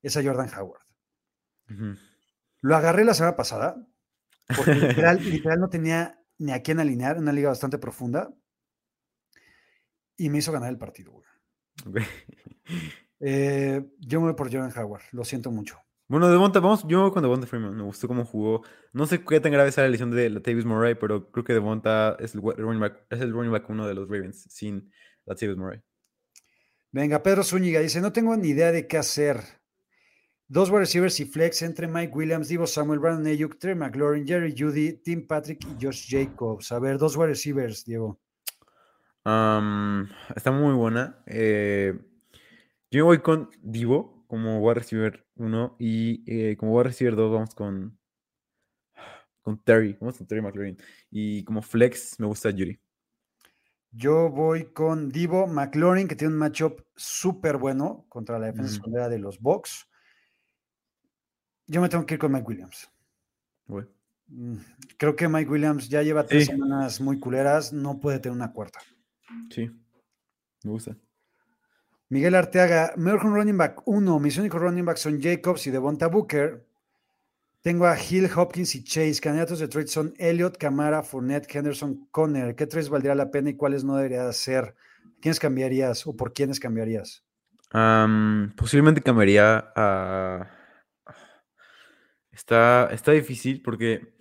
es 0.00 0.16
a 0.16 0.22
Jordan 0.22 0.48
Howard. 0.56 0.82
Lo 2.60 2.76
agarré 2.76 3.04
la 3.04 3.14
semana 3.14 3.34
pasada, 3.34 3.84
porque 4.56 4.74
literal, 4.74 5.18
literal 5.24 5.60
no 5.60 5.68
tenía 5.68 6.18
ni 6.38 6.52
a 6.52 6.62
quién 6.62 6.80
alinear, 6.80 7.18
una 7.18 7.32
liga 7.32 7.48
bastante 7.48 7.78
profunda. 7.78 8.32
Y 10.16 10.30
me 10.30 10.38
hizo 10.38 10.52
ganar 10.52 10.70
el 10.70 10.78
partido, 10.78 11.12
güey. 11.12 12.04
Eh, 13.20 13.84
yo 13.98 14.20
me 14.20 14.26
voy 14.26 14.36
por 14.36 14.48
Jordan 14.52 14.72
Howard, 14.76 15.02
lo 15.10 15.24
siento 15.24 15.50
mucho. 15.50 15.80
Bueno, 16.06 16.30
Devonta, 16.30 16.60
vamos, 16.60 16.84
yo 16.88 16.98
me 16.98 17.02
voy 17.04 17.12
con 17.12 17.22
Devonta 17.22 17.46
Freeman. 17.46 17.76
Me 17.76 17.82
gustó 17.82 18.08
cómo 18.08 18.24
jugó. 18.24 18.62
No 18.92 19.06
sé 19.06 19.22
qué 19.22 19.40
tan 19.40 19.52
grave 19.52 19.72
sea 19.72 19.84
la 19.84 19.90
lesión 19.90 20.10
de 20.10 20.30
Latavius 20.30 20.64
Murray, 20.64 20.94
pero 20.94 21.30
creo 21.30 21.44
que 21.44 21.52
Devonta 21.52 22.16
es 22.18 22.34
el 22.34 22.40
running 22.40 22.80
back, 22.80 23.06
es 23.10 23.20
el 23.20 23.32
running 23.32 23.52
back 23.52 23.68
uno 23.68 23.86
de 23.86 23.94
los 23.94 24.08
Ravens 24.08 24.46
sin 24.48 24.90
Latavius 25.26 25.58
Murray. 25.58 25.82
Venga, 26.92 27.22
Pedro 27.22 27.44
Zúñiga 27.44 27.80
dice: 27.80 28.00
No 28.00 28.12
tengo 28.12 28.34
ni 28.36 28.48
idea 28.48 28.72
de 28.72 28.86
qué 28.86 28.96
hacer. 28.96 29.40
Dos 30.50 30.70
wide 30.70 30.80
receivers 30.80 31.20
y 31.20 31.26
flex 31.26 31.60
entre 31.60 31.86
Mike 31.86 32.14
Williams, 32.14 32.48
Divo 32.48 32.66
Samuel, 32.66 33.00
Brandon 33.00 33.26
Ayuk, 33.26 33.58
Trey 33.58 33.74
McLaurin, 33.74 34.26
Jerry 34.26 34.54
Judy, 34.56 34.94
Tim 34.94 35.26
Patrick 35.26 35.62
y 35.62 35.84
Josh 35.84 36.08
Jacobs. 36.08 36.72
A 36.72 36.78
ver, 36.78 36.96
dos 36.96 37.16
wide 37.16 37.28
receivers, 37.28 37.84
Diego. 37.84 38.18
Está 40.34 40.50
muy 40.50 40.72
buena. 40.72 41.22
Eh, 41.26 41.92
yo 42.90 43.00
me 43.00 43.02
voy 43.02 43.18
con 43.18 43.50
Divo 43.60 44.24
como 44.26 44.60
wide 44.60 44.76
receiver 44.76 45.26
1 45.36 45.76
y 45.78 46.24
eh, 46.26 46.56
como 46.56 46.72
wide 46.72 46.84
receiver 46.84 47.14
2 47.14 47.30
vamos 47.30 47.54
con, 47.54 47.98
con 49.42 49.62
Terry. 49.62 49.98
Vamos 50.00 50.16
con 50.16 50.26
Terry 50.26 50.40
McLaurin. 50.40 50.78
Y 51.10 51.44
como 51.44 51.60
flex 51.60 52.18
me 52.20 52.26
gusta 52.26 52.52
Judy. 52.52 52.80
Yo 53.90 54.30
voy 54.30 54.72
con 54.72 55.10
Divo 55.10 55.46
McLaurin, 55.46 56.08
que 56.08 56.16
tiene 56.16 56.32
un 56.32 56.38
matchup 56.38 56.80
súper 56.96 57.58
bueno 57.58 58.06
contra 58.08 58.38
la 58.38 58.46
defensa 58.46 58.76
secundaria 58.76 59.10
de 59.10 59.18
los 59.18 59.40
Bucks. 59.40 59.86
Yo 61.68 61.80
me 61.80 61.88
tengo 61.88 62.04
que 62.06 62.14
ir 62.14 62.20
con 62.20 62.32
Mike 62.32 62.46
Williams. 62.46 62.90
Mm, 64.30 64.56
Creo 64.98 65.16
que 65.16 65.28
Mike 65.28 65.50
Williams 65.50 65.88
ya 65.88 66.02
lleva 66.02 66.26
tres 66.26 66.44
Sí. 66.46 66.50
semanas 66.52 67.00
muy 67.00 67.18
culeras, 67.18 67.72
no 67.72 67.98
puede 68.00 68.18
tener 68.18 68.36
una 68.36 68.52
cuarta. 68.52 68.80
Sí, 69.50 69.70
me 70.64 70.70
gusta. 70.70 70.96
Miguel 72.10 72.34
Arteaga, 72.34 72.92
mejor 72.96 73.20
con 73.20 73.34
running 73.34 73.56
back 73.56 73.82
1. 73.86 74.18
Mis 74.18 74.36
únicos 74.38 74.60
running 74.60 74.84
backs 74.84 75.00
son 75.00 75.20
Jacobs 75.20 75.66
y 75.66 75.70
Devonta 75.70 76.08
Booker. 76.08 76.66
Tengo 77.60 77.86
a 77.86 77.96
Hill, 77.98 78.30
Hopkins 78.34 78.74
y 78.74 78.84
Chase. 78.84 79.20
Candidatos 79.20 79.58
de 79.58 79.68
trade 79.68 79.88
son 79.88 80.14
Elliott, 80.16 80.56
Camara, 80.58 81.02
Fournette, 81.02 81.54
Henderson, 81.54 82.08
Conner. 82.10 82.54
¿Qué 82.54 82.66
tres 82.66 82.88
valdría 82.88 83.14
la 83.14 83.30
pena 83.30 83.50
y 83.50 83.56
cuáles 83.56 83.84
no 83.84 83.96
debería 83.96 84.24
de 84.26 84.32
ser? 84.32 84.74
¿Quiénes 85.20 85.38
cambiarías 85.40 86.06
o 86.06 86.16
por 86.16 86.32
quiénes 86.32 86.60
cambiarías? 86.60 87.24
Am, 87.72 88.52
posiblemente 88.56 89.02
cambiaría 89.02 89.72
a. 89.76 90.50
Está, 92.38 92.88
está 92.92 93.10
difícil 93.10 93.60
porque 93.62 94.14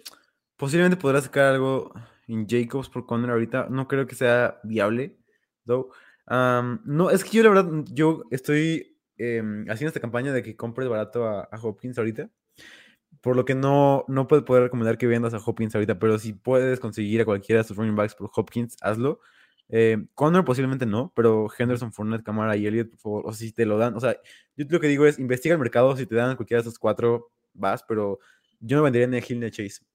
posiblemente 0.57 0.97
podrá 0.97 1.21
sacar 1.21 1.45
algo 1.45 1.93
en 2.27 2.47
Jacobs 2.47 2.89
por 2.89 3.05
Conner 3.05 3.29
ahorita. 3.29 3.67
No 3.69 3.87
creo 3.87 4.07
que 4.07 4.15
sea 4.15 4.59
viable, 4.63 5.17
though. 5.65 5.91
Am, 6.25 6.81
no, 6.83 7.11
es 7.11 7.23
que 7.23 7.37
yo 7.37 7.43
la 7.43 7.49
verdad, 7.49 7.85
yo 7.93 8.23
estoy 8.31 8.97
em, 9.17 9.69
haciendo 9.69 9.89
esta 9.89 9.99
campaña 9.99 10.33
de 10.33 10.41
que 10.41 10.55
compres 10.55 10.89
barato 10.89 11.27
a, 11.27 11.43
a 11.43 11.59
Hopkins 11.61 11.97
ahorita. 11.99 12.29
Por 13.21 13.35
lo 13.35 13.45
que 13.45 13.53
no, 13.53 14.03
no 14.07 14.27
puedo 14.27 14.45
poder 14.45 14.63
recomendar 14.63 14.97
que 14.97 15.05
vendas 15.05 15.35
a 15.35 15.37
Hopkins 15.37 15.75
ahorita, 15.75 15.99
pero 15.99 16.17
si 16.17 16.33
puedes 16.33 16.79
conseguir 16.79 17.21
a 17.21 17.25
cualquiera 17.25 17.61
de 17.61 17.67
sus 17.67 17.77
running 17.77 17.95
backs 17.95 18.15
por 18.15 18.31
Hopkins, 18.35 18.77
hazlo. 18.81 19.19
Eh, 19.69 20.07
Connor 20.15 20.43
posiblemente 20.43 20.87
no, 20.87 21.13
pero 21.15 21.47
Henderson, 21.55 21.93
Fournette, 21.93 22.23
Camara 22.23 22.55
y 22.57 22.65
Elliott, 22.65 22.89
por 22.89 22.99
favor, 22.99 23.23
o 23.27 23.33
si 23.33 23.51
te 23.51 23.65
lo 23.65 23.77
dan, 23.77 23.95
o 23.95 23.99
sea, 23.99 24.15
yo 24.55 24.65
lo 24.69 24.79
que 24.79 24.87
digo 24.87 25.05
es, 25.05 25.19
investiga 25.19 25.53
el 25.53 25.59
mercado, 25.59 25.95
si 25.97 26.05
te 26.05 26.15
dan 26.15 26.35
cualquiera 26.37 26.63
de 26.63 26.69
esos 26.69 26.79
cuatro, 26.79 27.31
vas, 27.57 27.83
pero 27.87 28.19
yo 28.59 28.77
no 28.77 28.83
vendería 28.83 29.07
ni 29.07 29.17
a 29.17 29.23
Hill 29.27 29.39
ni 29.39 29.47
a 29.47 29.51
Chase. 29.51 29.85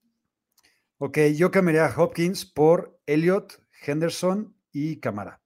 Ok, 0.97 1.17
yo 1.35 1.51
cambiaría 1.51 1.85
a 1.85 2.01
Hopkins 2.01 2.45
por 2.45 2.99
Elliott, 3.05 3.61
Henderson 3.85 4.55
y 4.71 4.99
Camara. 4.99 5.41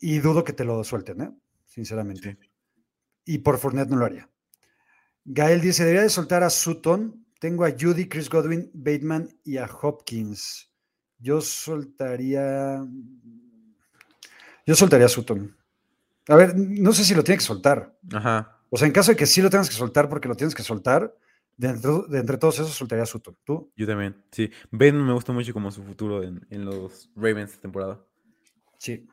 Y 0.00 0.18
dudo 0.18 0.44
que 0.44 0.52
te 0.52 0.64
lo 0.64 0.82
suelten, 0.84 1.20
¿eh? 1.20 1.30
sinceramente. 1.66 2.38
sí. 2.40 2.48
Y 3.24 3.38
por 3.38 3.58
Fournette 3.58 3.90
no 3.90 3.96
lo 3.96 4.04
haría. 4.04 4.28
Gael 5.24 5.60
dice, 5.60 5.84
debería 5.84 6.02
de 6.02 6.08
soltar 6.08 6.42
a 6.42 6.50
Sutton. 6.50 7.24
Tengo 7.38 7.64
a 7.64 7.70
Judy, 7.70 8.08
Chris 8.08 8.28
Godwin, 8.28 8.70
Bateman 8.74 9.28
y 9.44 9.56
a 9.56 9.66
Hopkins. 9.66 10.72
Yo 11.18 11.40
soltaría... 11.40 12.84
Yo 14.66 14.74
soltaría 14.74 15.06
a 15.06 15.08
Sutton. 15.08 15.56
A 16.28 16.36
ver, 16.36 16.56
no 16.56 16.92
sé 16.92 17.04
si 17.04 17.14
lo 17.14 17.24
tiene 17.24 17.38
que 17.38 17.44
soltar. 17.44 17.96
Ajá. 18.12 18.61
O 18.74 18.78
sea, 18.78 18.86
en 18.86 18.94
caso 18.94 19.10
de 19.10 19.18
que 19.18 19.26
sí 19.26 19.42
lo 19.42 19.50
tengas 19.50 19.68
que 19.68 19.74
soltar 19.74 20.08
porque 20.08 20.28
lo 20.28 20.34
tienes 20.34 20.54
que 20.54 20.62
soltar, 20.62 21.14
de 21.58 21.68
entre, 21.68 21.90
de 22.08 22.18
entre 22.18 22.38
todos 22.38 22.54
esos 22.54 22.70
soltaría 22.70 23.02
a 23.02 23.06
Sutton. 23.06 23.36
¿Tú? 23.44 23.70
Yo 23.76 23.86
también, 23.86 24.24
sí. 24.30 24.50
Ben 24.70 24.96
me 24.96 25.12
gusta 25.12 25.30
mucho 25.34 25.52
como 25.52 25.70
su 25.70 25.84
futuro 25.84 26.22
en, 26.22 26.46
en 26.48 26.64
los 26.64 27.10
Ravens 27.14 27.50
esta 27.50 27.60
temporada. 27.60 28.02
Sí. 28.78 29.06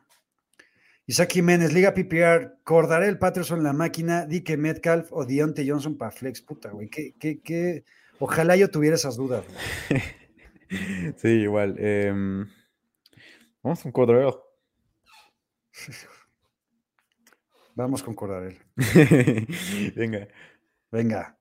Isaac 1.07 1.33
Jiménez, 1.33 1.73
Liga 1.73 1.93
PPR, 1.93 2.59
Cordarel 2.63 3.19
Patterson, 3.19 3.61
la 3.61 3.73
máquina, 3.73 4.25
Dike 4.25 4.55
Metcalf 4.55 5.11
o 5.11 5.25
Deontay 5.25 5.69
Johnson 5.69 5.97
para 5.97 6.11
Flex. 6.11 6.41
Puta, 6.41 6.69
güey. 6.69 6.87
¿qué, 6.87 7.15
qué, 7.19 7.41
qué? 7.41 7.83
Ojalá 8.17 8.55
yo 8.55 8.71
tuviera 8.71 8.95
esas 8.95 9.17
dudas. 9.17 9.43
sí, 11.17 11.27
igual. 11.27 11.75
em, 11.79 12.47
vamos 13.61 13.83
con 13.83 13.91
Cordero. 13.91 14.41
Vamos 17.79 18.03
con 18.03 18.13
Cordarel. 18.13 18.57
Venga. 19.95 20.27
Venga. 20.91 21.39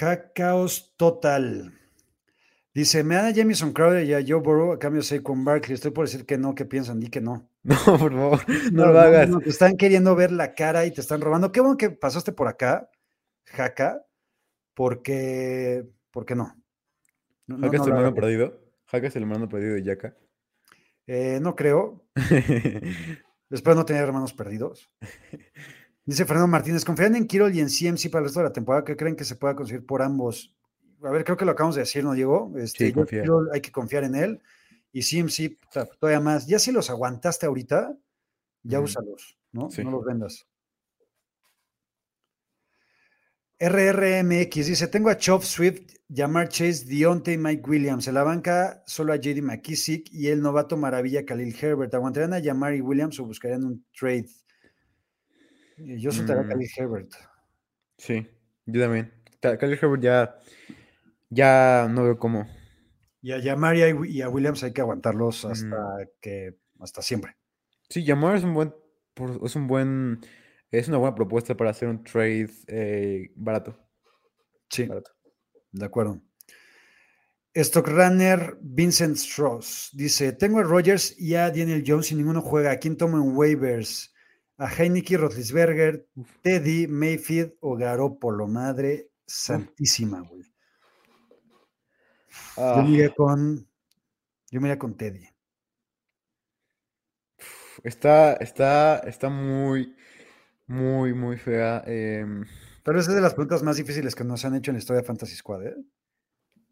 Hackaos 0.00 0.96
total. 0.96 1.72
Dice, 2.74 3.04
me 3.04 3.14
dan 3.14 3.26
a 3.26 3.32
Jamison 3.32 3.72
Crowder 3.72 4.04
y 4.04 4.14
a 4.14 4.24
Joe 4.26 4.40
Burrow 4.40 4.72
a 4.72 4.78
cambio 4.80 5.02
de 5.02 5.06
Saquon 5.06 5.44
Barkley. 5.44 5.74
Estoy 5.74 5.92
por 5.92 6.06
decir 6.06 6.26
que 6.26 6.36
no, 6.36 6.56
¿qué 6.56 6.64
piensan? 6.64 6.98
Di 6.98 7.10
que 7.10 7.20
no. 7.20 7.48
No, 7.62 7.76
por 7.96 8.12
favor, 8.12 8.40
no, 8.72 8.86
lo 8.86 8.98
hagas. 8.98 9.28
no, 9.28 9.38
te 9.38 9.50
están 9.50 9.76
queriendo 9.76 10.16
ver 10.16 10.32
la 10.32 10.52
cara 10.52 10.84
y 10.84 10.90
te 10.90 11.00
están 11.00 11.20
robando. 11.20 11.52
Qué 11.52 11.60
bueno 11.60 11.76
que 11.76 11.90
pasaste 11.90 12.32
por 12.32 12.48
acá, 12.48 12.90
Jaca, 13.44 14.04
porque, 14.74 15.86
porque 16.10 16.34
no. 16.34 16.56
No, 17.46 17.56
no, 17.56 17.66
¿Jaca 17.66 17.76
es 17.76 17.80
no 17.82 17.86
el 17.86 17.92
hermano 17.92 18.14
perdido? 18.16 18.60
¿Jaca 18.86 19.06
es 19.06 19.14
el 19.14 19.22
hermano 19.22 19.48
perdido 19.48 19.74
de 19.74 19.84
Yaka? 19.84 20.16
Eh, 21.06 21.38
no 21.40 21.54
creo. 21.54 22.04
Espero 23.50 23.76
no 23.76 23.84
tener 23.84 24.02
hermanos 24.02 24.32
perdidos. 24.32 24.90
Dice 26.04 26.24
Fernando 26.24 26.48
Martínez, 26.48 26.84
¿confían 26.84 27.16
en 27.16 27.26
Kirol 27.26 27.54
y 27.54 27.60
en 27.60 27.68
CMC 27.68 28.10
para 28.10 28.20
el 28.20 28.24
resto 28.24 28.40
de 28.40 28.44
la 28.46 28.52
temporada? 28.52 28.84
¿Qué 28.84 28.96
creen 28.96 29.16
que 29.16 29.24
se 29.24 29.36
pueda 29.36 29.54
conseguir 29.54 29.84
por 29.84 30.02
ambos? 30.02 30.54
A 31.02 31.10
ver, 31.10 31.24
creo 31.24 31.36
que 31.36 31.44
lo 31.44 31.52
acabamos 31.52 31.76
de 31.76 31.82
decir, 31.82 32.02
¿no, 32.02 32.12
Diego? 32.12 32.52
Este, 32.56 32.92
Sí, 32.92 33.20
hay 33.52 33.60
que 33.60 33.70
confiar 33.70 34.04
en 34.04 34.14
él. 34.14 34.42
Y 34.92 35.02
CMC, 35.02 35.58
todavía 35.98 36.20
más. 36.20 36.46
Ya 36.46 36.58
si 36.58 36.72
los 36.72 36.88
aguantaste 36.90 37.46
ahorita, 37.46 37.94
ya 38.62 38.78
Ujú. 38.78 38.86
úsalos, 38.86 39.38
¿no? 39.52 39.70
Sí. 39.70 39.84
No 39.84 39.90
los 39.90 40.04
vendas. 40.04 40.46
RRMX 43.58 44.54
dice: 44.66 44.86
Tengo 44.88 45.10
a 45.10 45.16
Chop 45.16 45.42
Swift, 45.42 45.82
Jamar 46.14 46.48
Chase, 46.48 46.84
Dionte 46.86 47.32
y 47.32 47.38
Mike 47.38 47.62
Williams. 47.68 48.06
En 48.08 48.14
la 48.14 48.22
banca 48.22 48.82
solo 48.86 49.12
a 49.12 49.16
JD 49.16 49.42
McKissick 49.42 50.08
y 50.12 50.28
el 50.28 50.40
novato 50.40 50.76
maravilla 50.76 51.24
Khalil 51.24 51.54
Herbert. 51.60 51.92
¿Aguantarían 51.94 52.34
a 52.34 52.42
Jamar 52.42 52.74
y 52.74 52.80
Williams 52.80 53.18
o 53.20 53.24
buscarían 53.24 53.64
un 53.64 53.84
trade? 53.98 54.26
Eh, 55.78 55.98
Yo 55.98 56.12
soltaría 56.12 56.42
a 56.42 56.44
Mm. 56.44 56.48
Khalil 56.48 56.68
Herbert. 56.76 57.12
Sí, 57.96 58.26
yo 58.66 58.80
también. 58.80 59.12
Ta- 59.40 59.58
Khalil 59.58 59.78
Herbert 59.80 60.02
ya, 60.02 60.38
ya 61.30 61.88
no 61.90 62.04
veo 62.04 62.18
cómo. 62.18 62.46
Y 63.20 63.32
a 63.32 63.42
Jamar 63.42 63.76
y 63.76 63.82
a, 63.82 63.88
y 64.06 64.22
a 64.22 64.28
Williams 64.28 64.62
hay 64.62 64.72
que 64.72 64.80
aguantarlos 64.80 65.44
hasta 65.44 65.76
que 66.20 66.56
hasta 66.78 67.02
siempre. 67.02 67.36
Sí, 67.88 68.04
Jamar 68.06 68.36
es 68.36 68.44
un 68.44 68.54
buen, 68.54 68.72
es 69.44 69.56
un 69.56 69.66
buen, 69.66 70.20
es 70.70 70.88
una 70.88 70.98
buena 70.98 71.14
propuesta 71.14 71.56
para 71.56 71.70
hacer 71.70 71.88
un 71.88 72.02
trade 72.04 72.50
eh, 72.66 73.30
barato. 73.36 73.78
Sí, 74.70 74.84
barato. 74.84 75.12
de 75.72 75.84
acuerdo. 75.86 76.20
Stockrunner 77.54 78.58
Vincent 78.60 79.16
Strauss 79.16 79.90
dice: 79.92 80.32
Tengo 80.32 80.58
a 80.60 80.62
Rogers 80.62 81.18
y 81.18 81.34
a 81.34 81.48
Daniel 81.50 81.82
Jones 81.86 82.12
y 82.12 82.14
ninguno 82.14 82.40
juega. 82.42 82.70
¿A 82.72 82.76
quién 82.78 82.96
tomo 82.96 83.16
en 83.16 83.36
waivers? 83.36 84.14
A 84.58 84.68
Heineke, 84.70 85.16
Rotlisberger, 85.16 86.08
Teddy, 86.42 86.86
Mayfield 86.86 87.54
o 87.60 87.76
Garoppolo. 87.76 88.46
Madre 88.46 89.10
santísima, 89.26 90.20
güey. 90.20 90.42
Yo 92.56 92.62
Ah, 92.62 92.82
me 92.82 92.90
iría 92.90 93.14
con. 93.14 93.66
Yo 94.50 94.60
me 94.60 94.68
iría 94.68 94.78
con 94.78 94.96
Teddy. 94.96 95.26
está, 97.82 98.34
está, 98.34 98.98
está 99.00 99.28
muy, 99.28 99.94
muy, 100.68 101.14
muy 101.14 101.36
fea. 101.36 101.82
em, 101.86 102.44
Pero 102.84 103.00
esa 103.00 103.10
es 103.10 103.16
de 103.16 103.22
las 103.22 103.34
preguntas 103.34 103.62
más 103.62 103.76
difíciles 103.76 104.14
que 104.14 104.24
nos 104.24 104.44
han 104.44 104.54
hecho 104.54 104.70
en 104.70 104.76
la 104.76 104.78
historia 104.78 105.00
de 105.02 105.06
Fantasy 105.06 105.34
Squad, 105.36 105.66
¿eh? 105.66 105.76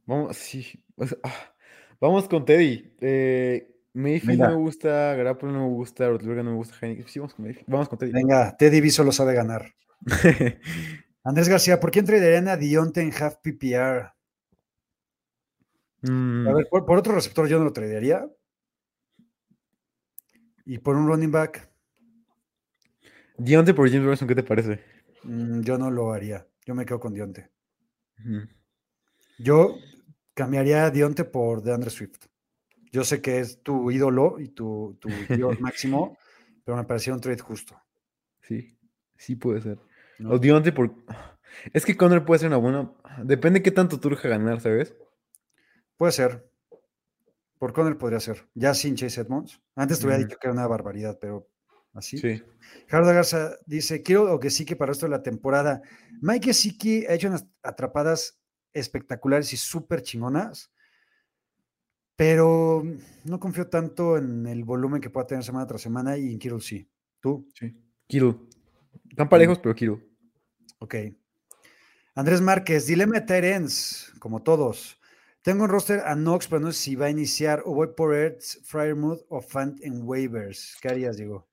Vamos, 0.07 0.37
sí. 0.37 0.85
o 0.97 1.07
sea, 1.07 1.19
ah, 1.25 1.55
vamos 2.01 2.29
con 2.29 2.45
Teddy. 2.45 2.95
Eh, 3.01 3.73
Mayfield 3.95 4.39
no 4.41 4.49
me 4.51 4.55
gusta, 4.57 5.15
Garoppolo 5.15 5.53
no 5.53 5.69
me 5.69 5.75
gusta, 5.75 6.07
Roethlisberger 6.09 6.45
no 6.45 6.51
me 6.53 6.57
gusta, 6.57 6.77
Heineken. 6.81 7.09
Sí, 7.09 7.19
vamos 7.19 7.35
con 7.35 7.45
Mayfield. 7.47 7.69
Vamos 7.69 7.89
con 7.89 7.99
Teddy. 7.99 8.13
Venga, 8.13 8.57
Teddy 8.57 8.81
B 8.81 8.91
solo 8.91 9.11
sabe 9.11 9.35
ganar. 9.35 9.75
Andrés 11.25 11.49
García, 11.49 11.81
¿por 11.81 11.91
quién 11.91 12.05
traerían 12.05 12.47
a 12.49 12.57
Dionte 12.57 13.01
en 13.01 13.13
half 13.13 13.37
PPR? 13.43 14.13
Mm, 16.03 16.47
A 16.47 16.53
ver, 16.55 16.69
por, 16.71 16.85
por 16.87 16.99
otro 16.99 17.15
receptor 17.15 17.49
yo 17.49 17.59
no 17.59 17.65
lo 17.65 17.73
traería. 17.73 18.29
Y 20.65 20.79
por 20.79 20.97
un 20.97 21.07
running 21.09 21.31
back, 21.31 21.69
Deontay 23.39 23.75
por 23.75 23.89
James 23.89 24.05
Robinson, 24.05 24.29
¿qué 24.29 24.35
te 24.35 24.43
parece? 24.43 24.81
mm, 25.25 25.61
yo 25.61 25.79
no 25.79 25.91
lo 25.91 26.13
haría. 26.13 26.47
Yo 26.65 26.75
me 26.75 26.85
quedo 26.85 26.99
con 27.01 27.15
Dionte. 27.15 27.51
Yo 29.39 29.77
cambiaría 30.35 30.87
a 30.87 30.91
Dionte 30.91 31.25
por 31.25 31.63
DeAndre 31.63 31.91
Swift. 31.91 32.27
Yo 32.91 33.05
sé 33.05 33.21
que 33.21 33.41
es 33.41 33.63
tu 33.63 33.91
ídolo 33.91 34.41
y 34.41 34.49
tu, 34.49 34.97
tu 35.01 35.09
dios 35.35 35.61
máximo, 35.61 36.17
pero 36.65 36.77
me 36.77 36.85
parecía 36.85 37.13
un 37.13 37.21
trade 37.21 37.39
justo. 37.41 37.81
Sí, 38.41 38.79
sí 39.17 39.37
puede 39.37 39.61
ser. 39.61 39.79
¿no? 40.19 40.31
O 40.31 40.39
Deontay 40.39 40.73
por... 40.73 40.95
Es 41.73 41.85
que 41.85 41.97
Conner 41.97 42.25
puede 42.25 42.41
ser 42.41 42.49
una 42.49 42.57
buena... 42.57 42.93
Depende 43.23 43.63
qué 43.63 43.71
tanto 43.71 44.01
turja 44.01 44.29
ganar, 44.29 44.61
¿sabes? 44.61 44.95
Puede 45.97 46.13
ser. 46.13 46.51
Por 47.59 47.73
Conner 47.73 47.97
podría 47.97 48.21
ser. 48.21 48.47
Ya 48.55 48.75
sin 48.75 48.97
Chase 48.97 49.21
Edmonds. 49.21 49.61
Antes 49.75 49.99
te 49.99 50.07
hubiera 50.07 50.23
dicho 50.23 50.37
que 50.39 50.47
era 50.49 50.53
una 50.55 50.67
barbaridad, 50.67 51.19
pero 51.21 51.49
así. 51.97 52.19
Sí. 52.19 52.43
Gerardo 52.87 53.13
Garza 53.13 53.57
dice: 53.67 54.03
Quiero 54.03 54.33
o 54.33 54.41
que 54.41 54.51
sí 54.51 54.65
que 54.65 54.77
para 54.77 54.93
esto 54.93 55.07
de 55.07 55.11
la 55.11 55.23
temporada. 55.23 55.83
Mike 56.21 56.49
Gesicki 56.49 57.07
ha 57.07 57.15
hecho 57.15 57.29
unas 57.29 57.47
atrapadas 57.63 58.39
espectaculares 58.73 59.53
y 59.53 59.57
súper 59.57 60.03
chingonas, 60.03 60.71
pero 62.15 62.83
no 63.25 63.41
confío 63.41 63.69
tanto 63.69 64.17
en 64.17 64.47
el 64.47 64.65
volumen 64.65 65.01
que 65.01 65.11
pueda 65.11 65.27
tener 65.27 65.45
semana 65.45 65.67
tras 65.67 65.83
semana 65.83 66.17
y 66.17 66.33
en 66.33 66.39
Kittle 66.39 66.61
sí. 66.61 66.89
¿Tú? 67.21 67.49
Sí. 67.55 67.75
Kittle. 68.07 68.37
Están 69.11 69.29
parejos, 69.29 69.59
pero 69.59 69.75
Kittle. 69.75 70.07
Ok. 70.79 70.95
Andrés 72.15 72.41
Márquez, 72.41 72.87
dilema 72.87 73.21
de 73.21 73.53
ends, 73.53 74.13
como 74.19 74.43
todos. 74.43 74.99
Tengo 75.43 75.65
un 75.65 75.71
roster 75.71 76.01
a 76.01 76.15
Knox, 76.15 76.49
pero 76.49 76.61
no 76.61 76.73
sé 76.73 76.79
si 76.79 76.97
va 76.97 77.07
a 77.07 77.11
iniciar 77.11 77.63
o 77.67 77.75
voy 77.75 77.89
por 77.97 78.15
Ertz, 78.15 78.59
Fryermuth 78.65 79.21
o 79.29 79.41
Fant 79.41 79.79
en 79.83 80.03
waivers. 80.03 80.77
¿Qué 80.81 80.89
harías, 80.89 81.17
Diego? 81.19 81.47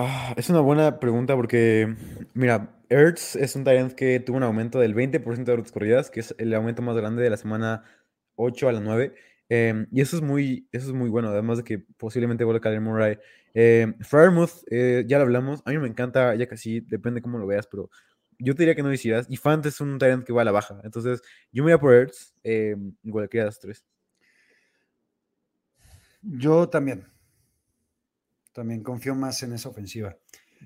Ah, 0.00 0.32
es 0.36 0.48
una 0.48 0.60
buena 0.60 1.00
pregunta 1.00 1.34
porque, 1.34 1.92
mira, 2.32 2.72
Ertz 2.88 3.34
es 3.34 3.56
un 3.56 3.64
talent 3.64 3.92
que 3.94 4.20
tuvo 4.20 4.36
un 4.36 4.44
aumento 4.44 4.78
del 4.78 4.94
20% 4.94 5.50
de 5.50 5.56
rutas 5.56 5.72
corridas, 5.72 6.08
que 6.08 6.20
es 6.20 6.34
el 6.38 6.54
aumento 6.54 6.82
más 6.82 6.94
grande 6.96 7.20
de 7.20 7.30
la 7.30 7.36
semana 7.36 7.82
8 8.36 8.68
a 8.68 8.72
la 8.72 8.80
9. 8.80 9.14
em, 9.48 9.86
y 9.90 10.00
eso 10.00 10.14
es 10.16 10.22
muy, 10.22 10.68
eso 10.70 10.86
es 10.88 10.92
muy 10.92 11.08
bueno, 11.10 11.28
además 11.30 11.58
de 11.58 11.64
que 11.64 11.78
posiblemente 11.80 12.44
vuelva 12.44 12.58
a 12.58 12.60
caer 12.60 12.80
Murray. 12.80 13.18
Fryermuth, 14.00 14.50
eh, 14.70 15.04
ya 15.08 15.18
lo 15.18 15.24
hablamos, 15.24 15.62
a 15.64 15.70
mí 15.70 15.78
me 15.78 15.88
encanta, 15.88 16.34
ya 16.36 16.46
que 16.46 16.56
sí, 16.56 16.80
depende 16.80 17.20
cómo 17.22 17.38
lo 17.38 17.46
veas, 17.46 17.66
pero 17.66 17.90
yo 18.38 18.54
te 18.54 18.62
diría 18.62 18.76
que 18.76 18.82
no 18.84 18.92
hicieras. 18.92 19.26
Y 19.28 19.36
Fant 19.36 19.66
es 19.66 19.80
un 19.80 19.98
talent 19.98 20.24
que 20.24 20.32
va 20.32 20.42
a 20.42 20.44
la 20.44 20.52
baja, 20.52 20.80
entonces 20.84 21.22
yo 21.50 21.64
me 21.64 21.72
voy 21.72 21.72
a 21.72 21.78
por 21.80 21.94
Ertz, 21.94 22.34
eh, 22.44 22.76
de 23.02 23.44
las 23.44 23.58
tres. 23.58 23.84
Yo 26.22 26.68
también. 26.68 27.04
También 28.58 28.82
confío 28.82 29.14
más 29.14 29.40
en 29.44 29.52
esa 29.52 29.68
ofensiva. 29.68 30.16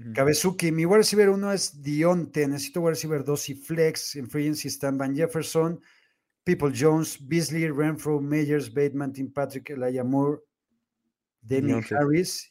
Ujú. 0.01 0.15
Cabezuki, 0.15 0.73
mi 0.73 0.87
wide 0.87 1.01
receiver 1.01 1.29
1 1.29 1.53
es 1.53 1.83
Dionte, 1.83 2.49
necesito 2.49 2.81
wide 2.81 2.93
receiver 2.93 3.23
2 3.23 3.49
y 3.51 3.55
flex. 3.55 4.17
En 4.17 4.31
free 4.31 4.45
agency 4.45 4.69
están 4.69 4.97
Van 4.97 5.15
Jefferson, 5.15 5.79
People 6.43 6.73
Jones, 6.75 7.19
Beasley, 7.21 7.69
Renfro, 7.69 8.19
Meyers, 8.19 8.73
Bateman, 8.73 9.13
Tim 9.13 9.31
Patrick, 9.31 9.69
Elijah 9.69 10.05
Moore, 10.05 10.41
Dionte. 11.43 11.95
Harris. 11.95 12.51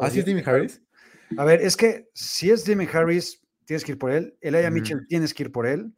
¿Ah, 0.00 0.08
sí 0.08 0.20
es 0.20 0.24
Timmy 0.24 0.42
Harris? 0.42 0.80
A 1.36 1.44
ver, 1.44 1.60
es 1.60 1.76
que 1.76 2.08
si 2.14 2.50
es 2.50 2.64
Damien 2.64 2.88
Harris, 2.90 3.38
tienes 3.66 3.84
que 3.84 3.92
ir 3.92 3.98
por 3.98 4.12
él. 4.12 4.34
Elijah. 4.40 4.70
Mitchell, 4.70 5.06
tienes 5.08 5.34
que 5.34 5.42
ir 5.42 5.52
por 5.52 5.66
él. 5.66 5.92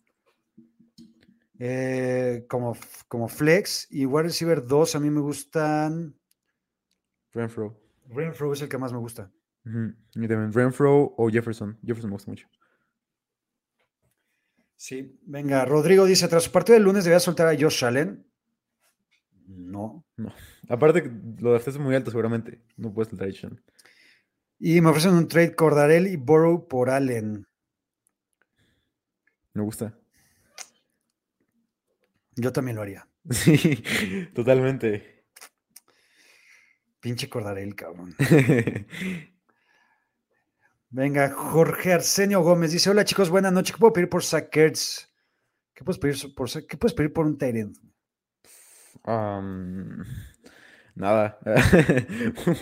Eh, 1.60 2.46
como, 2.48 2.76
como 3.06 3.28
flex 3.28 3.86
y 3.90 4.06
wide 4.06 4.24
receiver 4.24 4.66
2, 4.66 4.96
a 4.96 4.98
mí 4.98 5.08
me 5.08 5.20
gustan. 5.20 6.16
Renfro. 7.32 7.83
Renfro 8.06 8.52
es 8.52 8.62
el 8.62 8.68
que 8.68 8.78
más 8.78 8.92
me 8.92 8.98
gusta. 8.98 9.30
Y 9.64 10.28
también 10.28 10.52
Renfro 10.52 11.14
o 11.16 11.30
Jefferson. 11.30 11.78
Jefferson 11.82 12.10
me 12.10 12.14
gusta 12.14 12.30
mucho. 12.30 12.48
Sí, 14.76 15.18
venga, 15.22 15.64
Rodrigo 15.64 16.04
dice, 16.04 16.28
tras 16.28 16.44
su 16.44 16.52
partido 16.52 16.74
del 16.74 16.82
lunes 16.82 17.04
debía 17.04 17.20
soltar 17.20 17.46
a 17.46 17.58
Josh 17.58 17.84
Allen. 17.84 18.26
No. 19.46 20.04
Aparte, 20.68 21.02
que 21.02 21.10
lo 21.40 21.52
draftaste 21.52 21.80
muy 21.80 21.94
alto, 21.94 22.10
seguramente. 22.10 22.62
No 22.76 22.92
puedes 22.92 23.08
saltar 23.08 23.28
a 23.28 23.32
Sean. 23.32 23.62
Y 24.58 24.80
me 24.80 24.90
ofrecen 24.90 25.14
un 25.14 25.28
trade 25.28 25.54
Cordarel 25.54 26.06
y 26.06 26.16
Burrow 26.16 26.68
por 26.68 26.90
Allen. 26.90 27.46
Me 29.52 29.62
gusta. 29.62 29.98
Yo 32.36 32.52
también 32.52 32.76
lo 32.76 32.82
haría. 32.82 33.08
Sí, 33.30 33.82
totalmente. 34.34 35.13
Pinche 37.04 37.28
Cordarel, 37.28 37.76
cabrón. 37.76 38.14
Venga, 40.88 41.28
Jorge 41.32 41.92
Arsenio 41.92 42.40
Gómez 42.40 42.72
dice: 42.72 42.88
Hola 42.88 43.04
chicos, 43.04 43.28
buenas 43.28 43.52
noches. 43.52 43.72
¿Qué 43.72 43.78
puedo 43.78 43.92
pedir 43.92 44.08
por 44.08 44.24
Sackers? 44.24 45.12
¿Qué 45.74 45.84
puedes 45.84 45.98
pedir 45.98 46.34
por 46.34 46.48
¿Qué 46.66 46.78
puedes 46.78 46.94
pedir 46.94 47.12
por 47.12 47.26
un 47.26 47.36
Tyrant? 47.36 47.76
Nada. 50.94 51.38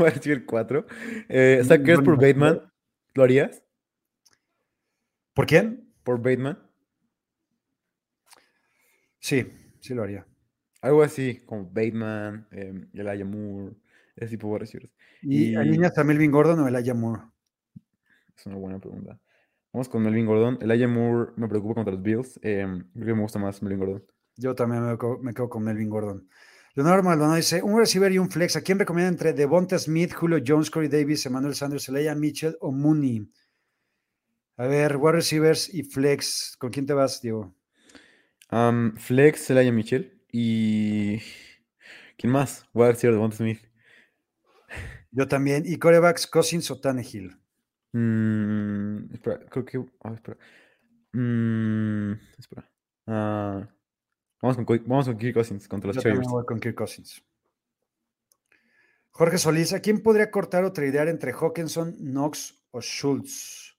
Voy 0.00 0.08
a 0.08 0.10
decir 0.10 0.44
cuatro. 0.44 0.86
Eh, 1.28 1.62
Sackers 1.64 2.00
Un 2.00 2.04
por. 2.04 2.16
Bateman. 2.16 2.68
¿Lo 3.14 3.22
harías? 3.22 3.62
¿Por 5.34 5.46
quién? 5.46 5.94
¿Por 6.02 6.18
Bateman? 6.18 6.58
Sí, 9.20 9.46
sí 9.78 9.94
lo 9.94 10.02
haría. 10.02 10.26
Algo 10.80 11.04
así, 11.04 11.44
como 11.46 11.66
Bateman, 11.66 12.48
eh, 12.50 12.88
Elijah 12.92 13.24
Moore, 13.24 13.76
ese 14.16 14.30
tipo 14.30 14.52
de 14.52 14.58
receivers. 14.60 14.92
¿Y, 15.22 15.50
Y- 15.50 15.54
alineas 15.56 15.96
a 15.98 16.04
Melvin 16.04 16.30
Gordon 16.30 16.60
o 16.60 16.68
Elijah 16.68 16.94
Moore? 16.94 17.22
Es 18.36 18.46
una 18.46 18.56
buena 18.56 18.78
pregunta. 18.78 19.18
Vamos 19.72 19.88
con 19.88 20.02
Melvin 20.02 20.26
Gordon. 20.26 20.58
Elijah 20.60 20.88
Moore 20.88 21.32
me 21.36 21.48
preocupa 21.48 21.74
contra 21.74 21.92
los 21.94 22.02
Bills. 22.02 22.38
eh, 22.42 22.66
creo 22.94 23.06
que 23.06 23.14
me 23.14 23.22
gusta 23.22 23.38
más 23.38 23.62
Melvin 23.62 23.78
Gordon. 23.80 24.04
Yo 24.36 24.54
también 24.54 24.82
me 24.84 24.98
quedo, 24.98 25.18
me 25.18 25.32
quedo 25.34 25.48
con 25.48 25.62
Melvin 25.62 25.88
Gordon. 25.88 26.28
Leonardo 26.74 27.02
Maldonado 27.02 27.36
dice: 27.36 27.62
Un 27.62 27.78
receiver 27.78 28.10
y 28.12 28.18
un 28.18 28.30
flex. 28.30 28.56
¿A 28.56 28.62
quién 28.62 28.78
recomienda 28.78 29.10
entre 29.10 29.32
Devonta 29.34 29.78
Smith, 29.78 30.12
Julio 30.14 30.42
Jones, 30.46 30.70
Corey 30.70 30.88
Davis, 30.88 31.24
Emmanuel 31.26 31.54
Sanders, 31.54 31.88
Elijah 31.88 32.14
Mitchell 32.14 32.56
o 32.60 32.72
Mooney? 32.72 33.30
A 34.56 34.66
ver, 34.66 34.96
wide 34.96 35.12
receivers 35.12 35.72
y 35.72 35.82
flex. 35.82 36.56
¿Con 36.58 36.70
quién 36.70 36.86
te 36.86 36.94
vas, 36.94 37.20
Diego? 37.20 37.54
Am, 38.48 38.94
Flex, 38.96 39.50
Elijah 39.50 39.72
Mitchell. 39.72 40.22
Y. 40.30 41.18
¿Quién 42.16 42.32
más? 42.32 42.66
Voy 42.72 42.84
a 42.84 42.88
decir 42.88 43.10
de 43.10 43.16
Devonta 43.16 43.36
Smith. 43.36 43.60
Yo 45.12 45.28
también. 45.28 45.62
Y 45.66 45.78
corebacks, 45.78 46.26
Cousins 46.26 46.70
o 46.70 46.80
Tannehill. 46.80 47.38
Mm, 47.92 49.12
espera, 49.12 49.38
creo 49.50 49.64
que. 49.64 49.84
ah, 50.02 50.12
espera. 50.14 50.36
Mm, 51.12 52.12
espera. 52.38 52.70
Ah, 53.06 53.68
vamos, 54.40 54.56
con, 54.56 54.64
Co- 54.64 54.78
vamos 54.86 55.06
con 55.06 55.18
Kirk 55.18 55.34
Cousins 55.34 55.68
contra 55.68 55.88
los 55.88 55.96
Yo 55.96 56.02
Chargers. 56.02 56.28
voy 56.28 56.44
con 56.46 56.58
Kirk 56.58 56.74
Cousins. 56.74 57.22
Jorge 59.10 59.36
Solís, 59.36 59.74
¿a 59.74 59.80
quién 59.80 60.02
podría 60.02 60.30
cortar 60.30 60.64
o 60.64 60.72
tradear 60.72 61.08
entre 61.08 61.32
Hawkinson, 61.34 61.94
Knox 61.98 62.64
o 62.70 62.80
Schultz? 62.80 63.76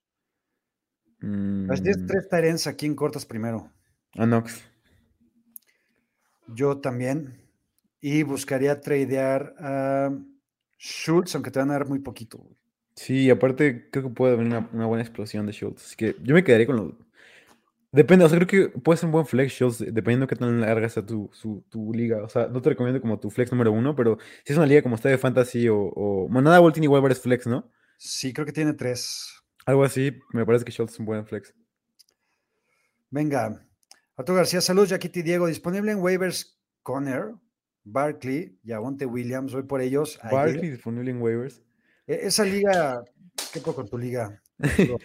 Las 1.19 1.81
10 1.81 1.97
Mm, 1.99 2.05
tres 2.07 2.29
Tyrens, 2.29 2.67
¿a 2.67 2.73
quién 2.75 2.95
cortas 2.95 3.25
primero? 3.25 3.71
a 4.15 4.25
Knox. 4.25 4.61
Yo 6.47 6.79
también. 6.79 7.39
Y 7.99 8.21
buscaría 8.23 8.79
tradear 8.81 9.55
a 9.57 10.11
Schultz, 10.77 11.35
aunque 11.35 11.51
te 11.51 11.59
van 11.59 11.69
a 11.71 11.73
dar 11.73 11.87
muy 11.87 11.99
poquito. 11.99 12.37
güey. 12.39 12.55
Sí, 12.95 13.29
aparte 13.29 13.89
creo 13.89 14.03
que 14.03 14.09
puede 14.09 14.33
haber 14.33 14.45
una, 14.45 14.69
una 14.71 14.85
buena 14.85 15.03
explosión 15.03 15.45
de 15.45 15.53
Schultz. 15.53 15.85
Así 15.85 15.95
que 15.95 16.15
yo 16.21 16.33
me 16.35 16.43
quedaría 16.43 16.67
con 16.67 16.75
los. 16.75 16.93
Depende, 17.91 18.25
o 18.25 18.29
sea, 18.29 18.39
creo 18.39 18.47
que 18.71 18.79
puede 18.79 18.97
ser 18.97 19.05
un 19.07 19.11
buen 19.13 19.25
flex 19.27 19.53
Schultz, 19.53 19.79
dependiendo 19.79 20.25
de 20.25 20.27
qué 20.29 20.35
tan 20.35 20.59
larga 20.61 20.87
está 20.87 21.05
tu, 21.05 21.29
su- 21.31 21.63
tu 21.69 21.93
liga. 21.93 22.23
O 22.23 22.29
sea, 22.29 22.47
no 22.47 22.61
te 22.61 22.69
recomiendo 22.69 22.99
como 22.99 23.19
tu 23.19 23.29
flex 23.29 23.51
número 23.51 23.71
uno, 23.71 23.95
pero 23.95 24.17
si 24.43 24.53
es 24.53 24.57
una 24.57 24.65
liga 24.65 24.81
como 24.81 24.95
está 24.95 25.09
de 25.09 25.17
fantasy 25.17 25.67
o. 25.69 25.77
o 25.77 26.27
Manada 26.27 26.59
tiene 26.71 26.85
igual 26.85 27.01
varios 27.03 27.19
flex, 27.21 27.45
¿no? 27.47 27.69
Sí, 27.97 28.33
creo 28.33 28.45
que 28.45 28.51
tiene 28.51 28.73
tres. 28.73 29.43
Algo 29.65 29.83
así, 29.83 30.19
me 30.33 30.45
parece 30.45 30.65
que 30.65 30.71
Schultz 30.71 30.93
es 30.93 30.99
un 30.99 31.05
buen 31.05 31.25
flex. 31.25 31.53
Venga. 33.09 33.63
Arturo 34.15 34.37
García, 34.37 34.61
saludos, 34.61 34.89
Jaquiti 34.89 35.21
Diego. 35.21 35.47
Disponible 35.47 35.91
en 35.91 35.99
waivers 35.99 36.59
Conner, 36.81 37.33
Barkley 37.83 38.57
y 38.63 38.71
Avonte 38.71 39.05
Williams. 39.05 39.53
Voy 39.53 39.63
por 39.63 39.81
ellos. 39.81 40.19
ayer. 40.21 40.31
Barkley 40.33 40.69
disponible 40.71 41.11
en 41.11 41.21
waivers. 41.21 41.61
E- 42.07 42.19
Esa 42.27 42.43
liga, 42.45 43.03
¿qué 43.53 43.59
poco 43.59 43.75
con 43.75 43.89
tu 43.89 43.97
liga? 43.97 44.41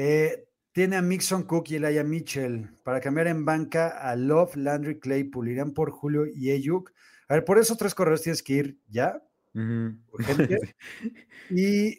Eh, 0.00 0.44
tiene 0.70 0.94
a 0.94 1.02
Mixon 1.02 1.42
Cook 1.42 1.70
y 1.70 1.76
Elijah 1.76 2.04
Mitchell 2.04 2.70
para 2.84 3.00
cambiar 3.00 3.26
en 3.26 3.44
banca 3.44 3.88
a 3.88 4.14
Love, 4.14 4.54
Landry, 4.54 5.00
Claypool. 5.00 5.48
Irán 5.48 5.72
por 5.72 5.90
Julio 5.90 6.24
y 6.26 6.52
Ayuk. 6.52 6.92
A 7.28 7.34
ver, 7.34 7.44
por 7.44 7.58
esos 7.58 7.76
tres 7.76 7.96
corredores 7.96 8.22
tienes 8.22 8.42
que 8.44 8.52
ir 8.52 8.78
ya. 8.86 9.20
Urgente. 9.54 10.76
y 11.50 11.98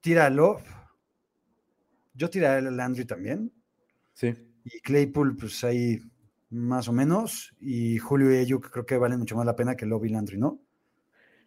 tira 0.00 0.26
a 0.26 0.30
Love. 0.30 0.64
Yo 2.14 2.28
tiraría 2.28 2.66
a 2.68 2.72
Landry 2.72 3.04
también. 3.04 3.52
Sí. 4.14 4.34
Y 4.64 4.80
Claypool, 4.80 5.36
pues 5.36 5.62
ahí 5.62 6.00
más 6.56 6.88
o 6.88 6.92
menos. 6.92 7.54
Y 7.60 7.98
Julio 7.98 8.34
y 8.34 8.38
Ayuk 8.38 8.70
creo 8.70 8.86
que 8.86 8.98
valen 8.98 9.18
mucho 9.18 9.36
más 9.36 9.46
la 9.46 9.56
pena 9.56 9.76
que 9.76 9.86
Love 9.86 10.06
y 10.06 10.08
Landry, 10.08 10.38
¿no? 10.38 10.60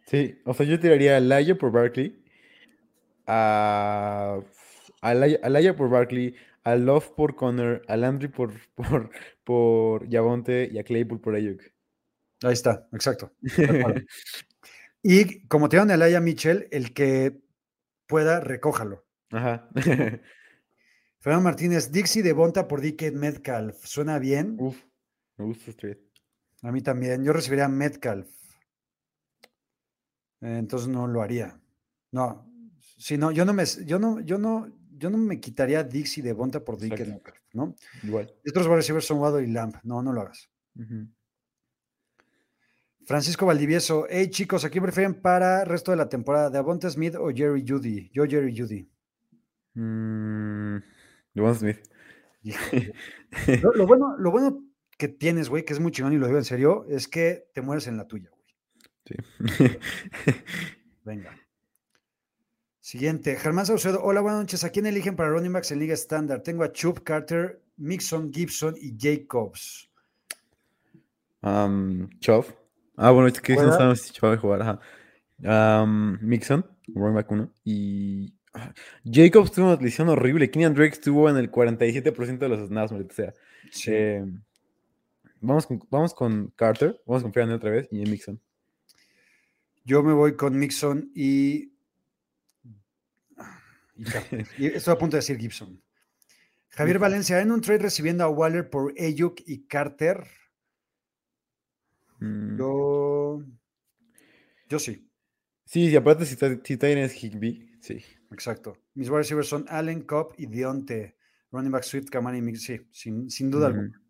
Sí, 0.06 0.40
o 0.44 0.54
sea, 0.54 0.66
yo 0.66 0.80
tiraría 0.80 1.16
a 1.16 1.20
Laia 1.20 1.56
por 1.56 1.70
Barkley, 1.70 2.22
a, 3.26 4.40
a, 5.02 5.14
Laia, 5.14 5.38
a 5.42 5.48
Laia 5.48 5.76
por 5.76 5.90
Barkley, 5.90 6.34
a 6.64 6.74
Love 6.76 7.10
por 7.10 7.36
Connor, 7.36 7.82
a 7.86 7.96
Landry 7.96 8.28
por, 8.28 8.52
por, 8.74 9.10
por 9.44 10.08
Yavonte 10.08 10.68
y 10.72 10.78
a 10.78 10.84
Claypool 10.84 11.20
por 11.20 11.34
Ayuk. 11.34 11.62
Ahí 12.42 12.52
está, 12.52 12.88
exacto. 12.92 13.32
y 15.02 15.46
como 15.46 15.68
tiraron 15.68 15.90
a 15.90 15.94
Elijah 15.94 16.20
Mitchell, 16.20 16.68
el 16.70 16.94
que 16.94 17.38
pueda, 18.06 18.40
recójalo. 18.40 19.04
Ajá. 19.30 19.68
Fernando 21.20 21.44
Martínez, 21.44 21.92
Dixie 21.92 22.22
de 22.22 22.32
Bonta 22.32 22.66
por 22.66 22.80
DK 22.80 23.12
Metcalf. 23.12 23.84
¿Suena 23.84 24.18
bien? 24.18 24.56
Uf, 24.58 24.82
me 25.40 25.46
gusta 25.46 25.70
este 25.70 25.94
trade. 25.94 26.00
A 26.62 26.70
mí 26.70 26.82
también. 26.82 27.24
Yo 27.24 27.32
recibiría 27.32 27.64
a 27.64 27.68
Metcalf. 27.68 28.28
Eh, 30.42 30.58
Entonces 30.58 30.88
no 30.88 31.06
lo 31.06 31.22
haría. 31.22 31.58
No. 32.12 32.46
Si 32.98 33.16
no, 33.16 33.30
yo 33.30 33.44
no 33.44 33.54
me, 33.54 33.64
yo 33.86 33.98
no, 33.98 34.20
yo 34.20 34.38
no, 34.38 34.68
yo 34.90 35.08
no 35.08 35.16
me 35.16 35.40
quitaría 35.40 35.80
a 35.80 35.84
Dixie 35.84 36.22
de 36.22 36.34
Bonta 36.34 36.62
por. 36.62 36.78
Metcalf, 36.80 37.38
¿no? 37.54 37.74
Igual. 38.02 38.30
Y 38.44 38.50
otros 38.50 38.66
wide 38.66 38.76
receivers 38.76 39.06
son 39.06 39.18
Waddle 39.18 39.46
y 39.46 39.50
Lamp. 39.50 39.76
No, 39.82 40.02
no 40.02 40.12
lo 40.12 40.20
hagas. 40.20 40.50
Francisco 43.06 43.46
Valdivieso, 43.46 44.06
hey 44.08 44.28
chicos, 44.28 44.64
¿a 44.64 44.70
quién 44.70 44.84
prefieren 44.84 45.20
para 45.20 45.62
el 45.62 45.68
resto 45.68 45.90
de 45.90 45.96
la 45.96 46.08
temporada? 46.08 46.48
¿De 46.48 46.58
Avonte 46.58 46.88
Smith 46.90 47.16
o 47.16 47.30
Jerry 47.34 47.64
Judy? 47.66 48.10
Yo 48.12 48.24
Jerry 48.24 48.56
Judy. 48.56 48.88
Mm, 49.74 50.76
Devon 51.34 51.54
Smith. 51.54 51.80
Lo 53.62 53.86
bueno, 53.86 54.16
lo 54.16 54.30
bueno 54.30 54.69
que 55.00 55.08
tienes, 55.08 55.48
güey, 55.48 55.64
que 55.64 55.72
es 55.72 55.80
muy 55.80 55.92
chingón 55.92 56.12
y 56.12 56.18
lo 56.18 56.26
digo 56.26 56.38
en 56.38 56.44
serio, 56.44 56.84
es 56.86 57.08
que 57.08 57.46
te 57.54 57.62
mueres 57.62 57.86
en 57.86 57.96
la 57.96 58.06
tuya, 58.06 58.28
güey. 58.28 58.44
Sí. 59.06 59.14
Venga. 61.04 61.34
Siguiente, 62.80 63.34
Germán 63.36 63.64
Saucedo. 63.64 64.02
Hola, 64.02 64.20
buenas 64.20 64.40
noches. 64.40 64.62
¿A 64.62 64.68
quién 64.68 64.84
eligen 64.84 65.16
para 65.16 65.30
running 65.30 65.54
backs 65.54 65.70
en 65.70 65.78
Liga 65.78 65.94
Estándar? 65.94 66.42
Tengo 66.42 66.64
a 66.64 66.72
Chubb, 66.72 67.02
Carter, 67.02 67.62
Mixon, 67.78 68.30
Gibson 68.30 68.74
y 68.78 68.94
Jacobs. 68.98 69.90
Um, 71.40 72.10
Chov. 72.18 72.54
Ah, 72.96 73.10
bueno, 73.10 73.28
es 73.28 73.40
que 73.40 73.54
no 73.54 73.72
sabemos 73.72 74.02
si 74.02 74.12
Chov 74.12 74.28
va 74.28 74.34
a 74.34 74.36
jugar. 74.36 74.62
Ajá. 74.62 75.82
Um, 75.82 76.18
Mixon, 76.20 76.66
running 76.88 77.14
back 77.14 77.30
1. 77.30 77.50
Y 77.64 78.34
ah, 78.52 78.74
Jacobs 79.10 79.50
tuvo 79.52 79.72
una 79.72 79.80
lesión 79.80 80.10
horrible. 80.10 80.50
Kenyan 80.50 80.74
Drake 80.74 80.92
estuvo 80.92 81.30
en 81.30 81.38
el 81.38 81.50
47% 81.50 82.36
de 82.36 82.48
los 82.50 82.68
snaps, 82.68 82.92
maldita 82.92 83.14
sea. 83.14 83.34
Sí. 83.70 83.92
Eh, 83.94 84.26
vamos, 85.40 85.66
con, 85.66 85.80
vamos 85.90 86.14
con 86.14 86.48
Carter. 86.56 87.00
Vamos 87.06 87.24
en 87.24 87.42
él 87.42 87.52
otra 87.52 87.70
vez. 87.70 87.88
Y 87.90 88.02
en 88.02 88.10
Mixon. 88.10 88.40
Yo 89.84 90.02
me 90.02 90.12
voy 90.12 90.36
con 90.36 90.58
Mixon 90.58 91.10
y. 91.14 91.72
y 94.58 94.66
estoy 94.66 94.94
a 94.94 94.98
punto 94.98 95.16
de 95.16 95.20
decir 95.20 95.38
Gibson. 95.38 95.82
Javier. 96.70 96.98
Valencia, 96.98 97.40
en 97.40 97.50
un 97.50 97.60
trade 97.60 97.80
recibiendo 97.80 98.24
a 98.24 98.28
Waller 98.28 98.70
por 98.70 98.94
Ayuk 98.98 99.40
y 99.46 99.66
Carter. 99.66 100.24
Mm, 102.20 102.56
Yo. 102.58 103.42
Yo 104.68 104.78
sí, 104.78 105.10
Sí, 105.70 105.88
y 105.88 105.94
aparte 105.94 106.26
si, 106.26 106.36
si 106.36 106.76
tienes 106.76 107.22
Higby, 107.22 107.78
sí. 107.80 108.02
exacto. 108.32 108.76
Mis 108.94 109.08
wide 109.08 109.18
receivers 109.18 109.46
son 109.46 109.66
Allen, 109.68 110.02
Cobb 110.02 110.34
y 110.36 110.46
Dionte. 110.46 111.16
Running 111.52 111.70
back 111.70 111.84
Swift, 111.84 112.10
Kamani 112.10 112.38
y 112.38 112.42
Mix. 112.42 112.62
Sí, 112.62 112.80
sin, 112.90 113.30
sin 113.30 113.52
duda 113.52 113.68
alguna. 113.68 114.02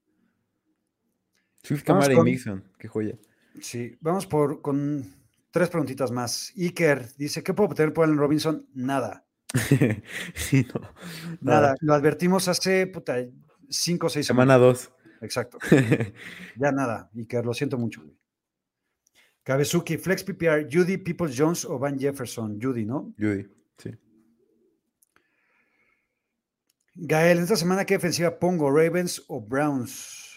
Swift 1.63 1.83
Camara 1.85 2.15
con- 2.15 2.27
y 2.27 2.33
Mixon, 2.33 2.65
qué 2.79 2.89
joya. 2.89 3.17
Sí, 3.61 3.97
vamos 4.01 4.27
por 4.27 4.63
con 4.63 5.05
tres 5.51 5.69
preguntitas 5.69 6.11
más. 6.11 6.53
Iker 6.57 7.09
dice: 7.17 7.43
¿Qué 7.43 7.53
puedo 7.55 7.69
obtener 7.71 7.93
por 7.93 8.05
Allen 8.05 8.17
Robinson? 8.19 8.67
Nada. 8.75 9.27
sí, 10.35 10.67
no. 10.75 10.81
Nada. 11.41 11.75
Lo 11.81 11.95
advertimos 11.95 12.47
hace 12.49 12.87
puta, 12.87 13.17
cinco 13.69 14.07
o 14.07 14.11
seis 14.11 14.27
semana 14.27 14.57
2. 14.59 14.79
semanas. 14.79 15.01
Exacto. 15.23 15.59
Ya 16.57 16.73
nada. 16.73 17.11
Iker, 17.15 17.45
lo 17.45 17.53
siento 17.53 17.77
mucho. 17.77 18.01
güey. 18.03 18.17
Kabezuki, 19.43 19.97
Flex 19.99 20.23
PPR, 20.23 20.69
Judy, 20.71 20.99
Peoples 20.99 21.35
Jones 21.37 21.65
o 21.65 21.79
Van 21.79 21.99
Jefferson. 21.99 22.59
Judy, 22.61 22.85
¿no? 22.87 23.13
Judy, 23.19 23.47
sí. 23.79 23.91
Gael, 26.95 27.39
en 27.39 27.45
esta 27.45 27.57
semana, 27.57 27.85
¿qué 27.85 27.95
defensiva 27.95 28.39
pongo? 28.39 28.71
¿Ravens 28.71 29.25
o 29.29 29.41
Browns? 29.41 30.30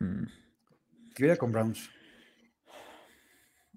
Mm. 0.00 0.24
Yo 1.16 1.24
iría 1.26 1.36
con 1.36 1.52
Browns. 1.52 1.90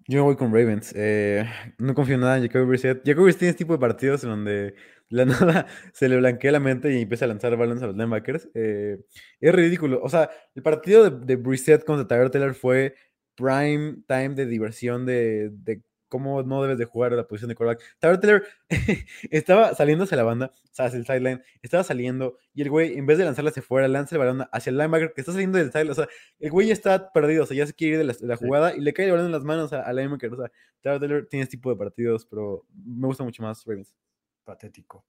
Yo 0.07 0.23
voy 0.23 0.35
con 0.35 0.53
Ravens. 0.53 0.93
eh, 0.95 1.45
no 1.77 1.93
confío 1.93 2.15
en 2.15 2.21
nada 2.21 2.37
en 2.37 2.43
Jacoby 2.43 2.65
Brissett. 2.65 3.01
Jacoby 3.05 3.23
Brissett 3.25 3.39
tiene 3.39 3.49
este 3.51 3.63
tipo 3.63 3.73
de 3.73 3.79
partidos 3.79 4.23
en 4.23 4.29
donde 4.31 4.53
de 4.53 4.75
la 5.09 5.25
nada 5.25 5.67
se 5.93 6.09
le 6.09 6.17
blanquea 6.17 6.51
la 6.51 6.59
mente 6.59 6.91
y 6.93 7.01
empieza 7.03 7.25
a 7.25 7.27
lanzar 7.27 7.55
balones 7.55 7.83
a 7.83 7.87
los 7.87 7.95
linebackers. 7.95 8.49
eh, 8.53 8.97
es 9.39 9.55
ridículo. 9.55 10.01
O 10.03 10.09
sea, 10.09 10.29
el 10.55 10.63
partido 10.63 11.09
de, 11.09 11.25
de 11.25 11.35
Brissett 11.35 11.85
contra 11.85 12.07
Tyler 12.07 12.29
Taylor 12.29 12.53
fue 12.55 12.95
prime 13.35 13.97
time 14.07 14.29
de 14.29 14.45
diversión 14.45 15.05
de, 15.05 15.49
de 15.51 15.81
cómo 16.11 16.43
no 16.43 16.61
debes 16.61 16.77
de 16.77 16.83
jugar 16.85 17.13
a 17.13 17.15
la 17.15 17.25
posición 17.25 17.47
de 17.49 17.55
quarterback. 17.55 17.81
Tyler 17.99 18.19
Taylor 18.19 18.43
estaba 19.31 19.73
saliendo 19.73 20.03
hacia 20.03 20.17
la 20.17 20.23
banda, 20.23 20.51
o 20.53 20.69
sea, 20.73 20.85
hacia 20.85 20.97
el 20.99 21.05
sideline, 21.05 21.41
estaba 21.61 21.83
saliendo 21.83 22.37
y 22.53 22.61
el 22.61 22.69
güey, 22.69 22.97
en 22.97 23.05
vez 23.05 23.17
de 23.17 23.23
lanzarla 23.25 23.49
hacia 23.49 23.61
afuera, 23.61 23.87
lanza 23.87 24.15
el 24.15 24.19
balón 24.19 24.45
hacia 24.51 24.69
el 24.69 24.77
linebacker 24.77 25.13
que 25.13 25.21
está 25.21 25.31
saliendo 25.31 25.57
del 25.57 25.71
sideline. 25.71 25.91
O 25.91 25.95
sea, 25.95 26.07
el 26.39 26.51
güey 26.51 26.67
ya 26.67 26.73
está 26.73 27.11
perdido, 27.13 27.43
o 27.43 27.47
sea, 27.47 27.55
ya 27.55 27.65
se 27.65 27.73
quiere 27.73 27.93
ir 27.93 27.97
de 27.99 28.03
la, 28.03 28.13
de 28.13 28.27
la 28.27 28.35
Sí. 28.37 28.45
jugada 28.45 28.75
y 28.75 28.81
le 28.81 28.93
cae 28.93 29.05
el 29.05 29.11
balón 29.11 29.27
en 29.27 29.31
las 29.31 29.43
manos 29.45 29.71
a- 29.73 29.81
al 29.81 29.95
linebacker. 29.95 30.33
O 30.33 30.35
sea, 30.35 30.51
Tyler 30.81 30.99
Taylor 30.99 31.27
tiene 31.29 31.43
este 31.43 31.57
tipo 31.57 31.69
de 31.69 31.77
partidos, 31.77 32.25
pero 32.25 32.65
me 32.73 33.07
gusta 33.07 33.23
mucho 33.23 33.41
más 33.41 33.63
Ravens. 33.65 33.95
Patético. 34.43 35.05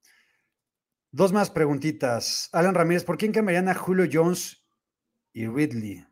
Dos 1.10 1.32
más 1.32 1.50
preguntitas. 1.50 2.48
Alan 2.52 2.74
Ramírez, 2.74 3.04
¿por 3.04 3.18
quién 3.18 3.32
cambiarían 3.32 3.68
a 3.68 3.74
Julio 3.74 4.06
Jones 4.10 4.64
y 5.32 5.46
Ridley? 5.46 6.06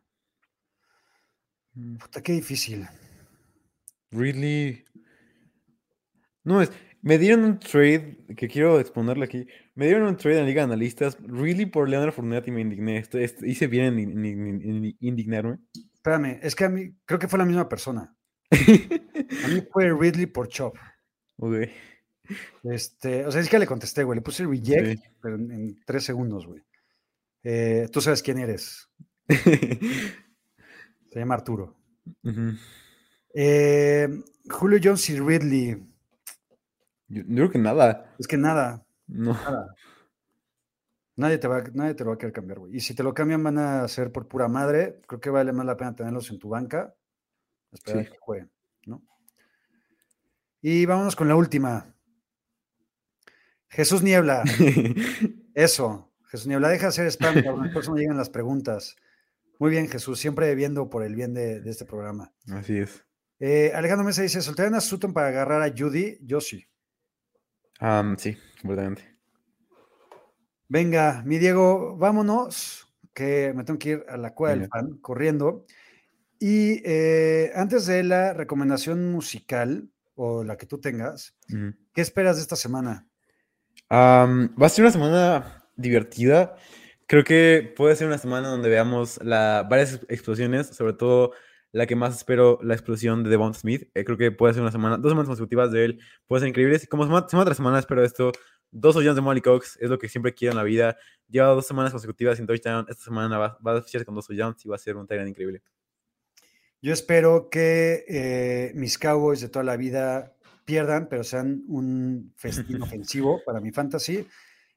Mm. 1.73 1.95
Puta, 1.97 2.21
qué 2.21 2.33
difícil. 2.33 2.85
Ridley. 4.11 4.83
No, 6.43 6.61
es. 6.61 6.71
Me 7.03 7.17
dieron 7.17 7.45
un 7.45 7.59
trade 7.59 8.17
que 8.37 8.47
quiero 8.47 8.79
exponerle 8.79 9.25
aquí. 9.25 9.47
Me 9.73 9.87
dieron 9.87 10.03
un 10.07 10.17
trade 10.17 10.35
en 10.37 10.41
la 10.43 10.47
Liga 10.47 10.61
de 10.61 10.65
Analistas. 10.65 11.17
Ridley 11.19 11.65
por 11.65 11.89
Leonard 11.89 12.13
Fournette 12.13 12.49
y 12.49 12.51
me 12.51 12.61
indigné. 12.61 12.97
Esto, 12.97 13.17
esto- 13.17 13.45
hice 13.45 13.65
bien 13.67 13.97
en, 13.97 14.23
in- 14.25 14.61
in- 14.85 14.97
indignarme. 14.99 15.57
Espérame, 15.95 16.39
es 16.43 16.53
que 16.55 16.65
a 16.65 16.69
mí 16.69 16.93
creo 17.05 17.19
que 17.19 17.27
fue 17.27 17.39
la 17.39 17.45
misma 17.45 17.67
persona. 17.67 18.15
A 18.51 19.47
mí 19.47 19.63
fue 19.71 19.91
Ridley 19.93 20.25
por 20.27 20.47
Chop. 20.49 20.75
Ok. 21.37 21.55
Este, 22.63 23.25
o 23.25 23.31
sea, 23.31 23.41
es 23.41 23.49
que 23.49 23.57
le 23.59 23.65
contesté, 23.65 24.03
güey. 24.03 24.17
Le 24.17 24.21
puse 24.21 24.45
reject, 24.45 24.99
Sí. 24.99 25.03
pero 25.21 25.35
en, 25.35 25.51
en 25.51 25.79
tres 25.85 26.03
segundos, 26.03 26.45
güey. 26.45 26.61
Eh, 27.43 27.87
Tú 27.91 27.99
sabes 28.01 28.21
quién 28.21 28.37
eres. 28.37 28.87
Se 29.27 31.19
llama 31.19 31.33
Arturo. 31.35 31.75
Ujú. 32.23 32.53
Eh, 33.33 34.07
Julio 34.49 34.79
Jones 34.83 35.09
y 35.09 35.19
Ridley. 35.19 35.71
Yo, 37.07 37.21
yo 37.23 37.35
creo 37.35 37.51
que 37.51 37.59
nada. 37.59 38.13
Es 38.19 38.27
que 38.27 38.37
nada, 38.37 38.85
No. 39.07 39.33
nada. 39.33 39.75
Nadie 41.17 41.37
te, 41.37 41.47
va, 41.47 41.61
nadie 41.73 41.93
te 41.93 42.03
lo 42.03 42.11
va 42.11 42.15
a 42.15 42.17
querer 42.17 42.33
cambiar, 42.33 42.59
güey. 42.59 42.75
Y 42.75 42.79
si 42.79 42.95
te 42.95 43.03
lo 43.03 43.13
cambian, 43.13 43.43
van 43.43 43.57
a 43.57 43.87
ser 43.87 44.11
por 44.11 44.27
pura 44.27 44.47
madre. 44.47 45.01
Creo 45.07 45.19
que 45.19 45.29
vale 45.29 45.51
más 45.51 45.65
la 45.65 45.77
pena 45.77 45.93
tenerlos 45.95 46.31
en 46.31 46.39
tu 46.39 46.49
banca. 46.49 46.95
Esperar 47.71 48.05
Sí. 48.05 48.11
que 48.11 48.17
jueguen, 48.17 48.51
¿no? 48.85 49.03
Y 50.61 50.85
vámonos 50.85 51.15
con 51.15 51.27
la 51.27 51.35
última. 51.35 51.93
Jesús 53.69 54.01
Niebla. 54.03 54.43
Eso. 55.53 56.11
Jesús 56.29 56.47
Niebla, 56.47 56.69
deja 56.69 56.83
de 56.83 56.89
hacer 56.89 57.07
spam, 57.07 57.37
eso 57.77 57.91
no 57.91 57.97
llegan 57.97 58.15
las 58.17 58.29
preguntas. 58.29 58.95
Muy 59.59 59.69
bien, 59.69 59.89
Jesús. 59.89 60.17
Siempre 60.17 60.55
viendo 60.55 60.89
por 60.89 61.03
el 61.03 61.13
bien 61.13 61.33
de, 61.33 61.59
de 61.59 61.69
este 61.69 61.85
programa. 61.85 62.33
Así 62.53 62.77
es. 62.77 63.05
Eh, 63.43 63.71
Alejandro 63.73 64.05
Mesa 64.05 64.21
dice: 64.21 64.39
¿Soltarían 64.39 64.75
a 64.75 64.81
Sutton 64.81 65.13
para 65.13 65.29
agarrar 65.29 65.63
a 65.63 65.73
Judy? 65.75 66.19
Yo 66.21 66.39
sí. 66.39 66.63
Am, 67.79 68.15
sí, 68.15 68.37
completamente. 68.61 69.17
Venga, 70.67 71.23
mi 71.25 71.39
Diego, 71.39 71.97
vámonos, 71.97 72.87
que 73.15 73.51
me 73.55 73.63
tengo 73.63 73.79
que 73.79 73.89
ir 73.89 74.05
a 74.07 74.15
la 74.15 74.35
cueva 74.35 74.55
del 74.55 74.69
fan 74.69 74.99
corriendo. 74.99 75.65
Y 76.39 76.81
eh, 76.85 77.51
antes 77.55 77.87
de 77.87 78.03
la 78.03 78.33
recomendación 78.33 79.11
musical, 79.11 79.89
o 80.13 80.43
la 80.43 80.55
que 80.55 80.67
tú 80.67 80.79
tengas, 80.79 81.35
Ujú. 81.49 81.73
¿qué 81.93 82.01
esperas 82.01 82.35
de 82.35 82.43
esta 82.43 82.55
semana? 82.55 83.07
Am, 83.89 84.55
va 84.61 84.67
a 84.67 84.69
ser 84.69 84.85
una 84.85 84.91
semana 84.91 85.65
divertida. 85.75 86.55
Creo 87.07 87.23
que 87.23 87.73
puede 87.75 87.95
ser 87.95 88.05
una 88.07 88.19
semana 88.19 88.49
donde 88.49 88.69
veamos 88.69 89.19
la, 89.23 89.65
varias 89.67 89.95
ex- 89.95 90.05
explosiones, 90.09 90.67
sobre 90.67 90.93
todo 90.93 91.31
la 91.71 91.85
que 91.87 91.95
más 91.95 92.17
espero, 92.17 92.59
la 92.61 92.73
explosión 92.73 93.23
de 93.23 93.29
Devon 93.29 93.53
Smith. 93.53 93.89
Eh, 93.93 94.03
creo 94.03 94.17
que 94.17 94.31
puede 94.31 94.53
ser 94.53 94.61
una 94.61 94.71
semana, 94.71 94.97
dos 94.97 95.11
semanas 95.11 95.27
consecutivas 95.27 95.71
de 95.71 95.85
él, 95.85 95.99
puede 96.27 96.41
ser 96.41 96.49
increíbles. 96.49 96.87
Como 96.87 97.03
semana, 97.05 97.27
semana 97.29 97.45
tras 97.45 97.57
semana 97.57 97.79
espero 97.79 98.03
esto, 98.03 98.31
dos 98.71 98.93
touchdowns 98.95 99.15
de 99.15 99.21
Molly 99.21 99.41
Cox, 99.41 99.77
es 99.79 99.89
lo 99.89 99.97
que 99.97 100.09
siempre 100.09 100.33
quiero 100.33 100.51
en 100.51 100.57
la 100.57 100.63
vida. 100.63 100.97
Lleva 101.29 101.47
dos 101.49 101.65
semanas 101.65 101.91
consecutivas 101.91 102.37
sin 102.37 102.45
touchdown, 102.47 102.85
esta 102.89 103.03
semana 103.03 103.37
va, 103.37 103.57
va 103.65 103.73
a 103.73 103.77
oficiarse 103.77 104.05
con 104.05 104.15
dos 104.15 104.27
touchdowns 104.27 104.65
y 104.65 104.69
va 104.69 104.75
a 104.75 104.79
ser 104.79 104.97
un 104.97 105.07
Tyrant 105.07 105.29
increíble. 105.29 105.61
Yo 106.81 106.93
espero 106.93 107.49
que 107.49 108.05
eh, 108.07 108.71
mis 108.75 108.97
Cowboys 108.97 109.39
de 109.39 109.49
toda 109.49 109.63
la 109.63 109.77
vida 109.77 110.35
pierdan, 110.65 111.07
pero 111.09 111.23
sean 111.23 111.63
un 111.67 112.33
festín 112.35 112.81
ofensivo 112.81 113.41
para 113.45 113.61
mi 113.61 113.71
fantasy. 113.71 114.27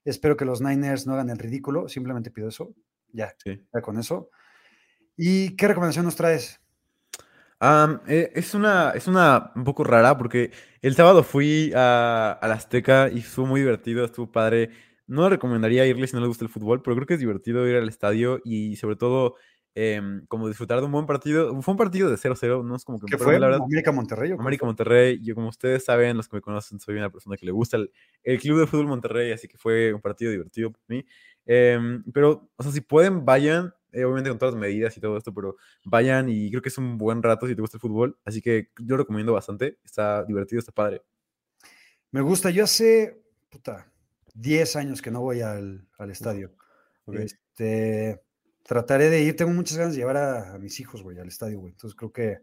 Espero 0.04 0.36
que 0.36 0.44
los 0.44 0.60
Niners 0.60 1.06
no 1.06 1.14
hagan 1.14 1.30
el 1.30 1.38
ridículo, 1.38 1.88
simplemente 1.88 2.30
pido 2.30 2.48
eso. 2.48 2.74
Ya, 3.12 3.34
Sí. 3.42 3.64
ya 3.72 3.80
con 3.80 3.98
eso. 3.98 4.28
¿Y 5.16 5.56
qué 5.56 5.68
recomendación 5.68 6.04
nos 6.04 6.16
traes? 6.16 6.60
Eh, 8.08 8.30
es 8.34 8.54
una, 8.54 8.90
es 8.90 9.06
una 9.06 9.52
un 9.54 9.64
poco 9.64 9.84
rara 9.84 10.18
porque 10.18 10.50
el 10.82 10.94
sábado 10.94 11.22
fui 11.22 11.72
a, 11.74 12.32
a 12.32 12.48
la 12.48 12.54
Azteca 12.54 13.08
y 13.10 13.20
estuvo 13.20 13.46
muy 13.46 13.60
divertido, 13.60 14.04
estuvo 14.04 14.30
padre. 14.30 14.70
No 15.06 15.28
recomendaría 15.28 15.86
irle 15.86 16.06
si 16.06 16.14
no 16.14 16.20
le 16.20 16.28
gusta 16.28 16.44
el 16.44 16.50
fútbol, 16.50 16.82
pero 16.82 16.96
creo 16.96 17.06
que 17.06 17.14
es 17.14 17.20
divertido 17.20 17.66
ir 17.68 17.76
al 17.76 17.88
estadio 17.88 18.40
y 18.44 18.76
sobre 18.76 18.96
todo 18.96 19.36
em, 19.74 20.24
como 20.28 20.48
disfrutar 20.48 20.80
de 20.80 20.86
un 20.86 20.92
buen 20.92 21.06
partido. 21.06 21.60
Fue 21.62 21.72
un 21.72 21.78
partido 21.78 22.10
de 22.10 22.16
0-0, 22.16 22.62
no 22.64 22.76
es 22.76 22.84
como 22.84 22.98
que 22.98 23.06
¿Qué 23.10 23.18
fue? 23.18 23.38
la 23.38 23.46
verdad, 23.46 23.62
¿América 23.64 23.92
Monterrey? 23.92 24.32
o 24.32 24.40
América? 24.40 24.64
Monterrey, 24.66 25.20
yo 25.22 25.34
como 25.34 25.48
ustedes 25.48 25.84
saben, 25.84 26.16
los 26.16 26.28
que 26.28 26.36
me 26.36 26.40
conocen, 26.42 26.80
soy 26.80 26.96
una 26.96 27.10
persona 27.10 27.36
que 27.36 27.46
le 27.46 27.52
gusta 27.52 27.76
el, 27.76 27.90
el 28.22 28.40
Club 28.40 28.60
de 28.60 28.66
Fútbol 28.66 28.86
Monterrey, 28.86 29.32
así 29.32 29.46
que 29.48 29.58
fue 29.58 29.92
un 29.92 30.00
partido 30.00 30.30
divertido 30.30 30.70
para 30.72 30.84
mí. 30.88 31.04
Em, 31.46 32.02
pero, 32.12 32.50
o 32.56 32.62
sea, 32.62 32.72
si 32.72 32.80
pueden, 32.80 33.24
vayan, 33.24 33.74
eh, 33.94 34.04
obviamente 34.04 34.30
con 34.30 34.38
todas 34.38 34.54
las 34.54 34.60
medidas 34.60 34.96
y 34.96 35.00
todo 35.00 35.16
esto, 35.16 35.32
pero 35.32 35.56
vayan 35.84 36.28
y 36.28 36.50
creo 36.50 36.62
que 36.62 36.68
es 36.68 36.78
un 36.78 36.98
buen 36.98 37.22
rato 37.22 37.46
si 37.46 37.54
te 37.54 37.60
gusta 37.60 37.76
el 37.76 37.80
fútbol, 37.80 38.18
así 38.24 38.42
que 38.42 38.70
yo 38.78 38.96
recomiendo 38.96 39.32
bastante, 39.32 39.78
está 39.84 40.24
divertido, 40.24 40.58
está 40.58 40.72
padre. 40.72 41.02
Me 42.10 42.20
gusta. 42.20 42.50
Yo 42.50 42.62
hace, 42.62 43.20
puta, 43.50 43.90
10 44.34 44.76
años 44.76 45.02
que 45.02 45.10
no 45.10 45.20
voy 45.20 45.40
al, 45.40 45.88
al 45.98 46.10
estadio. 46.12 46.52
Este, 47.12 48.22
trataré 48.62 49.10
de 49.10 49.22
ir. 49.22 49.34
Tengo 49.34 49.50
muchas 49.50 49.78
ganas 49.78 49.94
de 49.94 49.98
llevar 49.98 50.16
a, 50.16 50.54
a 50.54 50.58
mis 50.58 50.78
hijos, 50.78 51.02
güey, 51.02 51.18
al 51.18 51.26
estadio, 51.26 51.58
güey. 51.58 51.72
Entonces 51.72 51.96
creo 51.96 52.12
que 52.12 52.38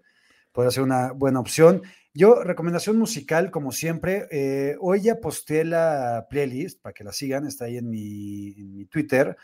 podría 0.52 0.72
ser 0.72 0.84
una 0.84 1.14
buena 1.14 1.40
opción. 1.40 1.84
Yo, 2.14 2.44
recomendación 2.44 2.98
musical, 2.98 3.52
como 3.52 3.72
siempre. 3.72 4.28
eh, 4.32 4.76
hoy 4.82 5.02
ya 5.02 5.22
posté 5.22 5.64
la 5.64 6.28
playlist 6.30 6.82
para 6.82 6.94
que 6.94 7.06
la 7.06 7.14
sigan. 7.14 7.48
Está 7.48 7.66
ahí 7.66 7.78
en 7.78 7.90
mi, 7.90 8.52
en 8.58 8.76
mi 8.76 8.86
Twitter. 8.88 9.38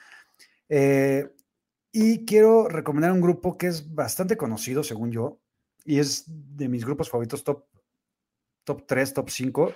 Eh, 0.67 1.25
y 1.99 2.25
quiero 2.25 2.67
recomendar 2.69 3.11
un 3.11 3.21
grupo 3.21 3.57
que 3.57 3.65
es 3.65 3.95
bastante 3.95 4.37
conocido, 4.37 4.83
según 4.83 5.11
yo, 5.11 5.41
y 5.83 5.97
es 5.97 6.25
de 6.27 6.69
mis 6.69 6.85
grupos 6.85 7.09
favoritos, 7.09 7.43
top, 7.43 7.65
top 8.63 8.85
3, 8.85 9.15
top 9.15 9.27
5. 9.31 9.73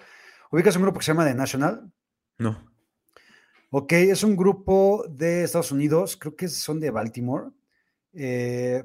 Ubicas 0.52 0.76
un 0.76 0.84
grupo 0.84 1.00
que 1.00 1.06
se 1.06 1.14
llama 1.14 1.26
The 1.26 1.34
National. 1.34 1.92
No. 2.38 2.72
Ok, 3.72 3.94
es 3.94 4.24
un 4.24 4.36
grupo 4.36 5.04
de 5.10 5.46
Estados 5.46 5.72
Unidos, 5.72 6.16
creo 6.16 6.36
que 6.36 6.48
son 6.48 6.80
de 6.80 6.92
Baltimore. 6.92 7.50
Eh, 8.14 8.84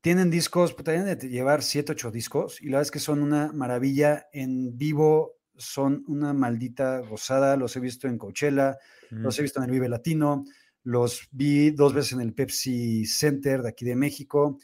tienen 0.00 0.30
discos, 0.30 0.72
pues, 0.72 0.84
tienen 0.84 1.18
de 1.18 1.28
llevar 1.28 1.64
7, 1.64 1.90
8 1.90 2.12
discos, 2.12 2.62
y 2.62 2.66
la 2.66 2.76
verdad 2.76 2.82
es 2.82 2.90
que 2.92 3.00
son 3.00 3.22
una 3.22 3.50
maravilla 3.52 4.28
en 4.32 4.78
vivo, 4.78 5.40
son 5.56 6.04
una 6.06 6.32
maldita 6.32 7.00
gozada. 7.00 7.56
Los 7.56 7.74
he 7.74 7.80
visto 7.80 8.06
en 8.06 8.18
Coachella, 8.18 8.78
los 9.10 9.36
he 9.36 9.42
visto 9.42 9.58
en 9.58 9.64
el 9.64 9.72
Vive 9.72 9.88
Latino, 9.88 10.44
los 10.88 11.28
vi 11.30 11.70
dos 11.70 11.92
veces 11.92 12.14
en 12.14 12.22
el 12.22 12.32
Pepsi 12.32 13.04
Center 13.04 13.60
de 13.60 13.68
aquí 13.68 13.84
de 13.84 13.94
México. 13.94 14.58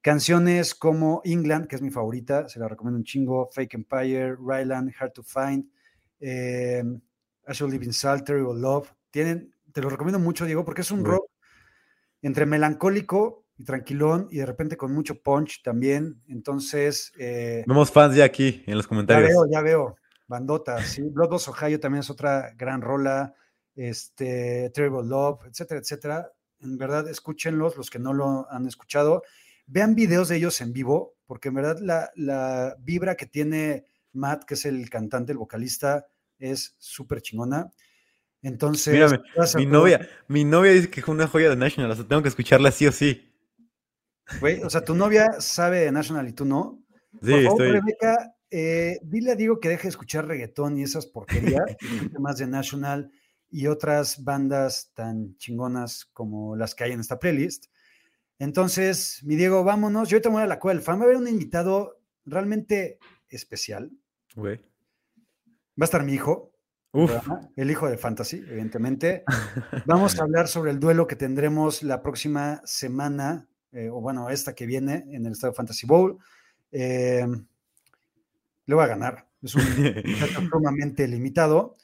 Canciones 0.00 0.76
como 0.76 1.22
England, 1.24 1.66
que 1.66 1.74
es 1.74 1.82
mi 1.82 1.90
favorita, 1.90 2.48
se 2.48 2.60
la 2.60 2.68
recomiendo 2.68 2.98
un 2.98 3.04
chingo, 3.04 3.50
Fake 3.52 3.74
Empire, 3.74 4.36
Ryland, 4.36 4.92
Hard 4.96 5.12
to 5.14 5.24
Find, 5.24 5.68
eh, 6.20 6.84
I 7.48 7.52
Should 7.52 7.72
Live 7.72 7.84
in 7.84 7.92
Salt, 7.92 8.24
Terrible 8.24 8.60
Love. 8.60 8.92
Tienen, 9.10 9.52
te 9.72 9.82
lo 9.82 9.90
recomiendo 9.90 10.20
mucho, 10.20 10.44
Diego, 10.44 10.64
porque 10.64 10.82
es 10.82 10.90
un 10.92 11.04
rock 11.04 11.28
entre 12.22 12.46
melancólico 12.46 13.44
y 13.58 13.64
tranquilón 13.64 14.28
y 14.30 14.36
de 14.36 14.46
repente 14.46 14.76
con 14.76 14.94
mucho 14.94 15.20
punch 15.20 15.64
también. 15.64 16.22
Entonces, 16.28 17.12
eh, 17.18 17.64
Vemos 17.66 17.90
fans 17.90 18.14
ya 18.14 18.24
aquí 18.24 18.62
en 18.68 18.76
los 18.76 18.84
ya 18.84 18.88
comentarios. 18.88 19.30
veo, 19.30 19.46
ya 19.50 19.62
veo. 19.62 19.96
Bandota, 20.28 20.80
sí. 20.80 21.02
Bloodboss 21.02 21.48
Ohio 21.48 21.80
también 21.80 22.00
es 22.00 22.10
otra 22.10 22.52
gran 22.56 22.80
rola. 22.82 23.34
Este, 23.76 24.70
Terrible 24.70 25.06
Love, 25.06 25.46
etcétera, 25.46 25.80
etcétera. 25.80 26.32
En 26.60 26.78
verdad, 26.78 27.08
escúchenlos, 27.08 27.76
los 27.76 27.90
que 27.90 27.98
no 27.98 28.12
lo 28.12 28.50
han 28.50 28.66
escuchado. 28.66 29.22
Vean 29.66 29.94
videos 29.94 30.28
de 30.28 30.36
ellos 30.36 30.60
en 30.60 30.72
vivo, 30.72 31.14
porque 31.26 31.48
en 31.48 31.54
verdad 31.54 31.78
la, 31.80 32.10
la 32.16 32.76
vibra 32.80 33.14
que 33.14 33.26
tiene 33.26 33.84
Matt, 34.12 34.44
que 34.44 34.54
es 34.54 34.64
el 34.64 34.88
cantante, 34.88 35.32
el 35.32 35.38
vocalista, 35.38 36.06
es 36.38 36.74
súper 36.78 37.20
chingona. 37.20 37.70
Entonces, 38.42 38.94
Mírame, 38.94 39.20
Mi 39.56 39.66
novia, 39.66 40.08
mi 40.28 40.44
novia 40.44 40.72
dice 40.72 40.90
que 40.90 41.00
es 41.00 41.08
una 41.08 41.26
joya 41.26 41.50
de 41.50 41.56
National, 41.56 41.90
o 41.90 41.96
sea, 41.96 42.06
tengo 42.06 42.22
que 42.22 42.28
escucharla 42.28 42.70
sí 42.70 42.86
o 42.86 42.92
sí. 42.92 43.32
Güey, 44.40 44.62
o 44.62 44.70
sea, 44.70 44.82
tu 44.82 44.94
novia 44.94 45.40
sabe 45.40 45.80
de 45.80 45.92
National 45.92 46.28
y 46.28 46.32
tú 46.32 46.44
no. 46.44 46.82
Sí, 47.22 47.32
Por 47.32 47.42
favor, 47.42 47.62
estoy. 47.62 47.72
Rebeca, 47.72 48.36
eh, 48.50 48.98
dile 49.02 49.32
a 49.32 49.34
Diego 49.34 49.58
que 49.58 49.68
deje 49.68 49.84
de 49.84 49.88
escuchar 49.88 50.26
reggaetón 50.26 50.78
y 50.78 50.82
esas 50.82 51.06
porquerías, 51.06 51.64
más 52.18 52.38
de 52.38 52.46
National 52.46 53.10
y 53.50 53.66
otras 53.66 54.22
bandas 54.24 54.92
tan 54.94 55.36
chingonas 55.36 56.04
como 56.12 56.56
las 56.56 56.74
que 56.74 56.84
hay 56.84 56.92
en 56.92 57.00
esta 57.00 57.18
playlist. 57.18 57.66
Entonces, 58.38 59.20
mi 59.24 59.36
Diego, 59.36 59.64
vámonos. 59.64 60.08
Yo 60.08 60.20
me 60.24 60.30
voy 60.30 60.42
a 60.42 60.46
la 60.46 60.58
cueva 60.58 60.74
del 60.74 60.84
fan. 60.84 60.98
Va 60.98 61.02
a 61.02 61.04
haber 61.04 61.16
un 61.16 61.28
invitado 61.28 62.00
realmente 62.24 62.98
especial. 63.28 63.90
Güey. 64.34 64.58
Va 64.58 65.82
a 65.82 65.84
estar 65.84 66.04
mi 66.04 66.14
hijo, 66.14 66.52
el 67.56 67.70
hijo 67.70 67.88
de 67.88 67.98
Fantasy, 67.98 68.38
evidentemente. 68.48 69.24
Vamos 69.86 70.18
a 70.18 70.22
hablar 70.22 70.48
sobre 70.48 70.70
el 70.70 70.80
duelo 70.80 71.06
que 71.06 71.16
tendremos 71.16 71.82
la 71.82 72.02
próxima 72.02 72.62
semana, 72.64 73.48
eh, 73.72 73.90
o 73.90 74.00
bueno, 74.00 74.30
esta 74.30 74.54
que 74.54 74.66
viene 74.66 75.04
en 75.10 75.26
el 75.26 75.32
Estadio 75.32 75.54
Fantasy 75.54 75.86
Bowl. 75.86 76.18
Eh, 76.72 77.26
le 78.66 78.74
voy 78.74 78.84
a 78.84 78.88
ganar. 78.88 79.28
Es 79.42 79.54
un 79.54 79.62
sumamente 80.50 81.06
limitado. 81.06 81.76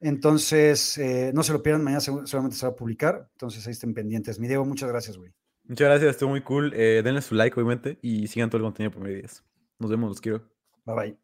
Entonces, 0.00 0.98
eh, 0.98 1.30
no 1.34 1.42
se 1.42 1.52
lo 1.52 1.62
pierdan, 1.62 1.82
mañana 1.82 2.00
segu- 2.00 2.26
seguramente 2.26 2.56
se 2.56 2.66
va 2.66 2.72
a 2.72 2.76
publicar. 2.76 3.28
Entonces, 3.32 3.66
ahí 3.66 3.72
estén 3.72 3.94
pendientes. 3.94 4.38
Mi 4.38 4.46
Diego, 4.46 4.64
muchas 4.64 4.88
gracias, 4.90 5.16
güey. 5.16 5.32
Muchas 5.64 5.88
gracias, 5.88 6.10
estuvo 6.10 6.30
muy 6.30 6.42
cool. 6.42 6.72
Eh, 6.74 7.00
denle 7.02 7.22
su 7.22 7.34
like, 7.34 7.54
obviamente, 7.58 7.98
y 8.02 8.26
sigan 8.28 8.50
todo 8.50 8.58
el 8.58 8.64
contenido 8.64 8.92
por 8.92 9.02
medio 9.02 9.16
días. 9.16 9.42
Nos 9.78 9.90
vemos, 9.90 10.08
los 10.10 10.20
quiero. 10.20 10.42
Bye 10.84 10.94
bye. 10.94 11.16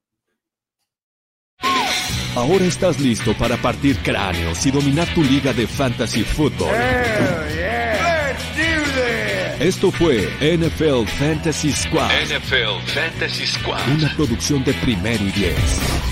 Ahora 2.34 2.64
estás 2.64 2.98
listo 2.98 3.36
para 3.36 3.56
partir 3.58 3.96
cráneos 4.02 4.64
y 4.64 4.70
dominar 4.70 5.06
tu 5.14 5.22
liga 5.22 5.52
de 5.52 5.66
fantasy 5.66 6.22
football. 6.24 6.74
Esto 9.60 9.92
fue 9.92 10.28
NFL 10.40 11.06
Fantasy 11.18 11.70
Squad, 11.72 12.10
NFL 12.24 12.80
Fantasy 12.86 13.46
Squad. 13.46 13.80
una 13.96 14.12
producción 14.16 14.64
de 14.64 14.72
primero 14.74 15.22
y 15.24 15.30
diez. 15.30 16.11